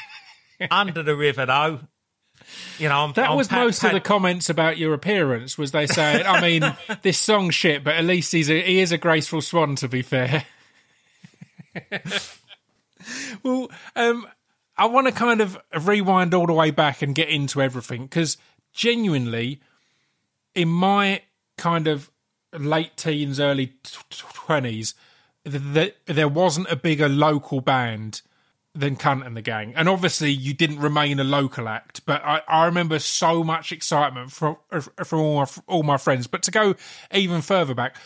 under 0.70 1.02
the 1.02 1.16
river 1.16 1.46
though, 1.46 1.80
you 2.78 2.88
know, 2.88 3.04
I'm, 3.04 3.12
that 3.14 3.30
I'm 3.30 3.36
was 3.36 3.48
pat- 3.48 3.64
most 3.64 3.84
of 3.84 3.92
the 3.92 4.00
comments 4.00 4.48
about 4.48 4.78
your 4.78 4.94
appearance 4.94 5.56
was 5.56 5.72
they 5.72 5.86
saying, 5.86 6.26
I 6.26 6.40
mean, 6.40 6.76
this 7.02 7.18
song 7.18 7.50
shit, 7.50 7.84
but 7.84 7.94
at 7.94 8.04
least 8.04 8.32
he's 8.32 8.50
a, 8.50 8.62
he 8.62 8.80
is 8.80 8.92
a 8.92 8.98
graceful 8.98 9.40
swan, 9.40 9.76
to 9.76 9.88
be 9.88 10.02
fair. 10.02 10.44
well, 13.42 13.68
um, 13.94 14.26
I 14.76 14.86
want 14.86 15.06
to 15.06 15.12
kind 15.12 15.40
of 15.40 15.58
rewind 15.84 16.34
all 16.34 16.46
the 16.46 16.52
way 16.52 16.70
back 16.70 17.02
and 17.02 17.14
get 17.14 17.28
into 17.28 17.62
everything 17.62 18.02
because 18.02 18.36
genuinely, 18.72 19.60
in 20.54 20.68
my 20.68 21.22
kind 21.56 21.86
of 21.86 22.10
late 22.52 22.96
teens, 22.96 23.40
early 23.40 23.74
twenties, 24.10 24.94
th- 25.44 25.94
there 26.06 26.28
wasn't 26.28 26.70
a 26.70 26.76
bigger 26.76 27.08
local 27.08 27.60
band 27.60 28.22
than 28.76 28.96
Cunt 28.96 29.26
and 29.26 29.36
the 29.36 29.42
Gang, 29.42 29.74
and 29.74 29.88
obviously 29.88 30.30
you 30.30 30.54
didn't 30.54 30.80
remain 30.80 31.18
a 31.18 31.24
local 31.24 31.68
act. 31.68 32.04
But 32.06 32.22
I, 32.24 32.42
I 32.46 32.66
remember 32.66 32.98
so 32.98 33.42
much 33.42 33.72
excitement 33.72 34.30
from 34.30 34.56
from 35.04 35.20
all 35.20 35.40
my, 35.40 35.46
all 35.66 35.82
my 35.82 35.96
friends. 35.96 36.26
But 36.26 36.42
to 36.44 36.50
go 36.50 36.74
even 37.12 37.42
further 37.42 37.74
back, 37.74 37.96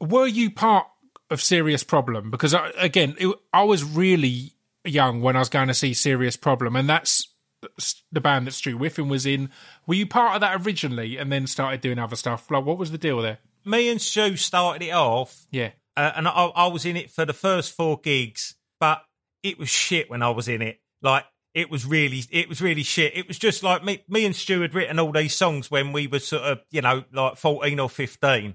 were 0.00 0.26
you 0.26 0.50
part 0.50 0.86
of 1.30 1.42
Serious 1.42 1.82
Problem? 1.82 2.30
Because 2.30 2.54
I, 2.54 2.70
again, 2.78 3.16
it, 3.18 3.34
I 3.52 3.64
was 3.64 3.84
really 3.84 4.52
young 4.84 5.20
when 5.20 5.36
I 5.36 5.40
was 5.40 5.48
going 5.48 5.68
to 5.68 5.74
see 5.74 5.94
Serious 5.94 6.36
Problem, 6.36 6.76
and 6.76 6.88
that's 6.88 7.28
the 8.10 8.20
band 8.20 8.46
that 8.46 8.52
Stu 8.52 8.76
Whiffen 8.76 9.08
was 9.08 9.26
in. 9.26 9.50
Were 9.86 9.94
you 9.94 10.06
part 10.06 10.34
of 10.36 10.40
that 10.40 10.64
originally, 10.64 11.16
and 11.16 11.32
then 11.32 11.46
started 11.46 11.80
doing 11.80 11.98
other 11.98 12.16
stuff? 12.16 12.50
Like, 12.50 12.64
what 12.64 12.78
was 12.78 12.90
the 12.90 12.98
deal 12.98 13.20
there? 13.22 13.38
Me 13.64 13.88
and 13.88 14.00
Stu 14.00 14.36
started 14.36 14.84
it 14.84 14.90
off, 14.90 15.46
Yeah, 15.50 15.70
uh, 15.96 16.12
and 16.16 16.26
I, 16.26 16.30
I 16.30 16.66
was 16.68 16.84
in 16.84 16.96
it 16.96 17.10
for 17.10 17.24
the 17.24 17.32
first 17.32 17.72
four 17.72 17.98
gigs, 18.00 18.54
but 18.80 19.04
it 19.42 19.58
was 19.58 19.68
shit 19.68 20.10
when 20.10 20.22
I 20.22 20.30
was 20.30 20.48
in 20.48 20.62
it. 20.62 20.80
Like 21.00 21.24
it 21.54 21.70
was 21.70 21.84
really, 21.84 22.22
it 22.30 22.48
was 22.48 22.60
really 22.60 22.82
shit. 22.82 23.16
It 23.16 23.28
was 23.28 23.38
just 23.38 23.62
like 23.62 23.84
me, 23.84 24.04
me 24.08 24.24
and 24.24 24.34
Stu 24.34 24.60
had 24.62 24.74
written 24.74 24.98
all 24.98 25.12
these 25.12 25.34
songs 25.34 25.70
when 25.70 25.92
we 25.92 26.06
were 26.06 26.18
sort 26.18 26.42
of, 26.42 26.60
you 26.70 26.80
know, 26.80 27.04
like 27.12 27.36
fourteen 27.36 27.80
or 27.80 27.90
fifteen, 27.90 28.54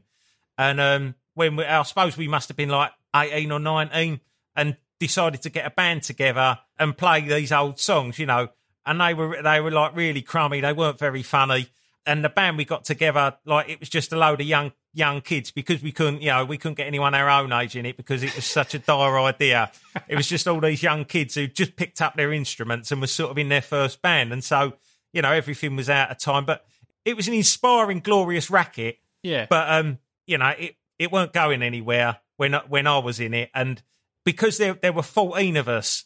and 0.58 0.80
um, 0.80 1.16
when 1.34 1.56
we, 1.56 1.66
I 1.66 1.84
suppose 1.84 2.18
we 2.18 2.28
must 2.28 2.48
have 2.48 2.58
been 2.58 2.70
like 2.70 2.92
eighteen 3.16 3.52
or 3.52 3.60
nineteen, 3.60 4.22
and 4.56 4.78
decided 5.00 5.44
to 5.44 5.50
get 5.50 5.66
a 5.66 5.70
band 5.70 6.04
together 6.04 6.60
and 6.80 6.98
play 6.98 7.22
these 7.22 7.52
old 7.52 7.80
songs, 7.80 8.18
you 8.18 8.26
know. 8.26 8.50
And 8.86 9.02
they 9.02 9.14
were 9.14 9.42
they 9.44 9.60
were 9.60 9.72
like 9.72 9.96
really 9.96 10.22
crummy. 10.22 10.62
They 10.62 10.74
weren't 10.74 10.98
very 10.98 11.24
funny. 11.24 11.68
And 12.06 12.24
the 12.24 12.30
band 12.30 12.58
we 12.58 12.64
got 12.64 12.86
together, 12.86 13.36
like 13.46 13.68
it 13.68 13.82
was 13.82 13.90
just 13.90 14.14
a 14.14 14.18
load 14.18 14.40
of 14.40 14.48
young 14.48 14.72
young 14.98 15.22
kids 15.22 15.52
because 15.52 15.82
we 15.84 15.92
couldn't, 15.92 16.22
you 16.22 16.30
know, 16.30 16.44
we 16.44 16.58
couldn't 16.58 16.76
get 16.76 16.88
anyone 16.88 17.14
our 17.14 17.30
own 17.30 17.54
age 17.54 17.76
in 17.76 17.86
it 17.86 17.96
because 17.96 18.24
it 18.24 18.36
was 18.36 18.46
such 18.46 18.74
a 18.74 18.80
dire 18.80 19.20
idea. 19.20 19.72
It 20.08 20.16
was 20.16 20.28
just 20.28 20.48
all 20.48 20.60
these 20.60 20.82
young 20.82 21.06
kids 21.06 21.36
who 21.36 21.46
just 21.48 21.76
picked 21.76 22.02
up 22.02 22.16
their 22.16 22.34
instruments 22.34 22.92
and 22.92 23.00
was 23.00 23.12
sort 23.12 23.30
of 23.30 23.38
in 23.38 23.50
their 23.50 23.62
first 23.62 24.02
band, 24.02 24.34
and 24.34 24.44
so 24.44 24.74
you 25.14 25.22
know 25.22 25.32
everything 25.32 25.76
was 25.76 25.90
out 25.90 26.10
of 26.10 26.18
time. 26.18 26.46
But 26.46 26.66
it 27.06 27.16
was 27.16 27.28
an 27.28 27.36
inspiring, 27.36 28.00
glorious 28.00 28.50
racket. 28.50 29.00
yeah. 29.22 29.46
But 29.50 29.70
um, 29.70 30.00
you 30.26 30.38
know, 30.38 30.54
it 30.58 30.76
it 30.98 31.12
weren't 31.12 31.32
going 31.32 31.62
anywhere 31.62 32.18
when 32.38 32.54
when 32.68 32.88
I 32.88 32.98
was 32.98 33.20
in 33.20 33.34
it, 33.34 33.52
and 33.54 33.82
because 34.26 34.58
there 34.58 34.74
there 34.74 34.94
were 34.94 35.04
fourteen 35.04 35.58
of 35.58 35.70
us, 35.70 36.06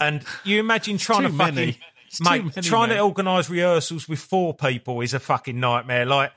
and 0.00 0.24
you 0.44 0.58
imagine 0.58 0.96
trying 0.96 1.22
to 1.22 1.28
fucking 1.28 1.54
many. 1.54 1.78
It's 2.06 2.20
mate, 2.20 2.44
many, 2.44 2.68
trying 2.68 2.90
mate. 2.90 2.96
to 2.96 3.00
organise 3.02 3.48
rehearsals 3.48 4.06
with 4.06 4.18
four 4.18 4.52
people 4.54 5.00
is 5.00 5.14
a 5.14 5.20
fucking 5.20 5.58
nightmare. 5.58 6.04
Like, 6.04 6.32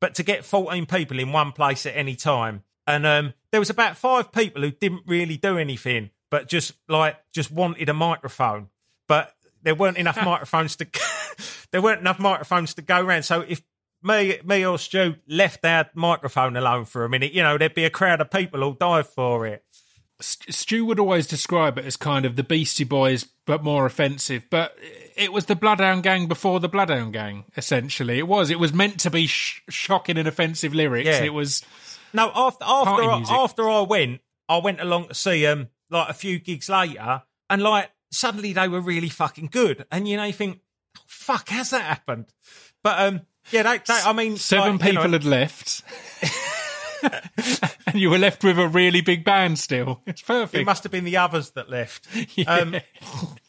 but 0.00 0.14
to 0.16 0.22
get 0.22 0.44
fourteen 0.44 0.86
people 0.86 1.18
in 1.18 1.32
one 1.32 1.52
place 1.52 1.86
at 1.86 1.96
any 1.96 2.16
time, 2.16 2.62
and 2.86 3.06
um, 3.06 3.34
there 3.52 3.60
was 3.60 3.70
about 3.70 3.96
five 3.96 4.32
people 4.32 4.62
who 4.62 4.70
didn't 4.70 5.02
really 5.06 5.36
do 5.36 5.58
anything, 5.58 6.10
but 6.30 6.48
just 6.48 6.74
like 6.88 7.16
just 7.32 7.50
wanted 7.50 7.88
a 7.88 7.94
microphone, 7.94 8.68
but 9.08 9.34
there 9.62 9.74
weren't 9.74 9.98
enough 9.98 10.16
microphones 10.24 10.76
to 10.76 10.86
there 11.72 11.82
weren't 11.82 12.00
enough 12.00 12.18
microphones 12.18 12.74
to 12.74 12.82
go 12.82 13.04
around. 13.04 13.24
So 13.24 13.40
if 13.42 13.62
me, 14.02 14.38
me 14.44 14.64
or 14.64 14.78
Stu 14.78 15.16
left 15.28 15.64
our 15.64 15.90
microphone 15.94 16.56
alone 16.56 16.84
for 16.84 17.04
a 17.04 17.08
minute, 17.08 17.32
you 17.32 17.42
know, 17.42 17.58
there'd 17.58 17.74
be 17.74 17.84
a 17.84 17.90
crowd 17.90 18.20
of 18.20 18.30
people 18.30 18.60
who'll 18.60 18.72
dive 18.72 19.08
for 19.08 19.46
it. 19.46 19.64
St- 20.20 20.54
Stu 20.54 20.84
would 20.84 20.98
always 21.00 21.26
describe 21.26 21.78
it 21.78 21.84
as 21.84 21.96
kind 21.96 22.24
of 22.24 22.36
the 22.36 22.42
Beastie 22.42 22.84
Boys, 22.84 23.26
but 23.46 23.62
more 23.64 23.86
offensive. 23.86 24.44
But 24.50 24.76
it 25.16 25.32
was 25.32 25.46
the 25.46 25.56
Bloodhound 25.56 26.02
Gang 26.02 26.26
before 26.26 26.60
the 26.60 26.68
Bloodhound 26.68 27.12
Gang. 27.12 27.44
Essentially, 27.56 28.18
it 28.18 28.28
was. 28.28 28.50
It 28.50 28.58
was 28.58 28.72
meant 28.72 29.00
to 29.00 29.10
be 29.10 29.26
sh- 29.26 29.62
shocking 29.68 30.16
and 30.18 30.28
offensive 30.28 30.74
lyrics. 30.74 31.06
Yeah. 31.06 31.22
It 31.22 31.34
was. 31.34 31.62
No, 32.12 32.30
after 32.34 32.64
after 32.64 32.90
Party 32.90 33.06
I, 33.06 33.16
music. 33.18 33.34
after 33.36 33.68
I 33.70 33.80
went, 33.82 34.20
I 34.48 34.58
went 34.58 34.80
along 34.80 35.08
to 35.08 35.14
see 35.14 35.46
um 35.46 35.68
like 35.90 36.08
a 36.08 36.14
few 36.14 36.38
gigs 36.38 36.68
later, 36.68 37.22
and 37.48 37.62
like 37.62 37.90
suddenly 38.10 38.52
they 38.52 38.68
were 38.68 38.80
really 38.80 39.08
fucking 39.08 39.48
good, 39.52 39.86
and 39.90 40.08
you 40.08 40.16
know 40.16 40.24
you 40.24 40.32
think, 40.32 40.60
oh, 40.98 41.02
fuck, 41.06 41.48
has 41.50 41.70
that 41.70 41.82
happened? 41.82 42.26
But 42.82 43.00
um 43.00 43.20
yeah, 43.50 43.62
they, 43.62 43.78
they 43.78 44.00
I 44.04 44.12
mean 44.12 44.36
Seven 44.36 44.72
like, 44.72 44.80
you 44.80 44.86
people 44.90 45.04
know, 45.04 45.10
had 45.12 45.24
left, 45.24 45.82
and 47.86 47.94
you 48.00 48.10
were 48.10 48.18
left 48.18 48.42
with 48.44 48.58
a 48.58 48.68
really 48.68 49.00
big 49.00 49.24
band. 49.24 49.58
Still, 49.58 50.00
it's 50.06 50.22
perfect. 50.22 50.60
It 50.60 50.64
must 50.64 50.82
have 50.84 50.92
been 50.92 51.04
the 51.04 51.16
others 51.16 51.50
that 51.52 51.68
left, 51.70 52.06
Yeah. 52.36 52.52
um, 52.54 52.76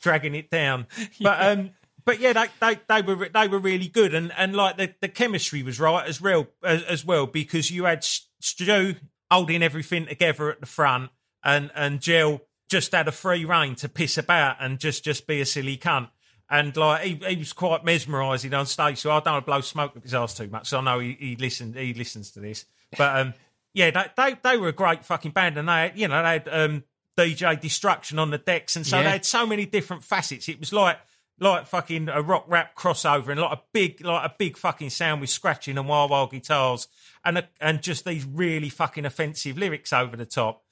dragging 0.01 0.35
it 0.35 0.49
down. 0.49 0.87
But 1.19 1.41
um, 1.41 1.71
but 2.05 2.19
yeah, 2.19 2.33
they, 2.33 2.47
they 2.59 2.79
they 2.87 3.01
were 3.01 3.29
they 3.29 3.47
were 3.47 3.59
really 3.59 3.87
good, 3.87 4.13
and 4.13 4.31
and 4.37 4.55
like 4.55 4.77
the, 4.77 4.93
the 5.01 5.07
chemistry 5.09 5.63
was 5.63 5.79
right 5.79 6.07
as 6.07 6.21
real 6.21 6.47
as, 6.63 6.83
as 6.83 7.05
well 7.05 7.27
because 7.27 7.71
you 7.71 7.85
had 7.85 8.03
Stu 8.03 8.95
holding 9.29 9.63
everything 9.63 10.05
together 10.07 10.51
at 10.51 10.59
the 10.59 10.65
front, 10.65 11.11
and 11.43 11.71
and 11.75 12.01
Jill 12.01 12.41
just 12.69 12.93
had 12.93 13.07
a 13.07 13.11
free 13.11 13.43
reign 13.45 13.75
to 13.75 13.89
piss 13.89 14.17
about 14.17 14.57
and 14.59 14.79
just 14.79 15.03
just 15.03 15.27
be 15.27 15.41
a 15.41 15.45
silly 15.45 15.77
cunt. 15.77 16.09
And 16.49 16.75
like 16.75 17.03
he, 17.03 17.15
he 17.15 17.35
was 17.37 17.53
quite 17.53 17.85
mesmerising 17.85 18.53
on 18.53 18.65
stage, 18.65 18.97
so 18.97 19.11
I 19.11 19.21
don't 19.21 19.33
want 19.33 19.45
to 19.45 19.49
blow 19.49 19.61
smoke 19.61 19.95
up 19.95 20.03
his 20.03 20.13
ass 20.13 20.33
too 20.33 20.47
much. 20.47 20.67
So 20.67 20.79
I 20.79 20.81
know 20.81 20.99
he, 20.99 21.15
he 21.17 21.35
listened 21.37 21.75
he 21.75 21.93
listens 21.93 22.31
to 22.31 22.41
this, 22.41 22.65
but 22.97 23.19
um, 23.19 23.33
yeah, 23.73 23.91
they, 23.91 24.05
they 24.17 24.37
they 24.43 24.57
were 24.57 24.69
a 24.69 24.73
great 24.73 25.05
fucking 25.05 25.31
band, 25.31 25.57
and 25.57 25.67
they 25.67 25.73
had, 25.73 25.97
you 25.97 26.07
know 26.07 26.21
they 26.21 26.29
had 26.29 26.47
um, 26.51 26.83
DJ 27.17 27.59
Destruction 27.59 28.19
on 28.19 28.31
the 28.31 28.37
decks, 28.37 28.75
and 28.75 28.85
so 28.85 28.97
Yeah. 28.97 29.03
they 29.03 29.09
had 29.11 29.25
so 29.25 29.45
many 29.45 29.65
different 29.65 30.03
facets. 30.03 30.49
It 30.49 30.59
was 30.59 30.73
like 30.73 30.97
like 31.39 31.65
fucking 31.65 32.07
a 32.09 32.21
rock 32.21 32.45
rap 32.47 32.75
crossover, 32.75 33.29
and 33.29 33.39
like 33.39 33.57
a 33.57 33.61
big 33.73 34.03
like 34.05 34.25
a 34.29 34.35
big 34.37 34.57
fucking 34.57 34.89
sound 34.91 35.21
with 35.21 35.29
scratching 35.29 35.77
and 35.77 35.87
wild 35.87 36.11
wild 36.11 36.31
guitars, 36.31 36.87
and 37.25 37.37
a, 37.39 37.49
and 37.59 37.81
just 37.81 38.05
these 38.05 38.25
really 38.25 38.69
fucking 38.69 39.05
offensive 39.05 39.57
lyrics 39.57 39.91
over 39.93 40.15
the 40.15 40.25
top. 40.25 40.63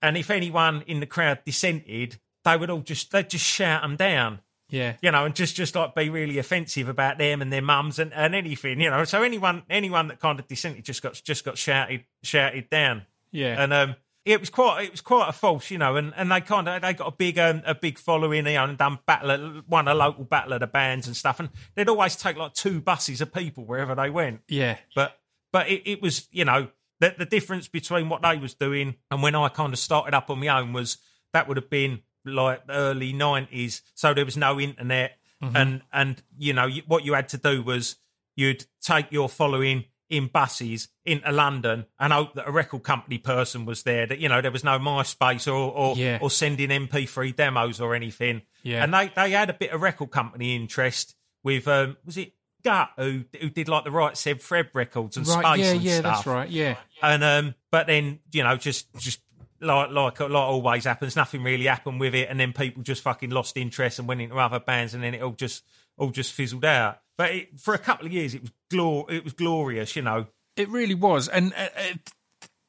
And 0.00 0.16
if 0.16 0.30
anyone 0.30 0.82
in 0.86 1.00
the 1.00 1.06
crowd 1.06 1.40
dissented, 1.44 2.18
they 2.44 2.56
would 2.56 2.70
all 2.70 2.80
just 2.80 3.10
they'd 3.12 3.28
just 3.30 3.44
shout 3.44 3.82
them 3.82 3.96
down 3.96 4.40
Yeah. 4.70 4.96
you 5.00 5.10
know, 5.10 5.24
and 5.24 5.34
just 5.34 5.56
just 5.56 5.74
like 5.74 5.94
be 5.94 6.10
really 6.10 6.38
offensive 6.38 6.88
about 6.88 7.18
them 7.18 7.40
and 7.42 7.52
their 7.52 7.62
mums 7.62 7.98
and, 7.98 8.12
and 8.12 8.34
anything, 8.34 8.80
you 8.80 8.90
know. 8.90 9.04
So 9.04 9.22
anyone 9.22 9.62
anyone 9.70 10.08
that 10.08 10.20
kind 10.20 10.38
of 10.38 10.46
dissented 10.46 10.84
just 10.84 11.02
got 11.02 11.14
just 11.24 11.44
got 11.44 11.56
shouted 11.56 12.04
shouted 12.22 12.68
down, 12.70 13.06
Yeah. 13.32 13.62
and 13.62 13.72
um, 13.72 13.96
it 14.24 14.40
was 14.40 14.50
quite 14.50 14.84
it 14.84 14.90
was 14.90 15.00
quite 15.00 15.28
a 15.28 15.32
false, 15.32 15.70
you 15.70 15.78
know, 15.78 15.96
and, 15.96 16.12
and 16.16 16.30
they 16.30 16.42
kind 16.42 16.68
of 16.68 16.82
they 16.82 16.92
got 16.92 17.08
a 17.08 17.16
big 17.16 17.38
um, 17.38 17.62
a 17.64 17.74
big 17.74 17.98
following, 17.98 18.46
you 18.46 18.52
know, 18.54 18.64
and 18.64 18.76
done 18.76 18.98
battle 19.06 19.62
won 19.66 19.88
a 19.88 19.94
local 19.94 20.24
battle 20.24 20.52
of 20.52 20.60
the 20.60 20.66
bands 20.66 21.06
and 21.06 21.16
stuff, 21.16 21.40
and 21.40 21.48
they'd 21.74 21.88
always 21.88 22.14
take 22.14 22.36
like 22.36 22.52
two 22.52 22.80
buses 22.82 23.20
of 23.22 23.32
people 23.32 23.64
wherever 23.64 23.94
they 23.94 24.10
went, 24.10 24.40
yeah. 24.48 24.76
but 24.94 25.18
but 25.50 25.68
it, 25.70 25.82
it 25.90 26.02
was 26.02 26.28
you 26.30 26.44
know 26.44 26.68
the 27.00 27.14
the 27.16 27.24
difference 27.24 27.68
between 27.68 28.10
what 28.10 28.20
they 28.20 28.36
was 28.36 28.52
doing 28.52 28.96
and 29.10 29.22
when 29.22 29.34
I 29.34 29.48
kind 29.48 29.72
of 29.72 29.78
started 29.78 30.14
up 30.14 30.28
on 30.28 30.40
my 30.40 30.48
own 30.48 30.74
was 30.74 30.98
that 31.32 31.48
would 31.48 31.56
have 31.56 31.70
been 31.70 32.00
like 32.24 32.66
the 32.66 32.72
early 32.74 33.12
nineties, 33.12 33.82
so 33.94 34.14
there 34.14 34.24
was 34.24 34.36
no 34.36 34.58
internet, 34.60 35.18
and 35.40 35.82
and 35.92 36.22
you 36.36 36.52
know 36.52 36.68
what 36.86 37.04
you 37.04 37.14
had 37.14 37.28
to 37.30 37.38
do 37.38 37.62
was 37.62 37.96
you'd 38.36 38.64
take 38.80 39.10
your 39.12 39.28
following 39.28 39.84
in 40.10 40.26
buses 40.26 40.88
into 41.04 41.30
London 41.30 41.84
and 42.00 42.12
hope 42.14 42.32
that 42.34 42.48
a 42.48 42.50
record 42.50 42.82
company 42.82 43.18
person 43.18 43.66
was 43.66 43.82
there. 43.82 44.06
That 44.06 44.18
you 44.20 44.28
know 44.28 44.40
there 44.40 44.50
was 44.50 44.64
no 44.64 44.78
MySpace 44.78 45.46
or 45.46 45.52
or, 45.72 45.96
Yeah. 45.96 46.18
or 46.20 46.30
sending 46.30 46.70
MP3 46.70 47.36
demos 47.36 47.80
or 47.80 47.94
anything. 47.94 48.42
Yeah. 48.62 48.82
and 48.84 48.92
they 48.94 49.12
they 49.14 49.30
had 49.32 49.50
a 49.50 49.54
bit 49.54 49.70
of 49.70 49.80
record 49.82 50.10
company 50.10 50.56
interest 50.56 51.14
with 51.44 51.68
um 51.68 51.96
was 52.04 52.16
it 52.16 52.32
Gut 52.64 52.90
who 52.96 53.24
who 53.40 53.50
did 53.50 53.68
like 53.68 53.84
the 53.84 53.90
Right 53.92 54.16
Said 54.16 54.42
Fred 54.42 54.70
records 54.74 55.16
and 55.16 55.26
Right. 55.28 55.44
Space 55.56 55.64
Yeah. 55.66 55.72
and 55.72 55.82
Yeah. 55.82 55.98
stuff. 56.00 56.14
That's 56.16 56.26
right. 56.26 56.48
Yeah. 56.50 56.76
And 57.02 57.22
um, 57.22 57.54
but 57.70 57.86
then 57.86 58.18
you 58.32 58.42
know, 58.42 58.56
just 58.56 58.92
just 58.96 59.20
like 59.60 59.90
like 59.90 60.20
like 60.20 60.32
always 60.32 60.84
happens, 60.84 61.16
nothing 61.16 61.42
really 61.42 61.66
happened 61.66 62.00
with 62.00 62.14
it, 62.14 62.28
and 62.28 62.38
then 62.38 62.52
people 62.52 62.82
just 62.82 63.02
fucking 63.02 63.30
lost 63.30 63.56
interest 63.56 63.98
and 63.98 64.08
went 64.08 64.20
into 64.20 64.36
other 64.36 64.60
bands, 64.60 64.94
and 64.94 65.02
then 65.02 65.14
it 65.14 65.22
all 65.22 65.32
just 65.32 65.64
all 65.96 66.10
just 66.10 66.32
fizzled 66.32 66.64
out. 66.64 67.00
But 67.16 67.32
it, 67.32 67.60
for 67.60 67.74
a 67.74 67.78
couple 67.78 68.06
of 68.06 68.12
years, 68.12 68.34
it 68.34 68.42
was 68.42 68.52
glor 68.70 69.10
it 69.10 69.24
was 69.24 69.32
glorious, 69.32 69.96
you 69.96 70.02
know. 70.02 70.26
It 70.56 70.68
really 70.68 70.94
was. 70.94 71.28
And 71.28 71.52
uh, 71.54 71.68
uh, 71.76 71.96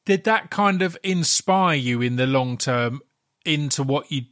did 0.06 0.24
that 0.24 0.50
kind 0.50 0.82
of 0.82 0.96
inspire 1.02 1.76
you 1.76 2.02
in 2.02 2.16
the 2.16 2.26
long 2.26 2.56
term 2.56 3.00
into 3.44 3.82
what 3.82 4.10
you 4.10 4.22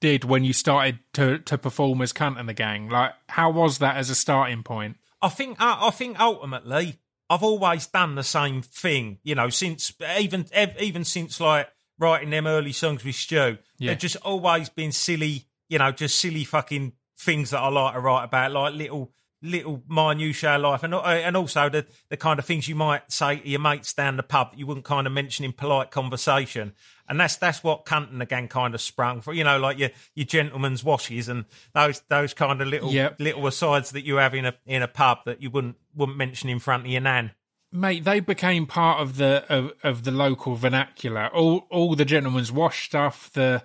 did 0.00 0.24
when 0.24 0.44
you 0.44 0.52
started 0.52 0.98
to 1.14 1.38
to 1.38 1.58
perform 1.58 2.02
as 2.02 2.12
Kunt 2.12 2.38
and 2.38 2.48
the 2.48 2.54
Gang? 2.54 2.88
Like, 2.88 3.12
how 3.28 3.50
was 3.50 3.78
that 3.78 3.96
as 3.96 4.10
a 4.10 4.14
starting 4.14 4.62
point? 4.62 4.96
I 5.22 5.28
think 5.28 5.56
I, 5.58 5.88
I 5.88 5.90
think 5.90 6.20
ultimately 6.20 6.98
I've 7.28 7.42
always 7.42 7.86
done 7.86 8.14
the 8.14 8.22
same 8.22 8.62
thing, 8.62 9.18
you 9.24 9.34
know, 9.34 9.48
since 9.48 9.92
even 10.18 10.46
even 10.78 11.04
since 11.04 11.40
like 11.40 11.68
writing 11.98 12.30
them 12.30 12.46
early 12.46 12.72
songs 12.72 13.04
with 13.04 13.14
Stu. 13.14 13.58
Yeah. 13.78 13.90
They've 13.90 13.98
just 13.98 14.16
always 14.16 14.68
been 14.68 14.92
silly, 14.92 15.46
you 15.68 15.78
know, 15.78 15.92
just 15.92 16.18
silly 16.18 16.44
fucking 16.44 16.92
things 17.18 17.50
that 17.50 17.58
I 17.60 17.68
like 17.68 17.94
to 17.94 18.00
write 18.00 18.24
about, 18.24 18.52
like 18.52 18.74
little 18.74 19.12
little 19.42 19.82
minutiae 19.88 20.58
life, 20.58 20.82
and 20.82 20.94
uh, 20.94 21.00
and 21.02 21.36
also 21.36 21.68
the 21.68 21.86
the 22.08 22.16
kind 22.16 22.38
of 22.38 22.44
things 22.44 22.68
you 22.68 22.74
might 22.74 23.10
say 23.12 23.36
to 23.36 23.48
your 23.48 23.60
mates 23.60 23.92
down 23.92 24.16
the 24.16 24.22
pub 24.22 24.50
that 24.52 24.58
you 24.58 24.66
wouldn't 24.66 24.86
kind 24.86 25.06
of 25.06 25.12
mention 25.12 25.44
in 25.44 25.52
polite 25.52 25.90
conversation. 25.90 26.72
And 27.08 27.20
that's 27.20 27.36
that's 27.36 27.62
what 27.62 27.84
Kunt 27.84 28.10
and 28.10 28.20
the 28.20 28.26
Gang 28.26 28.48
kind 28.48 28.74
of 28.74 28.80
sprung 28.80 29.20
for, 29.20 29.32
you 29.32 29.44
know, 29.44 29.58
like 29.58 29.78
your 29.78 29.90
your 30.14 30.26
gentleman's 30.26 30.82
washes 30.82 31.28
and 31.28 31.44
those 31.74 32.00
those 32.08 32.34
kind 32.34 32.60
of 32.60 32.66
little 32.68 32.90
Yep. 32.90 33.20
little 33.20 33.46
asides 33.46 33.90
that 33.92 34.04
you 34.04 34.16
have 34.16 34.34
in 34.34 34.46
a 34.46 34.54
in 34.66 34.82
a 34.82 34.88
pub 34.88 35.18
that 35.26 35.40
you 35.40 35.50
wouldn't 35.50 35.76
wouldn't 35.94 36.18
mention 36.18 36.48
in 36.48 36.58
front 36.58 36.84
of 36.86 36.90
your 36.90 37.02
nan. 37.02 37.30
Mate, 37.76 38.04
they 38.04 38.20
became 38.20 38.64
part 38.64 39.00
of 39.00 39.18
the 39.18 39.44
of, 39.50 39.72
of 39.82 40.04
the 40.04 40.10
local 40.10 40.54
vernacular. 40.54 41.28
All 41.28 41.66
all 41.70 41.94
the 41.94 42.06
gentleman's 42.06 42.50
wash 42.50 42.86
stuff, 42.86 43.30
the 43.34 43.62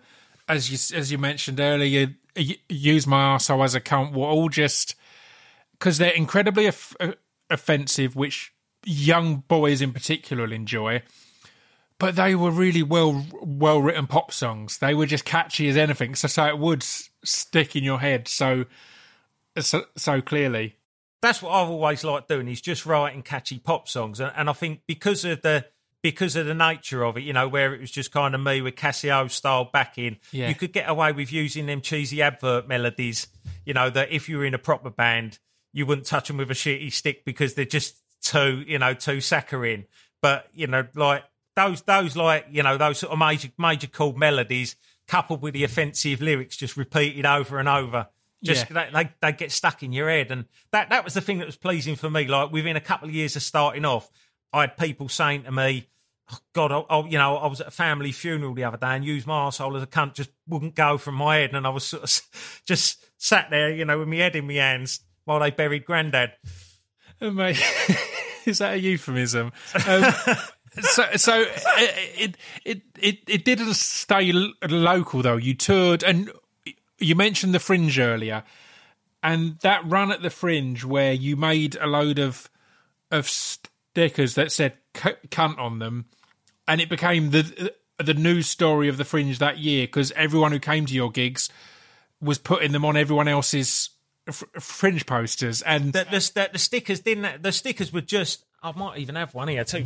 as 0.49 0.69
you 0.69 0.97
as 0.97 1.13
you 1.13 1.17
mentioned 1.17 1.61
earlier, 1.61 2.13
use 2.67 3.07
my 3.07 3.37
arsehole 3.37 3.63
as 3.63 3.73
a 3.73 3.79
cunt 3.79 4.11
were 4.11 4.25
all 4.25 4.49
just 4.49 4.95
because 5.71 5.97
they're 5.97 6.11
incredibly 6.11 6.67
off- 6.67 6.95
uh, 6.99 7.13
offensive, 7.49 8.15
which 8.15 8.53
young 8.85 9.37
boys 9.47 9.81
in 9.81 9.93
particular 9.93 10.51
enjoy. 10.51 11.01
But 11.97 12.17
they 12.17 12.35
were 12.35 12.51
really 12.51 12.83
well 12.83 13.25
well 13.41 13.81
written 13.81 14.07
pop 14.07 14.33
songs. 14.33 14.79
They 14.79 14.93
were 14.93 15.05
just 15.05 15.23
catchy 15.23 15.69
as 15.69 15.77
anything, 15.77 16.15
so 16.15 16.27
so 16.27 16.47
it 16.47 16.57
would 16.57 16.83
stick 16.83 17.77
in 17.77 17.85
your 17.85 18.01
head 18.01 18.27
so 18.27 18.65
so, 19.57 19.85
so 19.95 20.21
clearly. 20.21 20.75
That's 21.21 21.41
what 21.41 21.51
I've 21.51 21.69
always 21.69 22.03
liked 22.03 22.27
doing 22.27 22.47
is 22.47 22.61
just 22.61 22.85
writing 22.85 23.21
catchy 23.21 23.59
pop 23.59 23.87
songs, 23.87 24.19
and, 24.19 24.31
and 24.35 24.49
I 24.49 24.53
think 24.53 24.81
because 24.87 25.23
of 25.25 25.41
the 25.41 25.65
because 26.03 26.35
of 26.35 26.47
the 26.47 26.55
nature 26.55 27.03
of 27.03 27.15
it, 27.15 27.21
you 27.21 27.31
know, 27.31 27.47
where 27.47 27.75
it 27.75 27.79
was 27.79 27.91
just 27.91 28.11
kind 28.11 28.33
of 28.33 28.41
me 28.41 28.59
with 28.61 28.73
Casio 28.75 29.29
style 29.29 29.69
backing, 29.71 30.17
Yeah. 30.31 30.49
you 30.49 30.55
could 30.55 30.73
get 30.73 30.89
away 30.89 31.11
with 31.11 31.31
using 31.31 31.67
them 31.67 31.79
cheesy 31.81 32.23
advert 32.23 32.67
melodies. 32.67 33.27
You 33.65 33.75
know 33.75 33.89
that 33.91 34.11
if 34.11 34.27
you 34.27 34.39
were 34.39 34.45
in 34.45 34.55
a 34.55 34.59
proper 34.59 34.89
band, 34.89 35.37
you 35.73 35.85
wouldn't 35.85 36.07
touch 36.07 36.27
them 36.27 36.37
with 36.37 36.49
a 36.49 36.55
shitty 36.55 36.91
stick 36.91 37.23
because 37.23 37.53
they're 37.53 37.65
just 37.65 37.97
too, 38.23 38.63
you 38.67 38.79
know, 38.79 38.93
too 38.95 39.21
saccharine. 39.21 39.85
But 40.21 40.47
you 40.53 40.65
know, 40.67 40.87
like 40.95 41.23
those 41.55 41.81
those 41.83 42.15
like 42.15 42.47
you 42.49 42.63
know 42.63 42.77
those 42.77 42.97
sort 42.99 43.13
of 43.13 43.19
major 43.19 43.49
major 43.59 43.87
chord 43.87 44.17
melodies 44.17 44.75
coupled 45.07 45.41
with 45.41 45.53
the 45.53 45.63
offensive 45.63 46.21
lyrics 46.21 46.55
just 46.57 46.77
repeated 46.77 47.25
over 47.25 47.59
and 47.59 47.67
over 47.69 48.07
just 48.43 48.69
Yeah. 48.69 48.89
they, 48.91 49.03
they 49.03 49.09
they 49.21 49.31
get 49.33 49.51
stuck 49.51 49.83
in 49.83 49.93
your 49.93 50.09
head 50.09 50.31
and 50.31 50.45
that 50.71 50.89
that 50.89 51.03
was 51.03 51.13
the 51.13 51.21
thing 51.21 51.37
that 51.39 51.45
was 51.45 51.55
pleasing 51.55 51.95
for 51.95 52.09
me 52.09 52.25
like 52.27 52.51
within 52.51 52.75
a 52.75 52.81
couple 52.81 53.07
of 53.07 53.13
years 53.15 53.35
of 53.35 53.43
starting 53.43 53.85
off 53.85 54.09
i 54.53 54.61
had 54.61 54.77
people 54.77 55.09
saying 55.09 55.43
to 55.43 55.51
me 55.51 55.87
oh, 56.31 56.37
god 56.53 56.71
I, 56.71 56.79
I, 56.79 57.05
you 57.07 57.17
know 57.17 57.37
i 57.37 57.47
was 57.47 57.61
at 57.61 57.67
a 57.67 57.71
family 57.71 58.11
funeral 58.11 58.53
the 58.53 58.63
other 58.63 58.77
day 58.77 58.95
and 58.95 59.05
used 59.05 59.27
my 59.27 59.45
arsehole 59.47 59.75
as 59.77 59.83
a 59.83 59.87
cunt 59.87 60.13
just 60.15 60.31
wouldn't 60.47 60.75
go 60.75 60.97
from 60.97 61.15
my 61.15 61.37
head 61.37 61.53
and 61.53 61.67
i 61.67 61.69
was 61.69 61.83
sort 61.85 62.03
of 62.03 62.61
just 62.65 63.05
sat 63.17 63.49
there 63.51 63.71
you 63.71 63.85
know 63.85 63.99
with 63.99 64.07
my 64.07 64.15
head 64.17 64.35
in 64.35 64.47
my 64.47 64.53
hands 64.53 65.01
while 65.25 65.39
they 65.39 65.51
buried 65.51 65.85
granddad 65.85 66.33
Oh, 67.23 67.29
mate, 67.29 67.63
is 68.47 68.57
that 68.57 68.73
a 68.73 68.79
euphemism? 68.79 69.51
Um, 69.87 70.13
so, 70.81 71.05
so 71.17 71.45
it, 71.77 72.35
it 72.65 72.81
it 72.99 73.17
it 73.27 73.45
didn't 73.45 73.75
stay 73.75 74.31
local 74.67 75.21
though. 75.21 75.37
You 75.37 75.53
toured, 75.53 76.01
and 76.03 76.31
you 77.01 77.15
mentioned 77.15 77.53
the 77.53 77.59
Fringe 77.59 77.97
earlier, 77.99 78.43
and 79.23 79.57
that 79.59 79.81
run 79.89 80.11
at 80.11 80.21
the 80.21 80.29
Fringe 80.29 80.83
where 80.83 81.13
you 81.13 81.35
made 81.35 81.75
a 81.75 81.87
load 81.87 82.19
of 82.19 82.49
of 83.09 83.27
stickers 83.27 84.35
that 84.35 84.51
said 84.51 84.73
"c- 84.95 85.11
"cunt" 85.29 85.57
on 85.57 85.79
them, 85.79 86.05
and 86.67 86.81
it 86.81 86.89
became 86.89 87.31
the 87.31 87.73
the 87.97 88.13
news 88.13 88.47
story 88.47 88.87
of 88.87 88.97
the 88.97 89.05
Fringe 89.05 89.37
that 89.39 89.59
year 89.59 89.85
because 89.85 90.11
everyone 90.13 90.51
who 90.51 90.59
came 90.59 90.85
to 90.85 90.93
your 90.93 91.11
gigs 91.11 91.49
was 92.21 92.37
putting 92.37 92.71
them 92.71 92.85
on 92.85 92.97
everyone 92.97 93.27
else's 93.27 93.89
f- 94.27 94.43
Fringe 94.59 95.05
posters, 95.05 95.61
and 95.61 95.93
the, 95.93 96.05
the, 96.05 96.31
the, 96.33 96.49
the 96.53 96.59
stickers 96.59 97.01
didn't 97.01 97.43
the 97.43 97.51
stickers 97.51 97.91
were 97.91 98.01
just 98.01 98.45
i 98.63 98.71
might 98.71 98.99
even 98.99 99.15
have 99.15 99.33
one 99.33 99.47
here 99.47 99.63
too 99.63 99.83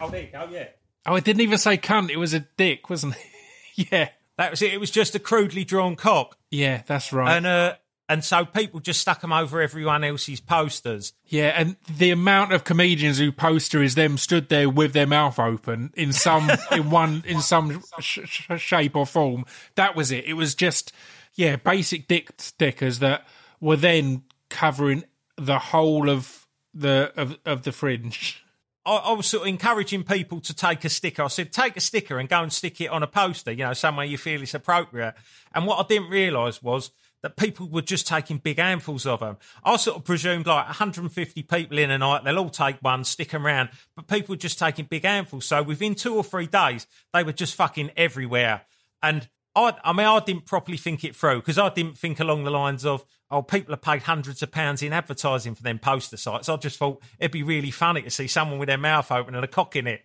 oh 0.00 0.08
there 0.10 0.22
you 0.22 0.28
go 0.32 0.48
yeah 0.50 0.66
Oh, 1.06 1.16
it 1.16 1.24
didn't 1.24 1.42
even 1.42 1.58
say 1.58 1.76
cunt. 1.76 2.10
It 2.10 2.16
was 2.16 2.32
a 2.32 2.40
dick, 2.40 2.88
wasn't 2.88 3.14
it? 3.16 3.88
yeah. 3.92 4.08
That 4.38 4.50
was 4.50 4.62
it 4.62 4.72
it 4.72 4.80
was 4.80 4.90
just 4.90 5.14
a 5.14 5.18
crudely 5.18 5.64
drawn 5.64 5.96
cock 5.96 6.36
Yeah, 6.50 6.82
that's 6.86 7.12
right. 7.12 7.36
and 7.36 7.46
uh 7.46 7.74
and 8.06 8.22
so 8.22 8.44
people 8.44 8.80
just 8.80 9.00
stuck 9.00 9.22
them 9.22 9.32
over 9.32 9.62
everyone 9.62 10.04
else's 10.04 10.38
posters 10.40 11.14
yeah, 11.24 11.54
and 11.56 11.76
the 11.96 12.10
amount 12.10 12.52
of 12.52 12.62
comedians 12.64 13.18
who 13.18 13.32
poster 13.32 13.82
is 13.82 13.94
them 13.94 14.18
stood 14.18 14.50
there 14.50 14.68
with 14.68 14.92
their 14.92 15.06
mouth 15.06 15.38
open 15.38 15.90
in 15.96 16.12
some 16.12 16.50
in 16.72 16.90
one 16.90 17.22
in 17.26 17.40
some 17.40 17.82
sh- 18.00 18.18
sh- 18.24 18.50
shape 18.58 18.94
or 18.94 19.06
form. 19.06 19.46
That 19.76 19.96
was 19.96 20.12
it. 20.12 20.24
It 20.26 20.34
was 20.34 20.54
just 20.54 20.92
yeah, 21.34 21.56
basic 21.56 22.06
dick 22.06 22.30
stickers 22.38 22.98
that 23.00 23.26
were 23.60 23.76
then 23.76 24.22
covering 24.50 25.04
the 25.38 25.58
whole 25.58 26.08
of 26.10 26.46
the 26.74 27.10
of 27.16 27.38
of 27.46 27.62
the 27.62 27.72
fringe. 27.72 28.43
I, 28.86 28.96
I 28.96 29.12
was 29.12 29.26
sort 29.26 29.42
of 29.42 29.48
encouraging 29.48 30.04
people 30.04 30.40
to 30.40 30.54
take 30.54 30.84
a 30.84 30.88
sticker. 30.88 31.22
I 31.22 31.28
said, 31.28 31.52
take 31.52 31.76
a 31.76 31.80
sticker 31.80 32.18
and 32.18 32.28
go 32.28 32.42
and 32.42 32.52
stick 32.52 32.80
it 32.80 32.88
on 32.88 33.02
a 33.02 33.06
poster, 33.06 33.52
you 33.52 33.64
know, 33.64 33.72
somewhere 33.72 34.06
you 34.06 34.18
feel 34.18 34.42
it's 34.42 34.54
appropriate. 34.54 35.14
And 35.54 35.66
what 35.66 35.84
I 35.84 35.86
didn't 35.88 36.10
realise 36.10 36.62
was 36.62 36.90
that 37.22 37.36
people 37.36 37.66
were 37.66 37.80
just 37.80 38.06
taking 38.06 38.36
big 38.36 38.58
handfuls 38.58 39.06
of 39.06 39.20
them. 39.20 39.38
I 39.64 39.76
sort 39.76 39.96
of 39.96 40.04
presumed 40.04 40.46
like 40.46 40.66
150 40.66 41.42
people 41.42 41.78
in 41.78 41.90
a 41.90 41.96
night, 41.96 42.22
they'll 42.22 42.38
all 42.38 42.50
take 42.50 42.76
one, 42.82 43.02
stick 43.04 43.30
them 43.30 43.46
around, 43.46 43.70
but 43.96 44.06
people 44.06 44.34
were 44.34 44.38
just 44.38 44.58
taking 44.58 44.84
big 44.84 45.04
handfuls. 45.04 45.46
So 45.46 45.62
within 45.62 45.94
two 45.94 46.14
or 46.14 46.22
three 46.22 46.46
days, 46.46 46.86
they 47.14 47.22
were 47.22 47.32
just 47.32 47.54
fucking 47.54 47.92
everywhere. 47.96 48.62
And 49.02 49.26
I, 49.56 49.74
I 49.82 49.94
mean, 49.94 50.06
I 50.06 50.20
didn't 50.20 50.44
properly 50.44 50.76
think 50.76 51.02
it 51.02 51.16
through 51.16 51.36
because 51.36 51.58
I 51.58 51.70
didn't 51.70 51.96
think 51.96 52.20
along 52.20 52.44
the 52.44 52.50
lines 52.50 52.84
of, 52.84 53.06
oh, 53.34 53.42
people 53.42 53.72
have 53.72 53.82
paid 53.82 54.02
hundreds 54.02 54.42
of 54.42 54.50
pounds 54.52 54.82
in 54.82 54.92
advertising 54.92 55.54
for 55.54 55.62
them 55.62 55.78
poster 55.78 56.16
sites. 56.16 56.48
I 56.48 56.56
just 56.56 56.78
thought 56.78 57.02
it'd 57.18 57.32
be 57.32 57.42
really 57.42 57.70
funny 57.70 58.02
to 58.02 58.10
see 58.10 58.26
someone 58.28 58.58
with 58.58 58.68
their 58.68 58.78
mouth 58.78 59.10
open 59.12 59.34
and 59.34 59.44
a 59.44 59.48
cock 59.48 59.76
in 59.76 59.86
it. 59.86 60.02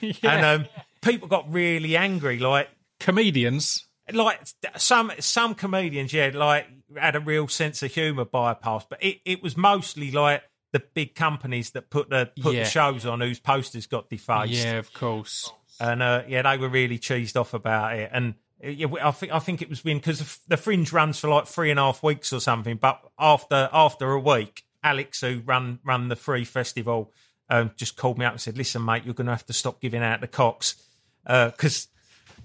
And 0.22 0.44
um, 0.44 0.66
people 1.02 1.28
got 1.28 1.52
really 1.52 1.96
angry, 1.96 2.38
like 2.38 2.68
Comedians. 3.00 3.86
like 4.12 4.40
some 4.76 5.10
some 5.18 5.54
comedians, 5.54 6.12
yeah, 6.12 6.30
like 6.34 6.66
had 6.96 7.16
a 7.16 7.20
real 7.20 7.48
sense 7.48 7.82
of 7.82 7.92
humour 7.92 8.24
bypass, 8.24 8.86
but 8.88 9.02
it, 9.02 9.18
it 9.24 9.42
was 9.42 9.56
mostly 9.56 10.10
like 10.12 10.42
the 10.72 10.80
big 10.94 11.14
companies 11.14 11.70
that 11.70 11.90
put 11.90 12.10
the 12.10 12.30
put 12.40 12.54
Yeah. 12.54 12.64
the 12.64 12.68
shows 12.70 13.06
on 13.06 13.20
whose 13.20 13.40
posters 13.40 13.86
got 13.86 14.08
defaced, 14.10 14.52
Yeah, 14.52 14.74
of 14.78 14.92
course. 14.92 15.50
and 15.80 16.02
uh, 16.02 16.22
yeah, 16.28 16.42
they 16.42 16.56
were 16.58 16.68
really 16.68 16.98
cheesed 16.98 17.38
off 17.40 17.54
about 17.54 17.96
it, 17.96 18.10
and. 18.12 18.34
Uh, 18.64 18.68
Yeah, 18.68 18.86
I 19.02 19.10
think 19.10 19.32
I 19.32 19.38
think 19.38 19.62
it 19.62 19.68
was 19.70 19.84
when 19.84 19.98
because 19.98 20.38
the 20.48 20.56
fringe 20.56 20.92
runs 20.92 21.18
for 21.18 21.28
like 21.28 21.46
three 21.46 21.70
and 21.70 21.78
a 21.80 21.82
half 21.84 22.02
weeks 22.02 22.32
or 22.32 22.40
something. 22.40 22.76
But 22.76 23.00
after 23.18 23.68
after 23.72 24.12
a 24.12 24.20
week, 24.20 24.64
Alex, 24.82 25.20
who 25.20 25.42
run 25.44 25.78
run 25.84 26.08
the 26.08 26.16
free 26.16 26.44
festival, 26.44 27.12
um, 27.50 27.70
just 27.76 27.96
called 27.96 28.18
me 28.18 28.24
up 28.24 28.32
and 28.32 28.40
said, 28.40 28.56
"Listen, 28.56 28.84
mate, 28.84 29.04
you're 29.04 29.14
going 29.14 29.26
to 29.26 29.32
have 29.32 29.46
to 29.46 29.52
stop 29.52 29.80
giving 29.80 30.02
out 30.02 30.20
the 30.20 30.28
cocks 30.28 30.76
because 31.24 31.88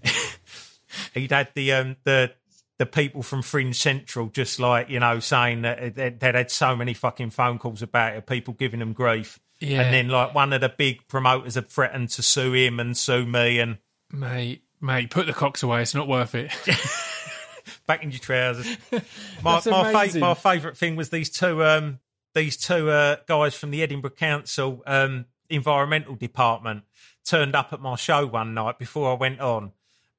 he'd 1.13 1.31
had 1.31 1.49
the 1.55 1.71
um 1.73 1.95
the 2.03 2.31
the 2.77 2.85
people 2.85 3.21
from 3.21 3.41
Fringe 3.43 3.75
Central 3.75 4.27
just 4.27 4.59
like 4.59 4.89
you 4.89 4.99
know 4.99 5.19
saying 5.19 5.61
that 5.61 5.95
they- 5.95 6.09
they'd 6.09 6.35
had 6.35 6.49
so 6.51 6.75
many 6.75 6.93
fucking 6.93 7.29
phone 7.29 7.59
calls 7.59 7.81
about 7.81 8.15
it, 8.15 8.25
people 8.25 8.53
giving 8.55 8.79
them 8.79 8.93
grief, 8.93 9.39
Yeah. 9.59 9.81
and 9.81 9.93
then 9.93 10.07
like 10.09 10.33
one 10.33 10.51
of 10.51 10.61
the 10.61 10.69
big 10.69 11.07
promoters 11.07 11.55
had 11.55 11.69
threatened 11.69 12.09
to 12.11 12.23
sue 12.23 12.53
him 12.53 12.79
and 12.79 12.97
sue 12.97 13.25
me, 13.25 13.59
and 13.59 13.77
Mate, 14.11 14.63
mate, 14.81 15.09
put 15.09 15.27
the 15.27 15.33
cocks 15.33 15.63
away. 15.63 15.81
It's 15.81 15.95
not 15.95 16.07
worth 16.07 16.35
it. 16.35 16.51
back 17.87 18.03
in 18.03 18.11
your 18.11 18.19
trousers. 18.19 18.67
My 19.43 19.61
my, 19.65 20.07
fa- 20.07 20.19
my 20.19 20.33
favourite 20.33 20.77
thing 20.77 20.95
was 20.95 21.09
these 21.09 21.29
two 21.29 21.63
um 21.63 21.99
these 22.33 22.57
two 22.57 22.89
uh, 22.89 23.17
guys 23.27 23.53
from 23.55 23.71
the 23.71 23.81
Edinburgh 23.83 24.11
Council 24.11 24.81
um 24.87 25.25
environmental 25.49 26.15
department 26.15 26.83
turned 27.25 27.55
up 27.55 27.73
at 27.73 27.81
my 27.81 27.95
show 27.95 28.25
one 28.25 28.53
night 28.53 28.79
before 28.79 29.11
I 29.11 29.15
went 29.15 29.39
on. 29.39 29.71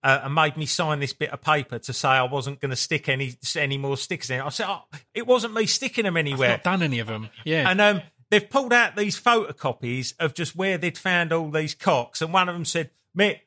Uh, 0.04 0.22
and 0.24 0.34
made 0.34 0.56
me 0.56 0.66
sign 0.66 0.98
this 0.98 1.12
bit 1.12 1.30
of 1.30 1.40
paper 1.40 1.78
to 1.78 1.92
say 1.92 2.08
I 2.08 2.24
wasn't 2.24 2.60
going 2.60 2.70
to 2.70 2.76
stick 2.76 3.08
any 3.08 3.36
any 3.54 3.78
more 3.78 3.96
stickers 3.96 4.30
in. 4.30 4.40
it. 4.40 4.44
I 4.44 4.48
said, 4.48 4.66
oh, 4.68 4.82
"It 5.14 5.28
wasn't 5.28 5.54
me 5.54 5.66
sticking 5.66 6.02
them 6.02 6.16
anywhere." 6.16 6.48
Not 6.48 6.64
done 6.64 6.82
any 6.82 6.98
of 6.98 7.06
them. 7.06 7.28
Yeah. 7.44 7.70
And 7.70 7.80
um, 7.80 8.02
they've 8.28 8.50
pulled 8.50 8.72
out 8.72 8.96
these 8.96 9.20
photocopies 9.20 10.14
of 10.18 10.34
just 10.34 10.56
where 10.56 10.76
they'd 10.76 10.98
found 10.98 11.32
all 11.32 11.50
these 11.50 11.76
cocks. 11.76 12.20
And 12.20 12.32
one 12.32 12.48
of 12.48 12.56
them 12.56 12.64
said, 12.64 12.90
Mick, 13.16 13.40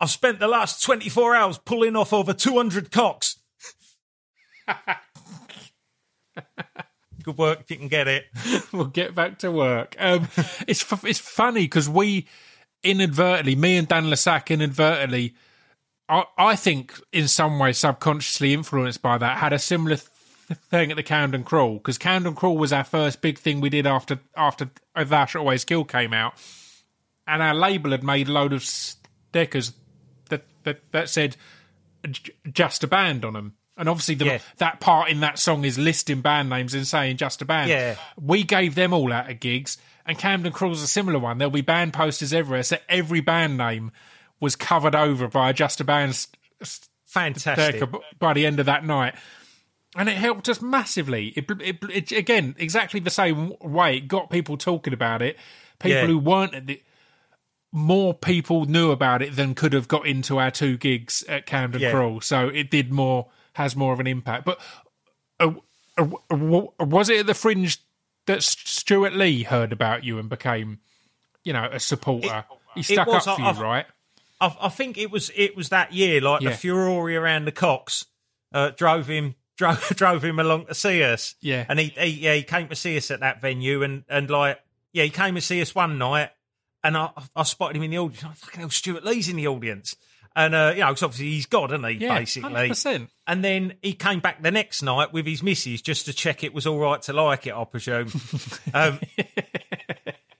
I've 0.00 0.10
spent 0.10 0.40
the 0.40 0.48
last 0.48 0.82
24 0.82 1.34
hours 1.34 1.58
pulling 1.58 1.96
off 1.96 2.12
over 2.12 2.34
200 2.34 2.90
cocks. 2.90 3.38
Good 7.22 7.38
work 7.38 7.60
if 7.60 7.70
you 7.70 7.78
can 7.78 7.88
get 7.88 8.06
it. 8.06 8.26
we'll 8.72 8.84
get 8.84 9.14
back 9.14 9.38
to 9.38 9.50
work. 9.50 9.96
Um, 9.98 10.28
it's 10.68 10.82
f- 10.92 11.04
it's 11.04 11.18
funny 11.18 11.62
because 11.62 11.88
we 11.88 12.26
inadvertently, 12.84 13.56
me 13.56 13.76
and 13.78 13.88
Dan 13.88 14.10
le 14.10 14.16
Sac 14.16 14.50
inadvertently, 14.50 15.34
I, 16.08 16.24
I 16.38 16.56
think 16.56 17.00
in 17.12 17.26
some 17.26 17.58
way 17.58 17.72
subconsciously 17.72 18.52
influenced 18.52 19.02
by 19.02 19.18
that, 19.18 19.38
had 19.38 19.52
a 19.52 19.58
similar 19.58 19.96
th- 19.96 20.08
thing 20.70 20.90
at 20.90 20.96
the 20.96 21.02
Camden 21.02 21.42
Crawl 21.42 21.74
because 21.74 21.98
Camden 21.98 22.34
Crawl 22.34 22.56
was 22.56 22.72
our 22.72 22.84
first 22.84 23.20
big 23.20 23.38
thing 23.38 23.60
we 23.60 23.70
did 23.70 23.86
after 23.86 24.20
after 24.36 24.70
Shalt 24.96 25.36
Always 25.36 25.64
Kill 25.64 25.84
came 25.84 26.12
out, 26.12 26.34
and 27.26 27.42
our 27.42 27.54
label 27.54 27.90
had 27.90 28.04
made 28.04 28.28
a 28.28 28.32
load 28.32 28.52
of 28.52 28.62
stickers 28.62 29.72
that 30.66 30.92
that, 30.92 31.08
said 31.08 31.36
just 32.52 32.84
a 32.84 32.86
band 32.86 33.24
on 33.24 33.32
them. 33.32 33.54
And 33.78 33.88
obviously, 33.88 34.14
the, 34.14 34.24
Yeah. 34.26 34.38
that 34.58 34.80
part 34.80 35.10
in 35.10 35.20
that 35.20 35.38
song 35.38 35.64
is 35.64 35.76
listing 35.78 36.20
band 36.20 36.48
names 36.48 36.72
and 36.74 36.86
saying 36.86 37.16
just 37.16 37.42
a 37.42 37.44
band. 37.44 37.68
Yeah. 37.70 37.96
We 38.20 38.42
gave 38.42 38.74
them 38.74 38.92
all 38.92 39.12
out 39.12 39.28
at 39.28 39.40
gigs, 39.40 39.76
and 40.06 40.18
Camden 40.18 40.52
Crawl's 40.52 40.82
a 40.82 40.86
similar 40.86 41.18
one. 41.18 41.38
There'll 41.38 41.50
be 41.50 41.60
band 41.62 41.92
posters 41.92 42.32
everywhere, 42.32 42.62
so 42.62 42.76
every 42.88 43.20
band 43.20 43.56
name 43.58 43.92
was 44.40 44.56
covered 44.56 44.94
over 44.94 45.28
by 45.28 45.50
a 45.50 45.52
just 45.52 45.80
a 45.80 45.84
band 45.84 46.26
Fantastic. 47.06 47.82
by 48.18 48.32
the 48.32 48.46
end 48.46 48.60
of 48.60 48.66
that 48.66 48.84
night. 48.84 49.14
And 49.96 50.08
it 50.08 50.16
helped 50.16 50.48
us 50.48 50.60
massively. 50.60 51.28
It, 51.36 51.50
it, 51.60 51.78
it, 51.90 52.12
again, 52.12 52.54
exactly 52.58 53.00
the 53.00 53.08
same 53.10 53.54
way. 53.60 53.96
It 53.96 54.08
got 54.08 54.28
people 54.30 54.56
talking 54.58 54.92
about 54.92 55.22
it. 55.22 55.38
People 55.78 55.96
Yeah. 55.98 56.06
who 56.06 56.18
weren't 56.18 56.54
at 56.54 56.66
the, 56.66 56.82
more 57.72 58.14
people 58.14 58.64
knew 58.64 58.90
about 58.90 59.22
it 59.22 59.36
than 59.36 59.54
could 59.54 59.72
have 59.72 59.88
got 59.88 60.06
into 60.06 60.38
our 60.38 60.50
two 60.50 60.76
gigs 60.76 61.22
at 61.28 61.46
Camden 61.46 61.80
Yeah. 61.80 61.90
Crawl. 61.90 62.20
So 62.20 62.48
it 62.48 62.70
did 62.70 62.92
more, 62.92 63.28
has 63.54 63.76
more 63.76 63.92
of 63.92 64.00
an 64.00 64.06
impact. 64.06 64.44
But 64.44 64.60
uh, 65.40 65.52
uh, 65.98 66.06
w- 66.30 66.70
was 66.78 67.08
it 67.10 67.20
at 67.20 67.26
the 67.26 67.34
Fringe 67.34 67.78
that 68.26 68.38
S- 68.38 68.56
Stewart 68.64 69.12
Lee 69.14 69.42
heard 69.42 69.72
about 69.72 70.04
you 70.04 70.18
and 70.18 70.28
became, 70.28 70.78
you 71.44 71.52
know, 71.52 71.68
a 71.70 71.78
supporter? 71.80 72.44
he 72.74 72.82
stuck 72.82 73.06
was, 73.08 73.26
up 73.26 73.36
for 73.36 73.42
I- 73.42 73.50
you, 73.52 73.58
I- 73.58 73.62
right? 73.62 73.86
I, 74.40 74.56
I 74.62 74.68
think 74.68 74.98
it 74.98 75.10
was 75.10 75.30
it 75.34 75.56
was 75.56 75.70
that 75.70 75.94
year, 75.94 76.20
like 76.20 76.42
Yeah. 76.42 76.50
the 76.50 76.56
furore 76.56 77.10
around 77.10 77.46
the 77.46 77.52
Cox 77.52 78.04
uh, 78.52 78.70
drove 78.76 79.06
him 79.08 79.34
drove 79.56 79.80
drove 79.96 80.22
him 80.22 80.38
along 80.38 80.66
to 80.66 80.74
see 80.74 81.02
us. 81.02 81.34
Yeah. 81.40 81.64
and 81.70 81.78
he, 81.78 81.86
he 81.98 82.06
yeah 82.08 82.34
he 82.34 82.42
came 82.42 82.68
to 82.68 82.76
see 82.76 82.98
us 82.98 83.10
at 83.10 83.20
that 83.20 83.40
venue, 83.40 83.82
and 83.82 84.04
and 84.10 84.28
like 84.28 84.60
yeah 84.92 85.04
he 85.04 85.10
came 85.10 85.36
to 85.36 85.40
see 85.40 85.62
us 85.62 85.74
one 85.74 85.96
night, 85.96 86.30
and 86.86 86.96
I 86.96 87.10
I 87.34 87.42
spotted 87.42 87.76
him 87.76 87.82
in 87.82 87.90
the 87.90 87.98
audience. 87.98 88.22
Oh, 88.24 88.32
fucking 88.34 88.60
hell, 88.60 88.70
Stewart 88.70 89.04
Lee's 89.04 89.28
in 89.28 89.36
the 89.36 89.48
audience, 89.48 89.96
and 90.36 90.54
uh, 90.54 90.72
you 90.74 90.80
know 90.80 90.88
'cause 90.88 91.02
obviously 91.02 91.30
he's 91.30 91.46
God, 91.46 91.72
isn't 91.72 91.84
he? 91.84 91.94
Yeah, 92.04 92.18
basically. 92.18 92.70
100%. 92.70 93.08
And 93.26 93.44
then 93.44 93.74
he 93.82 93.92
came 93.92 94.20
back 94.20 94.42
the 94.42 94.50
next 94.52 94.82
night 94.82 95.12
with 95.12 95.26
his 95.26 95.42
missus 95.42 95.82
just 95.82 96.06
to 96.06 96.12
check 96.12 96.44
it 96.44 96.54
was 96.54 96.66
all 96.66 96.78
right 96.78 97.02
to 97.02 97.12
like 97.12 97.46
it, 97.46 97.54
I 97.54 97.64
presume. 97.64 98.12
um, 98.74 99.00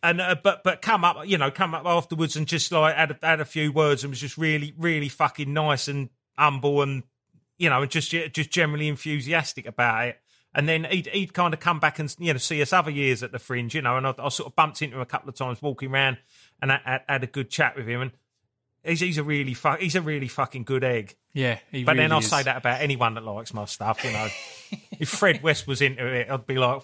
and 0.02 0.20
uh, 0.20 0.36
but 0.42 0.62
but 0.62 0.82
come 0.82 1.04
up, 1.04 1.26
you 1.26 1.36
know, 1.36 1.50
come 1.50 1.74
up 1.74 1.84
afterwards 1.84 2.36
and 2.36 2.46
just 2.46 2.70
like 2.70 2.94
had 2.94 3.10
a, 3.10 3.18
had 3.26 3.40
a 3.40 3.44
few 3.44 3.72
words 3.72 4.04
and 4.04 4.10
was 4.10 4.20
just 4.20 4.38
really 4.38 4.72
really 4.78 5.08
fucking 5.08 5.52
nice 5.52 5.88
and 5.88 6.10
humble 6.38 6.82
and 6.82 7.02
you 7.58 7.68
know 7.70 7.82
and 7.82 7.90
just 7.90 8.10
just 8.10 8.50
generally 8.50 8.88
enthusiastic 8.88 9.66
about 9.66 10.08
it. 10.08 10.20
And 10.56 10.66
then 10.68 10.84
he'd, 10.84 11.06
he'd 11.08 11.34
kind 11.34 11.52
of 11.54 11.60
come 11.60 11.78
back 11.78 11.98
and 11.98 12.12
you 12.18 12.32
know 12.32 12.38
see 12.38 12.60
us 12.62 12.72
other 12.72 12.90
years 12.90 13.22
at 13.22 13.30
the 13.30 13.38
Fringe, 13.38 13.74
you 13.74 13.82
know, 13.82 13.96
and 13.98 14.06
I, 14.06 14.14
I 14.18 14.28
sort 14.30 14.48
of 14.48 14.56
bumped 14.56 14.80
into 14.82 14.96
him 14.96 15.02
a 15.02 15.06
couple 15.06 15.28
of 15.28 15.34
times 15.36 15.60
walking 15.60 15.92
around 15.92 16.16
and 16.62 16.72
I, 16.72 17.00
I 17.08 17.12
had 17.12 17.22
a 17.22 17.26
good 17.28 17.50
chat 17.50 17.76
with 17.76 17.86
him. 17.86 18.00
And 18.00 18.10
he's 18.82 19.00
he's 19.00 19.18
a 19.18 19.22
really 19.22 19.52
fu- 19.54 19.76
he's 19.78 19.94
a 19.96 20.00
really 20.00 20.28
fucking 20.28 20.64
good 20.64 20.82
egg. 20.82 21.14
Yeah, 21.34 21.58
he 21.70 21.84
But 21.84 21.98
then 21.98 22.10
I'll 22.10 22.20
is. 22.20 22.30
say 22.30 22.42
that 22.42 22.56
about 22.56 22.80
anyone 22.80 23.12
that 23.14 23.22
likes 23.24 23.52
my 23.52 23.66
stuff, 23.66 24.02
you 24.02 24.12
know. 24.12 24.28
if 24.98 25.10
Fred 25.10 25.42
West 25.42 25.66
was 25.66 25.82
into 25.82 26.06
it, 26.06 26.30
I'd 26.30 26.46
be 26.46 26.56
like, 26.56 26.80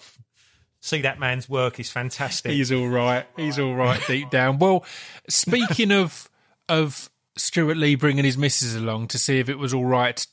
see 0.79 1.01
that 1.01 1.19
man's 1.19 1.49
work 1.49 1.79
is 1.79 1.89
fantastic. 1.89 2.51
He's 2.51 2.71
all 2.71 2.87
right. 2.87 3.25
He's 3.35 3.57
all 3.57 3.73
right 3.73 3.99
deep 4.07 4.29
down. 4.29 4.59
Well, 4.59 4.85
speaking 5.27 5.91
of 5.91 6.29
of 6.69 7.09
Stewart 7.35 7.77
Lee 7.77 7.95
bringing 7.95 8.25
his 8.25 8.37
missus 8.37 8.75
along 8.75 9.07
to 9.07 9.17
see 9.17 9.39
if 9.39 9.49
it 9.49 9.57
was 9.57 9.73
all 9.73 9.85
right 9.85 10.23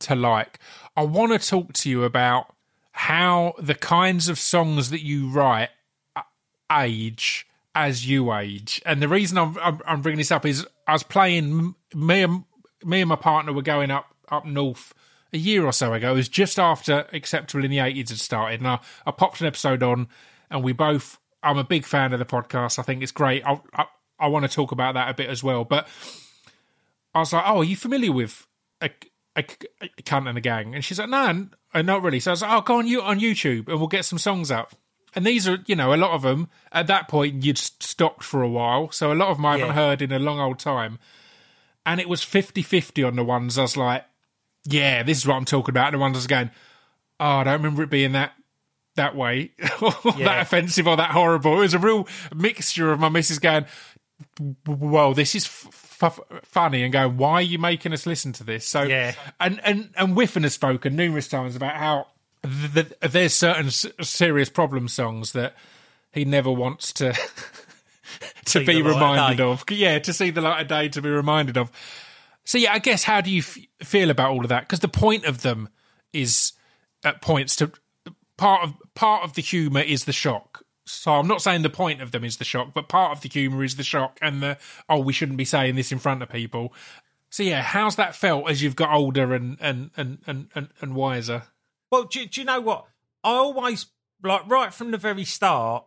to 0.00 0.16
like, 0.16 0.58
I 0.96 1.04
want 1.04 1.40
to 1.40 1.48
talk 1.48 1.72
to 1.74 1.88
you 1.88 2.02
about 2.02 2.52
how 2.96 3.54
the 3.58 3.74
kinds 3.74 4.28
of 4.28 4.38
songs 4.38 4.90
that 4.90 5.02
you 5.02 5.28
write 5.28 5.70
age 6.70 7.44
as 7.74 8.06
you 8.06 8.32
age. 8.32 8.80
And 8.86 9.02
the 9.02 9.08
reason 9.08 9.36
I'm, 9.36 9.80
I'm, 9.84 10.00
bringing 10.00 10.18
this 10.18 10.30
up 10.30 10.46
is 10.46 10.64
I 10.86 10.92
was 10.92 11.02
playing 11.02 11.74
me 11.92 12.22
and 12.22 12.44
me 12.84 13.00
and 13.00 13.08
my 13.08 13.16
partner 13.16 13.52
were 13.52 13.62
going 13.62 13.90
up 13.90 14.06
up 14.28 14.46
north 14.46 14.94
a 15.32 15.38
year 15.38 15.64
or 15.64 15.72
so 15.72 15.92
ago. 15.92 16.12
It 16.12 16.14
was 16.14 16.28
just 16.28 16.56
after 16.58 17.06
Acceptable 17.12 17.64
in 17.64 17.72
the 17.72 17.78
80s 17.78 18.10
had 18.10 18.20
started. 18.20 18.60
And 18.60 18.68
I, 18.68 18.78
I 19.04 19.10
popped 19.10 19.40
an 19.40 19.48
episode 19.48 19.82
on, 19.82 20.06
and 20.48 20.62
we 20.62 20.72
both, 20.72 21.18
I'm 21.42 21.58
a 21.58 21.64
big 21.64 21.84
fan 21.84 22.12
of 22.12 22.20
the 22.20 22.24
podcast. 22.24 22.78
I 22.78 22.82
think 22.82 23.02
it's 23.02 23.12
great. 23.12 23.44
I, 23.44 23.60
I, 23.74 23.86
I 24.20 24.28
want 24.28 24.44
to 24.44 24.54
talk 24.54 24.70
about 24.70 24.94
that 24.94 25.10
a 25.10 25.14
bit 25.14 25.28
as 25.28 25.42
well. 25.42 25.64
But 25.64 25.88
I 27.12 27.18
was 27.18 27.32
like, 27.32 27.44
oh, 27.44 27.58
are 27.58 27.64
you 27.64 27.74
familiar 27.74 28.12
with 28.12 28.46
a, 28.80 28.90
a, 29.34 29.44
a 29.80 30.02
cunt 30.02 30.28
and 30.28 30.38
a 30.38 30.40
gang? 30.40 30.76
And 30.76 30.84
she's 30.84 31.00
like, 31.00 31.08
no, 31.08 31.48
uh, 31.74 31.82
not 31.82 32.02
really. 32.02 32.20
So 32.20 32.30
I 32.30 32.32
was 32.32 32.42
like, 32.42 32.52
oh, 32.52 32.60
go 32.60 32.78
on, 32.78 32.86
you, 32.86 33.02
on 33.02 33.20
YouTube 33.20 33.68
and 33.68 33.78
we'll 33.78 33.88
get 33.88 34.04
some 34.04 34.18
songs 34.18 34.50
up. 34.50 34.74
And 35.14 35.26
these 35.26 35.46
are, 35.46 35.58
you 35.66 35.76
know, 35.76 35.94
a 35.94 35.96
lot 35.96 36.12
of 36.12 36.22
them 36.22 36.48
at 36.72 36.86
that 36.86 37.08
point 37.08 37.44
you'd 37.44 37.58
stopped 37.58 38.24
for 38.24 38.42
a 38.42 38.48
while. 38.48 38.90
So 38.90 39.12
a 39.12 39.14
lot 39.14 39.28
of 39.28 39.36
them 39.36 39.46
I 39.46 39.58
haven't 39.58 39.74
heard 39.74 40.02
in 40.02 40.12
a 40.12 40.18
long 40.18 40.40
old 40.40 40.58
time. 40.58 40.98
And 41.86 42.00
it 42.00 42.08
was 42.08 42.22
50 42.22 42.62
50 42.62 43.02
on 43.02 43.16
the 43.16 43.24
ones 43.24 43.58
I 43.58 43.62
was 43.62 43.76
like, 43.76 44.04
yeah, 44.64 45.02
this 45.02 45.18
is 45.18 45.26
what 45.26 45.34
I'm 45.34 45.44
talking 45.44 45.72
about. 45.72 45.88
And 45.88 45.94
the 45.94 45.98
ones 45.98 46.16
I 46.16 46.18
was 46.18 46.26
going, 46.26 46.50
oh, 47.20 47.26
I 47.26 47.44
don't 47.44 47.54
remember 47.54 47.82
it 47.82 47.90
being 47.90 48.12
that 48.12 48.32
that 48.96 49.16
way, 49.16 49.50
or 49.82 50.12
that 50.18 50.42
offensive 50.42 50.86
or 50.86 50.96
that 50.96 51.10
horrible. 51.10 51.54
It 51.58 51.62
was 51.62 51.74
a 51.74 51.80
real 51.80 52.06
mixture 52.34 52.92
of 52.92 53.00
my 53.00 53.08
missus 53.08 53.40
going, 53.40 53.66
well, 54.66 55.14
this 55.14 55.34
is 55.34 55.44
f- 55.44 56.02
f- 56.02 56.20
funny 56.44 56.82
and 56.82 56.92
going, 56.92 57.16
"Why 57.16 57.34
are 57.34 57.42
you 57.42 57.58
making 57.58 57.92
us 57.92 58.06
listen 58.06 58.32
to 58.34 58.44
this?" 58.44 58.66
So, 58.66 58.82
Yeah. 58.82 59.14
and 59.40 59.60
and 59.64 59.90
and 59.96 60.14
Whiffen 60.16 60.42
has 60.44 60.52
spoken 60.54 60.96
numerous 60.96 61.28
times 61.28 61.56
about 61.56 61.76
how 61.76 62.06
th- 62.42 62.72
th- 63.00 63.12
there's 63.12 63.34
certain 63.34 63.66
s- 63.66 63.86
serious 64.02 64.48
problem 64.50 64.88
songs 64.88 65.32
that 65.32 65.54
he 66.12 66.24
never 66.24 66.50
wants 66.50 66.92
to 66.94 67.12
to 68.46 68.64
be 68.64 68.74
light 68.74 68.80
of 68.80 68.86
reminded 68.86 69.40
of. 69.40 69.64
Yeah, 69.70 69.98
to 70.00 70.12
see 70.12 70.30
the 70.30 70.40
light 70.40 70.62
of 70.62 70.68
day, 70.68 70.88
to 70.90 71.02
be 71.02 71.08
reminded 71.10 71.56
of. 71.56 71.70
So 72.44 72.58
yeah, 72.58 72.72
I 72.72 72.78
guess 72.78 73.04
how 73.04 73.20
do 73.20 73.30
you 73.30 73.40
f- 73.40 73.58
feel 73.82 74.10
about 74.10 74.30
all 74.30 74.42
of 74.42 74.48
that? 74.50 74.62
Because 74.62 74.80
the 74.80 74.88
point 74.88 75.24
of 75.24 75.42
them 75.42 75.68
is 76.12 76.52
at 77.02 77.20
points 77.22 77.56
to 77.56 77.72
part 78.36 78.62
of 78.64 78.74
part 78.94 79.24
of 79.24 79.34
the 79.34 79.42
humour 79.42 79.80
is 79.80 80.04
the 80.04 80.12
shock. 80.12 80.63
So 80.86 81.12
I'm 81.12 81.26
not 81.28 81.42
saying 81.42 81.62
the 81.62 81.70
point 81.70 82.02
of 82.02 82.10
them 82.12 82.24
is 82.24 82.36
the 82.36 82.44
shock, 82.44 82.74
but 82.74 82.88
part 82.88 83.12
of 83.16 83.22
the 83.22 83.28
humour 83.28 83.64
is 83.64 83.76
the 83.76 83.82
shock 83.82 84.18
and 84.20 84.42
the 84.42 84.58
oh 84.88 84.98
we 84.98 85.12
shouldn't 85.12 85.38
be 85.38 85.44
saying 85.44 85.76
this 85.76 85.92
in 85.92 85.98
front 85.98 86.22
of 86.22 86.28
people. 86.28 86.72
So 87.30 87.42
yeah, 87.42 87.62
how's 87.62 87.96
that 87.96 88.14
felt 88.14 88.48
as 88.50 88.62
you've 88.62 88.76
got 88.76 88.92
older 88.92 89.34
and 89.34 89.56
and 89.60 89.90
and 89.96 90.18
and 90.26 90.48
and, 90.54 90.68
and 90.80 90.94
wiser? 90.94 91.44
Well, 91.90 92.04
do, 92.04 92.26
do 92.26 92.40
you 92.40 92.44
know 92.44 92.60
what? 92.60 92.86
I 93.22 93.30
always 93.30 93.86
like 94.22 94.48
right 94.48 94.72
from 94.74 94.90
the 94.90 94.98
very 94.98 95.24
start. 95.24 95.84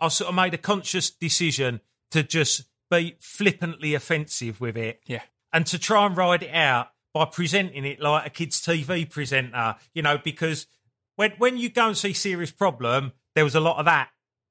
I 0.00 0.08
sort 0.08 0.28
of 0.28 0.34
made 0.34 0.54
a 0.54 0.58
conscious 0.58 1.10
decision 1.10 1.80
to 2.10 2.22
just 2.22 2.64
be 2.90 3.16
flippantly 3.20 3.94
offensive 3.94 4.60
with 4.60 4.76
it. 4.76 5.00
Yeah. 5.06 5.22
and 5.52 5.64
to 5.66 5.78
try 5.78 6.04
and 6.04 6.16
ride 6.16 6.42
it 6.42 6.52
out 6.52 6.88
by 7.14 7.24
presenting 7.24 7.84
it 7.84 8.00
like 8.00 8.26
a 8.26 8.30
kids' 8.30 8.60
TV 8.60 9.08
presenter, 9.08 9.76
you 9.94 10.02
know, 10.02 10.18
because 10.18 10.66
when 11.16 11.30
when 11.38 11.56
you 11.56 11.70
go 11.70 11.88
and 11.88 11.96
see 11.96 12.12
Serious 12.12 12.50
Problem, 12.50 13.12
there 13.34 13.44
was 13.44 13.54
a 13.54 13.60
lot 13.60 13.78
of 13.78 13.84
that 13.86 14.10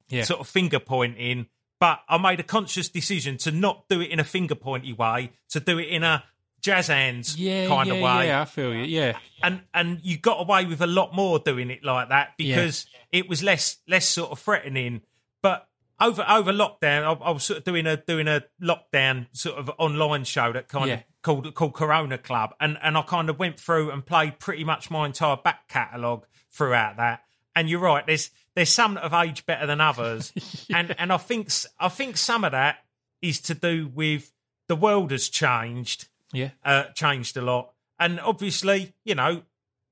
Yeah. 0.10 0.24
sort 0.24 0.40
of 0.40 0.48
finger 0.48 0.80
pointing. 0.80 1.48
But 1.80 2.00
I 2.08 2.18
made 2.18 2.40
a 2.40 2.44
conscious 2.44 2.88
decision 2.90 3.38
to 3.40 3.52
not 3.52 3.90
do 3.90 4.00
it 4.02 4.10
in 4.10 4.20
a 4.20 4.24
finger 4.24 4.56
pointy 4.56 4.94
way, 4.94 5.32
to 5.50 5.60
do 5.60 5.80
it 5.80 5.90
in 5.90 6.04
a 6.04 6.24
jazz 6.62 6.88
hands 6.88 7.38
yeah, 7.38 7.68
kind 7.68 7.90
yeah, 7.90 7.94
of 7.96 8.02
way 8.02 8.28
Yeah, 8.28 8.42
I 8.42 8.46
feel 8.46 8.74
you. 8.74 8.84
Yeah, 8.84 9.18
and 9.42 9.62
and 9.74 10.00
you 10.02 10.18
got 10.18 10.40
away 10.40 10.66
with 10.66 10.82
a 10.82 10.88
lot 10.88 11.14
more 11.14 11.40
doing 11.40 11.70
it 11.70 11.84
like 11.84 12.08
that 12.10 12.36
because 12.38 12.86
it 13.12 13.28
was 13.28 13.44
less 13.44 13.78
less 13.88 14.08
sort 14.08 14.32
of 14.32 14.40
threatening. 14.40 15.02
But 15.42 15.68
over 16.00 16.24
over 16.30 16.54
lockdown, 16.54 17.04
I, 17.04 17.12
I 17.26 17.32
was 17.32 17.44
sort 17.44 17.60
of 17.60 17.66
doing 17.66 17.86
a 17.86 17.98
doing 17.98 18.30
a 18.30 18.44
lockdown 18.62 19.28
sort 19.34 19.58
of 19.58 19.70
online 19.78 20.24
show 20.24 20.54
that 20.54 20.70
kind 20.70 20.88
Yeah. 20.88 20.94
of 20.96 21.04
called 21.22 21.54
called 21.54 21.74
Corona 21.74 22.18
Club, 22.18 22.54
and 22.62 22.78
and 22.82 22.98
I 22.98 23.02
kind 23.02 23.30
of 23.30 23.38
went 23.40 23.60
through 23.60 23.92
and 23.92 24.06
played 24.06 24.40
pretty 24.40 24.64
much 24.64 24.90
my 24.90 25.06
entire 25.06 25.36
back 25.36 25.68
catalogue 25.68 26.26
throughout 26.50 26.96
that. 26.98 27.24
And 27.56 27.70
you're 27.70 27.82
right, 27.82 28.06
there's 28.08 28.32
there's 28.56 28.70
some 28.70 28.94
that 28.96 29.04
have 29.04 29.14
aged 29.14 29.46
better 29.46 29.66
than 29.66 29.82
others, 29.82 30.32
and 30.74 30.96
and 31.00 31.12
I 31.12 31.18
think 31.18 31.50
I 31.80 31.90
think 31.90 32.18
some 32.18 32.44
of 32.44 32.52
that 32.52 32.78
is 33.22 33.40
to 33.42 33.54
do 33.54 33.88
with 33.94 34.32
the 34.68 34.76
world 34.76 35.12
has 35.12 35.30
changed 35.30 36.08
yeah, 36.32 36.50
uh, 36.64 36.86
changed 36.96 37.38
a 37.38 37.42
lot. 37.42 37.74
And 38.00 38.20
obviously, 38.20 38.94
you 39.06 39.16
know, 39.16 39.44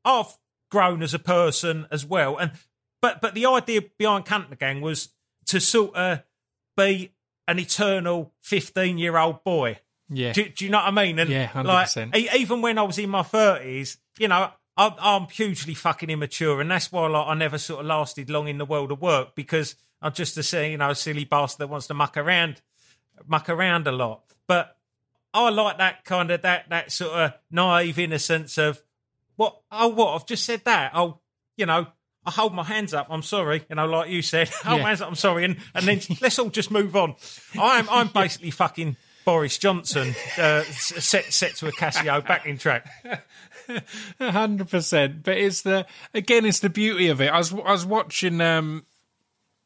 I've 0.04 0.38
grown 0.70 1.02
as 1.04 1.14
a 1.14 1.20
person 1.20 1.88
as 1.92 2.06
well. 2.06 2.38
And 2.38 2.52
but 3.02 3.22
but 3.22 3.34
the 3.34 3.46
idea 3.46 3.82
behind 3.98 4.26
Canton 4.26 4.58
Gang 4.60 4.82
was 4.82 5.10
to 5.48 5.60
sort 5.60 5.96
of 5.96 6.24
be 6.78 7.12
an 7.48 7.60
eternal 7.60 8.34
fifteen 8.42 8.98
year 8.98 9.18
old 9.18 9.44
boy. 9.44 9.80
yeah. 10.10 10.34
Do, 10.34 10.48
do 10.50 10.66
you 10.66 10.72
know 10.72 10.78
what 10.80 10.88
I 10.88 10.92
mean? 10.92 11.20
And 11.20 11.30
Yeah, 11.30 11.50
like 11.56 11.88
100%. 11.88 12.16
e- 12.16 12.30
even 12.38 12.62
when 12.62 12.78
I 12.78 12.84
was 12.84 12.98
in 12.98 13.10
my 13.10 13.24
thirties, 13.24 13.98
you 14.18 14.28
know, 14.28 14.52
I'm, 14.78 14.94
I'm 15.00 15.28
hugely 15.28 15.74
fucking 15.74 16.10
immature, 16.10 16.62
and 16.62 16.72
that's 16.72 16.92
why 16.92 17.08
like 17.08 17.28
I 17.28 17.34
never 17.36 17.58
sort 17.58 17.82
of 17.82 17.86
lasted 17.88 18.30
long 18.30 18.48
in 18.48 18.58
the 18.58 18.66
world 18.66 18.92
of 18.92 19.02
work 19.02 19.36
because 19.36 19.76
I'm 20.02 20.14
just 20.14 20.38
a 20.38 20.44
silly, 20.44 20.72
you 20.72 20.78
know, 20.78 20.92
a 20.92 20.96
silly 20.96 21.26
bastard 21.26 21.60
that 21.60 21.68
wants 21.68 21.88
to 21.88 21.94
muck 21.94 22.18
around, 22.18 22.62
muck 23.28 23.50
around 23.50 23.88
a 23.88 23.92
lot. 23.92 24.24
But 24.48 24.76
I 25.34 25.50
like 25.50 25.78
that 25.78 26.04
kind 26.06 26.32
of 26.32 26.42
that 26.44 26.70
that 26.70 26.92
sort 26.92 27.12
of 27.14 27.34
naive 27.52 28.00
innocence 28.00 28.58
of 28.58 28.82
what? 29.36 29.60
Oh, 29.72 29.90
what? 29.90 30.16
I've 30.16 30.26
just 30.26 30.46
said 30.46 30.62
that. 30.66 30.92
Oh, 30.96 31.20
you 31.58 31.66
know. 31.66 31.88
I 32.24 32.30
hold 32.30 32.54
my 32.54 32.64
hands 32.64 32.94
up. 32.94 33.08
I'm 33.10 33.24
sorry, 33.24 33.66
you 33.68 33.76
know, 33.76 33.88
like 33.88 34.12
you 34.12 34.22
said. 34.22 34.48
Hold 34.64 34.78
Yeah. 34.78 34.84
my 34.84 34.90
hands 34.90 35.02
up. 35.02 35.08
I'm 35.08 35.16
sorry, 35.16 35.44
and 35.44 35.58
and 35.74 35.88
then 35.88 36.02
let's 36.22 36.38
all 36.38 36.52
just 36.52 36.70
move 36.70 36.96
on. 36.96 37.16
I'm 37.60 37.90
I'm 37.90 38.10
basically 38.10 38.52
fucking 38.52 38.96
Boris 39.26 39.58
Johnson 39.58 40.16
uh, 40.38 40.64
set 40.64 41.32
set 41.34 41.56
to 41.56 41.68
a 41.68 41.72
Casio 41.72 42.26
backing 42.26 42.58
track. 42.58 42.90
Hundred 44.20 44.70
percent. 44.70 45.24
But 45.24 45.38
it's 45.38 45.62
the 45.62 45.86
again, 46.14 46.46
it's 46.46 46.60
the 46.60 46.70
beauty 46.70 47.08
of 47.08 47.22
it. 47.22 47.30
I 47.32 47.38
was 47.38 47.54
I 47.54 47.72
was 47.72 47.86
watching, 47.86 48.42
um, 48.42 48.86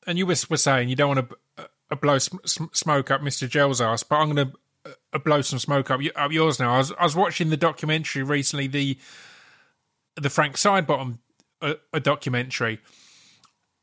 and 0.06 0.18
you 0.18 0.26
were, 0.26 0.36
were 0.49 0.58
saying 0.58 0.89
you 0.89 0.95
don't 0.95 1.16
want 1.16 1.30
to 1.30 1.68
uh, 1.91 1.95
blow 1.95 2.18
sm- 2.18 2.38
sm- 2.45 2.74
smoke 2.74 3.12
up 3.12 3.22
Mister 3.22 3.47
Gell's 3.47 3.82
ass, 3.82 4.03
but 4.03 4.18
I'm 4.18 4.34
going 4.34 4.49
to 4.49 4.93
uh, 5.14 5.20
blow 5.20 5.41
some 5.41 5.60
smoke 5.60 5.89
up, 5.91 6.01
up 6.16 6.32
yours 6.32 6.60
now. 6.60 6.74
I 6.74 6.78
was 6.78 6.91
I 6.99 7.03
was 7.03 7.16
watching 7.16 7.49
the 7.49 7.58
documentary 7.58 8.24
recently, 8.24 8.68
the 8.68 8.97
the 10.16 10.30
Frank 10.30 10.56
Sidebottom 10.56 11.20
uh, 11.62 11.76
a 11.93 11.99
documentary. 11.99 12.80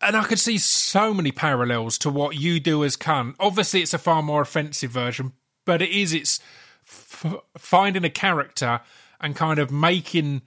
And 0.00 0.16
I 0.16 0.24
could 0.24 0.40
see 0.40 0.58
so 0.58 1.14
many 1.14 1.30
parallels 1.30 1.96
to 1.98 2.10
what 2.10 2.36
you 2.36 2.58
do 2.58 2.82
as 2.82 2.96
cunt. 2.96 3.36
Obviously, 3.38 3.82
it's 3.82 3.94
a 3.94 3.98
far 3.98 4.20
more 4.20 4.42
offensive 4.42 4.90
version, 4.90 5.32
but 5.64 5.82
it 5.82 5.90
is. 5.90 6.12
It's 6.12 6.40
f- 6.86 7.36
finding 7.58 8.04
a 8.04 8.10
character 8.10 8.80
and 9.20 9.36
kind 9.36 9.58
of 9.58 9.70
making 9.70 10.42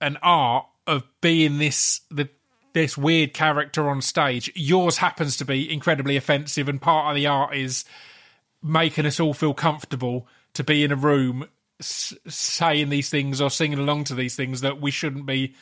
an 0.00 0.18
art 0.22 0.66
of 0.86 1.04
being 1.20 1.58
this 1.58 2.00
the 2.10 2.28
this 2.72 2.96
weird 2.96 3.34
character 3.34 3.88
on 3.90 4.00
stage. 4.00 4.50
Yours 4.54 4.96
happens 4.98 5.36
to 5.36 5.44
be 5.44 5.70
incredibly 5.72 6.16
offensive, 6.16 6.68
and 6.68 6.80
part 6.80 7.10
of 7.10 7.16
the 7.16 7.26
art 7.26 7.54
is 7.54 7.84
making 8.62 9.04
us 9.06 9.20
all 9.20 9.34
feel 9.34 9.54
comfortable 9.54 10.26
to 10.54 10.64
be 10.64 10.84
in 10.84 10.92
a 10.92 10.96
room 10.96 11.46
s- 11.80 12.14
saying 12.28 12.88
these 12.88 13.10
things 13.10 13.40
or 13.40 13.50
singing 13.50 13.78
along 13.78 14.04
to 14.04 14.14
these 14.14 14.36
things 14.36 14.60
that 14.60 14.80
we 14.80 14.90
shouldn't 14.90 15.26
be 15.26 15.54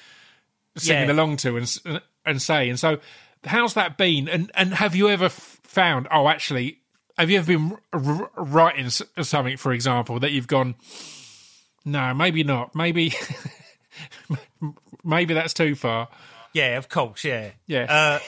singing 0.77 1.09
Yeah. 1.09 1.15
along 1.15 1.37
to 1.39 1.57
and 1.57 2.01
and 2.25 2.41
say. 2.41 2.69
And 2.69 2.79
so, 2.79 3.01
how's 3.45 3.75
that 3.75 3.97
been? 3.97 4.29
And 4.29 4.51
and 4.55 4.75
have 4.75 4.95
you 4.95 5.09
ever 5.09 5.27
f- 5.27 5.59
found? 5.65 6.07
Oh, 6.13 6.29
actually, 6.29 6.79
have 7.19 7.31
you 7.31 7.39
ever 7.39 7.47
been 7.47 7.79
r- 7.93 8.01
r- 8.03 8.31
writing 8.37 8.89
something, 8.91 9.57
for 9.57 9.73
example, 9.73 10.21
that 10.21 10.33
you've 10.33 10.47
gone? 10.47 10.75
No, 11.85 12.13
maybe 12.15 12.45
not. 12.45 12.75
Maybe, 12.75 13.15
maybe 15.05 15.35
that's 15.35 15.55
too 15.55 15.75
far. 15.75 16.09
Yeah, 16.53 16.77
of 16.79 16.89
course, 16.89 17.25
yeah, 17.25 17.51
Yeah. 17.67 17.87
Uh, 17.89 18.19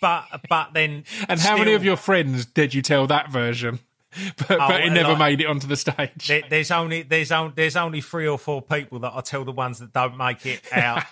but 0.00 0.24
but 0.48 0.72
then, 0.72 1.04
and 1.28 1.38
how 1.40 1.56
many 1.56 1.72
of 1.74 1.84
your 1.84 1.96
friends 1.96 2.46
did 2.46 2.74
you 2.74 2.82
tell 2.82 3.06
that 3.08 3.30
version? 3.30 3.80
But, 4.48 4.58
but 4.58 4.80
it 4.80 4.90
never 4.90 5.10
like- 5.10 5.18
made 5.20 5.40
it 5.40 5.46
onto 5.46 5.68
the 5.68 5.76
stage. 5.76 6.26
there, 6.26 6.42
there's 6.50 6.72
only 6.72 7.02
there's 7.02 7.30
only 7.30 7.52
there's 7.54 7.76
only 7.76 8.00
three 8.00 8.26
or 8.26 8.38
four 8.40 8.60
people 8.60 8.98
that 9.00 9.12
I 9.14 9.20
tell 9.20 9.44
the 9.44 9.52
ones 9.52 9.78
that 9.78 9.92
don't 9.92 10.16
make 10.16 10.44
it 10.46 10.60
out. 10.72 11.04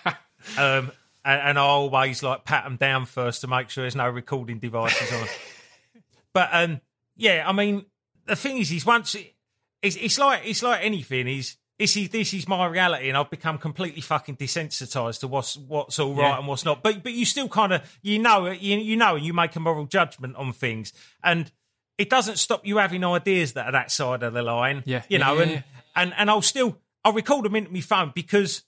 um, 0.57 0.91
and, 1.23 1.41
and 1.41 1.57
I 1.57 1.61
always 1.61 2.21
like 2.23 2.43
pat 2.43 2.65
them 2.65 2.75
down 2.75 3.05
first 3.05 3.39
to 3.41 3.47
make 3.47 3.69
sure 3.69 3.83
there's 3.85 3.95
no 3.95 4.09
recording 4.09 4.59
devices 4.59 5.13
on. 5.13 5.27
But 6.39 6.49
um, 6.53 6.81
yeah, 7.17 7.43
I 7.45 7.51
mean, 7.51 7.85
the 8.25 8.35
thing 8.35 8.57
is, 8.59 8.71
is 8.71 8.85
once 8.85 9.15
it, 9.15 9.33
it's, 9.81 9.95
it's 9.97 10.17
like 10.19 10.41
it's 10.45 10.63
like 10.63 10.83
anything. 10.83 11.27
Is 11.27 11.57
this 11.77 11.95
is 11.97 12.09
this 12.09 12.33
is 12.33 12.47
my 12.47 12.65
reality, 12.67 13.09
and 13.09 13.17
I've 13.17 13.29
become 13.29 13.57
completely 13.57 14.01
fucking 14.01 14.37
desensitized 14.37 15.19
to 15.21 15.27
what's 15.27 15.57
what's 15.57 15.99
all 15.99 16.13
right 16.13 16.29
Yeah. 16.29 16.37
and 16.39 16.47
what's 16.47 16.63
not. 16.65 16.81
But 16.83 17.03
but 17.03 17.13
you 17.13 17.25
still 17.25 17.49
kind 17.49 17.73
of 17.73 17.81
you 18.01 18.19
know 18.19 18.45
it, 18.45 18.61
you 18.61 18.77
you 18.77 18.95
know, 18.95 19.15
and 19.15 19.25
you 19.25 19.33
make 19.33 19.55
a 19.55 19.59
moral 19.59 19.85
judgment 19.85 20.35
on 20.35 20.53
things, 20.53 20.93
and 21.23 21.51
it 21.97 22.09
doesn't 22.09 22.37
stop 22.37 22.65
you 22.65 22.77
having 22.77 23.03
ideas 23.03 23.53
that 23.53 23.65
are 23.67 23.71
that 23.73 23.91
side 23.91 24.23
of 24.23 24.33
the 24.33 24.41
line. 24.41 24.83
Yeah, 24.85 25.03
you 25.09 25.19
know, 25.19 25.35
yeah, 25.35 25.41
and 25.41 25.51
yeah. 25.51 25.61
and 25.95 26.13
and 26.17 26.29
I'll 26.29 26.41
still 26.41 26.77
I'll 27.03 27.13
record 27.13 27.45
them 27.45 27.55
into 27.55 27.71
my 27.71 27.81
phone 27.81 28.11
because 28.15 28.63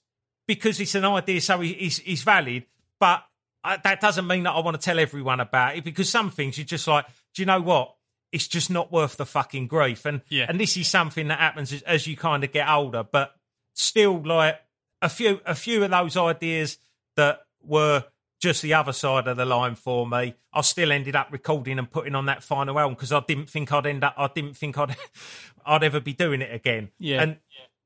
because 0.46 0.80
it's 0.80 0.94
an 0.94 1.04
idea, 1.04 1.40
so 1.40 1.60
it- 1.62 1.68
it's 1.68 1.98
it's 2.04 2.22
valid. 2.22 2.64
But 3.00 3.24
I, 3.64 3.76
that 3.78 4.00
doesn't 4.00 4.26
mean 4.26 4.42
that 4.44 4.50
I 4.52 4.60
want 4.60 4.80
to 4.80 4.84
tell 4.84 4.98
everyone 4.98 5.40
about 5.40 5.76
it 5.76 5.84
because 5.84 6.08
some 6.08 6.30
things 6.30 6.58
you're 6.58 6.64
just 6.64 6.86
like, 6.88 7.06
do 7.34 7.42
you 7.42 7.46
know 7.46 7.60
what? 7.60 7.94
It's 8.32 8.48
just 8.48 8.70
not 8.70 8.90
worth 8.90 9.16
the 9.16 9.26
fucking 9.26 9.66
grief. 9.68 10.04
And 10.06 10.22
Yeah. 10.28 10.46
and 10.48 10.58
this 10.58 10.76
is 10.76 10.88
something 10.88 11.28
that 11.28 11.38
happens 11.38 11.72
as, 11.72 11.82
as 11.82 12.06
you 12.06 12.16
kind 12.16 12.42
of 12.44 12.52
get 12.52 12.68
older. 12.68 13.02
But 13.04 13.34
still, 13.74 14.20
like 14.22 14.60
a 15.00 15.08
few 15.08 15.40
a 15.44 15.54
few 15.54 15.84
of 15.84 15.90
those 15.90 16.16
ideas 16.16 16.78
that 17.16 17.42
were 17.62 18.04
just 18.40 18.62
the 18.62 18.74
other 18.74 18.92
side 18.92 19.28
of 19.28 19.36
the 19.36 19.44
line 19.44 19.74
for 19.76 20.06
me, 20.06 20.34
I 20.52 20.62
still 20.62 20.90
ended 20.90 21.14
up 21.14 21.28
recording 21.30 21.78
and 21.78 21.88
putting 21.90 22.14
on 22.16 22.26
that 22.26 22.42
final 22.42 22.78
album 22.78 22.94
because 22.94 23.12
I 23.12 23.20
didn't 23.20 23.48
think 23.48 23.70
I'd 23.72 23.86
end 23.86 24.02
up. 24.02 24.14
I 24.16 24.28
didn't 24.34 24.56
think 24.56 24.78
I'd 24.78 24.96
I'd 25.66 25.84
ever 25.84 26.00
be 26.00 26.12
doing 26.14 26.40
it 26.42 26.52
again. 26.52 26.90
Yeah. 26.98 27.22
And 27.22 27.36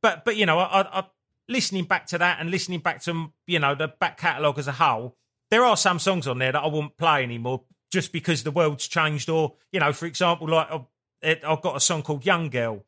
but 0.00 0.24
but 0.24 0.36
you 0.36 0.46
know, 0.46 0.58
I, 0.58 0.80
I, 0.82 1.00
I 1.00 1.04
listening 1.48 1.84
back 1.84 2.06
to 2.06 2.18
that 2.18 2.38
and 2.40 2.50
listening 2.50 2.80
back 2.80 3.02
to 3.02 3.32
you 3.46 3.58
know 3.58 3.74
the 3.74 3.88
back 3.88 4.16
catalogue 4.16 4.58
as 4.58 4.68
a 4.68 4.72
whole, 4.72 5.16
there 5.50 5.64
are 5.64 5.76
some 5.76 5.98
songs 5.98 6.26
on 6.26 6.38
there 6.38 6.52
that 6.52 6.62
I 6.62 6.66
won't 6.66 6.96
play 6.96 7.22
anymore 7.22 7.62
just 7.92 8.12
because 8.12 8.42
the 8.42 8.50
world's 8.50 8.86
changed. 8.88 9.28
Or 9.28 9.54
you 9.72 9.80
know, 9.80 9.92
for 9.92 10.06
example, 10.06 10.48
like 10.48 10.68
I've, 10.70 11.44
I've 11.44 11.62
got 11.62 11.76
a 11.76 11.80
song 11.80 12.02
called 12.02 12.24
"Young 12.24 12.50
Girl" 12.50 12.84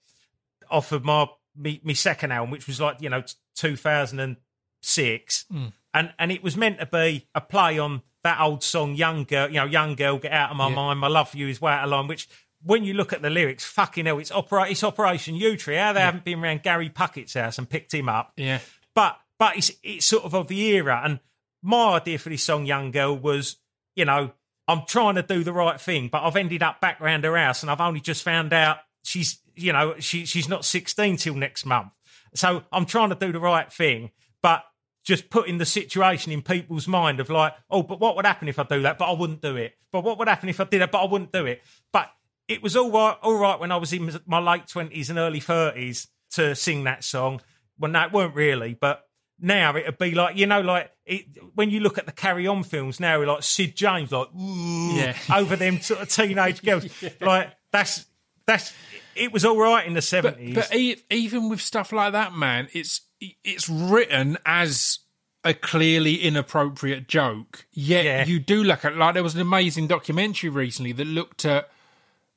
off 0.71 0.93
of 0.93 1.05
my 1.05 1.27
me, 1.57 1.81
me 1.85 1.95
second 1.95 2.33
album, 2.33 2.51
which 2.51 2.67
was 2.67 2.81
like 2.81 3.01
you 3.01 3.11
know 3.11 3.23
two 3.55 3.77
thousand 3.77 4.21
and 4.21 4.37
six, 4.83 5.45
mm. 5.53 5.73
and 5.95 6.13
and 6.19 6.33
it 6.33 6.43
was 6.43 6.57
meant 6.57 6.79
to 6.81 6.87
be 6.87 7.27
a 7.35 7.41
play 7.41 7.79
on 7.79 8.03
that 8.25 8.41
old 8.41 8.63
song 8.63 8.95
"Young 8.95 9.25
Girl." 9.25 9.49
You 9.49 9.61
know, 9.61 9.67
"Young 9.67 9.95
Girl, 9.95 10.19
Get 10.19 10.33
Out 10.33 10.51
of 10.51 10.57
My 10.57 10.69
Yeah. 10.69 10.75
Mind." 10.75 11.01
My 11.01 11.09
love 11.09 11.31
for 11.31 11.39
you 11.39 11.49
is 11.49 11.61
way 11.61 11.73
out 11.73 11.85
of 11.85 11.91
line, 11.91 12.07
which 12.07 12.29
when 12.63 12.85
you 12.85 12.95
look 12.95 13.13
at 13.13 13.23
the 13.23 13.31
lyrics, 13.31 13.65
fucking 13.65 14.07
hell, 14.07 14.19
it's, 14.19 14.33
opera- 14.33 14.69
it's 14.69 14.83
Operation 14.83 15.37
Yewtree. 15.37 15.79
How 15.79 15.93
they 15.93 16.01
haven't 16.01 16.25
been 16.25 16.43
around 16.43 16.63
Gary 16.65 16.89
Puckett's 16.89 17.35
house 17.35 17.57
and 17.59 17.69
picked 17.69 17.95
him 17.95 18.09
up. 18.09 18.33
Yeah. 18.37 18.59
But 18.95 19.19
but 19.39 19.57
it's 19.57 19.71
it's 19.83 20.07
sort 20.07 20.25
of 20.25 20.35
of 20.35 20.49
the 20.49 20.61
era. 20.61 21.01
And 21.05 21.21
my 21.63 21.97
idea 21.97 22.19
for 22.19 22.29
this 22.29 22.43
song, 22.43 22.67
Young 22.67 22.91
Girl, 22.91 23.17
was, 23.17 23.57
you 23.95 24.05
know, 24.05 24.33
I'm 24.67 24.83
trying 24.87 25.15
to 25.15 25.23
do 25.23 25.43
the 25.43 25.53
right 25.53 25.81
thing, 25.81 26.09
but 26.13 26.23
I've 26.23 26.37
ended 26.37 26.63
up 26.63 26.81
back 26.81 27.01
round 27.01 27.25
her 27.25 27.37
house 27.37 27.63
and 27.63 27.71
I've 27.71 27.81
only 27.81 28.01
just 28.01 28.23
found 28.23 28.53
out 28.53 28.79
she's, 29.03 29.41
you 29.55 29.73
know, 29.73 29.95
she 29.99 30.27
she's 30.27 30.49
not 30.49 30.65
16 30.65 31.17
till 31.17 31.35
next 31.35 31.65
month. 31.65 31.93
So 32.35 32.65
I'm 32.71 32.85
trying 32.85 33.09
to 33.09 33.15
do 33.15 33.33
the 33.33 33.41
right 33.41 33.73
thing, 33.73 34.11
but 34.43 34.65
just 35.05 35.31
putting 35.31 35.57
the 35.57 35.65
situation 35.65 36.33
in 36.33 36.43
people's 36.43 36.87
mind 36.87 37.19
of 37.19 37.31
like, 37.31 37.55
oh, 37.71 37.83
but 37.83 37.99
what 37.99 38.15
would 38.17 38.27
happen 38.27 38.47
if 38.47 38.59
I 38.59 38.65
do 38.65 38.83
that? 38.83 38.99
But 38.99 39.11
I 39.11 39.13
wouldn't 39.13 39.41
do 39.41 39.57
it. 39.57 39.73
But 39.91 40.05
what 40.05 40.19
would 40.19 40.29
happen 40.29 40.51
if 40.51 40.61
I 40.61 40.65
did 40.65 40.83
it? 40.83 40.91
But 40.91 41.03
I 41.03 41.07
wouldn't 41.11 41.33
do 41.33 41.47
it. 41.47 41.63
But 41.91 42.11
it 42.47 42.63
was 42.63 42.77
all 42.77 42.91
right, 42.91 43.17
all 43.23 43.39
right 43.39 43.59
when 43.59 43.73
I 43.73 43.77
was 43.77 43.93
in 43.95 44.11
my 44.27 44.39
late 44.39 44.67
twenties 44.67 45.09
and 45.09 45.19
early 45.19 45.41
thirties 45.41 46.09
to 46.33 46.55
sing 46.55 46.85
that 46.85 47.05
song. 47.05 47.41
Well, 47.79 47.91
no, 47.91 48.03
it 48.03 48.13
weren't 48.13 48.35
really, 48.35 48.77
but 48.79 49.08
now 49.41 49.77
it'd 49.77 49.99
be 49.99 50.13
like 50.15 50.37
you 50.37 50.47
know, 50.47 50.61
like 50.61 50.91
it, 51.07 51.27
when 51.55 51.71
you 51.71 51.81
look 51.81 51.99
at 51.99 52.07
the 52.07 52.13
Carry 52.13 52.47
On 52.47 52.63
films 52.63 52.99
now, 53.01 53.23
like 53.25 53.43
Sid 53.43 53.77
James, 53.77 54.13
like 54.13 54.29
Yeah. 54.35 55.17
over 55.35 55.57
them 55.57 55.81
sort 55.81 56.01
of 56.01 56.09
teenage 56.09 56.63
girls, 56.63 56.87
like 57.21 57.51
that's 57.73 58.07
that's. 58.47 58.73
It 59.15 59.33
was 59.33 59.45
all 59.45 59.59
right 59.59 59.85
in 59.87 59.95
the 59.95 60.03
seventies. 60.03 60.55
but 60.55 60.73
e- 60.75 60.97
even 61.11 61.49
with 61.49 61.61
stuff 61.61 61.93
like 61.93 62.13
that, 62.13 62.35
man, 62.35 62.69
it's 62.73 63.01
it's 63.21 63.69
written 63.69 64.39
as 64.47 65.01
a 65.45 65.55
clearly 65.55 66.17
inappropriate 66.17 67.09
joke. 67.09 67.67
Yet 67.73 68.05
Yeah. 68.05 68.25
you 68.27 68.39
do 68.39 68.63
look 68.63 68.85
at 68.85 68.97
like 68.97 69.15
there 69.15 69.23
was 69.23 69.35
an 69.35 69.41
amazing 69.41 69.87
documentary 69.89 70.51
recently 70.51 70.93
that 70.93 71.07
looked 71.07 71.45
at 71.45 71.69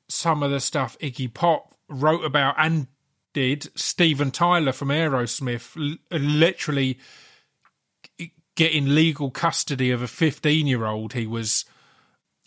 some 0.08 0.44
of 0.44 0.52
the 0.52 0.60
stuff 0.60 0.98
Iggy 1.00 1.34
Pop 1.34 1.76
wrote 1.90 2.24
about 2.26 2.56
and 2.58 2.88
did. 3.34 3.70
Steven 3.76 4.32
Tyler 4.32 4.72
from 4.72 4.90
Aerosmith 4.90 5.78
l- 5.78 6.20
literally 6.20 7.00
getting 8.56 8.94
legal 8.94 9.32
custody 9.32 9.92
of 9.92 10.02
a 10.02 10.08
15 10.08 10.68
year 10.68 10.86
old 10.86 11.14
he 11.14 11.26
was 11.26 11.66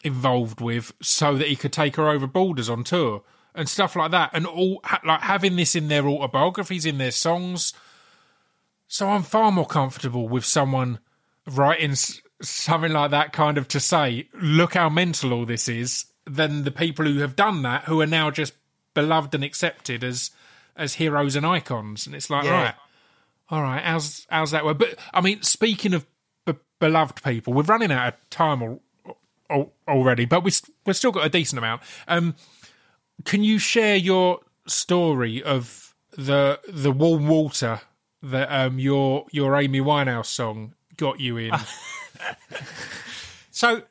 involved 0.03 0.61
with 0.61 0.93
so 1.01 1.35
that 1.37 1.49
he 1.49 1.57
could 1.57 1.73
take 1.73 1.97
her 1.97 2.09
over 2.09 2.27
borders 2.27 2.69
on 2.69 2.85
tour 2.85 3.23
and 3.55 3.69
stuff 3.69 3.97
like 3.97 4.11
that 4.11 4.31
and 4.35 4.47
all 4.47 4.83
like 5.05 5.21
having 5.21 5.57
this 5.57 5.75
in 5.75 5.89
their 5.89 6.07
autobiographies 6.07 6.85
in 6.85 6.99
their 6.99 7.11
songs 7.11 7.73
so 8.87 9.09
i'm 9.09 9.23
far 9.23 9.51
more 9.51 9.67
comfortable 9.67 10.29
with 10.29 10.45
someone 10.45 10.99
writing 11.47 11.95
something 12.43 12.93
like 12.93 13.11
that 13.11 13.33
kind 13.33 13.57
of 13.57 13.67
to 13.67 13.81
say 13.81 14.29
look 14.35 14.75
how 14.75 14.91
mental 14.91 15.33
all 15.33 15.47
this 15.47 15.69
is 15.69 16.05
than 16.27 16.65
the 16.65 16.71
people 16.71 17.07
who 17.07 17.21
have 17.21 17.35
done 17.35 17.63
that 17.63 17.85
who 17.85 18.01
are 18.01 18.07
now 18.07 18.31
just 18.31 18.53
beloved 18.93 19.35
and 19.35 19.43
accepted 19.43 20.05
as 20.05 20.31
as 20.77 20.95
heroes 20.95 21.37
and 21.37 21.47
icons 21.47 22.07
and 22.07 22.15
it's 22.15 22.31
like 22.31 22.45
Yeah. 22.45 22.63
right 22.63 22.75
all 23.51 23.63
right, 23.63 23.83
how's 23.85 24.27
how's 24.31 24.53
that 24.53 24.65
work? 24.65 24.79
But 24.79 24.99
I 25.13 25.21
mean, 25.21 25.43
speaking 25.43 25.93
of 25.93 26.07
b- 26.47 26.55
beloved 26.81 27.23
people, 27.23 27.53
we're 27.53 27.63
running 27.63 27.93
out 27.93 28.15
of 28.15 28.31
time 28.31 28.63
al- 28.63 28.81
al- 29.51 29.73
already, 29.87 30.25
but 30.25 30.43
we 30.43 30.49
s- 30.51 30.63
we've 30.87 30.97
still 30.97 31.13
got 31.13 31.27
a 31.27 31.29
decent 31.29 31.59
amount. 31.59 31.83
Um, 32.09 32.37
can 33.27 33.45
you 33.45 33.59
share 33.59 33.97
your 33.97 34.41
story 34.67 35.43
of 35.43 35.95
the 36.17 36.59
the 36.67 36.91
warm 36.91 37.29
water 37.29 37.83
that 38.23 38.51
um 38.51 38.79
your 38.79 39.27
your 39.31 39.61
Amy 39.61 39.81
Winehouse 39.81 40.27
song 40.27 40.75
got 40.97 41.21
you 41.21 41.37
in? 41.37 41.53
So, 43.51 43.83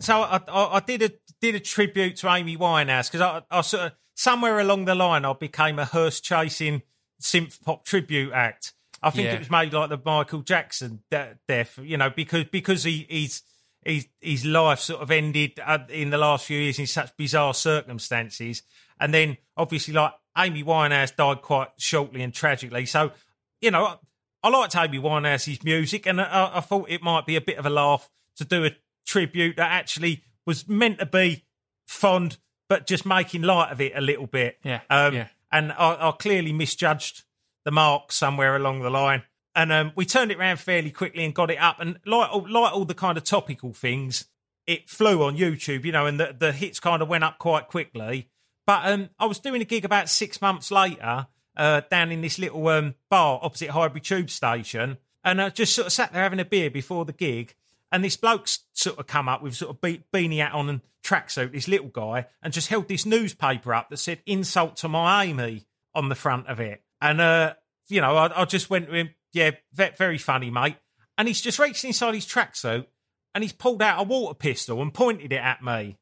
so 0.00 0.22
I, 0.22 0.40
I, 0.48 0.76
I 0.76 0.80
did 0.80 1.02
a 1.02 1.10
did 1.40 1.54
a 1.54 1.60
tribute 1.60 2.16
to 2.16 2.28
Amy 2.32 2.56
Winehouse 2.56 3.10
because 3.10 3.20
I, 3.20 3.42
I 3.50 3.60
sort 3.60 3.84
of 3.84 3.92
somewhere 4.14 4.58
along 4.58 4.84
the 4.86 4.94
line 4.94 5.24
I 5.24 5.32
became 5.32 5.78
a 5.78 5.84
hearse 5.84 6.20
chasing 6.20 6.82
synth 7.20 7.62
pop 7.62 7.84
tribute 7.84 8.32
act. 8.32 8.72
I 9.02 9.10
think 9.10 9.26
Yeah. 9.26 9.34
it 9.34 9.38
was 9.40 9.50
made 9.50 9.72
like 9.72 9.90
the 9.90 10.00
Michael 10.02 10.40
Jackson 10.40 11.02
de- 11.10 11.38
death, 11.46 11.78
you 11.82 11.96
know, 11.96 12.10
because 12.10 12.44
because 12.50 12.84
he 12.84 13.06
he's. 13.08 13.42
His, 13.86 14.06
his 14.22 14.46
life 14.46 14.78
sort 14.80 15.02
of 15.02 15.10
ended 15.10 15.60
uh, 15.62 15.76
in 15.90 16.08
the 16.08 16.16
last 16.16 16.46
few 16.46 16.58
years 16.58 16.78
in 16.78 16.86
such 16.86 17.14
bizarre 17.18 17.52
circumstances. 17.52 18.62
And 18.98 19.12
then 19.12 19.36
obviously, 19.58 19.92
like 19.92 20.12
Amy 20.38 20.64
Winehouse 20.64 21.14
died 21.14 21.42
quite 21.42 21.68
shortly 21.76 22.22
and 22.22 22.32
tragically. 22.32 22.86
So, 22.86 23.12
you 23.60 23.70
know, 23.70 23.84
I, 23.84 23.96
I 24.42 24.48
liked 24.48 24.74
Amy 24.74 24.98
Winehouse's 24.98 25.62
music 25.62 26.06
and 26.06 26.18
I, 26.18 26.52
I 26.54 26.60
thought 26.60 26.88
it 26.88 27.02
might 27.02 27.26
be 27.26 27.36
a 27.36 27.42
bit 27.42 27.58
of 27.58 27.66
a 27.66 27.70
laugh 27.70 28.08
to 28.36 28.46
do 28.46 28.64
a 28.64 28.70
tribute 29.06 29.56
that 29.56 29.70
actually 29.70 30.22
was 30.46 30.66
meant 30.66 30.98
to 31.00 31.04
be 31.04 31.44
fond, 31.86 32.38
but 32.68 32.86
just 32.86 33.04
making 33.06 33.42
light 33.42 33.70
of 33.72 33.80
it 33.80 33.92
a 33.94 34.00
little 34.00 34.26
bit. 34.26 34.58
Yeah, 34.64 34.80
Um, 34.90 35.14
yeah. 35.14 35.28
And 35.52 35.72
I, 35.72 36.08
I 36.08 36.12
clearly 36.18 36.52
misjudged 36.52 37.22
the 37.64 37.70
mark 37.70 38.10
somewhere 38.12 38.56
along 38.56 38.80
the 38.80 38.90
line. 38.90 39.22
And 39.54 39.72
um, 39.72 39.92
we 39.94 40.04
turned 40.04 40.32
it 40.32 40.38
around 40.38 40.58
fairly 40.58 40.90
quickly 40.90 41.24
and 41.24 41.32
got 41.34 41.50
it 41.50 41.58
up. 41.58 41.78
And 41.78 41.98
like, 42.04 42.28
all- 42.32 42.50
like 42.50 42.72
all 42.72 42.84
the 42.84 42.94
kind 42.94 43.16
of 43.16 43.22
topical 43.24 43.72
things, 43.72 44.24
it 44.66 44.88
flew 44.88 45.22
on 45.22 45.36
YouTube, 45.36 45.84
you 45.84 45.92
know, 45.92 46.06
and 46.06 46.18
the, 46.18 46.34
the 46.36 46.50
hits 46.52 46.80
kind 46.80 47.02
of 47.02 47.08
went 47.08 47.22
up 47.22 47.38
quite 47.38 47.68
quickly. 47.68 48.28
But 48.66 48.86
um, 48.90 49.10
I 49.18 49.26
was 49.26 49.38
doing 49.38 49.60
a 49.60 49.64
gig 49.64 49.84
about 49.84 50.08
six 50.08 50.40
months 50.42 50.70
later 50.70 51.28
uh, 51.56 51.82
down 51.90 52.10
in 52.10 52.20
this 52.22 52.38
little 52.38 52.66
um, 52.68 52.94
bar 53.10 53.38
opposite 53.42 53.70
Highbury 53.70 54.00
Tube 54.00 54.30
Station. 54.30 54.96
And 55.22 55.40
I 55.40 55.50
just 55.50 55.74
sort 55.74 55.86
of 55.86 55.92
sat 55.92 56.12
there 56.12 56.22
having 56.22 56.40
a 56.40 56.44
beer 56.44 56.70
before 56.70 57.04
the 57.04 57.12
gig. 57.12 57.54
And 57.94 58.04
this 58.04 58.16
bloke's 58.16 58.64
sort 58.72 58.98
of 58.98 59.06
come 59.06 59.28
up 59.28 59.40
with 59.40 59.54
sort 59.54 59.70
of 59.70 59.80
be- 59.80 60.02
beanie 60.12 60.38
hat 60.38 60.52
on 60.52 60.68
and 60.68 60.80
tracksuit, 61.04 61.52
this 61.52 61.68
little 61.68 61.86
guy, 61.86 62.26
and 62.42 62.52
just 62.52 62.66
held 62.66 62.88
this 62.88 63.06
newspaper 63.06 63.72
up 63.72 63.88
that 63.88 63.98
said 63.98 64.20
"Insult 64.26 64.78
to 64.78 64.88
my 64.88 65.22
Amy" 65.22 65.68
on 65.94 66.08
the 66.08 66.16
front 66.16 66.48
of 66.48 66.58
it. 66.58 66.82
And 67.00 67.20
uh, 67.20 67.54
you 67.86 68.00
know, 68.00 68.16
I, 68.16 68.42
I 68.42 68.44
just 68.46 68.68
went 68.68 68.88
to 68.88 68.94
him, 68.94 69.10
yeah, 69.32 69.52
very 69.72 70.18
funny, 70.18 70.50
mate. 70.50 70.74
And 71.16 71.28
he's 71.28 71.40
just 71.40 71.60
reached 71.60 71.84
inside 71.84 72.14
his 72.14 72.26
tracksuit 72.26 72.86
and 73.32 73.44
he's 73.44 73.52
pulled 73.52 73.80
out 73.80 74.00
a 74.00 74.02
water 74.02 74.34
pistol 74.34 74.82
and 74.82 74.92
pointed 74.92 75.32
it 75.32 75.36
at 75.36 75.62
me. 75.62 75.96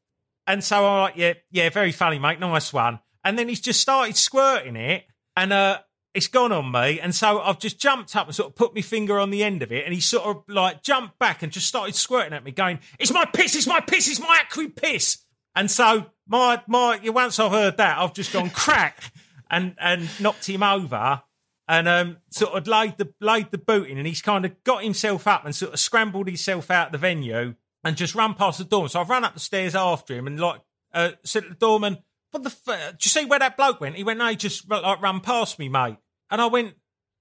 And 0.47 0.63
so 0.63 0.87
I'm 0.87 1.01
like, 1.01 1.13
yeah, 1.15 1.33
yeah, 1.51 1.69
very 1.69 1.91
funny, 1.91 2.17
mate, 2.17 2.39
nice 2.39 2.73
one. 2.73 3.01
And 3.23 3.37
then 3.37 3.47
he's 3.49 3.61
just 3.61 3.81
started 3.81 4.17
squirting 4.17 4.77
it, 4.77 5.03
and 5.37 5.53
uh, 5.53 5.79
it's 6.13 6.27
gone 6.27 6.51
on 6.51 6.71
me. 6.71 6.99
And 6.99 7.13
so 7.13 7.41
I've 7.41 7.59
just 7.59 7.79
jumped 7.79 8.15
up 8.15 8.27
and 8.27 8.35
sort 8.35 8.49
of 8.49 8.55
put 8.55 8.75
my 8.75 8.81
finger 8.81 9.19
on 9.19 9.29
the 9.29 9.43
end 9.43 9.63
of 9.63 9.71
it, 9.71 9.85
and 9.85 9.93
he 9.93 9.99
sort 9.99 10.25
of 10.25 10.43
like 10.47 10.83
jumped 10.83 11.17
back 11.19 11.43
and 11.43 11.51
just 11.51 11.67
started 11.67 11.95
squirting 11.95 12.33
at 12.33 12.43
me, 12.43 12.51
going, 12.51 12.79
"It's 12.99 13.11
my 13.11 13.25
piss! 13.25 13.55
It's 13.55 13.67
my 13.67 13.79
piss! 13.79 14.07
It's 14.07 14.19
my 14.19 14.39
acrid 14.41 14.75
piss!" 14.75 15.19
And 15.55 15.69
so 15.69 16.07
my 16.27 16.61
my 16.67 16.99
once 17.09 17.39
I've 17.39 17.51
heard 17.51 17.77
that, 17.77 17.97
I've 17.97 18.13
just 18.13 18.33
gone 18.33 18.49
crack 18.49 19.11
and 19.51 19.75
and 19.79 20.09
knocked 20.19 20.47
him 20.47 20.63
over 20.63 21.21
and 21.67 21.87
um, 21.87 22.17
sort 22.29 22.53
of 22.53 22.67
laid 22.67 22.97
the 22.97 23.13
laid 23.21 23.51
the 23.51 23.57
boot 23.57 23.89
in, 23.89 23.97
and 23.97 24.07
he's 24.07 24.21
kind 24.21 24.45
of 24.45 24.63
got 24.63 24.83
himself 24.83 25.27
up 25.27 25.45
and 25.45 25.55
sort 25.55 25.73
of 25.73 25.79
scrambled 25.79 26.27
himself 26.27 26.69
out 26.69 26.91
the 26.91 26.97
venue 26.97 27.55
and 27.83 27.97
just 27.97 28.15
run 28.15 28.33
past 28.33 28.57
the 28.57 28.63
door. 28.63 28.89
So 28.89 29.01
I've 29.01 29.09
run 29.09 29.23
up 29.23 29.33
the 29.33 29.39
stairs 29.39 29.75
after 29.75 30.15
him 30.15 30.27
and 30.27 30.39
like 30.39 30.61
uh, 30.93 31.11
said 31.23 31.43
to 31.43 31.49
the 31.49 31.55
doorman, 31.55 31.99
"What 32.31 32.43
the? 32.43 32.49
F- 32.49 32.91
do 32.91 32.97
you 33.01 33.09
see 33.09 33.25
where 33.25 33.39
that 33.39 33.57
bloke 33.57 33.81
went?" 33.81 33.95
He 33.95 34.03
went, 34.03 34.19
"No, 34.19 34.27
he 34.27 34.35
just 34.35 34.69
like 34.69 35.01
run 35.01 35.21
past 35.21 35.59
me, 35.59 35.69
mate." 35.69 35.97
And 36.33 36.41
I 36.41 36.47
went. 36.47 36.73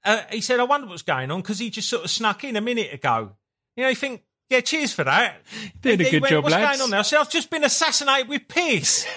Uh, 0.05 0.23
he 0.31 0.41
said, 0.41 0.59
"I 0.59 0.65
wonder 0.65 0.89
what's 0.89 1.03
going 1.03 1.31
on 1.31 1.43
because 1.43 1.59
he 1.59 1.71
just 1.71 1.89
sort 1.89 2.03
of 2.03 2.11
snuck 2.11 2.43
in 2.45 2.57
a 2.57 2.61
minute 2.61 2.93
ago." 2.93 3.37
You 3.77 3.85
know, 3.85 3.91
you 3.91 3.95
think. 3.95 4.23
Yeah, 4.49 4.61
cheers 4.61 4.93
for 4.93 5.05
that. 5.05 5.37
Did 5.81 6.01
a 6.01 6.11
good 6.11 6.23
went, 6.23 6.31
job, 6.31 6.45
What's 6.45 6.55
lads." 6.55 6.79
going 6.79 6.85
on 6.85 6.91
there? 6.91 6.99
I 6.99 7.03
said, 7.03 7.21
I've 7.21 7.31
just 7.31 7.49
been 7.49 7.65
assassinated 7.65 8.29
with 8.29 8.49
piss. 8.49 9.07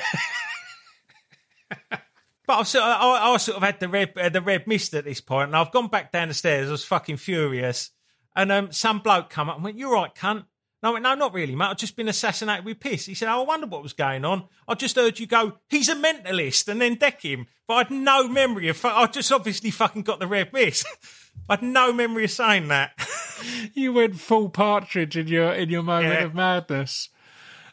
But 2.47 2.59
I've 2.59 2.67
sort 2.67 2.83
of, 2.83 3.01
I, 3.01 3.33
I 3.33 3.37
sort 3.37 3.57
of 3.57 3.63
had 3.63 3.79
the 3.79 3.89
red 3.89 4.13
uh, 4.17 4.29
the 4.29 4.41
red 4.41 4.67
mist 4.67 4.93
at 4.93 5.05
this 5.05 5.21
point, 5.21 5.47
and 5.47 5.55
I've 5.55 5.71
gone 5.71 5.87
back 5.87 6.11
down 6.11 6.27
the 6.27 6.33
stairs. 6.33 6.67
I 6.67 6.71
was 6.71 6.85
fucking 6.85 7.17
furious, 7.17 7.91
and 8.35 8.51
um, 8.51 8.71
some 8.71 8.99
bloke 8.99 9.29
come 9.29 9.49
up 9.49 9.55
and 9.55 9.63
went, 9.63 9.77
"You're 9.77 9.93
right, 9.93 10.13
cunt." 10.13 10.45
I 10.87 10.91
went, 10.91 11.03
"No, 11.03 11.15
not 11.15 11.33
really, 11.33 11.55
mate. 11.55 11.65
I've 11.67 11.77
just 11.77 11.95
been 11.95 12.07
assassinated 12.07 12.65
with 12.65 12.79
piss." 12.79 13.05
He 13.05 13.13
said, 13.13 13.27
"Oh, 13.29 13.41
I 13.41 13.45
wonder 13.45 13.67
what 13.67 13.81
was 13.83 13.93
going 13.93 14.25
on. 14.25 14.45
I 14.67 14.73
just 14.75 14.95
heard 14.95 15.19
you 15.19 15.27
go, 15.27 15.57
he's 15.69 15.89
a 15.89 15.95
mentalist, 15.95 16.67
and 16.67 16.81
then 16.81 16.95
deck 16.95 17.21
him." 17.21 17.47
But 17.67 17.73
I 17.73 17.77
had 17.79 17.91
no 17.91 18.27
memory 18.27 18.67
of. 18.69 18.83
I 18.85 19.07
just 19.07 19.31
obviously 19.31 19.71
fucking 19.71 20.03
got 20.03 20.19
the 20.19 20.27
red 20.27 20.53
mist. 20.53 20.85
I 21.49 21.53
had 21.53 21.63
no 21.63 21.91
memory 21.93 22.23
of 22.25 22.31
saying 22.31 22.67
that. 22.69 22.91
you 23.73 23.93
went 23.93 24.15
full 24.19 24.49
partridge 24.49 25.17
in 25.17 25.27
your 25.27 25.53
in 25.53 25.69
your 25.69 25.83
moment 25.83 26.13
Yeah. 26.13 26.23
of 26.25 26.35
madness. 26.35 27.09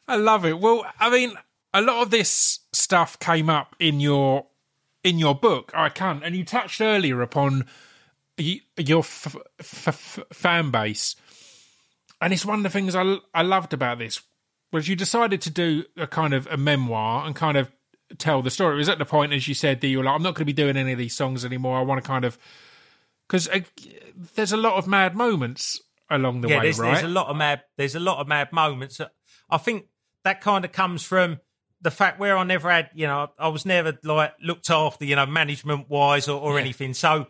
I 0.08 0.16
love 0.16 0.44
it. 0.44 0.58
Well, 0.58 0.84
I 0.98 1.10
mean, 1.10 1.32
a 1.72 1.80
lot 1.80 2.02
of 2.02 2.10
this 2.10 2.60
stuff 2.72 3.18
came 3.18 3.48
up 3.50 3.76
in 3.78 4.00
your 4.00 4.46
in 5.04 5.18
your 5.18 5.34
book. 5.34 5.70
I 5.74 5.88
can't, 5.90 6.22
and 6.24 6.34
you 6.34 6.44
touched 6.44 6.80
earlier 6.80 7.20
upon 7.22 7.66
y- 8.38 8.60
your 8.78 9.00
f- 9.00 9.36
f- 9.60 9.88
f- 9.88 10.18
fan 10.32 10.70
base, 10.70 11.16
and 12.22 12.32
it's 12.32 12.46
one 12.46 12.58
of 12.58 12.62
the 12.62 12.70
things 12.70 12.94
I 12.94 13.18
I 13.34 13.42
loved 13.42 13.74
about 13.74 13.98
this 13.98 14.22
was 14.72 14.88
you 14.88 14.96
decided 14.96 15.42
to 15.42 15.50
do 15.50 15.84
a 15.98 16.06
kind 16.06 16.32
of 16.32 16.46
a 16.46 16.56
memoir 16.56 17.26
and 17.26 17.36
kind 17.36 17.58
of 17.58 17.70
tell 18.16 18.40
the 18.40 18.50
story. 18.50 18.74
It 18.74 18.78
was 18.78 18.88
at 18.88 18.98
the 18.98 19.04
point, 19.04 19.32
as 19.34 19.46
you 19.46 19.54
said, 19.54 19.80
that 19.82 19.88
you 19.88 19.98
were 19.98 20.04
like, 20.04 20.14
I'm 20.14 20.22
not 20.22 20.34
going 20.34 20.42
to 20.42 20.44
be 20.46 20.52
doing 20.54 20.76
any 20.78 20.92
of 20.92 20.98
these 20.98 21.14
songs 21.14 21.44
anymore. 21.44 21.78
I 21.78 21.82
want 21.82 22.02
to 22.02 22.06
kind 22.06 22.24
of 22.24 22.38
because 23.28 23.48
uh, 23.48 23.60
there's 24.34 24.52
a 24.52 24.56
lot 24.56 24.74
of 24.76 24.86
mad 24.86 25.14
moments 25.14 25.80
along 26.10 26.42
the 26.42 26.48
yeah, 26.48 26.58
way, 26.58 26.62
there's, 26.64 26.78
right? 26.78 26.92
there's 26.92 27.04
a 27.04 27.08
lot 27.08 27.28
of 27.28 27.36
mad. 27.36 27.62
There's 27.76 27.94
a 27.94 28.00
lot 28.00 28.18
of 28.18 28.28
mad 28.28 28.52
moments. 28.52 29.00
I 29.50 29.58
think 29.58 29.86
that 30.24 30.40
kind 30.40 30.64
of 30.64 30.72
comes 30.72 31.02
from 31.02 31.40
the 31.80 31.90
fact 31.90 32.20
where 32.20 32.36
I 32.38 32.44
never 32.44 32.70
had, 32.70 32.90
you 32.94 33.06
know, 33.06 33.28
I 33.38 33.48
was 33.48 33.66
never 33.66 33.98
like 34.04 34.34
looked 34.42 34.70
after, 34.70 35.04
you 35.04 35.16
know, 35.16 35.26
management 35.26 35.88
wise 35.90 36.28
or, 36.28 36.40
or 36.40 36.54
Yeah. 36.54 36.60
anything. 36.60 36.94
So 36.94 37.26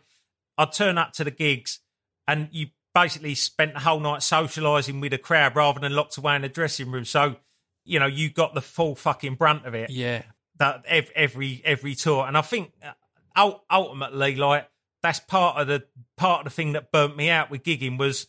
I'd 0.58 0.72
turn 0.72 0.98
up 0.98 1.12
to 1.14 1.24
the 1.24 1.30
gigs 1.30 1.80
and 2.28 2.48
you 2.52 2.66
basically 2.94 3.34
spent 3.34 3.74
the 3.74 3.80
whole 3.80 4.00
night 4.00 4.20
socialising 4.20 5.00
with 5.00 5.12
a 5.12 5.18
crowd 5.18 5.56
rather 5.56 5.80
than 5.80 5.94
locked 5.94 6.16
away 6.18 6.36
in 6.36 6.42
the 6.42 6.48
dressing 6.48 6.90
room. 6.90 7.04
So, 7.04 7.36
you 7.84 7.98
know, 7.98 8.06
you 8.06 8.30
got 8.30 8.54
the 8.54 8.60
full 8.60 8.94
fucking 8.94 9.36
brunt 9.36 9.64
of 9.66 9.74
it 9.74 9.90
Yeah. 9.90 10.22
that 10.58 10.84
every 10.86 11.62
every 11.64 11.94
tour. 11.94 12.26
And 12.26 12.36
I 12.36 12.42
think 12.42 12.72
uh, 12.84 13.52
ultimately, 13.70 14.36
like 14.36 14.68
that's 15.02 15.20
part 15.20 15.56
of 15.56 15.66
the 15.66 15.84
part 16.16 16.40
of 16.40 16.44
the 16.44 16.50
thing 16.50 16.72
that 16.72 16.92
burnt 16.92 17.16
me 17.16 17.30
out 17.30 17.50
with 17.50 17.62
gigging 17.62 17.98
was, 17.98 18.26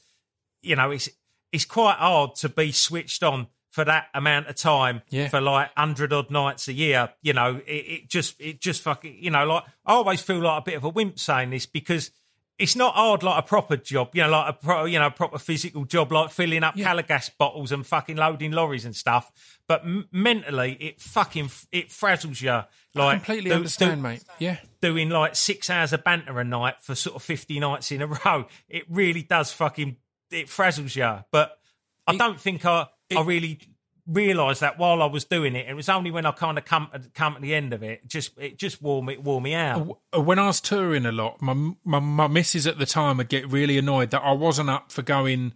you 0.62 0.76
know, 0.76 0.92
it's 0.92 1.10
it's 1.52 1.66
quite 1.66 1.98
hard 1.98 2.36
to 2.36 2.50
be 2.50 2.72
switched 2.72 3.22
on 3.24 3.48
for 3.70 3.84
that 3.86 4.06
amount 4.14 4.48
of 4.48 4.56
time 4.56 5.02
Yeah. 5.10 5.28
for 5.30 5.42
like 5.42 5.72
hundred 5.76 6.14
odd 6.14 6.32
nights 6.32 6.68
a 6.68 6.74
year. 6.74 7.10
You 7.22 7.34
know, 7.34 7.62
it, 7.66 7.72
it 7.72 8.10
just 8.10 8.40
it 8.40 8.62
just 8.62 8.82
fucking 8.82 9.18
you 9.20 9.30
know 9.32 9.46
like 9.46 9.64
I 9.86 9.94
always 9.94 10.22
feel 10.22 10.40
like 10.40 10.62
a 10.62 10.64
bit 10.64 10.76
of 10.78 10.84
a 10.84 10.90
wimp 10.90 11.20
saying 11.20 11.50
this 11.50 11.66
because. 11.66 12.12
It's 12.60 12.76
not 12.76 12.94
hard 12.94 13.24
like 13.24 13.44
a 13.44 13.48
proper 13.48 13.78
job, 13.78 14.10
you 14.14 14.22
know, 14.22 14.30
like 14.30 14.50
a 14.50 14.54
pro, 14.54 14.86
you 14.86 15.00
know, 15.00 15.10
proper 15.10 15.40
physical 15.40 15.86
job, 15.86 16.12
like 16.12 16.30
filling 16.30 16.64
up 16.64 16.78
Yeah. 16.78 16.86
Calor 16.86 17.02
Gas 17.02 17.30
bottles 17.30 17.72
and 17.72 17.86
fucking 17.86 18.16
loading 18.16 18.52
lorries 18.52 18.86
and 18.86 18.96
stuff. 18.96 19.32
But 19.68 19.82
m- 19.82 20.08
mentally, 20.12 20.74
it 20.80 21.02
fucking 21.02 21.50
it 21.72 21.90
frazzles 21.90 22.42
you. 22.42 22.62
Like 22.94 23.18
Completely 23.26 23.50
do- 23.50 23.56
understand, 23.56 23.96
do- 23.98 24.02
mate. 24.04 24.24
Yeah. 24.38 24.58
doing 24.82 25.10
like 25.10 25.36
six 25.36 25.70
hours 25.70 25.94
of 25.94 26.04
banter 26.04 26.40
a 26.40 26.44
night 26.44 26.76
for 26.82 26.94
sort 26.94 27.16
of 27.16 27.24
50 27.24 27.60
nights 27.60 27.92
in 27.92 28.04
a 28.04 28.08
row. 28.26 28.46
It 28.70 28.84
really 28.88 29.24
does 29.24 29.52
fucking, 29.52 29.98
it 30.30 30.46
frazzles 30.48 30.96
you. 30.96 31.24
But 31.32 31.58
I 32.06 32.16
don't 32.18 32.40
think 32.40 32.66
I, 32.66 32.86
I 33.18 33.22
really 33.24 33.60
realised 34.08 34.62
that 34.62 34.78
while 34.78 35.02
I 35.02 35.06
was 35.06 35.24
doing 35.26 35.56
it. 35.56 35.68
It 35.70 35.74
was 35.76 35.88
only 35.88 36.12
when 36.12 36.26
I 36.26 36.32
kind 36.32 36.58
of 36.58 36.66
come, 36.66 36.90
come 37.14 37.36
at 37.36 37.42
the 37.42 37.56
end 37.56 37.74
of 37.74 37.84
it, 37.84 38.08
just, 38.08 38.38
it 38.38 38.58
just 38.58 38.82
wore 38.82 39.02
me, 39.02 39.18
wore 39.18 39.40
me 39.42 39.54
out. 39.54 39.98
Uh, 40.16 40.22
When 40.22 40.40
I 40.40 40.48
was 40.48 40.60
touring 40.60 41.06
a 41.06 41.12
lot, 41.12 41.42
my, 41.42 41.54
my 41.86 42.00
my 42.00 42.28
missus 42.28 42.68
at 42.68 42.78
the 42.80 42.86
time 42.86 43.18
would 43.18 43.30
get 43.30 43.50
really 43.50 43.78
annoyed 43.78 44.12
that 44.12 44.22
I 44.22 44.34
wasn't 44.34 44.70
up 44.70 44.92
for 44.92 45.02
going 45.04 45.54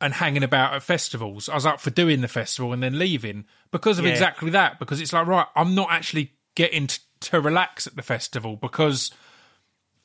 and 0.00 0.12
hanging 0.12 0.42
about 0.42 0.74
at 0.74 0.82
festivals. 0.82 1.48
I 1.48 1.54
was 1.54 1.64
up 1.64 1.80
for 1.80 1.88
doing 1.90 2.20
the 2.20 2.28
festival 2.28 2.72
and 2.74 2.82
then 2.82 2.98
leaving 2.98 3.46
because 3.70 3.98
of 3.98 4.04
Yeah. 4.04 4.10
exactly 4.10 4.50
that. 4.50 4.78
Because 4.78 5.00
it's 5.00 5.12
like, 5.14 5.26
right, 5.26 5.46
I'm 5.56 5.74
not 5.74 5.88
actually 5.90 6.32
getting 6.54 6.88
t- 6.88 6.98
to 7.20 7.40
relax 7.40 7.86
at 7.86 7.96
the 7.96 8.02
festival 8.02 8.56
because 8.56 9.10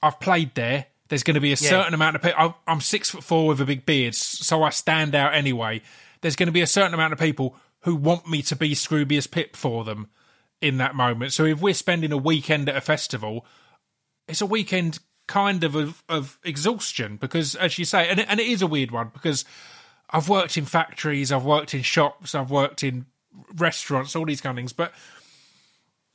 I've 0.02 0.20
played 0.22 0.56
there. 0.56 0.86
There's 1.10 1.24
going 1.24 1.36
to 1.36 1.42
be 1.42 1.52
a 1.52 1.58
certain 1.58 1.94
amount 1.94 2.16
of 2.16 2.22
people. 2.22 2.56
I'm 2.68 2.80
six 2.82 3.10
foot 3.10 3.24
four 3.24 3.48
with 3.48 3.60
a 3.60 3.66
big 3.66 3.86
beard, 3.86 4.16
so 4.16 4.64
I 4.64 4.70
stand 4.70 5.16
out 5.16 5.34
anyway. 5.34 5.82
There's 6.22 6.36
going 6.36 6.48
to 6.48 6.54
be 6.54 6.62
a 6.62 6.68
certain 6.68 6.94
amount 6.94 7.14
of 7.14 7.20
people 7.20 7.56
who 7.82 7.96
want 7.96 8.30
me 8.30 8.42
to 8.44 8.56
be 8.56 8.72
Scroobius 8.72 9.30
Pip 9.30 9.56
for 9.56 9.84
them 9.84 10.10
in 10.62 10.78
that 10.78 10.96
moment. 10.96 11.34
So 11.34 11.46
if 11.46 11.62
we're 11.62 11.74
spending 11.74 12.12
a 12.12 12.18
weekend 12.18 12.68
at 12.68 12.76
a 12.76 12.82
festival, 12.82 13.46
it's 14.28 14.42
a 14.42 14.46
weekend 14.46 15.00
kind 15.28 15.64
of 15.64 15.76
of, 15.76 16.04
of 16.10 16.40
exhaustion 16.44 17.18
because, 17.18 17.56
as 17.56 17.78
you 17.78 17.86
say, 17.86 18.10
and 18.10 18.20
it, 18.20 18.26
and 18.30 18.40
it 18.40 18.48
is 18.48 18.62
a 18.62 18.68
weird 18.68 18.92
one 18.92 19.12
because 19.14 19.46
I've 20.10 20.28
worked 20.28 20.58
in 20.58 20.66
factories, 20.66 21.32
I've 21.32 21.46
worked 21.46 21.74
in 21.74 21.84
shops, 21.84 22.36
I've 22.36 22.52
worked 22.52 22.84
in 22.84 23.06
restaurants, 23.56 24.16
all 24.16 24.26
these 24.26 24.42
kind 24.42 24.58
of 24.58 24.62
things, 24.62 24.74
but 24.74 24.92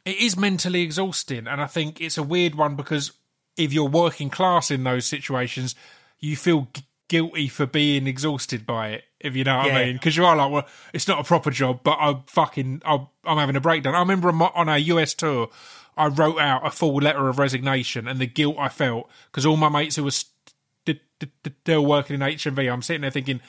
it 0.04 0.18
is 0.18 0.36
mentally 0.36 0.82
exhausting. 0.82 1.46
And 1.46 1.60
I 1.60 1.66
think 1.66 2.00
it's 2.00 2.18
a 2.18 2.22
weird 2.22 2.54
one 2.54 2.74
because 2.74 3.12
if 3.56 3.72
you're 3.72 3.88
working 3.88 4.30
class 4.30 4.70
in 4.70 4.84
those 4.84 5.06
situations, 5.06 5.74
you 6.18 6.36
feel 6.36 6.68
guilty 7.08 7.48
for 7.48 7.66
being 7.66 8.06
exhausted 8.06 8.66
by 8.66 8.88
it, 8.90 9.04
if 9.20 9.36
you 9.36 9.44
know 9.44 9.58
what 9.58 9.66
I 9.66 9.84
mean. 9.86 9.92
Because 9.96 10.16
you 10.16 10.24
are 10.24 10.36
like, 10.36 10.50
well, 10.50 10.66
it's 10.92 11.06
not 11.08 11.20
a 11.20 11.24
proper 11.24 11.50
job, 11.50 11.80
but 11.84 11.96
I'm 12.00 12.22
fucking, 12.26 12.82
I'm, 12.84 13.06
I'm 13.24 13.38
having 13.38 13.56
a 13.56 13.60
breakdown. 13.60 13.94
I 13.94 14.00
remember 14.00 14.28
on 14.28 14.36
my- 14.36 14.52
on 14.54 14.68
our 14.68 14.78
US 14.78 15.14
tour, 15.14 15.48
I 15.96 16.06
wrote 16.08 16.38
out 16.40 16.66
a 16.66 16.70
full 16.70 16.96
letter 16.96 17.28
of 17.28 17.38
resignation 17.38 18.08
and 18.08 18.18
the 18.18 18.26
guilt 18.26 18.56
I 18.58 18.68
felt 18.68 19.08
because 19.30 19.46
all 19.46 19.56
my 19.56 19.68
mates 19.68 19.96
who 19.96 20.04
were 20.04 20.10
st- 20.10 21.00
still 21.62 21.86
working 21.86 22.14
in 22.14 22.20
HMV, 22.20 22.72
I'm 22.72 22.82
sitting 22.82 23.02
there 23.02 23.10
thinking, 23.10 23.40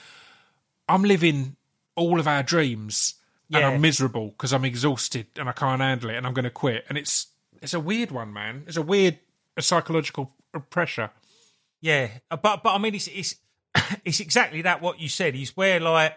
I'm 0.87 1.03
living 1.03 1.55
all 1.95 2.19
of 2.19 2.27
our 2.27 2.43
dreams 2.43 3.15
and 3.51 3.63
I'm 3.75 3.81
miserable 3.81 4.27
because 4.29 4.53
I'm 4.53 4.65
exhausted 4.65 5.27
and 5.37 5.47
I 5.49 5.53
can't 5.53 5.81
handle 5.81 6.09
it 6.11 6.15
and 6.17 6.27
I'm 6.27 6.33
going 6.33 6.43
to 6.43 6.49
quit. 6.51 6.85
And 6.89 6.97
it's 6.97 7.27
it's 7.61 7.73
a 7.73 7.79
weird 7.79 8.11
one, 8.11 8.31
man. 8.33 8.63
It's 8.67 8.77
a 8.77 8.81
weird 8.81 9.17
psychological 9.59 10.33
pressure. 10.69 11.09
Yeah, 11.81 12.09
but 12.29 12.41
but 12.63 12.65
I 12.73 12.77
mean, 12.77 12.95
it's 12.95 13.07
it's 13.07 13.35
it's 14.05 14.19
exactly 14.19 14.61
that 14.63 14.81
what 14.81 14.99
you 14.99 15.07
said. 15.09 15.35
Is 15.35 15.55
where 15.55 15.79
like 15.79 16.15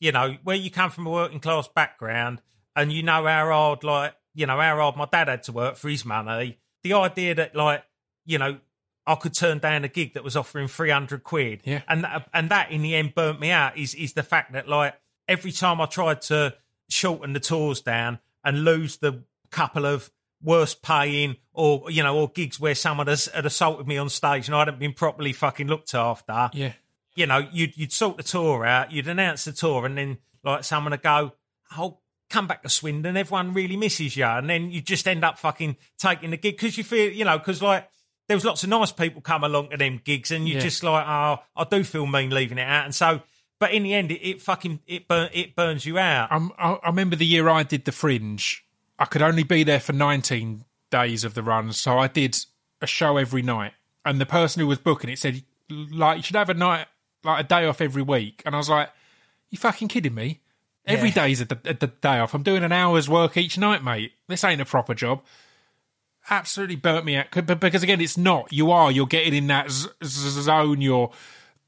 you 0.00 0.12
know 0.12 0.36
where 0.42 0.56
you 0.56 0.70
come 0.70 0.90
from 0.90 1.06
a 1.06 1.10
working 1.10 1.40
class 1.40 1.68
background, 1.68 2.40
and 2.76 2.92
you 2.92 3.02
know 3.02 3.24
how 3.26 3.46
hard 3.50 3.84
like 3.84 4.14
you 4.34 4.46
know 4.46 4.58
how 4.60 4.76
hard 4.76 4.96
my 4.96 5.06
dad 5.10 5.28
had 5.28 5.42
to 5.44 5.52
work 5.52 5.76
for 5.76 5.88
his 5.88 6.04
money. 6.04 6.58
The 6.82 6.92
idea 6.94 7.34
that 7.36 7.54
like 7.54 7.84
you 8.26 8.38
know 8.38 8.58
I 9.06 9.14
could 9.16 9.34
turn 9.34 9.58
down 9.58 9.84
a 9.84 9.88
gig 9.88 10.14
that 10.14 10.24
was 10.24 10.36
offering 10.36 10.68
three 10.68 10.90
hundred 10.90 11.24
quid, 11.24 11.60
Yeah. 11.64 11.82
and 11.88 12.04
that, 12.04 12.28
and 12.32 12.48
that 12.50 12.70
in 12.70 12.82
the 12.82 12.94
end 12.94 13.14
burnt 13.14 13.40
me 13.40 13.50
out. 13.50 13.76
Is 13.76 13.94
is 13.94 14.14
the 14.14 14.22
fact 14.22 14.52
that 14.52 14.68
like 14.68 14.94
every 15.28 15.52
time 15.52 15.80
I 15.80 15.86
tried 15.86 16.22
to 16.22 16.54
shorten 16.90 17.32
the 17.32 17.40
tours 17.40 17.80
down 17.80 18.18
and 18.44 18.64
lose 18.64 18.98
the 18.98 19.24
couple 19.50 19.86
of 19.86 20.10
worst 20.42 20.82
paying 20.82 21.36
or 21.54 21.90
you 21.90 22.02
know 22.02 22.18
or 22.18 22.28
gigs 22.28 22.60
where 22.60 22.74
someone 22.74 23.06
has 23.06 23.26
had 23.26 23.46
assaulted 23.46 23.86
me 23.86 23.96
on 23.96 24.10
stage 24.10 24.46
and 24.48 24.54
I 24.54 24.58
hadn't 24.58 24.78
been 24.78 24.92
properly 24.92 25.32
fucking 25.32 25.66
looked 25.68 25.94
after. 25.94 26.50
Yeah. 26.52 26.72
You 27.16 27.26
know, 27.26 27.46
you'd 27.52 27.76
you'd 27.76 27.92
sort 27.92 28.16
the 28.16 28.22
tour 28.22 28.64
out, 28.66 28.92
you'd 28.92 29.08
announce 29.08 29.44
the 29.44 29.52
tour, 29.52 29.86
and 29.86 29.96
then 29.96 30.18
like 30.42 30.64
someone 30.64 30.90
would 30.92 31.02
go, 31.02 31.32
"Oh, 31.78 31.98
come 32.30 32.46
back 32.46 32.62
to 32.62 32.68
Swindon, 32.68 33.16
everyone 33.16 33.52
really 33.54 33.76
misses 33.76 34.16
you," 34.16 34.24
and 34.24 34.48
then 34.50 34.70
you 34.70 34.80
just 34.80 35.06
end 35.06 35.24
up 35.24 35.38
fucking 35.38 35.76
taking 35.98 36.30
the 36.30 36.36
gig 36.36 36.56
because 36.56 36.76
you 36.78 36.84
feel 36.84 37.10
you 37.12 37.24
know 37.24 37.38
because 37.38 37.62
like. 37.62 37.88
There 38.26 38.38
was 38.38 38.44
lots 38.46 38.62
of 38.62 38.70
nice 38.70 38.90
people 38.90 39.20
come 39.20 39.44
along 39.44 39.68
to 39.68 39.76
them 39.76 40.00
gigs, 40.02 40.30
and 40.30 40.48
you 40.48 40.54
Yeah. 40.54 40.60
just 40.62 40.82
like, 40.82 41.04
oh, 41.06 41.40
I 41.54 41.64
do 41.70 41.84
feel 41.84 42.06
mean 42.06 42.30
leaving 42.30 42.56
it 42.56 42.62
out, 42.66 42.86
and 42.86 42.94
so, 42.94 43.20
but 43.60 43.72
in 43.74 43.82
the 43.82 43.92
end, 43.92 44.10
it, 44.10 44.26
it 44.26 44.40
fucking 44.40 44.80
it 44.86 45.06
burn 45.06 45.28
it 45.34 45.54
burns 45.54 45.84
you 45.84 45.98
out. 45.98 46.28
I'm, 46.32 46.50
I, 46.56 46.72
I 46.82 46.86
remember 46.88 47.16
the 47.16 47.26
year 47.26 47.50
I 47.50 47.64
did 47.64 47.84
the 47.84 47.92
Fringe. 47.92 48.64
I 48.98 49.04
could 49.04 49.20
only 49.20 49.42
be 49.42 49.62
there 49.62 49.78
for 49.78 49.92
19 49.92 50.64
days 50.90 51.22
of 51.24 51.34
the 51.34 51.42
run, 51.42 51.70
so 51.74 51.98
I 51.98 52.08
did 52.08 52.34
a 52.80 52.86
show 52.86 53.18
every 53.18 53.42
night. 53.42 53.72
And 54.06 54.18
the 54.18 54.24
person 54.24 54.60
who 54.60 54.68
was 54.68 54.78
booking 54.78 55.10
it 55.10 55.18
said, 55.18 55.42
like, 55.68 56.16
you 56.16 56.22
should 56.22 56.36
have 56.36 56.48
a 56.48 56.54
night, 56.54 56.86
like 57.24 57.44
a 57.44 57.48
day 57.48 57.66
off 57.66 57.80
every 57.80 58.02
week. 58.02 58.42
And 58.46 58.54
I 58.54 58.58
was 58.58 58.68
like, 58.68 58.90
you 59.50 59.58
fucking 59.58 59.88
kidding 59.88 60.14
me? 60.14 60.40
Every 60.86 61.08
Yeah. 61.08 61.14
day's 61.14 61.40
a, 61.40 61.44
d- 61.46 61.70
a 61.70 61.74
d- 61.74 61.86
day 62.02 62.18
off. 62.18 62.34
I'm 62.34 62.42
doing 62.42 62.62
an 62.62 62.72
hour's 62.72 63.08
work 63.08 63.36
each 63.36 63.56
night, 63.56 63.82
mate. 63.82 64.12
This 64.28 64.44
ain't 64.44 64.60
a 64.60 64.64
proper 64.66 64.94
job. 64.94 65.22
Absolutely 66.30 66.76
burnt 66.76 67.04
me 67.04 67.16
out. 67.16 67.26
But- 67.32 67.60
Because 67.60 67.82
again, 67.82 68.00
it's 68.00 68.16
not. 68.16 68.52
You 68.52 68.70
are. 68.70 68.90
You're 68.90 69.06
getting 69.06 69.34
in 69.34 69.46
that 69.48 69.70
z- 69.70 69.88
z- 70.02 70.42
zone. 70.42 70.80
You're 70.80 71.10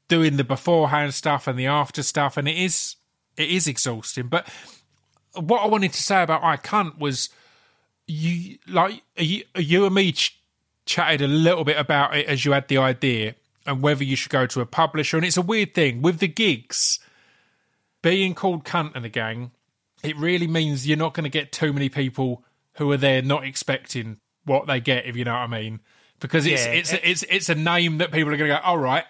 doing 0.07 0.37
the 0.37 0.43
beforehand 0.43 1.13
stuff 1.13 1.47
and 1.47 1.57
the 1.59 1.67
after 1.67 2.01
stuff, 2.03 2.37
and 2.37 2.47
it 2.47 2.57
is 2.57 2.95
it 3.35 3.49
is 3.49 3.67
exhausting. 3.67 4.27
But 4.27 4.47
what 5.35 5.61
I 5.61 5.67
wanted 5.67 5.93
to 5.93 6.01
say 6.01 6.23
about 6.23 6.43
I 6.43 6.57
can't 6.57 6.97
was 6.97 7.29
you 8.07 8.57
like 8.67 9.03
you, 9.17 9.43
you 9.55 9.85
and 9.85 9.93
me 9.93 10.11
ch- 10.13 10.39
chatted 10.85 11.21
a 11.21 11.27
little 11.27 11.63
bit 11.63 11.77
about 11.77 12.15
it 12.15 12.25
as 12.25 12.45
you 12.45 12.53
had 12.53 12.67
the 12.67 12.77
idea 12.77 13.35
and 13.67 13.81
whether 13.81 14.03
you 14.03 14.15
should 14.15 14.31
go 14.31 14.45
to 14.47 14.61
a 14.61 14.65
publisher. 14.65 15.17
And 15.17 15.25
it's 15.25 15.37
a 15.37 15.41
weird 15.41 15.73
thing 15.75 16.01
with 16.01 16.19
the 16.19 16.27
gigs 16.27 16.99
being 18.01 18.33
called 18.33 18.63
cunt 18.63 18.95
and 18.95 19.05
a 19.05 19.09
gang. 19.09 19.51
It 20.03 20.15
really 20.17 20.47
means 20.47 20.87
you're 20.87 20.97
not 20.97 21.13
going 21.13 21.23
to 21.25 21.29
get 21.29 21.51
too 21.51 21.73
many 21.73 21.89
people 21.89 22.43
who 22.73 22.91
are 22.91 22.97
there 22.97 23.21
not 23.21 23.43
expecting 23.43 24.19
what 24.45 24.67
they 24.67 24.79
get, 24.79 25.05
if 25.05 25.15
you 25.15 25.25
know 25.25 25.33
what 25.33 25.39
I 25.39 25.47
mean. 25.47 25.79
Because 26.19 26.45
it's 26.45 26.65
Yeah. 26.65 26.71
it's 26.71 26.93
it's 26.93 27.23
it's 27.23 27.49
a 27.49 27.55
name 27.55 27.97
that 27.99 28.11
people 28.11 28.33
are 28.33 28.37
going 28.37 28.49
to 28.49 28.55
go, 28.57 28.61
all 28.63 28.77
right. 28.77 29.03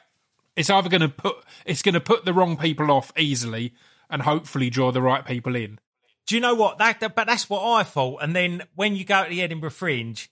It's 0.56 0.70
either 0.70 0.90
going 0.90 1.02
to 1.02 1.10
put 1.10 1.36
it's 1.66 1.82
going 1.82 1.94
to 1.94 2.00
put 2.02 2.26
the 2.26 2.34
wrong 2.34 2.58
people 2.58 2.90
off 2.92 3.12
easily 3.18 3.74
and 4.10 4.22
hopefully 4.24 4.70
draw 4.70 4.92
the 4.92 5.02
right 5.02 5.24
people 5.26 5.56
in. 5.56 5.80
Do 6.26 6.36
you 6.36 6.42
know 6.42 6.56
what? 6.56 6.78
That, 6.80 7.00
that- 7.02 7.16
but 7.16 7.28
that's 7.28 7.50
what 7.50 7.64
I 7.64 7.84
thought. 7.84 8.22
And 8.24 8.36
then 8.36 8.64
when 8.76 8.96
you 8.96 9.06
go 9.06 9.24
to 9.24 9.30
the 9.30 9.42
Edinburgh 9.42 9.70
Fringe, 9.72 10.28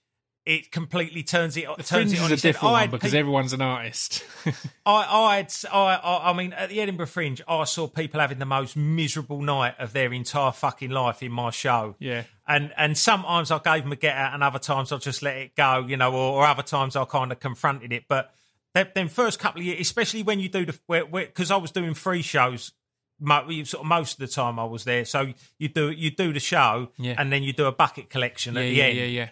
it 0.45 0.71
completely 0.71 1.23
turns 1.23 1.57
it 1.57 1.65
turns 1.65 1.89
Fringe 1.89 2.13
it 2.13 2.19
on 2.21 2.31
is 2.31 2.43
a 2.43 2.47
different 2.49 2.71
one 2.71 2.89
because 2.91 3.11
peop- 3.11 3.19
everyone's 3.19 3.53
an 3.53 3.61
artist. 3.61 4.23
I, 4.85 4.91
I, 4.95 5.35
had, 5.37 5.53
I, 5.71 5.95
I, 5.95 6.29
I 6.29 6.33
mean, 6.33 6.53
at 6.53 6.69
the 6.69 6.81
Edinburgh 6.81 7.07
Fringe, 7.07 7.41
I 7.47 7.63
saw 7.63 7.87
people 7.87 8.19
having 8.19 8.37
the 8.37 8.45
most 8.45 8.77
miserable 8.77 9.41
night 9.41 9.73
of 9.79 9.93
their 9.93 10.13
entire 10.13 10.51
fucking 10.51 10.91
life 10.91 11.23
in 11.23 11.31
my 11.31 11.49
show. 11.49 11.95
Yeah. 11.97 12.23
And 12.47 12.71
and 12.77 12.95
sometimes 12.95 13.49
I 13.49 13.57
gave 13.57 13.83
them 13.83 13.91
a 13.91 13.95
get 13.95 14.15
out, 14.15 14.35
and 14.35 14.43
other 14.43 14.59
times 14.59 14.91
I 14.91 14.97
just 14.97 15.23
let 15.23 15.35
it 15.37 15.55
go, 15.55 15.85
you 15.87 15.97
know, 15.97 16.13
or, 16.13 16.43
or 16.43 16.45
other 16.45 16.61
times 16.61 16.95
I 16.95 17.05
kind 17.05 17.31
of 17.31 17.39
confronted 17.39 17.91
it. 17.91 18.03
But 18.07 18.31
them, 18.75 18.87
them 18.93 19.07
first 19.07 19.39
couple 19.39 19.61
of 19.61 19.65
years, 19.65 19.79
especially 19.79 20.21
when 20.21 20.39
you 20.39 20.47
do 20.49 20.65
the, 20.65 20.79
because 21.11 21.49
I 21.49 21.57
was 21.57 21.71
doing 21.71 21.95
free 21.95 22.21
shows. 22.21 22.71
Sort 23.17 23.75
of 23.75 23.85
most 23.85 24.19
of 24.19 24.19
the 24.19 24.27
time 24.27 24.59
I 24.59 24.65
was 24.65 24.83
there, 24.83 25.05
so 25.05 25.33
you 25.57 25.69
do 25.69 25.89
you 25.89 26.11
do 26.11 26.33
the 26.33 26.39
show, 26.41 26.91
Yeah. 26.97 27.15
and 27.17 27.31
then 27.31 27.43
you 27.43 27.53
do 27.53 27.65
a 27.65 27.71
bucket 27.71 28.09
collection 28.09 28.55
yeah, 28.55 28.59
at 28.59 28.63
the 28.63 28.71
yeah, 28.75 28.83
end. 28.83 28.97
yeah, 28.97 29.05
yeah. 29.05 29.29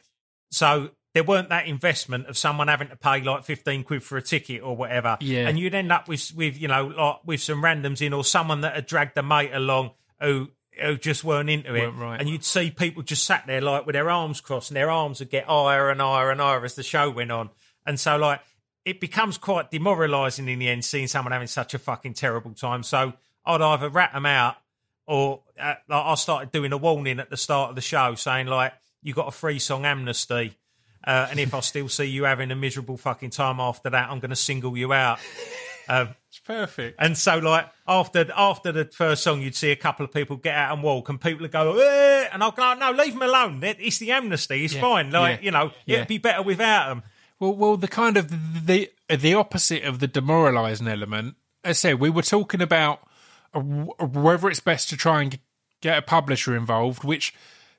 So 0.52 0.92
there 1.14 1.24
weren't 1.24 1.50
that 1.50 1.68
investment 1.68 2.28
of 2.28 2.38
someone 2.38 2.68
having 2.68 2.90
to 2.90 2.96
pay 2.96 3.22
like 3.22 3.44
fifteen 3.44 3.84
quid 3.84 4.04
for 4.04 4.18
a 4.18 4.22
ticket 4.22 4.62
or 4.64 4.76
whatever. 4.76 5.18
Yeah. 5.22 5.48
And 5.48 5.58
you'd 5.60 5.76
end 5.76 5.92
up 5.92 6.08
with 6.08 6.34
with 6.36 6.60
you 6.60 6.68
know 6.68 6.88
like 6.88 7.18
with 7.26 7.42
some 7.42 7.62
randoms 7.64 8.02
in 8.06 8.14
or 8.14 8.24
someone 8.24 8.62
that 8.62 8.76
had 8.76 8.86
dragged 8.86 9.18
a 9.18 9.24
mate 9.24 9.52
along 9.54 9.92
who 10.22 10.50
who 10.82 10.98
just 10.98 11.24
weren't 11.24 11.52
into 11.52 11.76
it, 11.76 11.82
Weren't 11.82 11.98
right. 12.00 12.20
and 12.20 12.28
you'd 12.28 12.44
see 12.44 12.72
people 12.72 13.04
just 13.04 13.26
sat 13.26 13.46
there 13.46 13.62
like 13.62 13.86
with 13.86 13.94
their 13.94 14.10
arms 14.10 14.42
crossed, 14.42 14.72
and 14.72 14.76
their 14.76 14.90
arms 14.90 15.20
would 15.20 15.30
get 15.30 15.46
higher 15.46 15.90
and 15.92 16.02
higher 16.02 16.32
and 16.32 16.42
higher 16.42 16.66
as 16.66 16.74
the 16.74 16.82
show 16.82 17.12
went 17.12 17.32
on, 17.32 17.52
and 17.86 18.00
so 18.00 18.18
like 18.18 18.42
it 18.84 19.00
becomes 19.00 19.38
quite 19.38 19.70
demoralising 19.70 20.50
in 20.50 20.58
the 20.60 20.68
end 20.68 20.84
seeing 20.84 21.08
someone 21.08 21.32
having 21.32 21.48
such 21.48 21.74
a 21.76 21.80
fucking 21.80 22.14
terrible 22.16 22.54
time. 22.54 22.82
So 22.84 23.14
I'd 23.46 23.62
either 23.62 23.88
rat 23.88 24.14
them 24.14 24.26
out, 24.26 24.56
or 25.06 25.42
uh, 25.60 25.76
like 25.88 26.06
I 26.06 26.16
started 26.16 26.52
doing 26.52 26.74
a 26.74 26.78
warning 26.78 27.20
at 27.20 27.30
the 27.30 27.38
start 27.38 27.70
of 27.70 27.76
the 27.76 27.82
show 27.82 28.16
saying 28.16 28.48
like 28.48 28.74
you 29.04 29.14
got 29.14 29.28
a 29.28 29.32
free 29.32 29.60
song 29.60 29.86
amnesty. 29.86 30.58
Uh, 31.06 31.28
and 31.30 31.40
if 31.40 31.54
I 31.54 31.60
still 31.60 31.90
see 31.90 32.06
you 32.06 32.24
having 32.24 32.52
a 32.52 32.56
miserable 32.56 32.98
fucking 32.98 33.32
time 33.32 33.60
after 33.60 33.90
that, 33.90 34.10
I'm 34.10 34.20
going 34.20 34.30
to 34.30 34.36
single 34.36 34.78
you 34.78 34.94
out. 34.94 35.20
It's 35.90 36.40
perfect. 36.46 36.96
And 37.00 37.18
so, 37.18 37.38
like 37.40 37.68
after 37.88 38.26
after 38.36 38.72
the 38.72 38.86
first 38.86 39.22
song, 39.24 39.42
you'd 39.42 39.56
see 39.56 39.72
a 39.72 39.76
couple 39.76 40.06
of 40.06 40.14
people 40.14 40.38
get 40.38 40.56
out 40.56 40.74
and 40.74 40.82
walk, 40.82 41.10
and 41.10 41.20
people 41.20 41.42
would 41.42 41.52
go, 41.52 41.78
eh, 41.78 42.28
and 42.32 42.42
I'll 42.42 42.52
go, 42.52 42.74
no, 42.76 42.92
leave 42.92 43.14
them 43.14 43.22
alone. 43.22 43.62
It's 43.64 43.98
the 44.00 44.12
amnesty. 44.14 44.64
It's 44.64 44.74
Yeah. 44.76 44.82
fine. 44.82 45.12
Like 45.12 45.40
Yeah. 45.40 45.46
you 45.46 45.52
know, 45.52 45.72
Yeah. 45.86 45.96
it'd 45.98 46.08
be 46.08 46.18
better 46.20 46.42
without 46.42 46.88
them. 46.88 47.04
Well, 47.40 47.54
well, 47.56 47.78
the 47.78 47.90
kind 47.90 48.16
of 48.18 48.66
the 48.66 48.90
the 49.10 49.34
opposite 49.34 49.84
of 49.84 50.00
the 50.00 50.08
demoralising 50.08 50.88
element. 50.88 51.36
As 51.66 51.72
I 51.72 51.90
said, 51.90 52.00
we 52.00 52.10
were 52.10 52.22
talking 52.24 52.62
about 52.62 53.02
whether 53.54 54.50
it's 54.50 54.60
best 54.62 54.90
to 54.90 54.98
try 54.98 55.22
and 55.22 55.38
get 55.82 55.98
a 55.98 56.02
publisher 56.02 56.56
involved, 56.56 57.04
which 57.04 57.34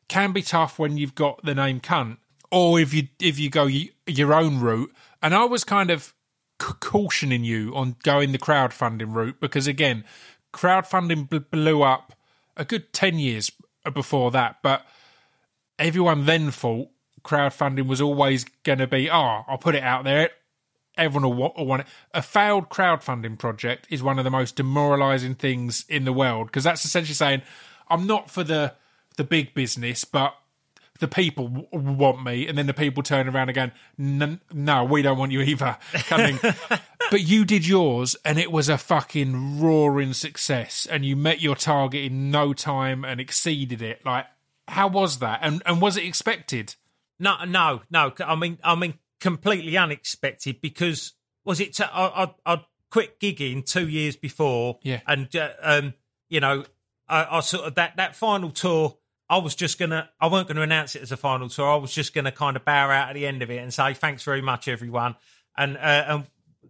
can 0.09 0.33
be 0.33 0.43
tough 0.43 0.79
when 0.79 0.99
you've 0.99 1.15
got 1.15 1.43
the 1.45 1.55
name 1.55 1.81
cunt, 1.81 2.19
or 2.55 2.79
if 2.79 2.95
you 2.95 3.09
if 3.21 3.37
you 3.37 3.51
go 3.51 3.69
your 4.07 4.33
own 4.33 4.61
route. 4.61 4.93
And 5.21 5.35
I 5.35 5.45
was 5.45 5.65
kind 5.65 5.91
of 5.91 6.15
cautioning 6.59 7.43
you 7.43 7.75
on 7.75 7.97
going 8.05 8.31
the 8.31 8.39
crowdfunding 8.39 9.13
route 9.13 9.41
because 9.41 9.67
again, 9.67 10.05
crowdfunding 10.53 11.29
bl- 11.29 11.39
blew 11.51 11.83
up 11.83 12.13
a 12.57 12.65
good 12.65 12.93
ten 12.93 13.19
years 13.19 13.51
before 13.93 14.31
that, 14.31 14.59
but 14.63 14.87
everyone 15.81 16.27
then 16.27 16.53
thought 16.53 16.89
crowdfunding 17.25 17.89
was 17.89 18.01
always 18.01 18.45
going 18.63 18.79
to 18.79 18.87
be, 18.87 19.11
oh, 19.11 19.43
I'll 19.49 19.59
put 19.59 19.75
it 19.75 19.83
out 19.83 20.05
there. 20.05 20.31
Everyone 20.97 21.37
will 21.37 21.67
want 21.67 21.83
it. 21.83 21.89
A 22.13 22.23
failed 22.23 22.69
crowdfunding 22.69 23.37
project 23.37 23.89
is 23.91 24.01
one 24.01 24.19
of 24.19 24.25
the 24.25 24.31
most 24.31 24.55
demoralizing 24.55 25.35
things 25.35 25.85
in 25.89 26.05
the 26.05 26.13
world 26.13 26.47
because 26.47 26.63
that's 26.63 26.85
essentially 26.85 27.15
saying, 27.15 27.43
I'm 27.89 28.07
not 28.07 28.31
for 28.31 28.45
the 28.45 28.75
the 29.17 29.25
big 29.25 29.55
business, 29.55 30.05
but 30.05 30.35
the 31.01 31.09
people 31.09 31.49
w- 31.49 31.69
want 31.73 32.23
me, 32.23 32.47
and 32.47 32.57
then 32.57 32.67
the 32.67 32.75
people 32.75 33.03
turn 33.03 33.29
around 33.29 33.49
again. 33.49 33.73
"N- 33.99 34.41
No, 34.53 34.85
we 34.85 35.03
don't 35.03 35.19
want 35.19 35.33
you 35.33 35.41
either. 35.43 35.77
Coming, 36.07 36.39
but 37.11 37.21
you 37.21 37.45
did 37.45 37.67
yours, 37.67 38.17
and 38.25 38.39
it 38.39 38.53
was 38.53 38.69
a 38.69 38.79
fucking 38.79 39.61
roaring 39.61 40.13
success, 40.13 40.87
and 40.91 41.05
you 41.05 41.17
met 41.17 41.41
your 41.41 41.57
target 41.57 42.05
in 42.05 42.31
no 42.31 42.53
time 42.53 43.05
and 43.05 43.21
exceeded 43.21 43.83
it. 43.83 44.05
Like, 44.07 44.27
how 44.69 44.89
was 44.89 45.19
that? 45.19 45.41
And 45.43 45.63
and 45.67 45.81
was 45.81 45.97
it 45.97 46.05
expected? 46.05 46.75
No, 47.19 47.45
no, 47.45 47.83
no. 47.91 48.13
I 48.25 48.35
mean, 48.37 48.59
I 48.63 48.75
mean, 48.75 48.95
completely 49.21 49.77
unexpected 49.77 50.61
because 50.61 51.13
was 51.45 51.61
it? 51.61 51.75
T- 51.75 51.85
I, 51.85 52.25
I, 52.25 52.35
I 52.55 52.65
quit 52.91 53.19
gigging 53.21 53.67
two 53.67 53.89
years 53.89 54.15
before, 54.17 54.79
Yeah. 54.83 55.01
and 55.07 55.35
uh, 55.35 55.51
um, 55.63 55.95
you 56.29 56.39
know, 56.41 56.65
I, 57.09 57.39
I 57.39 57.41
sort 57.41 57.65
of 57.67 57.75
that 57.75 57.97
that 57.97 58.15
final 58.17 58.51
tour. 58.51 58.97
I 59.35 59.39
was 59.39 59.57
just 59.57 59.81
gonna, 59.81 60.09
I 60.21 60.29
weren't 60.29 60.47
gonna 60.47 60.61
announce 60.61 60.95
it 60.95 61.03
as 61.03 61.11
a 61.11 61.17
final 61.17 61.49
tour. 61.49 61.69
I 61.69 61.75
was 61.77 61.93
just 61.93 62.15
gonna 62.15 62.31
kind 62.31 62.57
of 62.57 62.65
bow 62.65 62.89
out 62.89 63.09
at 63.09 63.15
the 63.15 63.27
end 63.27 63.43
of 63.43 63.51
it 63.51 63.57
and 63.57 63.75
say 63.75 63.93
thanks 63.93 64.23
very 64.23 64.41
much, 64.41 64.69
everyone. 64.69 65.17
And 65.57 65.77
uh, 65.77 66.05
and 66.07 66.27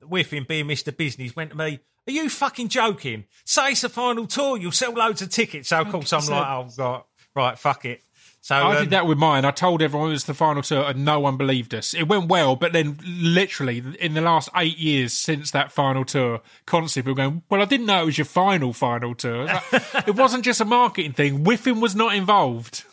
with 0.09 0.33
him 0.33 0.47
being 0.49 0.67
Mr. 0.67 0.97
Business, 0.97 1.37
went 1.37 1.51
to 1.51 1.57
me. 1.57 1.81
Are 2.07 2.12
you 2.12 2.31
fucking 2.31 2.69
joking? 2.69 3.25
Say 3.45 3.73
it's 3.73 3.85
a 3.85 3.91
final 3.91 4.27
tour, 4.27 4.57
you'll 4.57 4.73
sell 4.73 4.93
loads 4.93 5.21
of 5.21 5.29
tickets. 5.29 5.69
So 5.69 5.81
of 5.81 5.91
course 5.91 6.12
I'm 6.15 6.27
like, 6.27 6.47
oh 6.49 6.69
god, 6.75 7.03
right, 7.35 7.59
fuck 7.59 7.85
it. 7.85 8.03
So 8.45 8.55
I 8.55 8.76
um, 8.76 8.82
did 8.82 8.90
that 8.90 9.07
with 9.07 9.16
mine. 9.16 9.47
I 9.47 9.53
told 9.53 9.80
everyone 9.80 10.11
it 10.11 10.12
was 10.12 10.24
the 10.24 10.34
final 10.34 10.61
tour, 10.61 10.84
and 10.84 11.03
no 11.03 11.18
one 11.18 11.38
believed 11.38 11.74
us. 11.74 11.95
It 11.95 12.09
went 12.09 12.28
well, 12.28 12.57
but 12.57 12.74
then 12.74 12.99
literally 13.03 13.82
in 13.99 14.12
the 14.12 14.20
last 14.20 14.51
eight 14.55 14.76
years 14.76 15.14
since 15.14 15.51
that 15.53 15.72
final 15.72 16.05
tour, 16.05 16.42
constantly 16.66 17.14
people 17.14 17.24
going, 17.24 17.42
"Well, 17.49 17.62
I 17.62 17.64
didn't 17.64 17.86
know 17.86 18.03
it 18.03 18.05
was 18.05 18.18
your 18.18 18.26
final 18.26 18.74
final 18.74 19.14
tour." 19.14 19.47
Like, 19.47 19.62
it 20.07 20.14
wasn't 20.14 20.45
just 20.45 20.61
a 20.61 20.66
marketing 20.66 21.14
thing. 21.14 21.42
Whiffen 21.45 21.80
was 21.80 21.97
not 21.97 22.14
involved. 22.14 22.84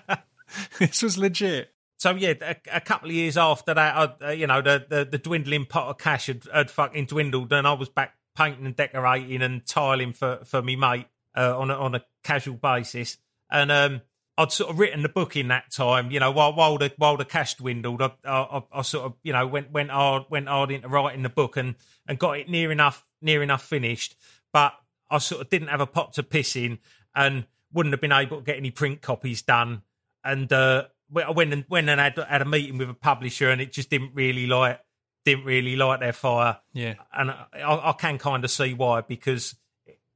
this 0.78 1.02
was 1.02 1.18
legit. 1.18 1.74
so 1.98 2.14
yeah, 2.14 2.32
a, 2.40 2.56
a 2.72 2.80
couple 2.80 3.10
of 3.10 3.14
years 3.14 3.36
after 3.36 3.74
that, 3.74 3.94
I, 3.94 4.28
uh, 4.28 4.30
you 4.30 4.46
know, 4.46 4.62
the, 4.62 4.86
the 4.88 5.04
the 5.04 5.18
dwindling 5.18 5.66
pot 5.66 5.88
of 5.88 5.98
cash 5.98 6.28
had, 6.28 6.44
had 6.50 6.70
fucking 6.70 7.04
dwindled, 7.04 7.52
and 7.52 7.66
I 7.66 7.74
was 7.74 7.90
back 7.90 8.14
painting 8.34 8.64
and 8.64 8.74
decorating 8.74 9.42
and 9.42 9.62
tiling 9.66 10.14
for 10.14 10.40
for 10.46 10.62
me 10.62 10.76
mate 10.76 11.06
uh, 11.36 11.58
on 11.58 11.70
a, 11.70 11.74
on 11.74 11.94
a 11.96 12.04
casual 12.24 12.56
basis, 12.56 13.18
and 13.50 13.70
um, 13.70 14.00
I'd 14.40 14.52
sort 14.52 14.70
of 14.70 14.78
written 14.78 15.02
the 15.02 15.08
book 15.08 15.36
in 15.36 15.48
that 15.48 15.70
time, 15.70 16.10
you 16.10 16.20
know, 16.20 16.30
while 16.30 16.54
while 16.54 16.78
the 16.78 16.92
while 16.96 17.16
the 17.16 17.24
cash 17.24 17.54
dwindled, 17.54 18.02
I, 18.02 18.12
I, 18.24 18.62
I 18.72 18.82
sort 18.82 19.06
of 19.06 19.14
you 19.22 19.32
know 19.32 19.46
went 19.46 19.70
went 19.70 19.90
hard 19.90 20.24
went 20.30 20.48
hard 20.48 20.70
into 20.70 20.88
writing 20.88 21.22
the 21.22 21.28
book 21.28 21.56
and 21.56 21.74
and 22.06 22.18
got 22.18 22.38
it 22.38 22.48
near 22.48 22.72
enough 22.72 23.06
near 23.20 23.42
enough 23.42 23.62
finished, 23.62 24.16
but 24.52 24.72
I 25.10 25.18
sort 25.18 25.42
of 25.42 25.50
didn't 25.50 25.68
have 25.68 25.80
a 25.80 25.86
pot 25.86 26.14
to 26.14 26.22
piss 26.22 26.56
in 26.56 26.78
and 27.14 27.46
wouldn't 27.72 27.92
have 27.92 28.00
been 28.00 28.12
able 28.12 28.38
to 28.38 28.44
get 28.44 28.56
any 28.56 28.70
print 28.70 29.02
copies 29.02 29.42
done 29.42 29.82
and 30.24 30.52
uh, 30.52 30.84
I 31.16 31.30
went 31.30 31.52
and 31.52 31.64
went 31.68 31.88
and 31.88 32.00
had, 32.00 32.16
had 32.16 32.42
a 32.42 32.44
meeting 32.44 32.78
with 32.78 32.90
a 32.90 32.94
publisher, 32.94 33.50
and 33.50 33.60
it 33.60 33.72
just 33.72 33.90
didn't 33.90 34.12
really 34.14 34.46
like 34.46 34.80
didn't 35.24 35.44
really 35.44 35.76
light 35.76 36.00
their 36.00 36.12
fire. 36.12 36.58
Yeah. 36.72 36.94
And 37.12 37.30
I, 37.30 37.46
I 37.54 37.94
can 37.98 38.18
kind 38.18 38.44
of 38.44 38.50
see 38.50 38.74
why 38.74 39.02
because 39.02 39.54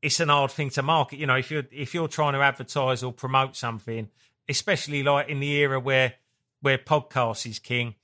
it's 0.05 0.21
an 0.21 0.29
hard 0.29 0.51
thing 0.51 0.71
to 0.71 0.83
market. 0.83 1.19
You 1.19 1.27
know, 1.27 1.37
if 1.37 1.51
you're 1.51 1.65
if 1.73 1.95
you're 1.95 2.09
trying 2.09 2.35
to 2.35 2.41
advertise 2.41 3.03
or 3.03 3.13
promote 3.13 3.57
something, 3.57 4.09
especially 4.49 5.03
like 5.03 5.29
in 5.29 5.41
the 5.41 5.51
era 5.53 5.81
where 5.81 6.15
where 6.61 6.79
podcast 6.79 7.47
is 7.51 7.59
king, 7.59 7.95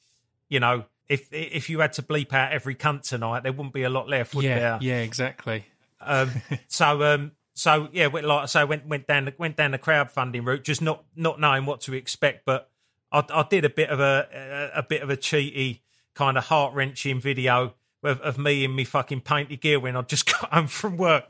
you 0.49 0.61
know. 0.61 0.85
If 1.09 1.33
if 1.33 1.69
you 1.69 1.81
had 1.81 1.93
to 1.95 2.03
bleep 2.03 2.33
out 2.33 2.53
every 2.53 2.77
cunt 2.77 3.03
tonight, 3.03 3.43
there 3.43 3.53
wouldn't 3.53 3.75
be 3.75 3.83
a 3.83 3.91
lot 3.91 4.09
left, 4.09 4.33
would 4.35 4.45
Yeah, 4.45 4.59
there? 4.59 4.79
yeah, 4.81 5.01
exactly. 5.01 5.65
Um, 6.01 6.31
so 6.69 7.03
um, 7.03 7.33
so 7.53 7.89
yeah, 7.93 8.07
like 8.07 8.25
I 8.25 8.47
say, 8.47 8.65
went 8.65 8.87
went 8.87 9.09
down 9.09 9.25
the, 9.25 9.35
went 9.37 9.57
down 9.57 9.73
the 9.73 9.79
crowdfunding 9.79 10.47
route, 10.47 10.63
just 10.63 10.81
not 10.81 11.03
not 11.17 11.41
knowing 11.41 11.67
what 11.67 11.81
to 11.83 11.95
expect. 11.95 12.45
But 12.45 12.71
I, 13.11 13.25
I 13.29 13.45
did 13.51 13.65
a 13.65 13.69
bit 13.71 13.91
of 13.91 13.99
a, 13.99 14.71
a 14.75 14.79
a 14.79 14.83
bit 14.85 15.03
of 15.03 15.11
a 15.11 15.17
cheaty 15.17 15.81
kind 16.15 16.39
of 16.39 16.45
heart 16.45 16.75
wrenching 16.75 17.21
video 17.21 17.75
of, 18.03 18.21
of 18.21 18.39
me 18.39 18.65
in 18.65 18.75
me 18.75 18.85
fucking 18.85 19.21
painted 19.23 19.61
gear 19.61 19.79
when 19.81 19.97
I 19.97 20.03
just 20.03 20.27
got 20.41 20.53
home 20.53 20.67
from 20.67 20.97
work, 20.97 21.25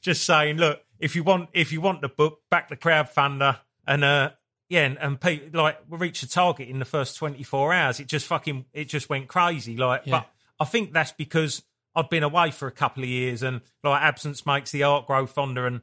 just 0.00 0.24
saying, 0.24 0.56
look, 0.56 0.80
if 0.98 1.16
you 1.16 1.22
want 1.24 1.48
if 1.52 1.72
you 1.72 1.80
want 1.80 2.00
the 2.02 2.08
book, 2.08 2.40
back 2.50 2.68
the 2.68 2.76
crowdfunder, 2.76 3.58
and 3.86 4.04
uh. 4.04 4.30
Yeah, 4.72 4.84
and, 4.86 4.98
and 4.98 5.20
pe- 5.20 5.50
like 5.52 5.78
we 5.88 5.98
reached 5.98 6.20
the 6.22 6.28
target 6.28 6.68
in 6.68 6.78
the 6.78 6.84
first 6.84 7.16
twenty 7.16 7.42
four 7.42 7.72
hours. 7.72 7.98
It 7.98 8.06
just 8.06 8.28
fucking 8.28 8.66
it 8.72 8.84
just 8.84 9.08
went 9.08 9.26
crazy. 9.26 9.76
Like, 9.76 10.02
Yeah. 10.04 10.20
but 10.20 10.30
I 10.60 10.64
think 10.64 10.92
that's 10.92 11.10
because 11.10 11.64
I'd 11.96 12.08
been 12.08 12.22
away 12.22 12.52
for 12.52 12.68
a 12.68 12.70
couple 12.70 13.02
of 13.02 13.08
years 13.08 13.42
and 13.42 13.62
like 13.82 14.00
absence 14.00 14.46
makes 14.46 14.70
the 14.70 14.84
art 14.84 15.08
grow 15.08 15.26
fonder 15.26 15.66
and 15.66 15.80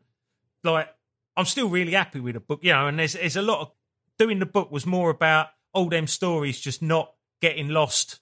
like 0.63 0.87
I'm 1.35 1.43
still 1.43 1.67
really 1.67 1.91
happy 1.91 2.21
with 2.21 2.35
the 2.35 2.39
book, 2.39 2.61
you 2.63 2.71
know, 2.71 2.87
and 2.87 2.97
there's 2.97 3.11
there's 3.11 3.35
a 3.35 3.41
lot 3.41 3.59
of 3.59 3.71
doing 4.17 4.39
the 4.39 4.45
book 4.45 4.71
was 4.71 4.85
more 4.85 5.09
about 5.09 5.47
all 5.73 5.89
them 5.89 6.07
stories 6.07 6.57
just 6.57 6.81
not 6.81 7.11
getting 7.41 7.67
lost, 7.67 8.21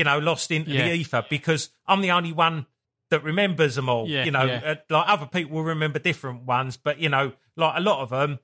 you 0.00 0.04
know, 0.04 0.18
lost 0.18 0.50
into 0.50 0.70
Yeah. 0.70 0.88
the 0.88 0.94
ether 0.94 1.22
because 1.28 1.68
I'm 1.86 2.00
the 2.00 2.12
only 2.12 2.32
one 2.32 2.64
that 3.10 3.22
remembers 3.22 3.74
them 3.74 3.88
all. 3.90 4.08
Yeah, 4.08 4.24
you 4.24 4.30
know, 4.30 4.44
yeah. 4.44 4.60
uh, 4.64 4.74
like 4.88 5.08
other 5.08 5.26
people 5.26 5.56
will 5.56 5.64
remember 5.64 5.98
different 5.98 6.44
ones, 6.44 6.78
but 6.78 6.98
you 6.98 7.10
know, 7.10 7.32
like 7.56 7.74
a 7.76 7.80
lot 7.80 8.00
of 8.00 8.08
them, 8.08 8.38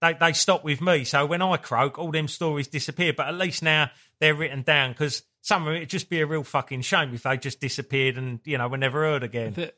they 0.00 0.14
they 0.14 0.32
stop 0.32 0.64
with 0.64 0.80
me. 0.80 1.04
So 1.04 1.24
when 1.24 1.40
I 1.40 1.56
croak, 1.56 1.98
all 1.98 2.10
them 2.10 2.26
stories 2.26 2.66
disappear. 2.66 3.12
But 3.12 3.28
at 3.28 3.34
least 3.36 3.62
now 3.62 3.90
they're 4.18 4.34
written 4.34 4.62
down 4.62 4.90
because 4.90 5.22
some 5.40 5.68
of 5.68 5.74
it 5.74 5.78
would 5.80 5.88
just 5.90 6.10
be 6.10 6.20
a 6.20 6.26
real 6.26 6.42
fucking 6.42 6.80
shame 6.82 7.14
if 7.14 7.22
they 7.22 7.36
just 7.36 7.60
disappeared 7.60 8.16
and 8.18 8.40
you 8.44 8.58
know 8.58 8.66
were 8.66 8.76
never 8.76 9.02
heard 9.02 9.22
again. 9.22 9.52
the 9.54 9.72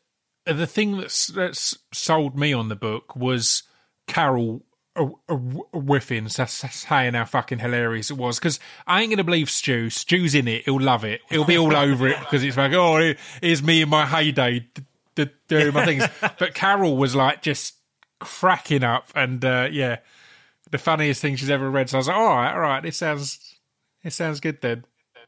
the 0.54 0.66
thing 0.66 0.96
that's, 0.96 1.26
that's 1.26 1.76
sold 1.92 2.38
me 2.38 2.52
on 2.54 2.68
the 2.70 2.76
book 2.76 3.14
was 3.14 3.62
Carol 4.06 4.64
uh, 4.96 5.06
uh, 5.28 5.34
Whiffen, 5.36 6.28
sa- 6.28 6.46
sa- 6.46 6.68
saying 6.68 7.14
how 7.14 7.24
fucking 7.24 7.58
hilarious 7.60 8.10
it 8.10 8.16
was. 8.16 8.38
Because 8.38 8.58
I 8.86 9.02
ain't 9.02 9.10
gonna 9.10 9.24
believe 9.24 9.48
Stu. 9.50 9.88
Stu's 9.90 10.34
in 10.34 10.48
it. 10.48 10.64
He'll 10.64 10.80
love 10.80 11.04
it. 11.04 11.20
He'll 11.28 11.44
be 11.44 11.56
all 11.58 11.74
over 11.84 12.08
it 12.08 12.18
because 12.20 12.42
it's 12.42 12.56
like, 12.56 12.72
oh, 12.72 12.98
here- 12.98 13.16
here's 13.40 13.62
me 13.62 13.82
in 13.82 13.88
my 13.88 14.04
heyday 14.06 14.60
d- 14.74 14.82
d- 15.14 15.30
doing 15.48 15.72
my 15.74 15.84
things. 15.84 16.04
But 16.38 16.54
Carol 16.54 16.96
was 16.96 17.14
like 17.14 17.42
just 17.42 17.74
cracking 18.18 18.84
up, 18.84 19.08
and 19.14 19.44
uh, 19.44 19.68
yeah, 19.70 19.98
the 20.70 20.78
funniest 20.78 21.22
thing 21.22 21.36
she's 21.36 21.50
ever 21.50 21.70
read. 21.70 21.88
So 21.90 21.96
I 21.96 22.00
was 22.00 22.08
like, 22.08 22.16
all 22.16 22.26
right, 22.36 22.52
all 22.52 22.60
right, 22.60 22.82
this 22.82 22.96
sounds, 22.96 23.56
it 24.04 24.12
sounds 24.12 24.40
good 24.40 24.60
then. 24.60 24.84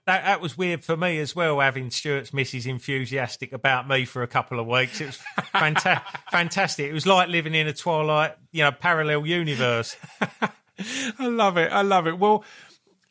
That 0.07 0.25
that 0.25 0.41
was 0.41 0.59
weird 0.59 0.85
for 0.85 0.97
me 0.97 1.19
as 1.21 1.37
well, 1.37 1.61
having 1.61 1.91
Stuart's 1.91 2.33
missus 2.33 2.67
enthusiastic 2.67 3.53
about 3.53 3.89
me 3.89 4.05
for 4.05 4.23
a 4.23 4.27
couple 4.27 4.59
of 4.59 4.67
weeks. 4.67 5.01
It 5.01 5.07
was 5.07 5.19
fanta- 5.55 6.03
fantastic. 6.31 6.87
It 6.87 6.93
was 6.93 7.07
like 7.07 7.29
living 7.29 7.55
in 7.55 7.69
a 7.69 7.73
Twilight, 7.73 8.33
you 8.51 8.65
know, 8.65 8.73
parallel 8.73 9.27
universe. 9.27 9.97
I 11.19 11.27
love 11.27 11.57
it. 11.57 11.71
I 11.71 11.83
love 11.83 12.07
it. 12.09 12.19
Well, 12.19 12.45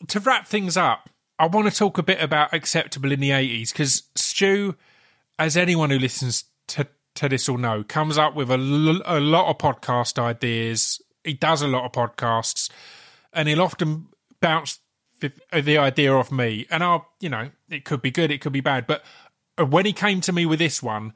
to 0.09 0.19
wrap 0.19 0.47
things 0.47 0.75
up, 0.75 1.09
I 1.39 1.47
want 1.47 1.71
to 1.71 1.75
talk 1.75 1.97
a 1.97 2.03
bit 2.03 2.21
about 2.21 2.53
acceptable 2.53 3.11
in 3.11 3.19
the 3.19 3.29
80s 3.29 3.71
because 3.71 4.03
Stu, 4.15 4.75
as 5.39 5.55
anyone 5.55 5.89
who 5.89 5.99
listens 5.99 6.43
to 6.69 6.87
to 7.15 7.27
this 7.27 7.49
will 7.49 7.57
know, 7.57 7.83
comes 7.83 8.17
up 8.17 8.35
with 8.35 8.49
a, 8.49 8.55
l- 8.55 9.01
a 9.05 9.19
lot 9.19 9.49
of 9.49 9.57
podcast 9.57 10.17
ideas. 10.17 11.01
He 11.23 11.33
does 11.33 11.61
a 11.61 11.67
lot 11.67 11.85
of 11.85 11.91
podcasts, 11.91 12.69
and 13.33 13.47
he'll 13.47 13.61
often 13.61 14.07
bounce 14.39 14.79
the, 15.21 15.61
the 15.61 15.77
idea 15.77 16.13
off 16.13 16.31
me. 16.31 16.67
And 16.69 16.83
I'll, 16.83 17.07
you 17.19 17.29
know, 17.29 17.49
it 17.69 17.85
could 17.85 18.01
be 18.01 18.11
good, 18.11 18.31
it 18.31 18.41
could 18.41 18.51
be 18.51 18.61
bad. 18.61 18.85
But 18.85 19.03
uh, 19.57 19.65
when 19.65 19.85
he 19.85 19.93
came 19.93 20.21
to 20.21 20.33
me 20.33 20.45
with 20.45 20.59
this 20.59 20.83
one, 20.83 21.13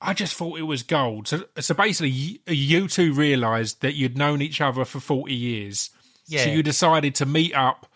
I 0.00 0.14
just 0.14 0.34
thought 0.34 0.58
it 0.58 0.62
was 0.62 0.82
gold. 0.82 1.26
So, 1.26 1.44
so 1.58 1.74
basically, 1.74 2.10
you, 2.10 2.38
you 2.46 2.88
two 2.88 3.12
realised 3.12 3.82
that 3.82 3.94
you'd 3.94 4.16
known 4.16 4.40
each 4.40 4.60
other 4.60 4.84
for 4.84 5.00
40 5.00 5.34
years. 5.34 5.90
Yeah. 6.26 6.44
So 6.44 6.50
you 6.50 6.62
decided 6.62 7.14
to 7.16 7.26
meet 7.26 7.54
up 7.54 7.86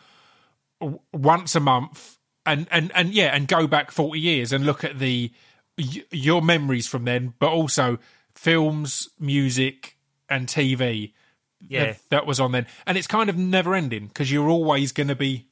once 1.13 1.55
a 1.55 1.61
month 1.61 2.19
and, 2.45 2.67
and, 2.73 2.91
and 2.95 3.15
yeah, 3.15 3.35
and 3.35 3.47
go 3.47 3.69
back 3.69 3.93
40 3.93 4.19
years 4.19 4.53
and 4.53 4.67
look 4.67 4.83
at 4.83 4.99
the 4.99 5.31
your 5.77 6.43
memories 6.43 6.87
from 6.87 7.05
then, 7.05 7.33
but 7.39 7.51
also 7.51 7.99
films, 8.35 9.09
music, 9.19 9.97
and 10.29 10.47
TV 10.47 11.13
Yeah, 11.69 11.85
that, 11.85 12.01
that 12.11 12.27
was 12.27 12.41
on 12.41 12.53
then. 12.53 12.67
And 12.87 12.99
it's 12.99 13.07
kind 13.07 13.31
of 13.31 13.37
never 13.37 13.75
ending 13.75 14.09
because 14.09 14.31
you're 14.31 14.49
always 14.49 14.93
going 14.93 15.09
to 15.09 15.17
be 15.17 15.47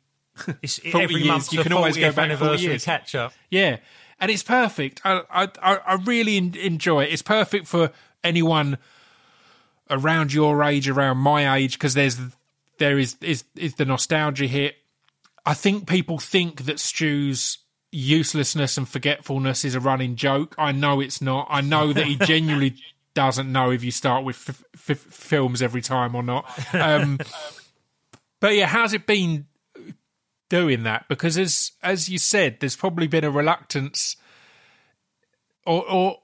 it's 0.63 0.81
every 0.95 1.25
month. 1.25 1.53
you 1.53 1.63
can 1.63 1.73
always 1.73 1.97
go 1.97 2.13
back 2.13 2.31
40 2.31 2.33
anniversary 2.33 2.79
catch 2.79 3.15
up. 3.15 3.33
Yeah, 3.51 3.79
and 4.19 4.31
it's 4.31 4.43
perfect. 4.43 5.01
I 5.05 5.23
I 5.31 5.49
I 5.63 5.77
I 5.87 5.95
really 5.95 6.37
enjoy 6.37 7.05
it. 7.05 7.13
It's 7.13 7.23
perfect 7.23 7.67
for 7.67 7.91
anyone 8.23 8.79
around 9.89 10.33
your 10.33 10.63
age, 10.63 10.89
around 10.89 11.19
my 11.19 11.57
age, 11.57 11.75
because 11.75 11.95
there's 11.95 12.19
there 12.79 12.99
is 12.99 13.17
is 13.21 13.45
is 13.57 13.75
the 13.75 13.85
nostalgia 13.85 14.47
hit. 14.47 14.77
I 15.47 15.55
think 15.55 15.89
people 15.89 16.19
think 16.19 16.65
that 16.67 16.79
Stu's 16.79 17.59
uselessness 17.93 18.77
and 18.77 18.89
forgetfulness 18.89 19.65
is 19.65 19.75
a 19.75 19.81
running 19.81 20.17
joke. 20.17 20.55
I 20.59 20.73
know 20.73 21.01
it's 21.01 21.21
not. 21.21 21.49
I 21.51 21.61
know 21.61 21.93
that 21.93 22.07
he 22.07 22.17
genuinely 22.25 22.77
doesn't 23.15 23.51
know 23.51 23.71
if 23.71 23.83
you 23.85 23.91
start 23.91 24.25
with 24.25 24.37
f- 24.49 24.65
f- 24.91 24.99
films 24.99 25.63
every 25.63 25.83
time 25.83 26.15
or 26.15 26.23
not. 26.23 26.49
Um, 26.75 27.19
but 28.41 28.55
yeah, 28.55 28.67
how's 28.67 28.93
it 28.93 29.07
been 29.07 29.47
doing 30.49 30.83
that? 30.85 31.07
Because 31.09 31.37
as 31.39 31.73
as 31.83 32.09
you 32.09 32.19
said, 32.19 32.59
there's 32.61 32.77
probably 32.77 33.07
been 33.07 33.25
a 33.25 33.31
reluctance, 33.31 34.17
or 35.67 35.89
or 35.91 36.19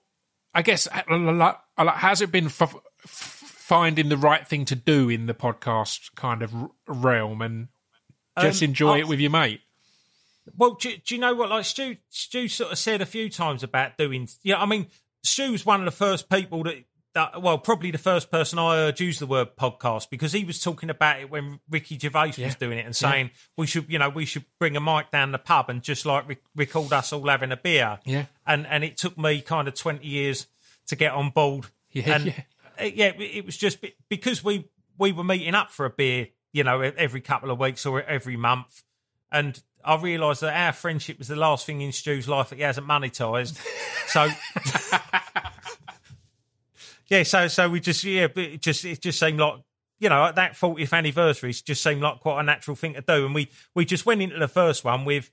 I 0.55 0.63
guess 0.63 0.89
has 0.89 2.21
it 2.21 2.33
been 2.33 2.47
f- 2.47 2.63
f- 2.63 2.81
finding 3.05 4.09
the 4.09 4.17
right 4.17 4.47
thing 4.47 4.65
to 4.67 4.75
do 4.75 5.09
in 5.09 5.27
the 5.27 5.35
podcast 5.35 6.15
kind 6.15 6.43
of 6.43 6.55
r- 6.55 6.71
realm 6.87 7.43
and 7.43 7.69
just 8.41 8.63
Um, 8.63 8.69
enjoy 8.71 8.95
I- 8.95 8.99
it 8.99 9.09
with 9.09 9.21
your 9.21 9.31
mate? 9.31 9.61
Well, 10.57 10.75
do, 10.75 10.97
do 11.05 11.15
you 11.17 11.21
know 11.21 11.35
what? 11.35 11.51
Like 11.51 11.65
Stu, 11.65 11.97
Stu 12.09 12.47
sort 12.47 12.71
of 12.71 12.79
said 12.79 13.03
a 13.03 13.07
few 13.07 13.29
times 13.29 13.65
about 13.65 13.99
doing. 13.99 14.29
Yeah, 14.45 14.63
I 14.63 14.67
mean, 14.67 14.87
Stu's 15.27 15.67
one 15.67 15.81
of 15.81 15.85
the 15.85 15.91
first 15.91 16.29
people 16.31 16.65
that. 16.65 16.85
That, 17.15 17.41
well, 17.41 17.57
probably 17.57 17.91
the 17.91 17.97
first 17.97 18.31
person 18.31 18.59
I 18.59 18.75
heard 18.77 19.01
use 19.01 19.19
the 19.21 19.27
word 19.27 19.57
podcast 19.59 20.11
because 20.11 20.33
he 20.35 20.45
was 20.45 20.61
talking 20.61 20.91
about 20.91 21.19
it 21.19 21.31
when 21.31 21.61
Ricky 21.71 21.99
Gervais 21.99 22.35
Yeah. 22.37 22.45
was 22.45 22.57
doing 22.57 22.77
it 22.77 22.85
and 22.85 22.95
saying 22.95 23.31
we 23.57 23.67
should, 23.67 23.91
you 23.91 23.99
know, 23.99 24.11
we 24.11 24.27
should 24.27 24.45
bring 24.61 24.77
a 24.77 24.83
mic 24.83 25.11
down 25.13 25.33
the 25.33 25.39
pub 25.39 25.71
and 25.71 25.81
just 25.81 26.05
like 26.05 26.29
re- 26.29 26.37
record 26.55 26.93
us 26.93 27.15
all 27.15 27.27
having 27.27 27.53
a 27.53 27.57
beer. 27.57 28.01
Yeah. 28.05 28.27
and 28.47 28.67
and 28.67 28.85
it 28.85 28.99
took 28.99 29.17
me 29.17 29.41
kind 29.41 29.67
of 29.67 29.73
twenty 29.73 30.07
years 30.07 30.47
to 30.89 30.97
get 30.97 31.13
on 31.13 31.31
board. 31.31 31.65
Yeah, 31.91 32.17
and 32.17 32.27
yeah. 32.27 32.85
yeah, 32.85 33.13
it 33.19 33.47
was 33.47 33.57
just 33.57 33.79
because 34.11 34.45
we 34.45 34.69
we 34.99 35.13
were 35.13 35.25
meeting 35.25 35.55
up 35.55 35.71
for 35.71 35.87
a 35.87 35.91
beer, 35.91 36.29
you 36.53 36.65
know, 36.65 36.83
every 36.83 37.23
couple 37.23 37.51
of 37.51 37.59
weeks 37.59 37.87
or 37.87 38.03
every 38.03 38.37
month, 38.37 38.83
and 39.33 39.63
I 39.87 39.97
realised 40.01 40.43
that 40.43 40.55
our 40.55 40.73
friendship 40.73 41.19
was 41.19 41.29
the 41.29 41.37
last 41.37 41.65
thing 41.65 41.81
in 41.81 41.93
Stu's 41.93 42.29
life 42.29 42.51
that 42.51 42.57
he 42.57 42.63
hasn't 42.63 42.87
monetised. 42.87 43.61
So. 44.09 44.29
Yeah, 47.09 47.23
so 47.23 47.49
so 47.49 47.69
we 47.69 47.81
just 47.81 48.03
yeah, 48.05 48.29
it 48.35 48.61
just 48.61 48.85
it 48.85 49.01
just 49.01 49.19
seemed 49.19 49.39
like 49.39 49.55
you 49.99 50.09
know 50.09 50.25
at 50.25 50.35
that 50.37 50.53
40th 50.53 50.93
anniversary 50.93 51.53
just 51.53 51.83
seemed 51.83 52.03
like 52.03 52.21
quite 52.21 52.41
a 52.41 52.43
natural 52.43 52.77
thing 52.77 52.95
to 52.95 53.01
do, 53.01 53.27
and 53.27 53.35
we 53.35 53.49
we 53.75 53.85
just 53.85 54.07
went 54.07 54.23
into 54.23 54.39
the 54.39 54.49
first 54.49 54.85
one 54.85 55.05
with 55.05 55.31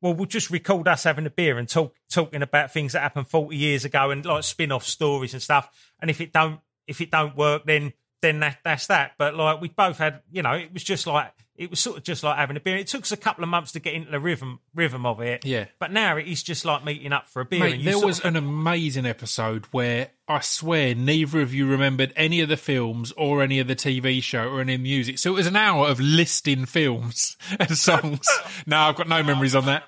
well, 0.00 0.14
we'll 0.14 0.26
just 0.26 0.50
record 0.50 0.88
us 0.88 1.04
having 1.04 1.26
a 1.26 1.30
beer 1.30 1.58
and 1.58 1.68
talk 1.68 1.94
talking 2.10 2.42
about 2.42 2.72
things 2.72 2.92
that 2.92 3.02
happened 3.02 3.28
40 3.28 3.56
years 3.56 3.84
ago 3.84 4.10
and 4.10 4.26
like 4.26 4.42
spin 4.42 4.72
off 4.72 4.84
stories 4.84 5.32
and 5.32 5.40
stuff. 5.40 5.70
And 6.00 6.10
if 6.10 6.20
it 6.20 6.32
don't 6.32 6.60
if 6.88 7.00
it 7.00 7.12
don't 7.12 7.36
work, 7.36 7.64
then 7.66 7.92
then 8.20 8.40
that 8.40 8.58
that's 8.64 8.88
that. 8.88 9.12
But 9.16 9.36
like 9.36 9.60
we 9.60 9.68
both 9.68 9.98
had, 9.98 10.22
you 10.32 10.42
know, 10.42 10.54
it 10.54 10.72
was 10.72 10.82
just 10.82 11.06
like 11.06 11.32
it 11.54 11.68
was 11.68 11.80
sort 11.80 11.98
of 11.98 12.02
just 12.02 12.22
like 12.22 12.36
having 12.38 12.56
a 12.56 12.60
beer. 12.60 12.76
It 12.76 12.86
took 12.86 13.02
us 13.02 13.12
a 13.12 13.16
couple 13.16 13.44
of 13.44 13.50
months 13.50 13.72
to 13.72 13.80
get 13.80 13.94
into 13.94 14.10
the 14.10 14.18
rhythm 14.18 14.60
rhythm 14.74 15.04
of 15.04 15.20
it. 15.20 15.44
Yeah. 15.44 15.66
But 15.78 15.92
now 15.92 16.16
it 16.16 16.26
is 16.26 16.42
just 16.42 16.64
like 16.64 16.84
meeting 16.84 17.12
up 17.12 17.28
for 17.28 17.40
a 17.42 17.44
beer. 17.44 17.60
Mate, 17.60 17.74
and 17.74 17.82
you 17.82 17.90
there 17.90 18.04
was 18.04 18.20
of- 18.20 18.24
an 18.26 18.36
amazing 18.36 19.04
episode 19.04 19.66
where 19.66 20.10
I 20.26 20.40
swear 20.40 20.94
neither 20.94 21.40
of 21.42 21.52
you 21.52 21.66
remembered 21.66 22.12
any 22.16 22.40
of 22.40 22.48
the 22.48 22.56
films 22.56 23.12
or 23.12 23.42
any 23.42 23.58
of 23.58 23.68
the 23.68 23.76
TV 23.76 24.22
show 24.22 24.48
or 24.48 24.60
any 24.62 24.74
of 24.74 24.80
the 24.80 24.82
music. 24.84 25.18
So 25.18 25.30
it 25.30 25.34
was 25.36 25.46
an 25.46 25.56
hour 25.56 25.88
of 25.88 26.00
listing 26.00 26.64
films 26.64 27.36
and 27.60 27.76
songs. 27.76 28.26
no, 28.66 28.78
I've 28.78 28.96
got 28.96 29.08
no 29.08 29.22
memories 29.22 29.54
on 29.54 29.66
that. 29.66 29.84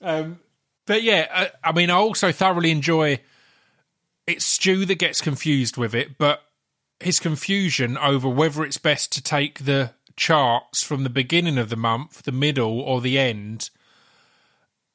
Um, 0.00 0.38
but 0.86 1.02
yeah, 1.02 1.26
I, 1.32 1.68
I 1.68 1.72
mean, 1.72 1.90
I 1.90 1.94
also 1.94 2.32
thoroughly 2.32 2.70
enjoy. 2.70 3.20
It's 4.26 4.46
Stu 4.46 4.86
that 4.86 4.94
gets 4.94 5.20
confused 5.20 5.76
with 5.76 5.94
it, 5.94 6.16
but 6.16 6.42
his 7.00 7.20
confusion 7.20 7.98
over 7.98 8.26
whether 8.26 8.64
it's 8.64 8.78
best 8.78 9.12
to 9.12 9.22
take 9.22 9.64
the 9.66 9.92
charts 10.16 10.82
from 10.82 11.02
the 11.04 11.10
beginning 11.10 11.58
of 11.58 11.68
the 11.70 11.76
month, 11.76 12.22
the 12.22 12.32
middle, 12.32 12.80
or 12.80 13.00
the 13.00 13.18
end. 13.18 13.70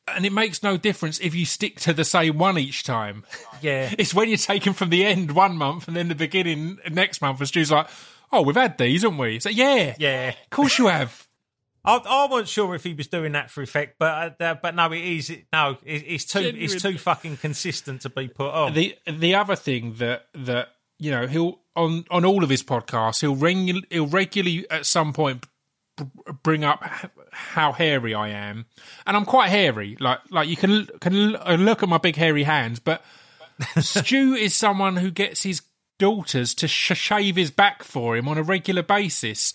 And 0.07 0.26
it 0.26 0.34
makes 0.34 0.63
no 0.63 0.76
difference 0.76 1.20
if 1.20 1.36
you 1.36 1.45
stick 1.45 1.80
to 1.82 1.93
the 1.93 2.03
same 2.03 2.38
one 2.39 2.57
each 2.57 2.84
time. 2.84 3.24
yeah. 3.61 3.93
It's 3.97 4.13
when 4.13 4.28
you're 4.28 4.38
taking 4.38 4.74
from 4.74 4.89
the 4.89 5.05
end 5.05 5.32
one 5.32 5.55
month 5.55 5.88
and 5.88 5.95
then 5.95 6.07
the 6.07 6.15
beginning 6.15 6.80
next 6.89 7.22
month, 7.22 7.39
and 7.39 7.47
Stu's 7.47 7.72
like, 7.72 7.88
oh, 8.32 8.41
we've 8.41 8.55
had 8.55 8.78
these, 8.78 9.03
haven't 9.03 9.20
we? 9.20 9.39
So, 9.39 9.49
yeah, 9.49 9.95
Yeah. 9.99 10.30
of 10.30 10.49
course 10.49 10.80
you 10.80 10.88
have. 10.88 11.28
I, 11.86 11.95
I 11.95 12.28
wasn't 12.30 12.49
sure 12.49 12.76
if 12.76 12.84
he 12.84 12.93
was 12.93 13.07
doing 13.07 13.32
that 13.34 13.49
for 13.49 13.61
effect, 13.61 13.95
but 13.99 14.39
uh, 14.41 14.55
but 14.61 14.76
no, 14.76 14.91
it 14.91 14.99
is 15.01 15.30
no, 15.53 15.78
it, 15.86 16.03
it's 16.07 16.26
too 16.26 16.39
it's 16.41 16.82
too 16.82 16.97
fucking 16.97 17.38
consistent 17.38 18.01
to 18.01 18.09
be 18.09 18.28
put 18.28 18.53
on. 18.53 18.74
the 18.74 18.95
the 19.09 19.36
other 19.36 19.55
thing 19.55 19.93
that 19.95 20.26
that 20.36 20.70
you 20.97 21.09
know 21.09 21.26
he'll 21.26 21.59
on 21.80 22.05
on 22.11 22.25
all 22.25 22.43
of 22.43 22.49
his 22.49 22.61
podcasts 22.61 23.21
he'll 23.21 23.36
regu- 23.36 23.86
he'll 23.89 24.07
regularly 24.07 24.69
at 24.69 24.86
some 24.86 25.13
point 25.13 25.45
bring 26.43 26.63
up 26.63 26.84
how 27.32 27.71
hairy 27.71 28.13
I 28.13 28.30
am, 28.30 28.65
and 29.05 29.15
I'm 29.15 29.25
quite 29.25 29.49
hairy. 29.49 29.97
Like 29.99 30.19
like 30.30 30.47
you 30.47 30.55
can 30.55 30.88
can 30.99 31.36
uh, 31.36 31.57
look 31.59 31.84
at 31.84 31.89
my 31.89 31.97
big 31.97 32.15
hairy 32.15 32.43
hands, 32.43 32.80
but 32.80 33.03
Stu 33.80 34.34
is 34.34 34.55
someone 34.55 34.97
who 34.97 35.11
gets 35.11 35.43
his 35.43 35.61
daughters 35.97 36.53
to 36.55 36.67
sh- 36.67 36.97
shave 36.97 37.36
his 37.36 37.51
back 37.51 37.84
for 37.84 38.15
him 38.15 38.27
on 38.27 38.38
a 38.38 38.43
regular 38.43 38.84
basis. 38.84 39.53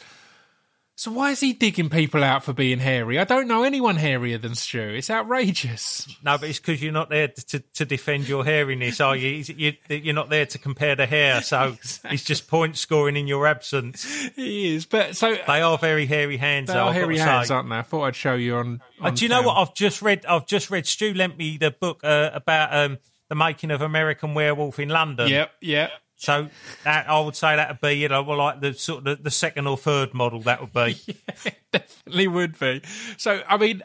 So 0.96 1.10
why 1.10 1.32
is 1.32 1.40
he 1.40 1.52
digging 1.52 1.90
people 1.90 2.22
out 2.22 2.44
for 2.44 2.52
being 2.52 2.78
hairy? 2.78 3.18
I 3.18 3.24
don't 3.24 3.48
know 3.48 3.64
anyone 3.64 3.96
hairier 3.96 4.38
than 4.38 4.54
Stu. 4.54 4.80
It's 4.80 5.10
outrageous. 5.10 6.06
no, 6.22 6.38
but 6.38 6.48
it's 6.48 6.60
because 6.60 6.80
you're 6.80 6.92
not 6.92 7.10
there 7.10 7.28
to, 7.28 7.58
to 7.58 7.84
defend 7.84 8.28
your 8.28 8.44
hairiness, 8.44 9.04
are 9.04 9.16
you? 9.16 9.44
you? 9.56 9.72
You're 9.88 10.14
not 10.14 10.30
there 10.30 10.46
to 10.46 10.58
compare 10.58 10.94
the 10.94 11.06
hair, 11.06 11.42
so 11.42 11.76
it's 12.04 12.22
just 12.22 12.46
point 12.46 12.76
scoring 12.78 13.16
in 13.16 13.26
your 13.26 13.46
absence. 13.48 14.04
He 14.36 14.76
is, 14.76 14.86
but 14.86 15.16
so 15.16 15.36
They 15.46 15.62
are 15.62 15.78
very 15.78 16.06
hairy 16.06 16.36
hands. 16.36 16.68
They 16.68 16.74
though, 16.74 16.84
are 16.84 16.92
hairy 16.92 17.18
hands, 17.18 17.48
say. 17.48 17.54
aren't 17.54 17.68
they? 17.70 17.76
I 17.76 17.82
thought 17.82 18.04
I'd 18.04 18.16
show 18.16 18.34
you 18.34 18.56
on. 18.56 18.80
Uh, 19.00 19.10
do 19.10 19.24
you 19.24 19.28
know 19.28 19.42
what 19.42 19.56
I've 19.56 19.74
just 19.74 20.00
read? 20.00 20.24
I've 20.26 20.46
just 20.46 20.70
read. 20.70 20.86
Stu 20.86 21.12
lent 21.12 21.36
me 21.36 21.56
the 21.58 21.72
book 21.72 22.00
uh, 22.04 22.30
about 22.32 22.72
um, 22.72 22.98
the 23.28 23.34
making 23.34 23.72
of 23.72 23.82
American 23.82 24.34
Werewolf 24.34 24.78
in 24.78 24.90
London. 24.90 25.28
Yep, 25.28 25.50
yep. 25.60 25.90
So 26.24 26.48
that 26.84 27.08
I 27.08 27.20
would 27.20 27.36
say 27.36 27.56
that 27.56 27.68
would 27.68 27.80
be, 27.80 27.94
you 27.94 28.08
know, 28.08 28.22
well, 28.22 28.38
like 28.38 28.60
the 28.60 28.74
sort 28.74 29.06
of 29.06 29.22
the, 29.22 29.30
second 29.30 29.66
or 29.66 29.76
third 29.76 30.14
model. 30.14 30.40
That 30.40 30.60
would 30.60 30.72
be. 30.72 31.00
Definitely 31.72 32.28
would 32.28 32.58
be. 32.58 32.82
So, 33.16 33.42
I 33.48 33.56
mean, 33.56 33.82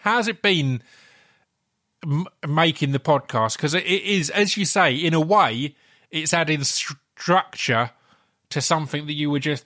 how's 0.00 0.28
it 0.28 0.42
been 0.42 0.82
m- 2.02 2.26
making 2.46 2.92
the 2.92 2.98
podcast? 2.98 3.56
Because 3.56 3.74
it 3.74 3.84
is, 3.84 4.30
as 4.30 4.56
you 4.56 4.64
say, 4.64 4.94
in 4.94 5.14
a 5.14 5.20
way, 5.20 5.76
it's 6.10 6.32
adding 6.32 6.60
stru- 6.60 6.96
structure 7.16 7.90
to 8.50 8.60
something 8.60 9.06
that 9.06 9.14
you 9.14 9.30
were 9.30 9.38
just 9.38 9.64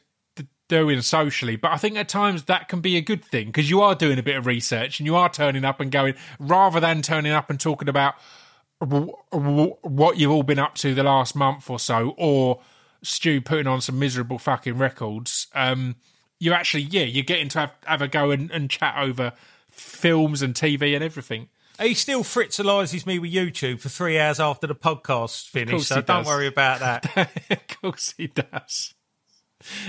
doing 0.68 1.00
socially. 1.00 1.56
But 1.56 1.72
I 1.72 1.76
think 1.76 1.96
at 1.96 2.08
times 2.08 2.44
that 2.44 2.68
can 2.68 2.80
be 2.80 2.96
a 2.96 3.00
good 3.00 3.24
thing 3.24 3.46
because 3.46 3.68
you 3.68 3.80
are 3.80 3.94
doing 3.94 4.18
a 4.18 4.22
bit 4.22 4.36
of 4.36 4.46
research 4.46 5.00
and 5.00 5.06
you 5.06 5.16
are 5.16 5.28
turning 5.28 5.64
up 5.64 5.80
and 5.80 5.90
going, 5.90 6.14
rather 6.38 6.78
than 6.78 7.02
turning 7.02 7.32
up 7.32 7.50
and 7.50 7.58
talking 7.58 7.88
about 7.88 8.14
what 8.80 10.18
you've 10.18 10.30
all 10.30 10.42
been 10.42 10.58
up 10.58 10.74
to 10.76 10.94
the 10.94 11.02
last 11.02 11.34
month 11.34 11.68
or 11.68 11.78
so, 11.78 12.14
or 12.16 12.60
Stu 13.02 13.40
putting 13.40 13.66
on 13.66 13.80
some 13.80 13.98
miserable 13.98 14.38
fucking 14.38 14.78
records. 14.78 15.48
Um, 15.54 15.96
you 16.38 16.52
actually, 16.52 16.84
yeah, 16.84 17.02
you're 17.02 17.24
getting 17.24 17.48
to 17.50 17.60
have, 17.60 17.74
have 17.84 18.02
a 18.02 18.08
go 18.08 18.30
and, 18.30 18.50
and 18.50 18.70
chat 18.70 18.96
over 18.98 19.32
films 19.70 20.42
and 20.42 20.54
TV 20.54 20.94
and 20.94 21.02
everything. 21.02 21.48
He 21.80 21.94
still 21.94 22.24
fritzalizes 22.24 23.06
me 23.06 23.18
with 23.20 23.32
YouTube 23.32 23.80
for 23.80 23.88
three 23.88 24.18
hours 24.18 24.40
after 24.40 24.66
the 24.66 24.74
podcast 24.74 25.48
finished, 25.48 25.86
so 25.86 26.00
don't 26.00 26.26
worry 26.26 26.48
about 26.48 26.80
that. 26.80 27.30
of 27.50 27.80
course 27.80 28.14
he 28.16 28.26
does. 28.26 28.94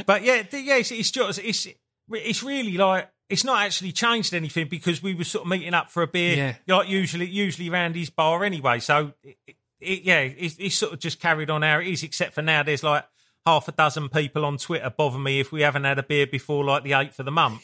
but 0.05 0.23
yeah, 0.23 0.43
yeah, 0.51 0.75
it's, 0.77 0.91
it's 0.91 1.09
just 1.09 1.39
it's 1.39 1.67
it's 2.11 2.43
really 2.43 2.77
like 2.77 3.09
it's 3.29 3.43
not 3.43 3.61
actually 3.63 3.91
changed 3.91 4.33
anything 4.33 4.67
because 4.67 5.01
we 5.03 5.13
were 5.13 5.23
sort 5.23 5.43
of 5.45 5.49
meeting 5.49 5.73
up 5.73 5.89
for 5.89 6.01
a 6.03 6.07
beer, 6.07 6.35
Yeah. 6.67 6.75
like 6.77 6.89
usually 6.89 7.27
usually 7.27 7.69
around 7.69 7.95
his 7.95 8.09
bar 8.09 8.43
anyway. 8.43 8.79
So 8.79 9.13
it, 9.23 9.37
it- 9.79 10.01
yeah, 10.03 10.23
he's, 10.25 10.57
he's 10.57 10.77
sort 10.77 10.91
of 10.93 10.99
just 10.99 11.19
carried 11.21 11.49
on 11.49 11.61
how 11.61 11.79
it 11.79 11.87
is, 11.87 12.03
except 12.03 12.33
for 12.33 12.41
now 12.41 12.63
there's 12.63 12.83
like 12.83 13.05
half 13.45 13.67
a 13.67 13.71
dozen 13.71 14.09
people 14.09 14.43
on 14.45 14.57
Twitter 14.57 14.89
bother 14.89 15.17
me 15.19 15.39
if 15.39 15.51
we 15.51 15.61
haven't 15.61 15.85
had 15.85 15.97
a 15.97 16.03
beer 16.03 16.27
before 16.27 16.65
like 16.65 16.83
the 16.83 16.91
8th 16.91 17.19
of 17.19 17.25
the 17.25 17.31
month. 17.31 17.63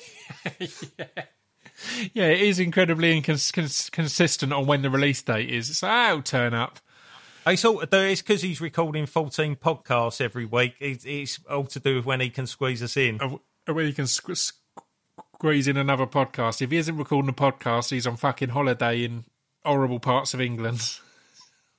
Yeah, 2.13 2.28
it 2.28 2.39
is 2.41 2.59
incredibly 2.59 3.22
incons- 3.22 3.51
on 4.53 4.66
when 4.66 4.82
the 4.82 4.89
release 4.89 5.22
date 5.22 5.49
is. 5.49 5.78
So 5.78 5.88
I'll 5.89 6.22
turn 6.22 6.53
up. 6.53 6.80
It's 7.45 7.66
all 7.66 7.80
to 7.82 7.86
do. 7.86 7.97
It's 7.97 8.22
because 8.22 8.41
he's 8.41 8.61
recording 8.61 9.05
14 9.05 9.57
podcasts 9.57 10.22
every 10.22 10.45
week. 10.45 10.76
It's, 10.80 11.03
it's 11.05 11.39
all 11.49 11.66
to 11.66 11.80
do 11.82 11.97
with 11.97 12.05
when 12.05 12.22
he 12.22 12.30
can 12.30 12.47
squeeze 12.47 12.82
us 12.82 12.95
in. 12.95 13.20
Uh, 13.22 13.74
Where 13.74 13.84
you 13.86 13.93
can 13.93 14.05
squ- 14.05 14.38
squeeze 14.38 14.53
in 15.44 15.78
another 15.78 16.06
podcast. 16.08 16.62
If 16.62 16.72
he 16.72 16.78
isn't 16.78 16.98
recording 16.98 17.30
a 17.30 17.34
podcast, 17.34 17.92
he's 17.92 18.08
on 18.08 18.18
fucking 18.18 18.50
holiday 18.50 19.04
in 19.04 19.26
horrible 19.64 20.00
parts 20.00 20.34
of 20.34 20.42
England. 20.42 21.00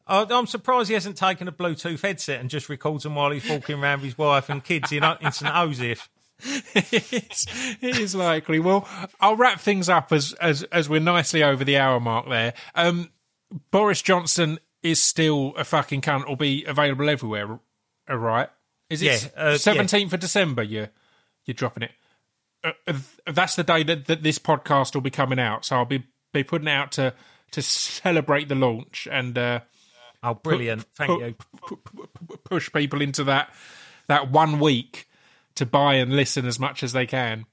I- 0.06 0.26
I'm 0.30 0.46
surprised 0.46 0.88
he 0.88 0.94
hasn't 0.94 1.16
taken 1.16 1.48
a 1.48 1.52
Bluetooth 1.52 2.02
headset 2.02 2.40
and 2.40 2.50
just 2.50 2.68
records 2.68 3.02
them 3.02 3.14
while 3.14 3.30
he's 3.30 3.48
walking 3.48 3.80
around 3.82 4.00
with 4.00 4.10
his 4.10 4.18
wife 4.18 4.48
and 4.48 4.62
kids 4.62 4.92
in, 4.92 5.02
in 5.20 5.32
St. 5.32 5.52
Joseph. 5.52 6.08
it's, 6.74 7.46
it 7.80 7.98
is 7.98 8.14
likely. 8.14 8.58
Well, 8.58 8.86
I'll 9.20 9.36
wrap 9.36 9.58
things 9.58 9.88
up 9.88 10.12
as 10.12 10.34
as 10.34 10.64
as 10.64 10.86
we're 10.88 11.00
nicely 11.00 11.42
over 11.42 11.64
the 11.64 11.78
hour 11.78 11.98
mark 11.98 12.28
there. 12.28 12.52
Um, 12.74 13.10
Boris 13.70 14.02
Johnson 14.02 14.58
is 14.82 15.02
still 15.02 15.54
a 15.56 15.64
fucking 15.64 16.02
cunt. 16.02 16.28
Will 16.28 16.36
be 16.36 16.64
available 16.66 17.08
everywhere. 17.08 17.58
Right? 18.08 18.50
Is 18.90 19.00
it 19.02 19.32
Yeah, 19.34 19.42
uh, 19.42 19.56
seventeenth 19.58 20.12
of 20.12 20.20
December? 20.20 20.62
You 20.62 20.88
you're 21.46 21.54
dropping 21.54 21.84
it. 21.84 21.92
Uh, 22.86 22.92
that's 23.32 23.56
the 23.56 23.64
day 23.64 23.82
that, 23.82 24.06
that 24.06 24.22
this 24.22 24.38
podcast 24.38 24.94
will 24.94 25.02
be 25.02 25.10
coming 25.10 25.38
out. 25.38 25.64
So 25.64 25.76
I'll 25.76 25.84
be 25.84 26.04
be 26.32 26.42
putting 26.44 26.68
it 26.68 26.72
out 26.72 26.92
to 26.92 27.14
to 27.52 27.62
celebrate 27.62 28.48
the 28.48 28.54
launch 28.54 29.06
and 29.10 29.36
uh, 29.38 29.60
Oh, 30.22 30.34
brilliant. 30.34 30.84
Thank 30.94 31.10
pu- 31.10 31.24
you. 31.24 31.34
pu- 31.34 31.76
pu- 31.76 32.08
pu- 32.26 32.36
push 32.38 32.72
people 32.72 33.00
into 33.00 33.24
that 33.24 33.52
that 34.08 34.30
one 34.30 34.58
week 34.58 35.08
to 35.54 35.66
buy 35.66 35.94
and 35.94 36.14
listen 36.16 36.46
as 36.46 36.58
much 36.58 36.82
as 36.82 36.92
they 36.92 37.06
can. 37.06 37.46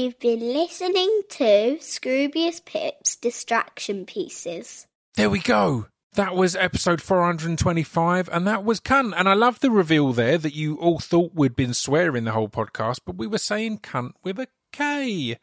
You've 0.09 0.18
been 0.20 0.54
listening 0.54 1.20
to 1.28 1.76
Scroobius 1.80 2.64
Pip's 2.64 3.14
Distraction 3.14 4.06
Pieces. 4.06 4.86
There 5.16 5.28
we 5.28 5.40
go. 5.40 5.88
That 6.14 6.34
was 6.34 6.56
episode 6.56 7.02
425, 7.02 8.30
and 8.32 8.46
that 8.46 8.64
was 8.64 8.80
cunt. 8.80 9.12
And 9.14 9.28
I 9.28 9.34
love 9.34 9.61
the 9.61 9.70
reveal 9.70 10.14
there 10.14 10.38
that 10.38 10.54
you 10.54 10.76
all 10.76 10.98
thought 10.98 11.32
we'd 11.34 11.54
been 11.54 11.74
swearing 11.74 12.24
the 12.24 12.32
whole 12.32 12.48
podcast, 12.48 13.00
but 13.04 13.18
we 13.18 13.26
were 13.26 13.36
saying 13.36 13.80
cunt 13.80 14.12
with 14.24 14.38
a 14.40 14.48
K. 14.72 15.36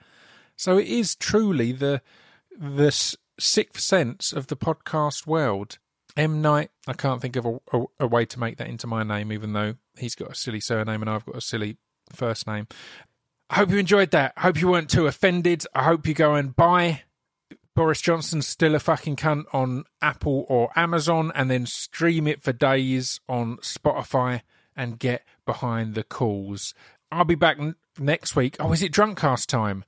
So 0.55 0.79
it 0.79 0.87
is 0.87 1.13
truly 1.13 1.71
the 1.71 2.01
the 2.57 2.91
sixth 3.39 3.83
sense 3.83 4.33
of 4.33 4.47
the 4.47 4.57
podcast 4.57 5.27
world. 5.27 5.77
M 6.17 6.41
Night. 6.41 6.71
I 6.87 6.93
can't 6.93 7.21
think 7.21 7.35
of 7.35 7.45
a, 7.45 7.59
a, 7.71 7.83
a 7.99 8.07
way 8.07 8.25
to 8.25 8.39
make 8.39 8.57
that 8.57 8.67
into 8.67 8.87
my 8.87 9.03
name, 9.03 9.31
even 9.31 9.53
though 9.53 9.75
he's 9.99 10.15
got 10.15 10.31
a 10.31 10.35
silly 10.35 10.59
surname 10.59 11.03
and 11.03 11.09
I've 11.11 11.27
got 11.27 11.35
a 11.35 11.41
silly 11.41 11.77
first 12.11 12.47
name. 12.47 12.67
I 13.49 13.55
hope 13.55 13.69
you 13.69 13.77
enjoyed 13.77 14.11
that. 14.11 14.33
I 14.35 14.41
hope 14.41 14.59
you 14.59 14.69
weren't 14.69 14.89
too 14.89 15.07
offended. 15.07 15.65
I 15.73 15.83
hope 15.83 16.07
you 16.07 16.13
go 16.13 16.35
and 16.35 16.55
buy 16.55 17.03
Boris 17.75 18.01
Johnson's 18.01 18.47
still 18.47 18.73
a 18.73 18.79
fucking 18.79 19.17
cunt 19.17 19.45
on 19.53 19.83
Apple 20.01 20.45
or 20.49 20.71
Amazon 20.75 21.31
and 21.35 21.51
then 21.51 21.65
stream 21.65 22.27
it 22.27 22.41
for 22.41 22.53
days 22.53 23.19
on 23.29 23.57
Spotify 23.57 24.41
and 24.75 24.97
get 24.97 25.23
behind 25.45 25.93
the 25.93 26.03
calls. 26.03 26.73
I'll 27.11 27.25
be 27.25 27.35
back 27.35 27.59
n- 27.59 27.75
next 27.99 28.35
week. 28.35 28.55
Oh, 28.59 28.71
is 28.71 28.81
it 28.81 28.91
Drunkcast 28.91 29.47
time? 29.47 29.85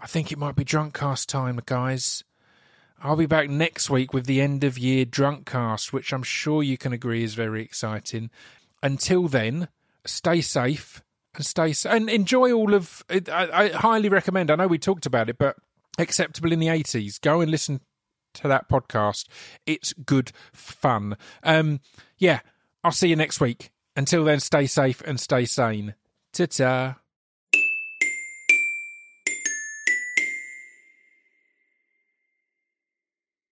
I 0.00 0.06
think 0.06 0.32
it 0.32 0.38
might 0.38 0.56
be 0.56 0.64
Drunkcast 0.64 1.26
time, 1.26 1.60
guys. 1.66 2.24
I'll 3.02 3.16
be 3.16 3.26
back 3.26 3.50
next 3.50 3.90
week 3.90 4.14
with 4.14 4.26
the 4.26 4.40
end 4.40 4.64
of 4.64 4.78
year 4.78 5.04
Drunkcast, 5.04 5.92
which 5.92 6.12
I'm 6.12 6.22
sure 6.22 6.62
you 6.62 6.78
can 6.78 6.92
agree 6.92 7.22
is 7.22 7.34
very 7.34 7.62
exciting. 7.62 8.30
Until 8.82 9.28
then, 9.28 9.68
stay 10.04 10.40
safe 10.40 11.02
stay 11.44 11.70
s- 11.70 11.86
and 11.86 12.08
enjoy 12.10 12.52
all 12.52 12.74
of. 12.74 13.04
I, 13.10 13.20
I 13.52 13.68
highly 13.70 14.08
recommend. 14.08 14.50
I 14.50 14.56
know 14.56 14.66
we 14.66 14.78
talked 14.78 15.06
about 15.06 15.28
it, 15.28 15.38
but 15.38 15.56
acceptable 15.98 16.52
in 16.52 16.58
the 16.58 16.66
80s. 16.68 17.20
Go 17.20 17.40
and 17.40 17.50
listen 17.50 17.80
to 18.34 18.48
that 18.48 18.68
podcast. 18.68 19.26
It's 19.66 19.92
good 19.92 20.32
fun. 20.52 21.16
Um, 21.42 21.80
yeah, 22.18 22.40
I'll 22.84 22.92
see 22.92 23.08
you 23.08 23.16
next 23.16 23.40
week. 23.40 23.70
Until 23.96 24.24
then, 24.24 24.40
stay 24.40 24.66
safe 24.66 25.02
and 25.04 25.18
stay 25.18 25.44
sane. 25.44 25.94
Ta 26.32 26.46
ta. 26.46 26.96